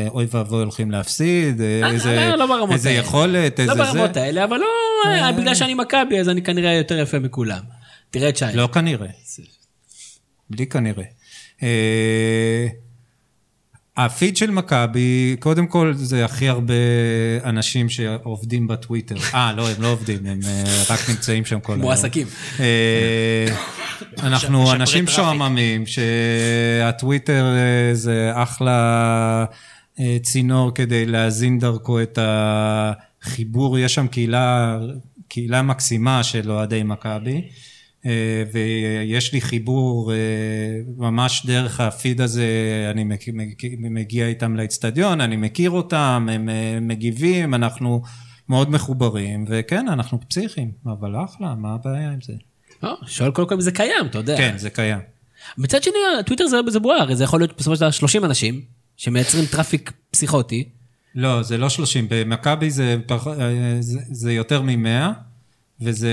אוי 0.07 0.25
ואבוי 0.31 0.59
הולכים 0.59 0.91
להפסיד, 0.91 1.61
אה, 1.61 1.81
אה, 1.83 1.91
איזה 1.91 2.15
לא, 2.15 2.35
לא 2.35 2.47
ברמות 2.47 2.71
איזה. 2.71 2.91
יכולת, 2.91 3.59
איזה 3.59 3.73
לא 3.73 3.85
זה. 3.85 3.91
ברמות 3.93 4.17
האלה, 4.17 4.43
אבל 4.43 4.57
לא, 4.57 5.31
בגלל 5.31 5.55
שאני 5.55 5.73
מכבי, 5.73 6.19
אז 6.19 6.29
אני 6.29 6.41
כנראה 6.41 6.73
יותר 6.73 6.99
יפה 6.99 7.19
מכולם. 7.19 7.61
תראה 8.09 8.29
את 8.29 8.37
שי. 8.37 8.45
לא 8.53 8.69
כנראה. 8.73 9.07
בלי 10.49 10.67
כנראה. 10.67 11.03
הפיד 14.05 14.37
של 14.37 14.51
מכבי, 14.51 15.35
קודם 15.39 15.67
כל 15.67 15.93
זה 15.95 16.25
הכי 16.25 16.49
הרבה 16.49 16.73
אנשים 17.43 17.89
שעובדים 17.89 18.67
בטוויטר. 18.67 19.15
אה, 19.33 19.53
לא, 19.53 19.69
הם 19.69 19.81
לא 19.81 19.87
עובדים, 19.87 20.25
הם 20.25 20.39
אה, 20.47 20.83
רק 20.89 21.09
נמצאים 21.09 21.45
שם 21.45 21.59
כל 21.59 21.73
היום. 21.73 21.81
מועסקים. 21.81 22.27
אה, 22.59 23.45
אנחנו 24.23 24.73
אנשים. 24.73 25.07
שועממים, 25.07 25.83
שהטוויטר 25.85 27.45
אה, 27.55 27.95
זה 27.95 28.31
אחלה 28.33 29.45
צינור 30.23 30.71
כדי 30.75 31.05
להזין 31.05 31.59
דרכו 31.59 32.01
את 32.01 32.19
החיבור, 32.21 33.79
יש 33.79 33.95
שם 33.95 34.07
קהילה, 34.07 34.79
קהילה 35.27 35.61
מקסימה 35.61 36.23
של 36.23 36.51
אוהדי 36.51 36.83
מכבי. 36.83 37.41
אה, 38.05 38.43
ויש 38.53 39.33
לי 39.33 39.41
חיבור 39.41 40.13
אה, 40.13 40.17
ממש 40.97 41.45
דרך 41.45 41.79
הפיד 41.79 42.21
הזה, 42.21 42.45
אני 42.91 43.03
מגיע 43.89 44.27
איתם 44.27 44.55
לאצטדיון, 44.55 45.21
אני 45.21 45.35
מכיר 45.35 45.69
אותם, 45.69 46.27
הם 46.31 46.49
אה, 46.49 46.77
מגיבים, 46.81 47.53
אנחנו 47.53 48.01
מאוד 48.49 48.69
מחוברים, 48.69 49.45
וכן, 49.47 49.87
אנחנו 49.87 50.19
פסיכים, 50.29 50.71
אבל 50.85 51.15
אחלה, 51.23 51.55
מה 51.55 51.73
הבעיה 51.73 52.11
עם 52.11 52.19
זה? 52.21 52.33
שואל 53.05 53.31
קודם 53.31 53.47
כל 53.47 53.55
אם 53.55 53.61
זה 53.61 53.71
קיים, 53.71 54.05
אתה 54.05 54.17
יודע. 54.17 54.37
כן, 54.37 54.57
זה 54.57 54.69
קיים. 54.69 54.99
מצד 55.57 55.83
שני, 55.83 55.93
הטוויטר 56.19 56.47
זה, 56.47 56.57
זה 56.67 56.79
בוער, 56.79 57.15
זה 57.15 57.23
יכול 57.23 57.39
להיות 57.39 57.57
בסופו 57.57 57.75
של 57.75 57.81
דבר 57.81 57.91
30 57.91 58.25
אנשים, 58.25 58.61
שמייצרים 58.97 59.45
traffic 59.45 59.91
פסיכוטי. 60.11 60.69
לא, 61.15 61.43
זה 61.43 61.57
לא 61.57 61.69
30, 61.69 62.07
במכבי 62.09 62.69
זה, 62.69 62.97
זה, 63.79 63.99
זה 64.11 64.33
יותר 64.33 64.61
מ-100, 64.61 65.28
וזה 65.81 66.09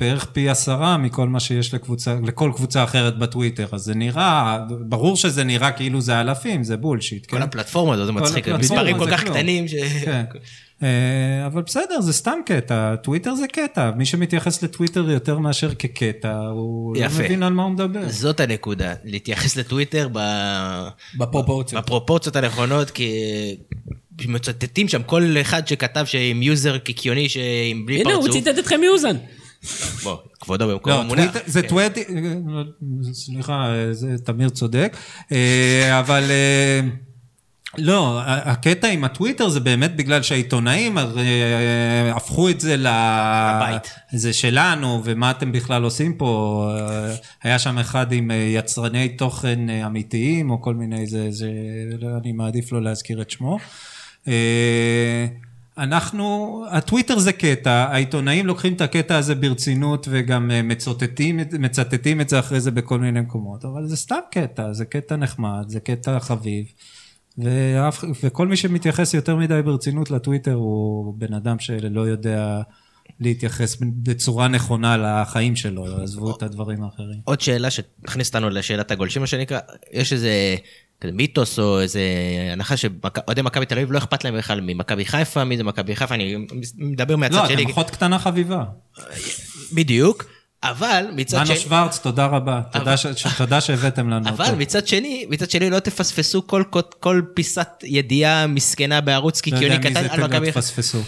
בערך 0.00 0.24
פי 0.32 0.48
עשרה 0.48 0.96
מכל 0.96 1.28
מה 1.28 1.40
שיש 1.40 1.74
לקבוצה, 1.74 2.16
לכל 2.26 2.52
קבוצה 2.56 2.84
אחרת 2.84 3.18
בטוויטר, 3.18 3.66
אז 3.72 3.80
זה 3.82 3.94
נראה, 3.94 4.58
ברור 4.80 5.16
שזה 5.16 5.44
נראה 5.44 5.70
כאילו 5.70 6.00
זה 6.00 6.20
אלפים, 6.20 6.64
זה 6.64 6.76
bullshit, 6.76 7.26
כן? 7.28 7.36
כל 7.36 7.42
הפלטפורמה 7.42 7.94
הזאת, 7.94 8.06
זה 8.06 8.12
מצחיק, 8.12 8.48
מספרים 8.48 8.98
כל 8.98 9.10
כך 9.10 9.20
כלום. 9.20 9.34
קטנים 9.34 9.68
ש... 9.68 9.74
כן. 10.04 10.24
אה, 10.82 11.46
אבל 11.46 11.62
בסדר, 11.62 12.00
זה 12.00 12.12
סתם 12.12 12.38
קטע, 12.46 12.96
טוויטר 12.96 13.34
זה 13.34 13.46
קטע, 13.52 13.90
מי 13.96 14.04
שמתייחס 14.04 14.62
לטוויטר 14.62 15.10
יותר 15.10 15.38
מאשר 15.38 15.74
כקטע, 15.74 16.36
הוא 16.36 16.96
לא 16.96 17.00
יפה. 17.00 17.22
מבין 17.22 17.42
על 17.42 17.52
מה 17.52 17.62
הוא 17.62 17.72
מדבר. 17.72 18.08
זאת 18.08 18.40
הנקודה, 18.40 18.94
להתייחס 19.04 19.56
לטוויטר 19.56 20.08
ב- 20.12 20.88
בפרופורציות. 21.18 21.84
בפרופורציות 21.84 22.36
הנכונות, 22.36 22.90
כי 22.90 23.10
מצטטים 24.26 24.88
שם 24.88 25.02
כל 25.02 25.36
אחד 25.40 25.68
שכתב 25.68 26.04
שעם 26.04 26.42
user 26.42 26.78
קיקיוני 26.78 27.28
שעם 27.28 27.86
בלי 27.86 28.00
הנה, 28.00 28.14
הוא 28.14 28.26
פרצוף. 28.26 28.44
ציטט 28.44 28.58
אתכם 28.58 28.80
מאוזן. 28.80 29.16
בוא, 30.02 30.16
כבודו 30.40 30.68
במקום 30.68 30.92
לא, 30.92 31.00
המונח. 31.00 31.36
זה 31.46 31.62
טוויטר, 31.62 32.00
סליחה, 33.12 33.74
זה 33.92 34.18
תמיר 34.24 34.48
צודק, 34.48 34.96
אה, 35.32 36.00
אבל 36.00 36.24
אה, 36.30 36.80
לא, 37.78 38.20
הקטע 38.24 38.88
עם 38.88 39.04
הטוויטר 39.04 39.48
זה 39.48 39.60
באמת 39.60 39.96
בגלל 39.96 40.22
שהעיתונאים 40.22 40.98
אה, 40.98 42.12
הפכו 42.16 42.48
את 42.48 42.60
זה 42.60 42.76
ל... 42.76 42.86
לבית. 43.56 43.94
זה 44.12 44.32
שלנו, 44.32 45.02
ומה 45.04 45.30
אתם 45.30 45.52
בכלל 45.52 45.84
עושים 45.84 46.14
פה? 46.14 46.72
היה 47.42 47.58
שם 47.58 47.78
אחד 47.78 48.12
עם 48.12 48.30
יצרני 48.54 49.08
תוכן 49.08 49.70
אמיתיים, 49.70 50.50
או 50.50 50.62
כל 50.62 50.74
מיני, 50.74 51.06
זה, 51.06 51.26
זה, 51.30 51.50
אני 52.20 52.32
מעדיף 52.32 52.72
לא 52.72 52.82
להזכיר 52.82 53.22
את 53.22 53.30
שמו. 53.30 53.58
אה, 54.28 55.26
אנחנו, 55.78 56.64
הטוויטר 56.70 57.18
זה 57.18 57.32
קטע, 57.32 57.70
העיתונאים 57.70 58.46
לוקחים 58.46 58.72
את 58.72 58.80
הקטע 58.80 59.16
הזה 59.16 59.34
ברצינות 59.34 60.06
וגם 60.10 60.50
אה, 60.50 60.62
מצוטטים, 60.62 61.40
מצטטים 61.58 62.20
את 62.20 62.28
זה 62.28 62.38
אחרי 62.38 62.60
זה 62.60 62.70
בכל 62.70 62.98
מיני 62.98 63.20
מקומות, 63.20 63.64
אבל 63.64 63.86
זה 63.86 63.96
סתם 63.96 64.18
קטע, 64.30 64.72
זה 64.72 64.84
קטע 64.84 65.16
נחמד, 65.16 65.64
זה 65.68 65.80
קטע 65.80 66.20
חביב. 66.20 66.66
ואף, 67.38 68.04
וכל 68.22 68.48
מי 68.48 68.56
שמתייחס 68.56 69.14
יותר 69.14 69.36
מדי 69.36 69.62
ברצינות 69.64 70.10
לטוויטר 70.10 70.54
הוא 70.54 71.14
בן 71.18 71.34
אדם 71.34 71.58
שלא 71.58 72.00
יודע 72.00 72.60
להתייחס 73.20 73.76
בצורה 73.80 74.48
נכונה 74.48 74.96
לחיים 74.96 75.56
שלו, 75.56 76.02
עזבו 76.02 76.36
את 76.36 76.42
הדברים 76.42 76.82
האחרים. 76.82 77.20
עוד 77.24 77.40
שאלה 77.40 77.70
שתכניס 77.70 78.28
אותנו 78.28 78.50
לשאלת 78.50 78.90
הגולשים, 78.90 79.22
מה 79.22 79.26
שנקרא, 79.26 79.58
יש 79.92 80.12
איזה 80.12 80.56
מיתוס 81.04 81.58
או 81.58 81.80
איזה 81.80 82.00
הנחה 82.52 82.76
שאוהדי 82.76 83.42
מכבי 83.42 83.66
תל 83.66 83.74
אביב 83.74 83.92
לא 83.92 83.98
אכפת 83.98 84.24
להם 84.24 84.38
בכלל 84.38 84.60
ממכבי 84.60 85.04
חיפה, 85.04 85.44
מי 85.44 85.56
זה 85.56 85.64
מכבי 85.64 85.96
חיפה, 85.96 86.14
אני 86.14 86.36
מדבר 86.76 87.16
מהצד 87.16 87.34
לא, 87.34 87.48
שלי, 87.48 87.62
אתם 87.62 87.70
אחות 87.70 87.90
קטנה 87.90 88.18
חביבה. 88.18 88.64
בדיוק, 89.72 90.24
אבל 90.62 91.06
מצד 91.16 91.36
מנו 91.36 91.46
שני... 91.46 91.56
שוורץ, 91.56 91.98
תודה 91.98 92.26
רבה. 92.26 92.60
תודה 92.72 92.96
ש- 92.96 93.06
ש- 93.06 93.26
תודה 93.38 93.60
שהבאתם 93.60 94.10
לנו 94.10 94.30
אותו. 94.30 94.42
אבל 94.44 94.54
מצד 94.54 94.86
שני, 94.86 95.26
מצד 95.30 95.50
שני 95.50 95.70
לא 95.70 95.78
תפספסו 95.78 96.46
כל, 96.46 96.64
כל, 96.70 96.80
כל 97.00 97.22
פיסת 97.34 97.68
ידיעה 97.84 98.46
מסכנה 98.46 99.00
בערוץ 99.00 99.40
לא 99.46 99.56
יודע 99.56 99.58
קיקיוני 99.58 99.78
מי 99.78 99.94
קטן 99.94 100.08
זה 100.08 100.12
על 100.12 100.24
מכבי 100.24 100.46
חיפה. 100.46 100.60
תפספסו. 100.60 100.98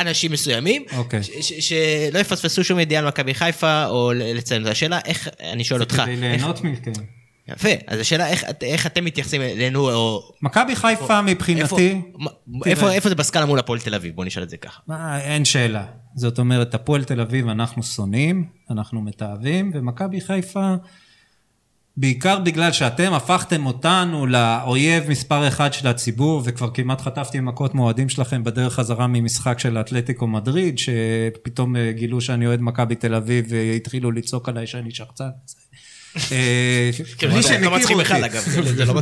אנשים 0.00 0.32
מסוימים, 0.32 0.84
אוקיי. 0.96 1.22
ש- 1.22 1.30
ש- 1.40 1.68
שלא 1.68 2.18
יפספסו 2.18 2.64
שום 2.64 2.78
ידיעה 2.78 3.02
על 3.02 3.08
מכבי 3.08 3.34
חיפה, 3.34 3.86
או 3.86 4.12
לציין 4.14 4.62
את 4.66 4.70
השאלה, 4.70 4.98
איך, 5.04 5.28
אני 5.52 5.64
שואל 5.64 5.78
זה 5.78 5.84
אותך, 5.84 5.96
כדי 5.96 6.10
איך, 6.10 6.20
ליהנות 6.20 6.64
מכם. 6.64 6.92
יפה, 7.50 7.68
אז 7.86 8.00
השאלה 8.00 8.28
איך, 8.28 8.44
איך 8.62 8.86
אתם 8.86 9.04
מתייחסים 9.04 9.42
אלינו, 9.42 9.90
או... 9.90 10.32
מכבי 10.42 10.76
חיפה 10.76 11.22
מבחינתי, 11.22 11.62
איפה, 11.62 12.66
איפה, 12.66 12.92
איפה 12.92 13.08
זה 13.08 13.14
בסקאלה 13.14 13.46
מול 13.46 13.58
הפועל 13.58 13.80
תל 13.80 13.94
אביב? 13.94 14.14
בוא 14.14 14.24
נשאל 14.24 14.42
את 14.42 14.50
זה 14.50 14.56
ככה. 14.56 14.80
מה, 14.86 15.20
אין 15.20 15.44
שאלה. 15.44 15.84
זאת 16.14 16.38
אומרת, 16.38 16.74
הפועל 16.74 17.04
תל 17.04 17.20
אביב 17.20 17.48
אנחנו 17.48 17.82
שונאים, 17.82 18.44
אנחנו 18.70 19.00
מתעבים, 19.02 19.70
ומכבי 19.74 20.20
חיפה, 20.20 20.74
בעיקר 21.96 22.38
בגלל 22.38 22.72
שאתם 22.72 23.12
הפכתם 23.12 23.66
אותנו 23.66 24.26
לאויב 24.26 25.10
מספר 25.10 25.48
אחד 25.48 25.72
של 25.72 25.88
הציבור, 25.88 26.42
וכבר 26.44 26.70
כמעט 26.70 27.00
חטפתי 27.00 27.40
מכות 27.40 27.74
מאוהדים 27.74 28.08
שלכם 28.08 28.44
בדרך 28.44 28.74
חזרה 28.74 29.06
ממשחק 29.06 29.58
של 29.58 29.78
אתלטיקו 29.78 30.26
מדריד, 30.26 30.78
שפתאום 30.78 31.76
אה, 31.76 31.92
גילו 31.92 32.20
שאני 32.20 32.46
אוהד 32.46 32.60
מכבי 32.60 32.94
תל 32.94 33.14
אביב 33.14 33.46
והתחילו 33.48 34.12
לצעוק 34.12 34.48
עליי 34.48 34.66
שאני 34.66 34.90
שחצן. 34.90 35.28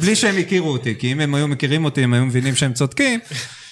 בלי 0.00 0.16
שהם 0.16 0.38
הכירו 0.38 0.70
אותי. 0.70 0.94
כי 0.98 1.12
אם 1.12 1.20
הם 1.20 1.34
היו 1.34 1.48
מכירים 1.48 1.84
אותי, 1.84 2.04
הם 2.04 2.14
היו 2.14 2.26
מבינים 2.26 2.56
שהם 2.56 2.72
צודקים. 2.72 3.20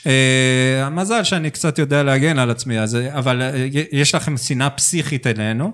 אה, 0.07 0.87
המזל 0.87 1.25
שאני 1.25 1.51
קצת 1.51 1.79
יודע 1.79 2.03
להגן 2.03 2.39
על 2.39 2.51
עצמי, 2.51 2.77
אבל 3.13 3.43
אה, 3.43 3.67
יש 3.93 4.15
לכם 4.15 4.37
שנאה 4.37 4.71
פסיכית 4.71 5.27
אלינו, 5.27 5.73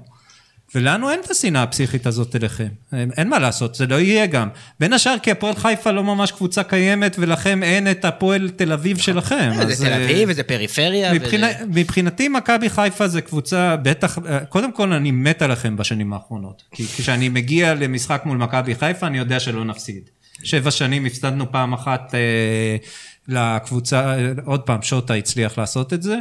ולנו 0.75 1.11
אין 1.11 1.21
את 1.21 1.31
השנאה 1.31 1.63
הפסיכית 1.63 2.07
הזאת 2.07 2.37
אליכם. 2.37 2.69
אין 2.93 3.29
מה 3.29 3.39
לעשות, 3.39 3.75
זה 3.75 3.87
לא 3.87 3.95
יהיה 3.95 4.27
גם. 4.27 4.49
בין 4.81 4.93
השאר 4.93 5.15
כי 5.23 5.31
הפועל 5.31 5.55
חיפה 5.55 5.91
לא 5.91 6.05
ממש 6.05 6.33
קבוצה 6.33 6.63
קיימת, 6.63 7.17
ולכם 7.19 7.63
אין 7.63 7.91
את 7.91 8.05
הפועל 8.05 8.51
תל 8.57 8.73
אביב 8.73 8.99
שלכם. 8.99 9.51
אז, 9.61 9.79
זה 9.79 9.85
תל 9.85 9.93
אה, 9.93 10.05
אביב, 10.05 10.29
וזה 10.33 10.43
פריפריה. 10.43 11.13
מבחינתי 11.69 12.29
מכבי 12.29 12.71
חיפה 12.71 13.09
זה 13.09 13.21
קבוצה, 13.21 13.77
בטח, 13.77 14.19
קודם 14.49 14.73
כל 14.73 14.93
אני 14.93 15.11
מת 15.11 15.43
עליכם 15.43 15.77
בשנים 15.77 16.13
האחרונות. 16.13 16.63
כי 16.71 16.87
כשאני 16.87 17.29
מגיע 17.29 17.75
למשחק 17.75 18.23
מול 18.25 18.39
מכבי 18.39 18.75
חיפה 18.75 19.07
אני 19.07 19.19
יודע 19.19 19.41
שלא 19.41 19.65
נפסיד. 19.65 20.11
שבע 20.45 20.71
שנים 20.71 21.07
הפסדנו 21.07 21.53
פעם 21.53 21.73
אחת 21.73 22.15
אה, 22.15 22.77
לקבוצה, 23.29 24.15
אה, 24.15 24.33
עוד 24.45 24.61
פעם 24.61 24.83
שוטה 24.83 25.15
הצליח 25.15 25.59
לעשות 25.59 25.93
את 25.93 26.03
זה. 26.03 26.19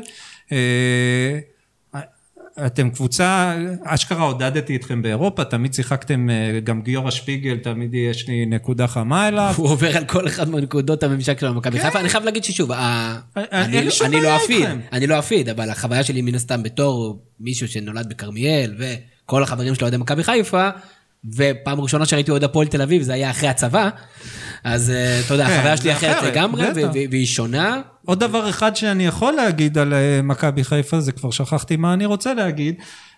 אה, 2.61 2.65
אתם 2.65 2.89
קבוצה, 2.89 3.55
אשכרה 3.83 4.23
עודדתי 4.23 4.75
אתכם 4.75 5.01
באירופה, 5.01 5.43
תמיד 5.43 5.73
שיחקתם, 5.73 6.29
אה, 6.29 6.59
גם 6.59 6.81
גיורא 6.81 7.11
שפיגל, 7.11 7.57
תמיד 7.57 7.93
יש 7.93 8.27
לי 8.27 8.45
נקודה 8.45 8.87
חמה 8.87 9.27
אליו. 9.27 9.53
הוא 9.57 9.69
עובר 9.69 9.97
על 9.97 10.05
כל 10.05 10.27
אחד 10.27 10.49
מהנקודות 10.49 11.03
הממשק 11.03 11.39
שלו 11.39 11.53
במכבי 11.53 11.79
חיפה. 11.79 11.99
אני 11.99 12.09
חייב 12.09 12.23
להגיד 12.23 12.43
ששוב, 12.43 12.71
ה- 12.71 13.19
כן. 13.35 13.41
אין 13.51 13.87
אני 14.05 14.15
לא- 14.15 14.21
לא 14.23 14.35
אפיד. 14.37 14.65
אני 14.93 15.07
לא 15.07 15.19
אפיד, 15.19 15.49
אבל 15.49 15.69
החוויה 15.69 16.03
שלי 16.03 16.21
מן 16.21 16.35
הסתם 16.35 16.63
בתור 16.63 17.21
מישהו 17.39 17.67
שנולד 17.67 18.09
בכרמיאל, 18.09 18.75
וכל 19.25 19.43
החברים 19.43 19.75
שלו 19.75 19.85
אוהדי 19.85 19.97
מכבי 19.97 20.23
חיפה, 20.23 20.69
ופעם 21.35 21.81
ראשונה 21.81 22.05
שראיתי 22.05 22.31
אוהד 22.31 22.43
הפועל 22.43 22.67
תל 22.67 22.81
אביב 22.81 23.01
זה 23.01 23.13
היה 23.13 23.29
אחרי 23.29 23.49
הצבא, 23.49 23.89
אז 24.63 24.89
אה, 24.89 25.19
אתה 25.25 25.33
יודע, 25.33 25.47
כן, 25.47 25.53
החוויה 25.53 25.77
שלי 25.77 25.93
אחרת 25.93 26.23
לגמרי, 26.23 26.65
והיא 27.11 27.25
שונה. 27.25 27.81
עוד 28.05 28.19
דבר 28.19 28.49
אחד 28.49 28.75
שאני 28.75 29.05
יכול 29.05 29.33
להגיד 29.33 29.77
על 29.77 29.93
אה, 29.93 30.21
מכבי 30.23 30.63
חיפה, 30.63 30.99
זה 30.99 31.11
כבר 31.11 31.31
שכחתי 31.31 31.75
מה 31.75 31.93
אני 31.93 32.05
רוצה 32.05 32.33
להגיד. 32.33 32.75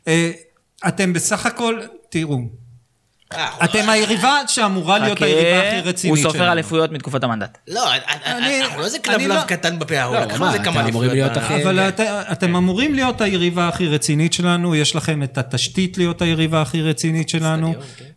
אה, 0.08 0.32
אתם 0.88 1.14
בסך 1.14 1.46
הכל, 1.46 1.80
תראו, 2.10 2.40
אתם 3.64 3.90
היריבה 3.90 4.40
שאמורה 4.48 5.00
להיות 5.00 5.22
היריבה 5.22 5.68
הכי 5.68 5.90
רצינית 5.90 6.18
הוא 6.18 6.24
סופר 6.24 6.38
שלנו. 6.40 6.52
אליפויות 6.52 6.92
מתקופת 6.92 7.24
המנדט. 7.24 7.58
לא, 7.68 7.94
אני- 8.26 8.62
אנחנו 8.62 8.80
לא 8.80 8.86
איזה 8.86 9.00
כלבלב 9.00 9.28
לא- 9.28 9.42
קטן 9.42 9.80
בפה, 9.80 10.04
לא, 10.04 10.20
לקחנו 10.20 10.46
מה, 10.46 10.54
איזה 10.54 10.64
כמה 10.64 10.82
אליפויות 10.82 11.38
אבל 11.64 11.80
את, 11.80 12.00
אתם 12.32 12.56
אמורים 12.56 12.94
להיות 12.94 13.22
היריבה 13.22 13.68
הכי 13.68 13.88
רצינית 13.88 14.34
שלנו, 14.34 14.76
יש 14.76 14.96
לכם 14.96 15.24
את 15.24 15.38
התשתית 15.38 15.98
להיות 15.98 16.22
היריבה 16.22 16.62
הכי 16.62 16.82
רצינית 16.82 17.30
שלנו. 17.30 17.74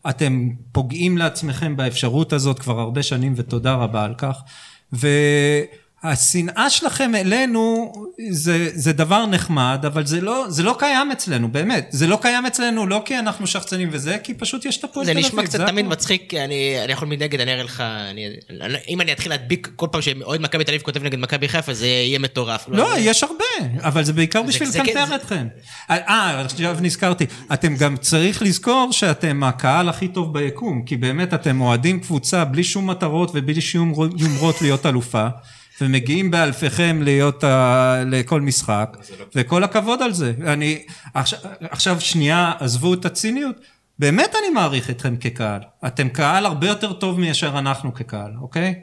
אתם 0.09 0.49
פוגעים 0.73 1.19
לעצמכם 1.19 1.77
באפשרות 1.77 2.33
הזאת 2.33 2.59
כבר 2.59 2.81
הרבה 2.81 3.03
שנים, 3.03 3.35
ותודה 3.37 3.75
רבה 3.75 4.05
על 4.05 4.15
כך. 4.19 4.37
והשנאה 6.07 6.71
שלכם 6.71 7.15
אלינו 7.15 7.93
זה, 8.31 8.69
זה 8.75 8.93
דבר 8.93 9.27
נחמד, 9.27 9.85
אבל 9.87 10.07
זה 10.07 10.21
לא, 10.21 10.45
זה 10.49 10.63
לא 10.63 10.77
קיים 10.79 11.11
אצלנו, 11.13 11.49
באמת. 11.53 11.87
זה 11.91 12.07
לא 12.07 12.19
קיים 12.23 12.47
אצלנו 12.47 12.87
לא 12.87 13.03
כי 13.05 13.19
אנחנו 13.19 13.47
שחצנים 13.47 13.89
וזה, 13.93 14.17
כי 14.23 14.35
פשוט 14.35 14.65
יש 14.65 14.77
את 14.77 14.85
הפועל 14.85 15.07
זה 15.07 15.13
תל 15.13 15.19
אביב. 15.19 15.29
נשמע 15.31 15.43
קצת 15.43 15.59
זה 15.59 15.67
תמיד. 15.67 15.87
מצחיק, 15.87 16.35
אני 16.35 16.55
אני 16.85 16.93
יכול 16.93 17.09
מנגד, 17.09 17.41
אני 17.41 17.53
אראה 17.53 17.63
לך, 17.63 17.81
אני- 18.11 18.27
אם 18.89 19.01
אני 19.01 19.13
אתחיל 19.13 19.33
להדביק 19.33 19.71
כל 19.77 19.87
פעם 19.93 20.03
שאוהד 20.03 20.41
מכבי 20.41 20.65
תל 20.65 20.71
אביב 20.71 20.83
כותב 20.83 21.03
נגד 21.05 21.19
מכבי 21.19 21.49
חיפה, 21.49 21.75
זה 21.75 21.87
יהיה 21.87 22.19
מטורף. 22.19 22.65
לא, 22.69 22.89
יש 22.99 23.23
הרבה, 23.23 23.45
אבל 23.81 24.05
זה 24.05 24.13
בעיקר 24.13 24.43
בשביל 24.43 24.69
זה 24.69 24.79
כן, 24.79 24.85
לקנטר 24.85 25.07
זה- 25.07 25.15
אתכם. 25.17 25.47
אה, 25.91 26.41
עכשיו 26.41 26.77
נזכרתי. 26.81 27.25
אתם 27.53 27.77
גם 27.77 27.97
צריך 27.97 28.43
לזכור 28.43 28.89
שאתם 28.93 29.43
הקהל 29.45 29.89
הכי 29.89 30.09
טוב 30.09 30.39
ביקום, 30.39 30.83
כי 30.87 30.97
באמת 30.97 31.35
אתם 31.35 31.61
אוהדים 31.61 32.01
קבוצה 32.01 32.45
בלי 32.45 32.65
שום 32.65 32.91
מטרות 32.91 33.31
ובלי 33.35 33.61
שום 33.61 33.93
יומרות 34.19 34.63
להיות 34.63 34.87
אלופה, 34.87 35.27
ומגיעים 35.81 36.31
באלפיכם 36.31 37.01
להיות 37.03 37.45
ה... 37.45 38.03
לכל 38.07 38.41
משחק, 38.41 38.97
וכל 39.35 39.65
הכבוד 39.65 40.03
על 40.03 40.13
זה. 40.13 40.33
אני, 40.47 40.83
עכשיו, 41.15 41.39
עכשיו 41.61 42.01
שנייה, 42.01 42.53
עזבו 42.59 42.95
את 42.95 43.05
הציניות. 43.05 43.57
באמת 43.99 44.35
אני 44.39 44.51
מעריך 44.55 44.91
אתכם 44.91 45.17
כקהל. 45.17 45.61
אתם 45.87 46.09
קהל 46.09 46.47
הרבה 46.47 46.67
יותר 46.67 46.93
טוב 46.93 47.21
מאשר 47.21 47.59
אנחנו 47.59 47.95
כקהל, 47.95 48.33
אוקיי? 48.41 48.75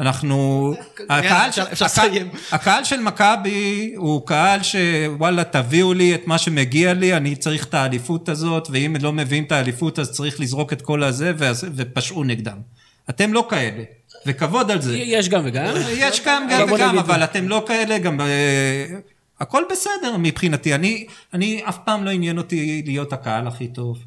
אנחנו... 0.00 0.74
הקהל 1.10 1.50
אפשר 1.72 1.84
הקהל-. 1.84 2.28
הקהל 2.52 2.84
של 2.84 3.00
מכבי 3.00 3.92
הוא 3.96 4.26
קהל 4.26 4.62
שוואלה 4.62 5.44
תביאו 5.44 5.94
לי 5.94 6.14
את 6.14 6.26
מה 6.26 6.38
שמגיע 6.38 6.94
לי, 6.94 7.16
אני 7.16 7.36
צריך 7.36 7.64
את 7.64 7.74
האליפות 7.74 8.28
הזאת, 8.28 8.68
ואם 8.70 8.96
לא 9.00 9.12
מביאים 9.12 9.44
את 9.44 9.52
האליפות 9.52 9.98
אז 9.98 10.10
צריך 10.10 10.40
לזרוק 10.40 10.72
את 10.72 10.82
כל 10.82 11.02
הזה 11.02 11.32
ופשעו 11.74 12.24
נגדם. 12.24 12.58
אתם 13.10 13.32
לא 13.32 13.46
כאלה, 13.50 13.82
וכבוד 14.26 14.70
על 14.70 14.80
זה. 14.80 14.98
יש 14.98 15.28
גם 15.28 15.42
וגם. 15.44 15.74
יש 15.90 16.20
גם 16.26 16.46
גם 16.50 16.72
וגם. 16.72 16.98
אבל 16.98 17.24
אתם 17.24 17.48
לא 17.48 17.64
כאלה 17.68 17.98
גם... 17.98 18.20
אה, 18.20 18.86
הכל 19.40 19.62
בסדר 19.70 20.16
מבחינתי. 20.18 20.74
אני, 20.74 21.06
אני 21.34 21.62
אף 21.68 21.78
פעם 21.84 22.04
לא 22.04 22.10
עניין 22.10 22.38
אותי 22.38 22.82
להיות 22.86 23.12
הקהל 23.12 23.46
הכי 23.46 23.68
טוב. 23.68 23.98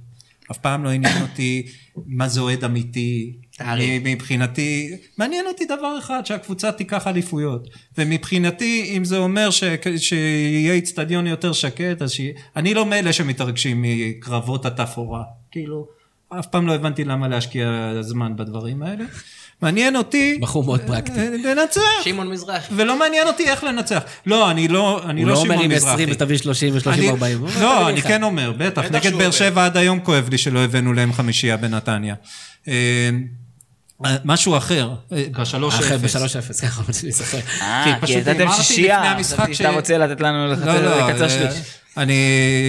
אף 0.52 0.58
פעם 0.58 0.84
לא 0.84 0.90
עניין 0.90 1.22
אותי 1.22 1.66
מה 2.06 2.28
זה 2.28 2.42
אוהד 2.42 2.64
אמיתי. 2.64 3.34
אני, 3.60 4.00
מבחינתי, 4.04 4.98
מעניין 5.18 5.48
אותי 5.48 5.66
דבר 5.66 5.96
אחד, 6.00 6.26
שהקבוצה 6.26 6.72
תיקח 6.72 7.08
אליפויות. 7.08 7.70
ומבחינתי, 7.98 8.94
אם 8.98 9.06
זה 9.06 9.18
אומר 9.18 9.50
ש, 9.50 9.64
שיהיה 9.98 10.74
איצטדיון 10.74 11.28
יותר 11.28 11.54
שקט, 11.54 12.02
אז 12.02 12.12
ש... 12.12 12.22
אני 12.56 12.74
לא 12.74 12.86
מאלה 12.86 13.14
שמתרגשים 13.14 13.82
מקרבות 13.82 14.66
התפאורה. 14.66 15.24
כאילו, 15.52 15.88
אף 16.40 16.48
פעם 16.48 16.68
לא 16.68 16.76
הבנתי 16.76 17.04
למה 17.04 17.28
להשקיע 17.28 17.94
זמן 18.02 18.36
בדברים 18.36 18.84
האלה. 18.84 19.06
מעניין 19.62 19.96
אותי... 19.96 20.38
בחור 20.42 20.64
מאוד 20.64 20.82
פרקטי. 20.88 21.20
אה, 21.20 21.30
לנצח. 21.54 21.82
שמעון 22.04 22.28
מזרחי. 22.30 22.74
ולא 22.76 23.00
מעניין 23.00 23.28
אותי 23.28 23.48
איך 23.50 23.64
לנצח. 23.64 24.04
לא, 24.26 24.52
אני 24.52 24.68
לא, 24.68 25.02
אני 25.10 25.22
הוא 25.22 25.30
לא 25.30 25.36
לא 25.36 25.42
שמעון 25.42 25.58
אומר 25.64 25.76
מזרחי. 25.76 25.90
עם 26.04 26.10
20 26.10 26.10
ותביא 26.12 26.38
30 26.38 26.74
ו-30 26.76 26.90
אני- 26.90 27.10
40. 27.10 27.40
הוא 27.40 27.48
אומר, 27.50 27.62
לא, 27.62 27.90
אני. 27.90 28.02
כן 28.02 28.24
אומר, 28.24 28.52
בטח. 28.58 28.82
נגד 28.92 29.14
באר. 29.14 29.32
שבע 29.32 29.66
עד 29.66 29.78
היום 29.78 30.00
כואב 30.00 30.28
לי 30.32 30.38
שלא 30.38 30.60
הבאנו 30.60 30.94
להם 30.94 31.14
חמישייה 31.14 31.58
בנתניה. 31.58 32.16
אה, 32.68 33.10
משהו 34.26 34.58
אחר, 34.58 34.90
אה, 35.14 35.24
בשלוש 35.32 35.74
אחרי 35.76 35.96
אפס. 35.96 36.16
ב-3-0, 36.16 36.62
ככה 36.62 36.82
רציתי 36.88 37.06
להיזכר. 37.06 37.38
אה, 37.62 37.96
פשוט 38.02 38.24
כי 38.26 38.44
אמרתי 38.44 38.64
שישייה, 38.64 39.14
שאתה 39.54 39.70
רוצה 39.70 39.98
לתת 39.98 40.22
לנו 40.22 40.48
לא, 40.48 40.54
לקצר 40.54 40.82
לא, 40.86 41.08
לקצר 41.10 41.28
זה- 41.28 41.52
שליש. 41.52 41.64
אני, 41.98 42.14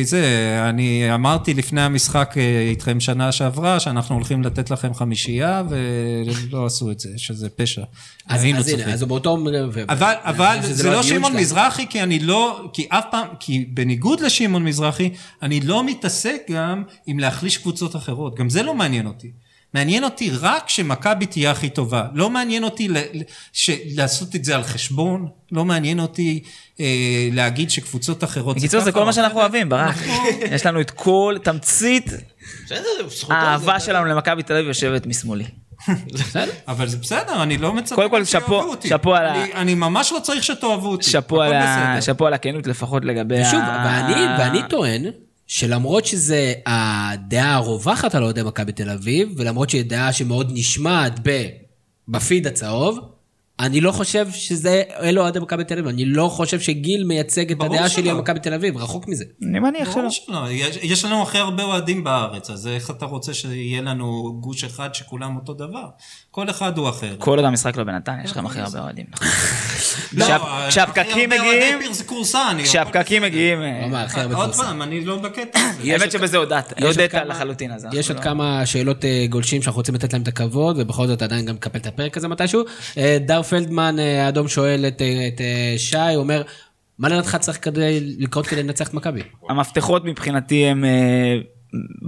זה, 0.03 0.25
אני 0.69 1.15
אמרתי 1.15 1.55
לפני 1.55 1.81
המשחק 1.81 2.35
אה, 2.37 2.61
איתכם 2.61 3.01
שנה 3.01 3.33
שעברה, 3.33 3.81
שאנחנו 3.81 4.15
הולכים 4.15 4.43
לתת 4.43 4.71
לכם 4.71 4.95
חמישייה, 4.95 5.63
ולא 5.69 6.67
עשו 6.67 6.91
את 6.91 7.01
זה, 7.01 7.09
שזה 7.17 7.49
פשע. 7.49 7.83
אז 8.29 8.45
הנה. 8.45 8.59
אז 8.59 9.03
באותו... 9.03 9.39
אבל, 9.89 10.15
אבל 10.23 10.59
זה 10.63 10.91
לא 10.91 11.03
שמעון. 11.03 11.37
מזרחי, 11.37 11.87
כי 11.87 12.03
אני 12.03 12.19
לא, 12.19 12.71
כי 12.73 12.87
אף 12.89 13.05
פעם, 13.11 13.27
כי 13.41 13.65
בניגוד 13.75 14.21
לשמעון 14.21 14.65
מזרחי, 14.65 15.11
אני 15.43 15.61
לא 15.61 15.85
מתעסק 15.85 16.43
גם 16.51 16.83
עם 17.07 17.19
להחליש 17.19 17.57
קבוצות 17.57 17.97
אחרות, 17.97 18.39
גם 18.39 18.51
זה 18.51 18.63
לא 18.63 18.75
מעניין 18.75 19.07
אותי. 19.07 19.46
מעניין 19.77 20.05
אותי 20.05 20.31
רק 20.41 20.69
שמכבי 20.69 21.27
תהיה 21.27 21.51
הכי 21.51 21.69
טובה. 21.71 22.05
לא 22.15 22.31
מעניין 22.31 22.65
אותי 22.65 22.89
ל, 22.89 22.97
ש, 23.53 23.71
לעשות 23.97 24.37
את 24.37 24.45
זה 24.45 24.55
על 24.55 24.63
חשבון, 24.63 25.29
לא 25.53 25.65
מעניין 25.65 26.01
אותי 26.01 26.43
אה, 26.81 26.87
להגיד 27.33 27.71
שקבוצות 27.71 28.25
אחרות 28.25 28.57
בקיצור 28.57 28.81
זה 28.81 28.93
כל 28.93 29.05
מה 29.05 29.13
שאנחנו. 29.13 29.41
אוהבים, 29.41 29.69
ברק. 29.69 29.95
יש 30.51 30.67
לנו 30.67 30.81
את 30.81 30.91
כל 30.91 31.37
תמצית. 31.43 32.11
האהבה 33.29 33.79
זה- 33.79 33.85
שלנו 33.87 34.07
למכבי 34.07 34.43
תל 34.43 34.53
אביב 34.53 34.67
יושבת 34.69 35.07
משמאלי. 35.07 35.45
אבל 36.69 36.89
זה 36.89 36.97
בסדר, 36.97 37.43
אני 37.43 37.59
לא 37.59 37.73
מצפה 37.73 37.97
קודם 37.97 38.11
כל, 38.11 38.25
שאפו-. 38.25 38.75
שאפו 38.89 39.15
על 39.15 39.27
ה- 39.27 39.45
אני, 39.55 39.75
ממש 39.75 40.13
לא 40.13 40.19
צריך 40.21 40.45
שתאהבו 40.45 40.89
אותי. 40.89 41.11
שאפו 42.01 42.27
על 42.27 42.35
הכנות 42.35 42.67
לפחות 42.67 43.05
לגבי 43.05 43.41
ה... 43.41 43.51
שוב, 43.51 43.61
ואני, 43.85 44.15
ואני 44.39 44.59
טוען 44.69 45.05
שלמרות 45.47 46.07
שזה 46.07 46.53
הדעה 46.67 47.55
הרווחת 47.55 48.15
על 48.15 48.23
אוהדי 48.23 48.43
מכבי 48.43 48.73
תל 48.73 48.91
אביב, 48.91 49.33
ולמרות 49.37 49.71
שהיא 49.71 49.85
דעה 49.85 50.13
שמאוד 50.13 50.51
נשמעת 50.53 51.21
ב, 51.23 51.47
בפיד 52.09 52.47
הצהוב, 52.47 52.99
אני 53.61 53.81
לא 53.81 53.93
חושב 53.93 54.29
שזה, 54.33 54.83
אלו 55.01 55.23
אוהדי 55.23 55.39
מכבי 55.39 55.65
תל 55.65 55.75
אביב, 55.75 55.87
אני 55.87 56.05
לא 56.05 56.29
חושב 56.29 56.61
שגיל 56.61 57.05
מייצג 57.05 57.53
את 57.53 57.63
הדעה 57.63 57.89
שלי. 57.89 58.11
על 58.11 58.17
מכבי 58.17 58.41
תל 58.41 58.55
אביב, 58.55 58.77
רחוק 58.77 59.09
מזה. 59.09 59.25
אני 59.43 59.59
מניח 59.59 59.95
שלא. 59.95 60.11
שלא, 60.11 60.51
יש, 60.51 60.77
יש 60.83 61.05
לנו 61.05 61.23
הכי 61.23 61.39
הרבה 61.39 61.63
אוהדים 61.63 62.05
בארץ, 62.05 62.51
אז 62.51 62.67
איך 62.67 62.91
אתה 62.91 63.05
רוצה 63.05 63.35
שיהיה 63.35 63.83
לנו 63.83 64.39
גוש 64.41 64.65
אחד 64.65 64.95
שכולם 64.95 65.37
אותו 65.37 65.55
דבר? 65.55 65.87
כל 66.37 66.51
אחד 66.51 66.79
הוא 66.79 66.89
אחר. 66.89 67.15
כל 67.19 67.37
עוד 67.39 67.45
המשחק 67.45 67.77
לא 67.77 67.85
בנתניה, 67.85 68.25
יש 68.25 68.31
לכם 68.31 68.47
הכי 68.47 68.61
הרבה 68.61 68.81
אוהדים. 68.81 69.05
לא, 70.13 70.27
כשהפקקים 70.69 71.31
מגיעים, 71.31 71.79
כשהפקקים 72.65 73.23
מגיעים, 73.23 73.63
אה, 73.63 73.87
הרבה 74.15 74.37
עוד. 74.37 74.55
פעם, 74.55 74.83
אני 74.83 75.05
לא 75.05 75.17
בקטע 75.19 75.59
הזה. 75.61 75.93
האמת 75.93 76.13
שבזה 76.13 76.37
הודעת, 76.37 76.83
הודית 76.83 77.11
כמה- 77.13 77.25
לחלוטין, 77.25 77.71
יש 77.93 78.09
עוד 78.11 78.19
לא- 78.19 78.25
כמה 78.25 78.67
שאלות 78.67 79.05
אה, 79.05 79.27
גולשים 79.31 79.63
שאנחנו 79.63 79.79
רוצים 79.81 79.95
לתת 79.95 80.13
להם 80.13 80.23
את 80.23 80.29
הכבוד, 80.29 80.77
ובכל 80.79 81.07
זאת 81.07 81.23
עדיין 81.23 81.45
גם 81.47 81.55
נקפל 81.55 81.79
את 81.79 81.87
הפרק 81.87 82.17
הזה 82.17 82.29
מתישהו. 82.29 82.63
אה, 82.99 83.19
דר 83.27 83.43
פלדמן 83.43 83.97
האדום 83.99 84.49
שואל 84.49 84.85
את, 84.89 85.03
את 85.03 85.41
שי, 85.79 85.97
הוא 85.99 86.17
אומר, 86.17 86.43
מה 86.99 87.09
לדעתך 87.09 87.37
צריך 87.41 87.59
כדי 87.63 88.15
לקרות 88.19 88.47
כדי 88.47 88.63
לנצח 88.63 88.89
את 88.89 88.95
מכבי? 88.95 89.23
המפתחות 89.49 90.05
מבחינתי 90.05 90.67
הם 90.67 90.85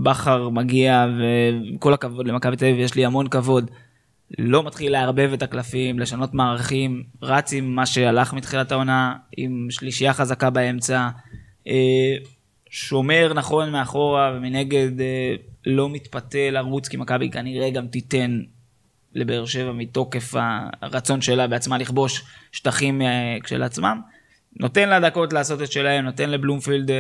בכר 0.03 0.49
מגיע 0.49 1.07
וכל 1.77 1.95
הכבוד 1.95 2.27
למכבי 2.29 2.57
תל 2.57 2.65
אביב 2.65 2.79
יש 2.79 2.95
לי 2.95 3.05
המון 3.07 3.29
כבוד. 3.29 3.71
לא 4.39 4.63
מתחיל 4.63 4.93
לערבב 4.93 5.31
את 5.33 5.43
הקלפים, 5.43 5.99
לשנות 5.99 6.35
מערכים, 6.35 7.03
רץ 7.23 7.53
עם 7.53 7.75
מה 7.75 7.87
שהלך 7.87 8.33
מתחילת 8.33 8.73
העונה, 8.73 9.15
עם 9.37 9.67
שלישייה 9.71 10.13
חזקה 10.13 10.51
באמצע, 10.51 11.09
אה, 11.69 12.17
שומר 12.71 13.33
נכון 13.35 13.73
מאחורה 13.73 14.33
ומנגד 14.37 15.01
אה, 15.01 15.35
לא 15.67 15.91
מתפתה 15.91 16.51
לרוץ 16.51 16.89
כי 16.89 16.97
מכבי 16.97 17.31
כנראה 17.31 17.71
גם 17.71 17.87
תיתן 17.87 18.41
לבאר 19.15 19.47
שבע 19.47 19.73
מתוקף 19.73 20.35
הרצון 20.83 21.21
שלה 21.21 21.47
בעצמה 21.47 21.79
לכבוש 21.79 22.25
שטחים 22.53 23.03
אה, 23.03 23.37
של 23.47 23.63
עצמם. 23.63 24.01
נותן 24.61 24.89
לה 24.89 25.01
דקות 25.01 25.33
לעשות 25.33 25.63
את 25.63 25.73
שלהם, 25.73 26.05
נותן 26.05 26.31
לבלומפילד 26.31 26.91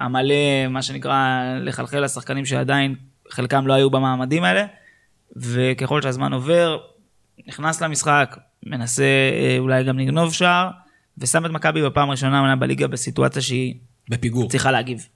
המלא, 0.00 0.66
מה 0.70 0.82
שנקרא, 0.82 1.42
לחלחל 1.60 2.00
לשחקנים 2.04 2.44
שעדיין 2.44 2.94
חלקם 3.30 3.66
לא 3.66 3.72
היו 3.72 3.90
במעמדים 3.90 4.44
האלה, 4.44 4.66
וככל 5.36 6.02
שהזמן 6.02 6.32
עובר, 6.32 6.78
נכנס 7.46 7.80
למשחק, 7.80 8.36
מנסה 8.66 9.02
אה, 9.02 9.56
אולי 9.58 9.84
גם 9.84 9.98
לגנוב 9.98 10.34
שער, 10.34 10.70
ושם 11.18 11.46
את 11.46 11.50
מכבי 11.50 11.82
בפעם 11.82 12.08
הראשונה 12.08 12.40
עונה 12.40 12.56
בליגה 12.56 12.86
בסיטואציה 12.86 13.42
שהיא 13.42 13.74
בפיגור. 14.08 14.48
צריכה 14.48 14.70
להגיב. 14.70 15.06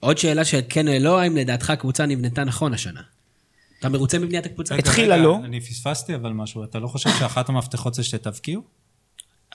עוד 0.00 0.18
שאלה 0.18 0.44
של 0.44 0.60
כן 0.68 0.88
או 0.88 0.92
לא, 1.00 1.20
האם 1.20 1.36
לדעתך 1.36 1.70
הקבוצה 1.70 2.06
נבנתה 2.06 2.44
נכון 2.44 2.74
השנה? 2.74 3.00
אתה 3.78 3.88
מרוצה 3.88 4.18
מבניית 4.18 4.46
הקבוצה? 4.46 4.74
התחילה 4.74 5.16
לא. 5.16 5.40
אני 5.44 5.60
פספסתי 5.60 6.14
אבל 6.14 6.32
משהו, 6.32 6.64
אתה 6.64 6.78
לא 6.78 6.88
חושב 6.88 7.10
שאחת 7.18 7.48
המפתחות 7.48 7.94
זה 7.94 8.04
שתבקיעו? 8.04 8.62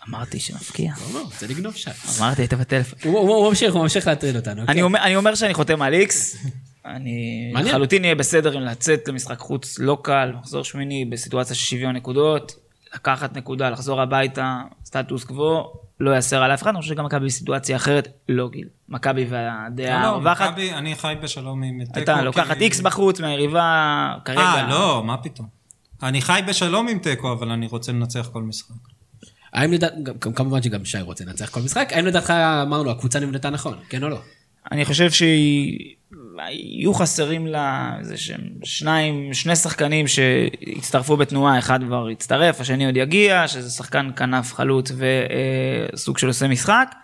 אמרתי 0.09 0.39
שנפקיע. 0.39 0.93
הוא 0.93 1.07
אומר, 1.09 1.21
רוצה 1.21 1.47
לגנוב 1.47 1.75
שם. 1.75 1.91
אמרתי, 2.19 2.41
היית 2.41 2.53
בטלפון. 2.53 2.99
הוא 3.11 3.49
ממשיך, 3.49 3.73
הוא 3.73 3.81
ממשיך 3.83 4.07
להטריד 4.07 4.35
אותנו. 4.35 4.61
אני 4.67 4.81
כן. 4.81 4.95
אני 4.95 5.15
אומר 5.15 5.35
שאני 5.35 5.53
חותם 5.53 5.81
על 5.81 5.93
איקס. 5.93 6.37
אני 6.85 7.49
מעניין. 7.53 7.75
לחלוטין 7.75 8.03
אהיה 8.03 8.15
בסדר 8.15 8.51
עם 8.51 8.61
לצאת 8.63 9.07
למשחק 9.07 9.39
חוץ 9.39 9.79
לא 9.79 9.97
קל, 10.03 10.31
מחזור 10.39 10.63
שמיני 10.63 11.05
בסיטואציה 11.05 11.55
של 11.55 11.65
שוויון 11.65 11.95
נקודות, 11.95 12.55
לקחת 12.95 13.37
נקודה, 13.37 13.69
לחזור 13.69 14.01
הביתה, 14.01 14.61
סטטוס 14.85 15.23
קוו, 15.23 15.73
לא 15.99 16.15
יאסר 16.15 16.43
על 16.43 16.53
אף 16.53 16.61
אחד, 16.61 16.69
אני 16.69 16.81
חושב 16.81 16.93
שגם 16.93 17.05
מכבי 17.05 17.25
בסיטואציה 17.25 17.75
אחרת, 17.75 18.07
לא 18.29 18.49
גיל. 18.49 18.67
מכבי 18.89 19.25
והדעה 19.29 20.01
לא, 20.01 20.07
הרווחת, 20.07 20.49
מכבי, 20.49 20.73
אני 20.73 20.95
חי 20.95 21.13
בשלום 21.23 21.63
עם 21.63 21.79
תיקו. 21.85 21.91
הייתה 21.95 22.21
לוקחת 22.21 22.57
איקס 22.57 22.79
בחוץ 22.79 23.19
מהיריבה, 23.19 24.13
כרגע. 24.25 24.41
אה, 24.41 24.67
לא, 24.69 25.03
מה 25.05 25.17
פתאום. 25.17 25.47
אני 26.03 26.21
חי 26.21 26.41
בשלום 26.47 26.87
עם 26.87 26.99
תיקו, 26.99 27.31
אבל 27.31 27.51
אני 27.51 27.67
רוצה 27.67 27.91
לנצח 27.91 28.29
כל 28.33 28.41
משחק. 28.41 28.75
האם 29.53 29.71
לדעת, 29.71 29.93
כמובן 30.35 30.61
שגם 30.61 30.85
שי 30.85 31.01
רוצה 31.01 31.25
לנצח 31.25 31.49
כל 31.49 31.61
משחק, 31.61 31.89
האם 31.91 32.05
לדעתך, 32.05 32.29
אמרנו, 32.61 32.91
הקבוצה 32.91 33.19
נבנתה 33.19 33.49
נכון, 33.49 33.77
כן 33.89 34.03
או 34.03 34.09
לא? 34.09 34.21
אני 34.71 34.85
חושב 34.85 35.09
שיהיו 36.49 36.93
חסרים 36.93 37.47
לה 37.47 37.95
איזה 37.99 38.17
שהם 38.17 38.41
שניים, 38.63 39.33
שני 39.33 39.55
שחקנים 39.55 40.07
שהצטרפו 40.07 41.17
בתנועה, 41.17 41.59
אחד 41.59 41.79
כבר 41.83 42.07
הצטרף, 42.07 42.61
השני 42.61 42.85
עוד 42.85 42.97
יגיע, 42.97 43.47
שזה 43.47 43.69
שחקן 43.69 44.09
כנף 44.15 44.53
חלוץ 44.53 44.91
וסוג 45.93 46.17
של 46.17 46.27
עושה 46.27 46.47
משחק. 46.47 46.95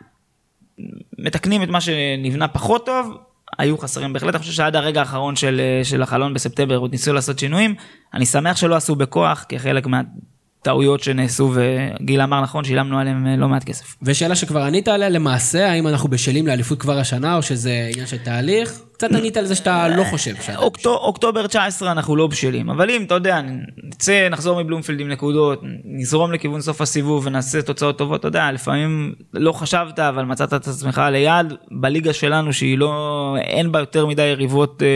מתקנים 1.19 1.64
את 1.64 1.69
מה 1.69 1.81
שנבנה 1.81 2.47
פחות 2.47 2.85
טוב, 2.85 3.18
היו 3.57 3.77
חסרים 3.77 4.14
בהחלט, 4.14 4.35
אני 4.35 4.39
חושב 4.39 4.53
שעד 4.53 4.76
הרגע 4.76 4.99
האחרון 4.99 5.35
של, 5.35 5.61
של 5.84 6.01
החלון 6.01 6.34
בספטמבר 6.34 6.77
עוד 6.77 6.91
ניסו 6.91 7.14
לעשות 7.14 7.39
שינויים. 7.39 7.76
אני 8.14 8.26
שמח 8.26 8.57
שלא 8.57 8.76
עשו 8.76 8.95
בכוח, 8.95 9.45
כחלק 9.49 9.88
מהטעויות 9.88 11.03
שנעשו, 11.03 11.53
וגיל 11.53 12.22
אמר 12.22 12.41
נכון, 12.41 12.64
שילמנו 12.64 12.99
עליהם 12.99 13.27
לא 13.27 13.47
מעט 13.47 13.64
כסף. 13.64 13.95
ושאלה 14.01 14.35
שכבר 14.35 14.64
ענית 14.64 14.88
עליה, 14.88 15.09
למעשה, 15.09 15.72
האם 15.72 15.88
אנחנו 15.88 16.09
בשלים 16.09 16.47
לאליפות 16.47 16.80
כבר 16.80 16.99
השנה, 16.99 17.35
או 17.35 17.41
שזה 17.41 17.89
עניין 17.91 18.07
של 18.07 18.18
תהליך? 18.18 18.81
קצת 18.98 19.11
ענית 19.11 19.38
על 19.38 19.45
זה 19.45 19.56
שאתה 19.56 19.88
לא 19.88 20.03
חושב 20.03 20.36
שאתה... 20.36 20.57
אוקטו, 20.57 20.95
אוקטובר 20.95 21.48
19 21.48 21.91
אנחנו 21.91 22.15
לא 22.15 22.28
בשלים, 22.28 22.69
אבל 22.69 22.90
אם, 22.90 23.03
אתה 23.03 23.15
יודע, 23.15 23.41
נצא, 23.84 24.30
נחזור 24.30 24.64
מבלומפילד 24.64 24.99
עם 24.99 25.07
נקודות, 25.07 25.61
נזרום 25.86 26.32
לכיוון 26.32 26.61
סוף 26.61 26.82
הסיבוב 26.82 27.26
ונעשה 27.26 27.61
תוצאות 27.61 27.98
טובות, 27.98 28.19
אתה 28.19 28.28
יודע, 28.28 28.52
לפעמים 28.52 29.14
לא 29.34 29.52
חשבת, 29.52 29.99
אבל 29.99 30.24
מצאת 30.24 30.53
את 30.53 30.68
עצמך 30.68 31.02
ליד, 31.11 31.53
בליגה 31.72 32.14
שלנו 32.14 32.53
שהיא 32.53 32.78
לא, 32.78 33.36
אין 33.41 33.72
בה 33.72 33.80
יותר 33.80 34.06
מדי 34.06 34.26
יריבות 34.26 34.84
אה, 34.84 34.88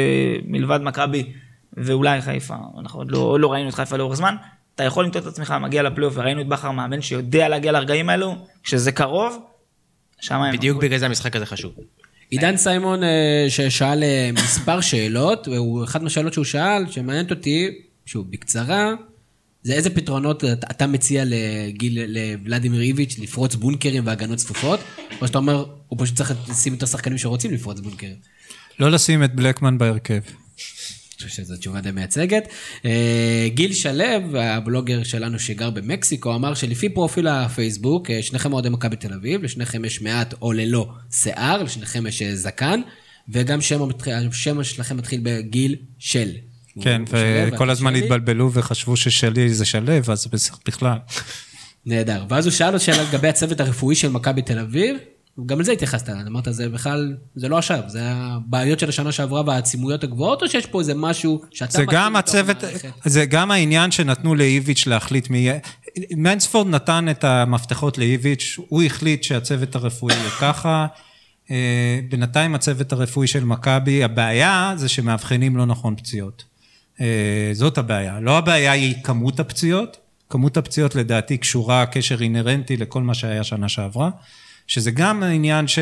מלבד 0.46 0.80
מכבי 0.84 1.32
ואולי 1.78 2.22
חיפה, 2.22 2.56
אנחנו 2.80 3.00
עוד 3.00 3.12
לא, 3.12 3.40
לא 3.40 3.52
ראינו 3.52 3.70
את 3.70 3.74
חיפה 3.74 3.98
לאורך 3.98 4.16
זמן, 4.16 4.36
אתה 4.76 4.84
יכול 4.84 5.06
למצוא 5.06 5.22
את 5.22 5.26
עצמך 5.26 5.56
מגיע 5.62 5.84
לפלייאוף 5.84 6.14
וראינו 6.18 6.42
את 6.42 6.48
בכר 6.48 6.72
מאמן 6.72 7.02
שיודע 7.02 7.50
להגיע 7.50 7.72
לרגעים 7.72 8.10
האלו, 8.10 8.36
כשזה 8.64 8.92
קרוב, 8.92 9.40
שם. 10.22 10.42
בדיוק 10.54 10.84
בגלל 10.84 10.98
זה 10.98 11.06
המשחק 11.06 11.36
הזה 11.36 11.46
חשוב. 11.46 11.72
עידן 12.32 12.58
סיימון, 12.58 13.04
אה, 13.04 13.46
ששאל 13.50 14.04
אה, 14.04 14.30
מספר 14.34 14.82
שאלות, 14.90 15.48
והוא, 15.48 15.84
אחת 15.84 16.02
מהשאלות 16.02 16.34
שהוא 16.34 16.46
שאל, 16.46 16.84
שמעניינת 16.90 17.32
אותי, 17.32 17.70
שוב, 18.06 18.32
בקצרה, 18.32 18.94
זה 19.64 19.74
איזה 19.74 19.90
פתרונות 19.90 20.44
אתה, 20.44 20.68
אתה 20.72 20.88
מציע 20.88 21.24
לגיל, 21.26 22.00
לוולדימיר 22.08 22.82
איביץ' 22.82 23.20
לפרוץ 23.20 23.56
בונקרים 23.56 24.06
והגנות 24.08 24.38
צפופות, 24.38 24.80
או 25.22 25.28
שאתה 25.28 25.38
אומר, 25.38 25.66
הוא 25.88 26.00
פשוט 26.02 26.16
צריך 26.16 26.34
לשים 26.50 26.74
יותר 26.74 26.86
שחקנים 26.86 27.18
שרוצים 27.18 27.52
לפרוץ 27.52 27.80
בונקרים. 27.80 28.16
לא 28.80 28.92
לשים 28.92 29.24
את 29.24 29.36
בלקמן 29.36 29.78
בהרכב. 29.78 30.20
חושב 31.24 31.44
שזו 31.44 31.58
תשובה 31.58 31.82
די 31.82 31.92
מייצגת. 31.92 32.48
אה, 32.86 33.48
גיל 33.54 33.74
שלו, 33.74 34.40
הבלוגר 34.40 35.04
שלנו 35.04 35.40
שגר 35.40 35.70
במקסיקו, 35.70 36.36
אמר 36.36 36.54
שלפי 36.54 36.90
פרופיל 36.90 37.28
הפייסבוק, 37.28 38.10
אה, 38.10 38.24
שניכם 38.24 38.54
אוהדי 38.54 38.70
מכבי 38.70 38.96
תל 38.96 39.14
אביב, 39.14 39.44
לשניכם 39.44 39.86
יש 39.86 40.02
מעט 40.02 40.34
או 40.42 40.54
ללא 40.54 40.90
שיער, 41.12 41.64
לשניכם 41.64 42.08
יש 42.08 42.22
אה, 42.22 42.36
זקן, 42.36 42.82
וגם 43.30 43.62
שם 43.62 43.80
השם 44.32 44.64
שלכם 44.64 44.98
מתחיל 44.98 45.20
בגיל 45.24 45.76
של. 46.00 46.30
כן, 46.82 47.02
וכל 47.12 47.70
הזמן. 47.70 47.96
התבלבלו 47.96 48.54
וחשבו 48.54 48.98
ששלי 48.98 49.54
זה 49.54 49.66
שלו, 49.66 49.94
אז 50.12 50.28
בכלל. 50.68 50.98
נהדר. 51.86 52.26
ואז 52.30 52.46
הוא 52.46 52.52
שאל 52.52 52.72
עוד 52.72 52.82
שאלה 52.82 53.04
לגבי 53.04 53.28
הצוות 53.28 53.60
הרפואי 53.60 53.96
של 53.96 54.10
מכבי 54.10 54.42
תל 54.42 54.60
אביב, 54.60 54.96
גם 55.46 55.58
על 55.58 55.64
זה 55.64 55.72
התייחסת, 55.72 56.10
אמרת, 56.10 56.48
זה 56.50 56.70
בכלל, 56.70 57.16
זה 57.36 57.50
לא 57.50 57.58
עכשיו, 57.58 57.84
זה 57.88 58.00
הבעיות 58.04 58.80
של 58.80 58.90
השנה 58.90 59.12
שעברה 59.12 59.42
והעצימויות 59.46 60.04
הגבוהות, 60.04 60.42
או 60.42 60.48
שיש 60.48 60.66
פה 60.66 60.80
איזה 60.80 60.94
משהו 60.96 61.42
שאתה... 61.52 61.72
זה 61.72 61.86
גם 61.92 62.16
הצוות, 62.16 62.64
המערכת? 62.64 62.90
זה 63.06 63.26
גם 63.26 63.52
העניין 63.52 63.92
שנתנו 63.92 64.36
לאיביץ' 64.36 64.88
להחליט 64.88 65.30
מי 65.30 65.38
יהיה. 65.38 65.60
מנספורד 66.12 66.68
נתן 66.68 67.06
את 67.12 67.24
המפתחות 67.24 67.98
לאיביץ', 67.98 68.58
הוא 68.68 68.84
החליט 68.84 69.24
שהצוות 69.24 69.76
הרפואי 69.76 70.14
יהיה 70.14 70.30
ככה. 70.30 70.88
אה, 71.52 72.00
בינתיים 72.10 72.56
הצוות 72.56 72.92
הרפואי 72.94 73.28
של 73.28 73.44
מכבי, 73.44 74.04
הבעיה 74.04 74.74
זה 74.78 74.90
שמאבחנים 74.90 75.58
לא 75.58 75.66
נכון 75.66 75.96
פציעות. 75.96 76.44
אה, 77.02 77.50
זאת 77.54 77.78
הבעיה. 77.78 78.20
לא 78.20 78.38
הבעיה 78.38 78.72
היא 78.72 78.96
כמות 79.04 79.40
הפציעות, 79.40 79.98
כמות 80.30 80.58
הפציעות 80.58 80.96
לדעתי 80.96 81.38
קשורה 81.38 81.86
קשר 81.86 82.22
אינהרנטי 82.22 82.78
לכל 82.78 83.02
מה 83.02 83.14
שהיה 83.14 83.44
שנה 83.44 83.70
שעברה, 83.70 84.10
שזה 84.72 84.92
גם 84.92 85.24
העניין 85.24 85.68
ש... 85.68 85.80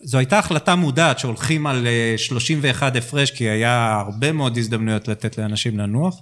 זו 0.00 0.18
הייתה 0.18 0.38
החלטה 0.38 0.74
מודעת 0.74 1.18
שהולכים 1.18 1.66
על 1.66 1.86
אה, 1.86 2.14
31 2.18 2.96
הפרש, 2.96 3.30
כי 3.30 3.44
היה 3.44 4.02
הרבה 4.06 4.32
מאוד 4.32 4.58
הזדמנויות 4.58 5.08
לתת 5.08 5.38
לאנשים 5.38 5.78
לנוח, 5.78 6.20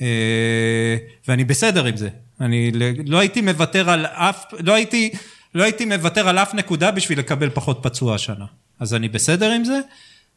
אה, 0.00 0.96
ואני 1.28 1.44
בסדר 1.44 1.84
עם 1.84 1.96
זה. 1.96 2.08
אני 2.40 2.72
לא 3.06 3.18
הייתי 3.18 3.40
מוותר 3.40 3.90
על 3.90 4.06
אף, 4.06 4.44
לא 4.60 4.74
הייתי, 4.74 5.10
לא 5.54 5.62
הייתי 5.62 5.84
מוותר 5.84 6.28
על 6.28 6.38
אף 6.38 6.54
נקודה 6.54 6.90
בשביל 6.90 7.18
לקבל 7.18 7.50
פחות 7.50 7.78
פצוע 7.82 8.14
השנה. 8.14 8.46
אז 8.80 8.94
אני 8.94 9.08
בסדר 9.08 9.50
עם 9.50 9.64
זה. 9.64 9.80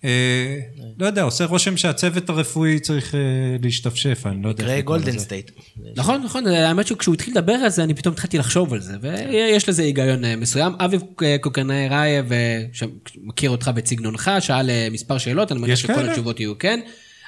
אה, 0.03 0.59
לא 0.99 1.05
יודע, 1.05 1.21
עושה 1.21 1.45
רושם 1.45 1.77
שהצוות 1.77 2.29
הרפואי 2.29 2.79
צריך 2.79 3.15
אה, 3.15 3.19
להשתפשף, 3.63 4.23
אני 4.25 4.43
לא 4.43 4.49
יודע. 4.49 4.63
מקרה. 4.63 4.81
גולדן 4.81 5.19
סטייט. 5.19 5.51
נכון, 5.95 6.21
נכון, 6.23 6.47
האמת 6.47 6.87
שכשהוא 6.87 7.13
התחיל 7.13 7.33
לדבר 7.33 7.53
על 7.53 7.69
זה, 7.69 7.83
אני 7.83 7.93
פתאום 7.93 8.13
התחלתי 8.13 8.37
לחשוב 8.37 8.73
על 8.73 8.81
זה, 8.81 8.93
ויש 9.01 9.69
לזה 9.69 9.83
היגיון 9.83 10.25
אה, 10.25 10.35
מסוים. 10.35 10.73
אביב 10.79 11.01
אה, 11.23 11.35
קוקרנאי 11.41 11.87
רייב, 11.87 12.25
שמכיר 12.73 13.49
אותך 13.49 13.71
בסגנונך, 13.75 14.31
שאל 14.39 14.69
אה, 14.69 14.87
מספר 14.91 15.17
שאלות, 15.17 15.51
אני 15.51 15.59
מניח 15.59 15.75
שכל? 15.75 16.09
התשובות 16.09 16.39
יהיו 16.39 16.57
כן. 16.57 16.79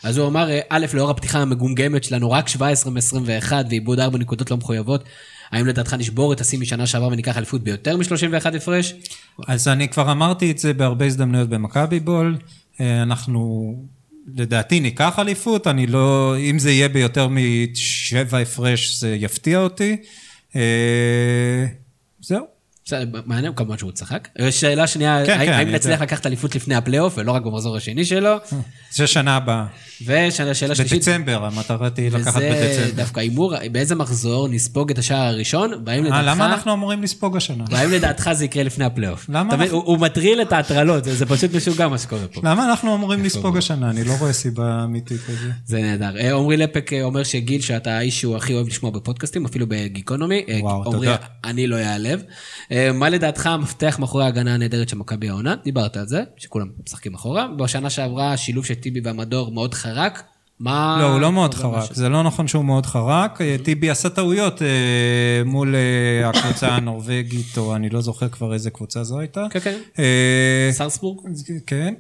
אז 0.04 0.18
הוא 0.18 0.28
אמר, 0.28 0.50
א', 0.70 0.86
לאור 0.94 1.10
הפתיחה 1.10 1.40
המגומגמת 1.40 2.04
שלנו, 2.04 2.32
רק 2.32 2.48
17 2.48 2.92
מ-21 2.92 3.54
ואיבוד 3.70 4.00
4 4.00 4.18
נקודות 4.18 4.52
לא 4.52 4.58
מחויבות, 4.58 5.04
האם 5.52 5.68
לדעתך 5.68 5.94
נשבור 5.94 6.34
את 6.34 6.42
השיא 6.42 6.60
משנה 6.60 6.88
שעברה 6.88 7.08
וניקח 7.08 7.38
אליפות 7.38 7.64
ביותר 7.64 7.98
מ-31 7.98 8.56
הפרש? 8.58 8.94
אז 9.48 9.68
אני 9.68 9.90
כבר 9.90 10.12
אמרתי 10.12 10.52
את 10.52 10.58
זה 10.58 10.74
בהרבה 10.74 11.06
הזדמנויות 11.06 11.50
במכבי 11.50 12.00
בול. 12.00 12.38
אה, 12.82 13.04
אנחנו, 13.04 13.74
לדעתי, 14.36 14.80
ניקח 14.80 15.20
אליפות, 15.20 15.68
אני 15.68 15.88
לא, 15.88 16.36
אם 16.38 16.60
זה 16.60 16.72
יהיה 16.72 16.90
ביותר 16.90 17.28
משבע 17.28 18.38
הפרש, 18.38 18.96
זה 18.96 19.16
יפתיע 19.16 19.60
אותי. 19.60 19.98
אה, 20.56 21.66
זהו. 22.20 22.55
בסדר, 22.88 23.22
מעניין 23.26 23.54
כמובן 23.56 23.78
שהוא 23.78 23.92
צחק. 23.92 24.28
שאלה 24.52 24.88
שנייה, 24.88 25.26
כן, 25.26 25.40
האם 25.40 25.66
כן, 25.66 25.76
נצליח. 25.76 26.02
לקחת 26.02 26.26
אליפות 26.26 26.56
לפני 26.56 26.76
הפלייאוף 26.76 27.14
ולא 27.18 27.32
רק 27.32 27.42
במחזור 27.42 27.78
השני 27.78 28.06
שלו? 28.06 28.36
זה 28.92 29.08
שנה 29.08 29.36
הבאה. 29.36 29.66
ושאלה 30.02 30.54
שאלה 30.54 30.76
שלישית, 30.76 30.98
בדצמבר, 30.98 31.46
המטרה 31.46 31.90
תהיה 31.90 32.10
לקחת 32.10 32.36
וזה 32.38 32.50
בדצמבר. 32.52 32.96
דווקא 32.96 33.20
הימור, 33.20 33.54
באיזה 33.72 33.96
מחזור 33.96 34.48
נספוג 34.48 34.92
את 34.92 34.98
השער 34.98 35.22
הראשון, 35.28 35.72
והאם 35.86 36.04
אה, 36.06 36.10
לדעתך... 36.10 36.26
למה 36.28 36.46
אנחנו 36.46 36.74
אמורים 36.74 37.04
לספוג 37.04 37.38
השנה? 37.38 37.64
והאם 37.72 37.92
לדעתך 37.92 38.30
זה 38.34 38.46
יקרה 38.46 38.64
לפני 38.64 38.86
הפלייאוף? 38.86 39.26
למה? 39.30 39.54
אנחנו- 39.54 39.82
הוא 39.86 39.98
מטריל 40.00 40.42
את 40.42 40.54
ההטרלות, 40.54 41.04
זה 41.04 41.26
פשוט 41.26 41.54
משוגע 41.56 41.88
מה 41.88 41.98
שקורה 41.98 42.28
פה. 42.34 42.42
למה 42.44 42.70
אנחנו 42.70 42.96
אמורים 42.96 43.24
לספוג 43.24 43.58
השנה? 43.58 43.90
אני 43.90 44.04
לא 44.04 44.14
רואה 44.20 44.34
סיבה 44.34 44.84
אמיתית 44.84 45.22
לזה. 45.30 45.52
זה 45.66 45.82
נהדר. 45.82 46.18
אה, 46.18 46.36
עמרי 46.36 46.58
לפק 46.58 46.94
אה, 46.94 47.04
אומר 47.04 47.24
שגיל, 47.24 47.62
שאתה 47.62 47.98
האיש 47.98 48.20
שהוא 48.20 48.36
הכי 48.38 48.54
אוהב 48.54 48.68
לשמוע 48.68 48.92
בפודקאסטים, 48.92 49.46
אפילו 49.46 49.66
בגיקונומי. 49.70 50.44
וואו, 50.62 50.76
עמרי, 50.86 50.94
תודה. 51.08 51.16
אני 51.44 51.68
לא 51.68 51.76
אעלב. 51.78 52.22
אה, 52.76 52.92
מה 52.92 53.10
לדעתך 53.10 53.48
המפתח 53.48 53.98
מאחורי 54.00 54.24
ההגנה 54.24 54.54
הנהדרת 54.54 54.90
של 54.90 54.98
מכבי 54.98 55.30
העונה? 55.30 55.56
דיברת 55.64 55.98
על 55.98 56.08
זה, 56.08 56.24
שכולם 56.38 56.68
משחקים 56.88 57.14
אחורה. 57.16 57.48
בשנה 57.58 57.90
שעברה 57.90 58.34
השילוב 58.34 58.66
של 58.66 58.74
טיבי 58.74 59.00
והמדור 59.04 59.52
מאוד 59.52 59.74
חרק. 59.74 60.24
מה... 60.60 60.98
לא, 61.02 61.06
הוא 61.06 61.20
לא 61.20 61.32
מאוד 61.32 61.54
חרק. 61.54 61.94
זה 61.94 62.10
לא 62.10 62.24
נכון 62.24 62.48
שהוא 62.48 62.66
מאוד 62.66 62.86
חרק. 62.86 63.42
אה, 63.42 63.56
טיבי 63.64 63.90
עשה 63.90 64.10
טעויות 64.10 64.62
אה, 64.62 64.68
מול 65.46 65.76
הקבוצה 66.26 66.68
הנורבגית, 66.68 67.58
או 67.58 67.76
אני 67.76 67.90
לא 67.90 68.02
זוכר 68.02 68.30
כבר 68.30 68.54
איזה 68.54 68.70
קבוצה 68.70 69.04
זו 69.04 69.20
הייתה. 69.20 69.46
כן, 69.50 69.60
כן. 69.60 69.78
סרסבורג? 70.72 71.20
כן. 71.68 71.94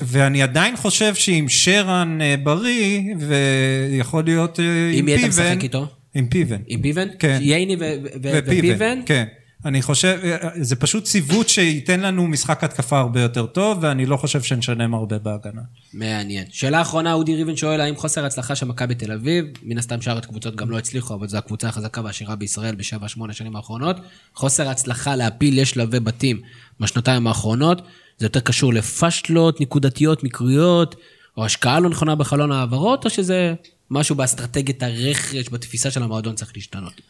ואני 0.00 0.42
עדיין 0.42 0.76
חושב 0.76 1.14
שעם 1.14 1.48
שרן 1.48 2.18
בריא, 2.42 3.14
ויכול 3.18 4.24
להיות 4.24 4.58
עם 4.58 4.64
עם 4.92 5.04
מי 5.04 5.14
אתה 5.14 5.22
פיבן. 5.22 5.28
משחק 5.28 5.62
איתו? 5.62 5.86
עם 6.16 6.26
פיבן. 6.26 6.60
עם 6.66 6.82
פיבן? 6.82 7.08
כן. 7.18 7.38
ייני 7.40 7.76
ופיבן? 8.22 9.00
כן. 9.06 9.24
אני 9.64 9.82
חושב, 9.82 10.18
זה 10.60 10.76
פשוט 10.76 11.04
ציוות 11.04 11.48
שייתן 11.48 12.00
לנו 12.00 12.26
משחק 12.26 12.64
התקפה 12.64 12.98
הרבה 12.98 13.20
יותר 13.20 13.46
טוב, 13.46 13.78
ואני 13.80 14.06
לא 14.06 14.16
חושב 14.16 14.42
שנשלם 14.42 14.94
הרבה 14.94 15.18
בהגנה. 15.18 15.60
מעניין. 15.94 16.44
שאלה 16.50 16.80
אחרונה, 16.80 17.12
אודי 17.12 17.34
ריבן 17.34 17.56
שואל, 17.56 17.80
האם 17.80 17.96
חוסר 17.96 18.24
ההצלחה 18.24 18.54
של 18.54 18.66
מכבי 18.66 18.94
תל 18.94 19.12
אביב, 19.12 19.44
מן 19.62 19.78
הסתם 19.78 20.00
שאר 20.00 20.18
הקבוצות 20.18 20.56
גם 20.56 20.70
לא 20.70 20.78
הצליחו, 20.78 21.14
אבל 21.14 21.28
זו 21.28 21.38
הקבוצה 21.38 21.68
החזקה 21.68 22.00
והעשירה 22.04 22.36
בישראל 22.36 22.74
בשבע, 22.74 23.08
שמונה 23.08 23.32
שנים 23.32 23.56
האחרונות, 23.56 23.96
חוסר 24.34 24.68
ההצלחה 24.68 25.16
להפיל 25.16 25.62
לשלבי 25.62 26.00
בתים 26.00 26.40
בשנתיים 26.80 27.26
האחרונות, 27.26 27.82
זה 28.18 28.26
יותר 28.26 28.40
קשור 28.40 28.74
לפשלות, 28.74 29.60
נקודתיות, 29.60 30.24
מקריות, 30.24 30.94
או 31.36 31.44
השקעה 31.44 31.80
לא 31.80 31.90
נכונה 31.90 32.14
בחלון 32.14 32.52
העברות, 32.52 33.04
או 33.04 33.10
שזה 33.10 33.54
משהו 33.90 34.16
באסטרטגיית 34.16 34.82
הרכש, 34.82 35.48
בתפיסה 35.50 35.90
של 35.90 36.02
המועדון 36.02 36.34
צריך 36.34 36.52
להשתנות? 36.56 37.00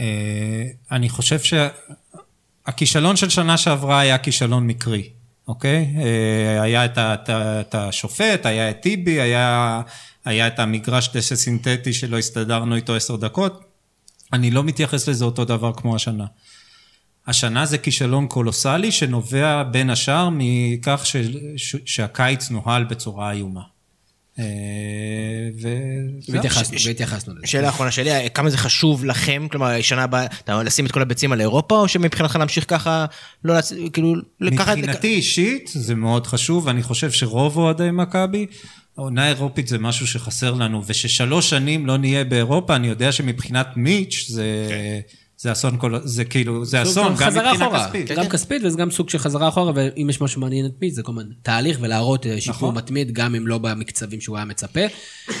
אה, 0.00 0.64
אני 0.90 1.08
חושב 1.08 1.38
שהכישלון 2.66 3.16
של 3.16 3.28
שנה 3.28 3.56
שעברה 3.56 4.00
היה 4.00 4.18
כישלון 4.18 4.66
מקרי, 4.66 5.10
אוקיי? 5.48 5.94
אה, 5.96 6.62
היה 6.62 6.84
את, 6.84 6.98
את, 6.98 7.30
את 7.30 7.74
השופט, 7.74 8.46
היה 8.46 8.70
את 8.70 8.80
טיבי, 8.80 9.20
היה, 9.20 9.82
היה 10.24 10.46
את 10.46 10.58
המגרש 10.58 11.10
דשא 11.16 11.36
סינתטי 11.36 11.92
שלא 11.92 12.18
הסתדרנו 12.18 12.76
איתו 12.76 12.94
עשר 12.94 13.16
דקות. 13.16 13.64
אני 14.32 14.50
לא 14.50 14.64
מתייחס 14.64 15.08
לזה 15.08 15.24
אותו 15.24 15.44
דבר 15.44 15.72
כמו 15.72 15.96
השנה. 15.96 16.26
השנה 17.26 17.66
זה 17.66 17.78
כישלון 17.78 18.26
קולוסלי 18.26 18.92
שנובע 18.92 19.62
בין 19.62 19.90
השאר 19.90 20.28
מכך 20.32 21.00
ש, 21.04 21.16
ש, 21.56 21.76
שהקיץ 21.84 22.50
נוהל 22.50 22.84
בצורה 22.84 23.32
איומה. 23.32 23.73
אה. 24.38 24.44
והתייחסנו, 26.28 26.76
והתייחסנו 26.86 27.34
לזה. 27.34 27.46
שאלה 27.46 27.68
אחרונה 27.68 27.90
שלי, 27.90 28.10
כמה 28.34 28.50
זה 28.50 28.58
חשוב 28.58 29.04
לכם, 29.04 29.46
כלומר, 29.50 29.80
שנה 29.80 30.02
הבאה, 30.02 30.26
אתה 30.26 30.62
לשים 30.62 30.86
את 30.86 30.92
כל 30.92 31.02
הביצים 31.02 31.32
על 31.32 31.40
אירופה, 31.40 31.78
או 31.78 31.88
שמבחינתך 31.88 32.36
להמשיך 32.36 32.64
ככה, 32.68 33.06
לא, 33.44 33.58
להצ- 33.58 33.90
כאילו, 33.92 34.14
לקחת... 34.40 34.76
מבחינתי 34.76 35.08
אישית 35.08 35.70
זה 35.74 35.94
מאוד 35.94 36.26
חשוב, 36.26 36.66
ואני 36.66 36.82
חושב 36.82 37.10
שרוב 37.10 37.56
אוהדי 37.56 37.88
מכבי, 37.92 38.46
עונה 38.96 39.28
אירופית 39.28 39.68
זה 39.68 39.78
משהו 39.78 40.06
שחסר 40.06 40.54
לנו, 40.54 40.82
וששלוש 40.86 41.50
שנים 41.50 41.86
לא 41.86 41.96
נהיה 41.96 42.24
באירופה, 42.24 42.76
אני 42.76 42.88
יודע 42.88 43.12
שמבחינת 43.12 43.66
מיץ' 43.76 44.24
זה, 44.28 44.68
זה 45.44 45.52
אסון, 45.52 45.76
כל, 45.78 45.94
זה 46.04 46.24
כאילו, 46.24 46.64
זה 46.64 46.82
אסון, 46.82 47.14
גם 47.18 47.28
מבחינה 47.28 47.52
אחורה. 47.52 47.86
כספית. 47.86 48.10
גם 48.10 48.28
כספית 48.28 48.62
וזה 48.64 48.78
גם 48.78 48.90
סוג 48.90 49.10
של 49.10 49.18
חזרה 49.18 49.48
אחורה, 49.48 49.72
ואם 49.74 50.10
יש 50.10 50.20
משהו 50.20 50.40
מעניין 50.40 50.66
את 50.66 50.72
מי, 50.82 50.90
זה 50.90 51.02
כל 51.02 51.12
הזמן 51.12 51.24
תהליך 51.42 51.78
ולהראות 51.80 52.26
אה, 52.26 52.40
שיפור 52.40 52.68
נכון. 52.68 52.74
מתמיד, 52.74 53.12
גם 53.12 53.34
אם 53.34 53.46
לא 53.46 53.58
במקצבים 53.58 54.20
שהוא 54.20 54.36
היה 54.36 54.44
מצפה. 54.44 54.80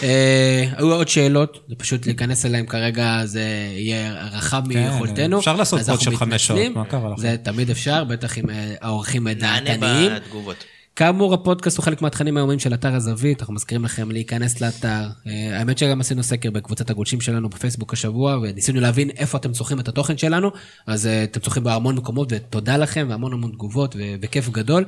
אה, 0.02 0.64
היו 0.76 0.92
עוד 0.94 1.08
שאלות, 1.08 1.64
זה 1.68 1.74
פשוט 1.74 2.06
להיכנס 2.06 2.46
אליהם 2.46 2.66
כרגע, 2.66 3.20
זה 3.24 3.44
יהיה 3.76 4.28
רחב 4.32 4.62
מיכולתנו. 4.66 5.38
אפשר 5.38 5.56
לעשות 5.56 5.80
אנחנו 5.80 6.00
של 6.00 6.16
חמש. 6.16 6.46
שעות, 6.46 6.60
מה 6.74 6.84
קרה 6.84 7.10
לכם? 7.10 7.20
זה 7.20 7.36
תמיד 7.42 7.70
אפשר, 7.70 8.04
בטח 8.04 8.38
עם 8.38 8.50
אה, 8.50 8.74
האורחים 8.80 9.28
נענה 9.28 9.60
דעתניים. 9.60 10.12
בתגובות. 10.16 10.64
כאמור, 10.96 11.34
הפודקאסט 11.34 11.76
הוא 11.76 11.84
חלק 11.84 12.02
מהתכנים 12.02 12.36
היומיים 12.36 12.58
של 12.58 12.74
אתר 12.74 12.94
הזווית, 12.94 13.40
אנחנו 13.40 13.54
מזכירים 13.54 13.84
לכם 13.84 14.10
להיכנס 14.10 14.60
לאתר. 14.60 15.08
אה, 15.26 15.58
האמת 15.58 15.78
שגם 15.78 16.00
עשינו 16.00 16.22
סקר 16.22 16.50
בקבוצת 16.50 16.90
הגולשים 16.90 17.20
שלנו 17.20 17.48
בפייסבוק 17.48 17.92
השבוע, 17.92 18.38
וניסינו 18.42 18.80
להבין 18.80 19.10
איפה 19.10 19.38
אתם 19.38 19.52
צורכים 19.52 19.80
את 19.80 19.88
התוכן 19.88 20.18
שלנו, 20.18 20.50
אז 20.86 21.06
אה, 21.06 21.24
אתם 21.24 21.40
צורכים 21.40 21.64
בהמון 21.64 21.96
מקומות, 21.96 22.28
ותודה 22.32 22.76
לכם, 22.76 23.06
והמון 23.10 23.32
המון 23.32 23.50
תגובות, 23.50 23.96
וכיף 24.20 24.48
גדול. 24.48 24.84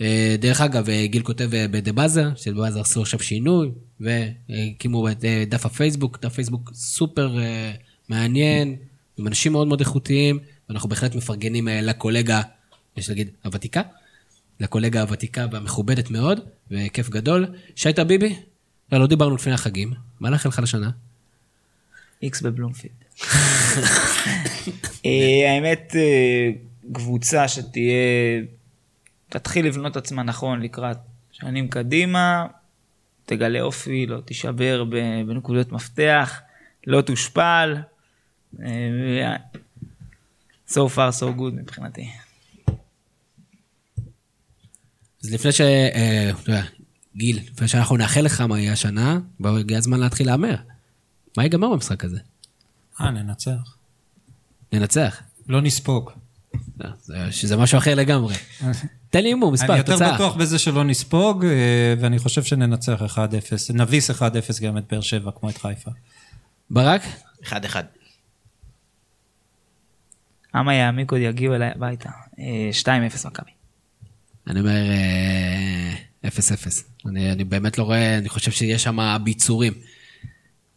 אה, 0.00 0.36
דרך 0.40 0.60
אגב, 0.60 0.86
גיל 1.04 1.22
כותב 1.22 1.48
ב"דה 1.70 1.92
באזר", 1.92 2.28
שבאזר 2.36 2.80
עשו 2.80 3.02
עכשיו 3.02 3.20
שינוי, 3.20 3.70
והקימו 4.00 5.08
את 5.08 5.24
דף 5.48 5.66
הפייסבוק, 5.66 6.18
דף 6.22 6.32
פייסבוק 6.32 6.70
סופר 6.74 7.36
מעניין, 8.08 8.76
עם 9.18 9.26
אנשים 9.26 9.52
מאוד 9.52 9.68
מאוד 9.68 9.80
איכותיים, 9.80 10.38
ואנחנו 10.68 10.88
בהחלט 10.88 11.14
מפרגנים 11.14 11.68
לקולגה, 11.68 12.40
יש 12.96 13.08
להגיד, 13.08 13.28
הוותיקה. 13.44 13.82
לקולגה 14.60 15.00
הוותיקה 15.00 15.46
והמכובדת 15.52 16.10
מאוד, 16.10 16.40
וכיף 16.70 17.08
גדול. 17.08 17.46
שי 17.76 17.92
טביבי, 17.92 18.36
לא, 18.92 19.00
לא 19.00 19.06
דיברנו 19.06 19.34
לפני 19.34 19.52
החגים, 19.52 19.92
מה 20.20 20.30
לאחל 20.30 20.48
לך 20.48 20.58
לשנה? 20.62 20.90
איקס 22.22 22.42
בבלומפילד. 22.42 22.94
אה, 25.06 25.52
האמת, 25.54 25.92
אה, 25.96 26.50
קבוצה 26.92 27.48
שתהיה, 27.48 28.42
תתחיל 29.28 29.66
לבנות 29.66 29.96
עצמה 29.96 30.22
נכון 30.22 30.60
לקראת 30.62 30.96
שנים 31.32 31.68
קדימה, 31.68 32.46
תגלה 33.26 33.60
אופי, 33.60 34.06
לא 34.06 34.20
תישבר 34.20 34.84
בנקודות 35.26 35.72
מפתח, 35.72 36.40
לא 36.86 37.00
תושפל. 37.00 37.76
אה, 38.62 39.36
so 40.68 40.88
far 40.94 41.12
so 41.20 41.26
good 41.38 41.54
מבחינתי. 41.54 42.10
אז 45.24 45.32
לפני 45.34 45.52
ש... 45.52 45.60
אה, 45.60 46.30
אתה 46.42 46.50
יודע, 46.50 46.62
גיל, 47.16 47.40
לפני 47.52 47.68
שאנחנו 47.68 47.96
נאחל 47.96 48.20
לך 48.20 48.40
מה 48.40 48.58
יהיה 48.60 48.72
השנה, 48.72 49.18
בוא, 49.40 49.58
הגיע 49.58 49.78
הזמן 49.78 50.00
להתחיל 50.00 50.26
להמר. 50.26 50.56
מה 51.36 51.42
ייגמר 51.42 51.68
במשחק 51.72 52.04
הזה? 52.04 52.18
אה, 53.00 53.10
ננצח. 53.10 53.76
ננצח. 54.72 55.22
לא 55.48 55.60
נספוג. 55.60 56.10
לא, 56.80 56.90
זה- 57.02 57.32
שזה 57.32 57.56
משהו 57.56 57.78
אחר 57.78 57.94
לגמרי. 57.94 58.34
תן 59.10 59.22
לי 59.22 59.28
הימור, 59.28 59.52
מספר, 59.52 59.66
אני 59.72 59.78
יותר 59.78 59.92
תוצאה. 59.92 60.14
בטוח 60.14 60.36
בזה 60.36 60.58
שלא 60.58 60.84
נספוג, 60.84 61.44
אה, 61.44 61.94
ואני 62.00 62.18
חושב 62.18 62.42
שננצח 62.44 63.02
1-0. 63.02 63.18
נביס 63.74 64.10
1-0 64.10 64.22
גם 64.62 64.78
את 64.78 64.84
באר 64.90 65.00
שבע, 65.00 65.30
כמו 65.40 65.50
את 65.50 65.58
חיפה. 65.58 65.90
ברק? 66.70 67.02
אחד 67.44 67.64
אחד. 67.64 67.84
אמה 70.56 70.74
יעמיק 70.74 71.12
עוד 71.12 71.20
יגיעו 71.20 71.54
אליי 71.54 71.70
הביתה. 71.74 72.10
אה, 72.38 72.70
2-0 72.72 72.86
מכבי. 73.26 73.50
אני 74.48 74.60
אומר 74.60 74.90
אה, 74.90 75.94
0-0. 76.28 76.30
אני, 77.06 77.32
אני 77.32 77.44
באמת 77.44 77.78
לא 77.78 77.82
רואה, 77.84 78.18
אני 78.18 78.28
חושב 78.28 78.50
שיש 78.50 78.82
שם 78.82 78.98
ביצורים. 79.24 79.72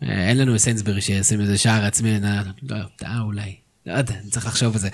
אה, 0.03 0.29
אין 0.29 0.37
לנו 0.37 0.59
סיינסברי 0.59 1.01
שישים 1.01 1.41
איזה 1.41 1.57
שער 1.57 1.85
עצמי, 1.85 2.19
נ- 2.19 2.23
לא, 2.69 2.77
אה, 3.03 3.19
אולי. 3.21 3.55
לא 3.85 3.93
יודע, 3.93 4.13
אני 4.23 4.29
צריך 4.29 4.45
לחשוב 4.45 4.73
על 4.73 4.79
זה. 4.79 4.89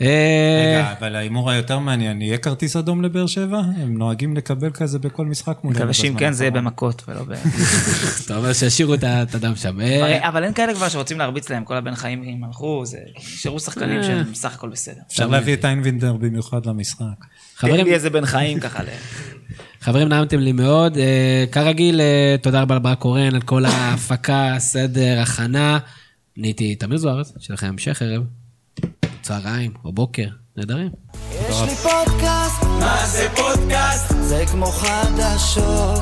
אה, 0.00 0.76
רגע, 0.78 0.94
אבל 0.98 1.16
ההימור 1.16 1.50
היותר 1.50 1.78
מעניין, 1.78 2.22
יהיה 2.22 2.38
כרטיס 2.38 2.76
אדום 2.76 3.02
לבאר 3.02 3.26
שבע? 3.26 3.58
הם 3.58 3.98
נוהגים 3.98 4.36
לקבל 4.36 4.70
כזה 4.70 4.98
בכל 4.98 5.26
משחק 5.26 5.58
מולנו. 5.64 5.78
מקווה 5.78 5.92
שאם 5.94 6.14
כן 6.18 6.32
זה 6.32 6.44
יהיה 6.44 6.50
האחרון. 6.50 6.64
במכות 6.64 7.02
ולא 7.08 7.24
ב... 7.24 7.32
אתה 8.26 8.36
אומר 8.36 8.52
שישאירו 8.52 8.94
את 8.94 9.04
הדם 9.34 9.56
שם. 9.56 9.80
אה, 9.80 10.28
אבל 10.28 10.44
אין 10.44 10.52
כאלה 10.52 10.74
כבר 10.74 10.88
שרוצים 10.88 11.18
להרביץ 11.18 11.50
להם, 11.50 11.64
כל 11.64 11.76
הבן 11.76 11.94
חיים 11.94 12.22
הם 12.22 12.44
הלכו, 12.44 12.82
זה 12.86 12.98
נשארו 13.18 13.60
שחקנים 13.60 14.02
שהם 14.02 14.32
בסך 14.32 14.54
הכל 14.54 14.68
בסדר. 14.68 15.00
אפשר 15.08 15.26
להביא 15.26 15.54
את 15.54 15.64
איינבינדר 15.64 16.12
במיוחד 16.12 16.66
למשחק. 16.66 17.04
חברים, 17.56 17.86
לי 17.86 17.94
איזה 17.94 18.10
בן 18.10 18.26
חיים 18.26 18.60
ככה. 18.60 18.82
ל- 18.82 18.86
חברים, 19.80 20.08
נעמתם 20.08 20.38
לי 20.38 20.52
מאוד. 20.52 20.96
אה, 20.98 21.44
כרגיל, 21.52 22.00
אה, 22.00 22.36
תודה 22.42 22.62
רבה 22.62 22.74
לברק 22.74 22.98
קורן 22.98 23.34
על 23.34 23.40
כל 23.40 23.64
ההפקה, 23.64 24.54
סדר, 24.58 25.20
הכנה. 25.22 25.78
נהייתי 26.36 26.74
תמיר 26.74 26.98
זוארץ, 26.98 27.32
שיהיה 27.38 27.54
לכם 27.54 27.66
המשך 27.66 28.02
ערב, 28.02 28.22
צהריים 29.22 29.72
או 29.84 29.92
בוקר, 29.92 30.26
נהדרים. 30.56 30.90
יש 31.32 31.60
לי 31.60 31.74
פודקאסט, 31.74 32.62
מה 32.62 33.06
זה 33.06 33.28
פודקאסט? 33.36 34.14
זה 34.20 34.44
כמו 34.50 34.66
חדשות. 34.66 36.00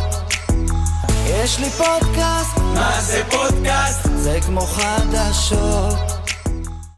יש 1.26 1.59
לי 1.59 1.70
פודקאסט, 1.70 2.59
מה 2.74 3.00
זה 3.00 3.22
פודקאסט? 3.30 4.09
זה 4.16 4.38
כמו 4.46 4.60
חדשות. 4.60 5.98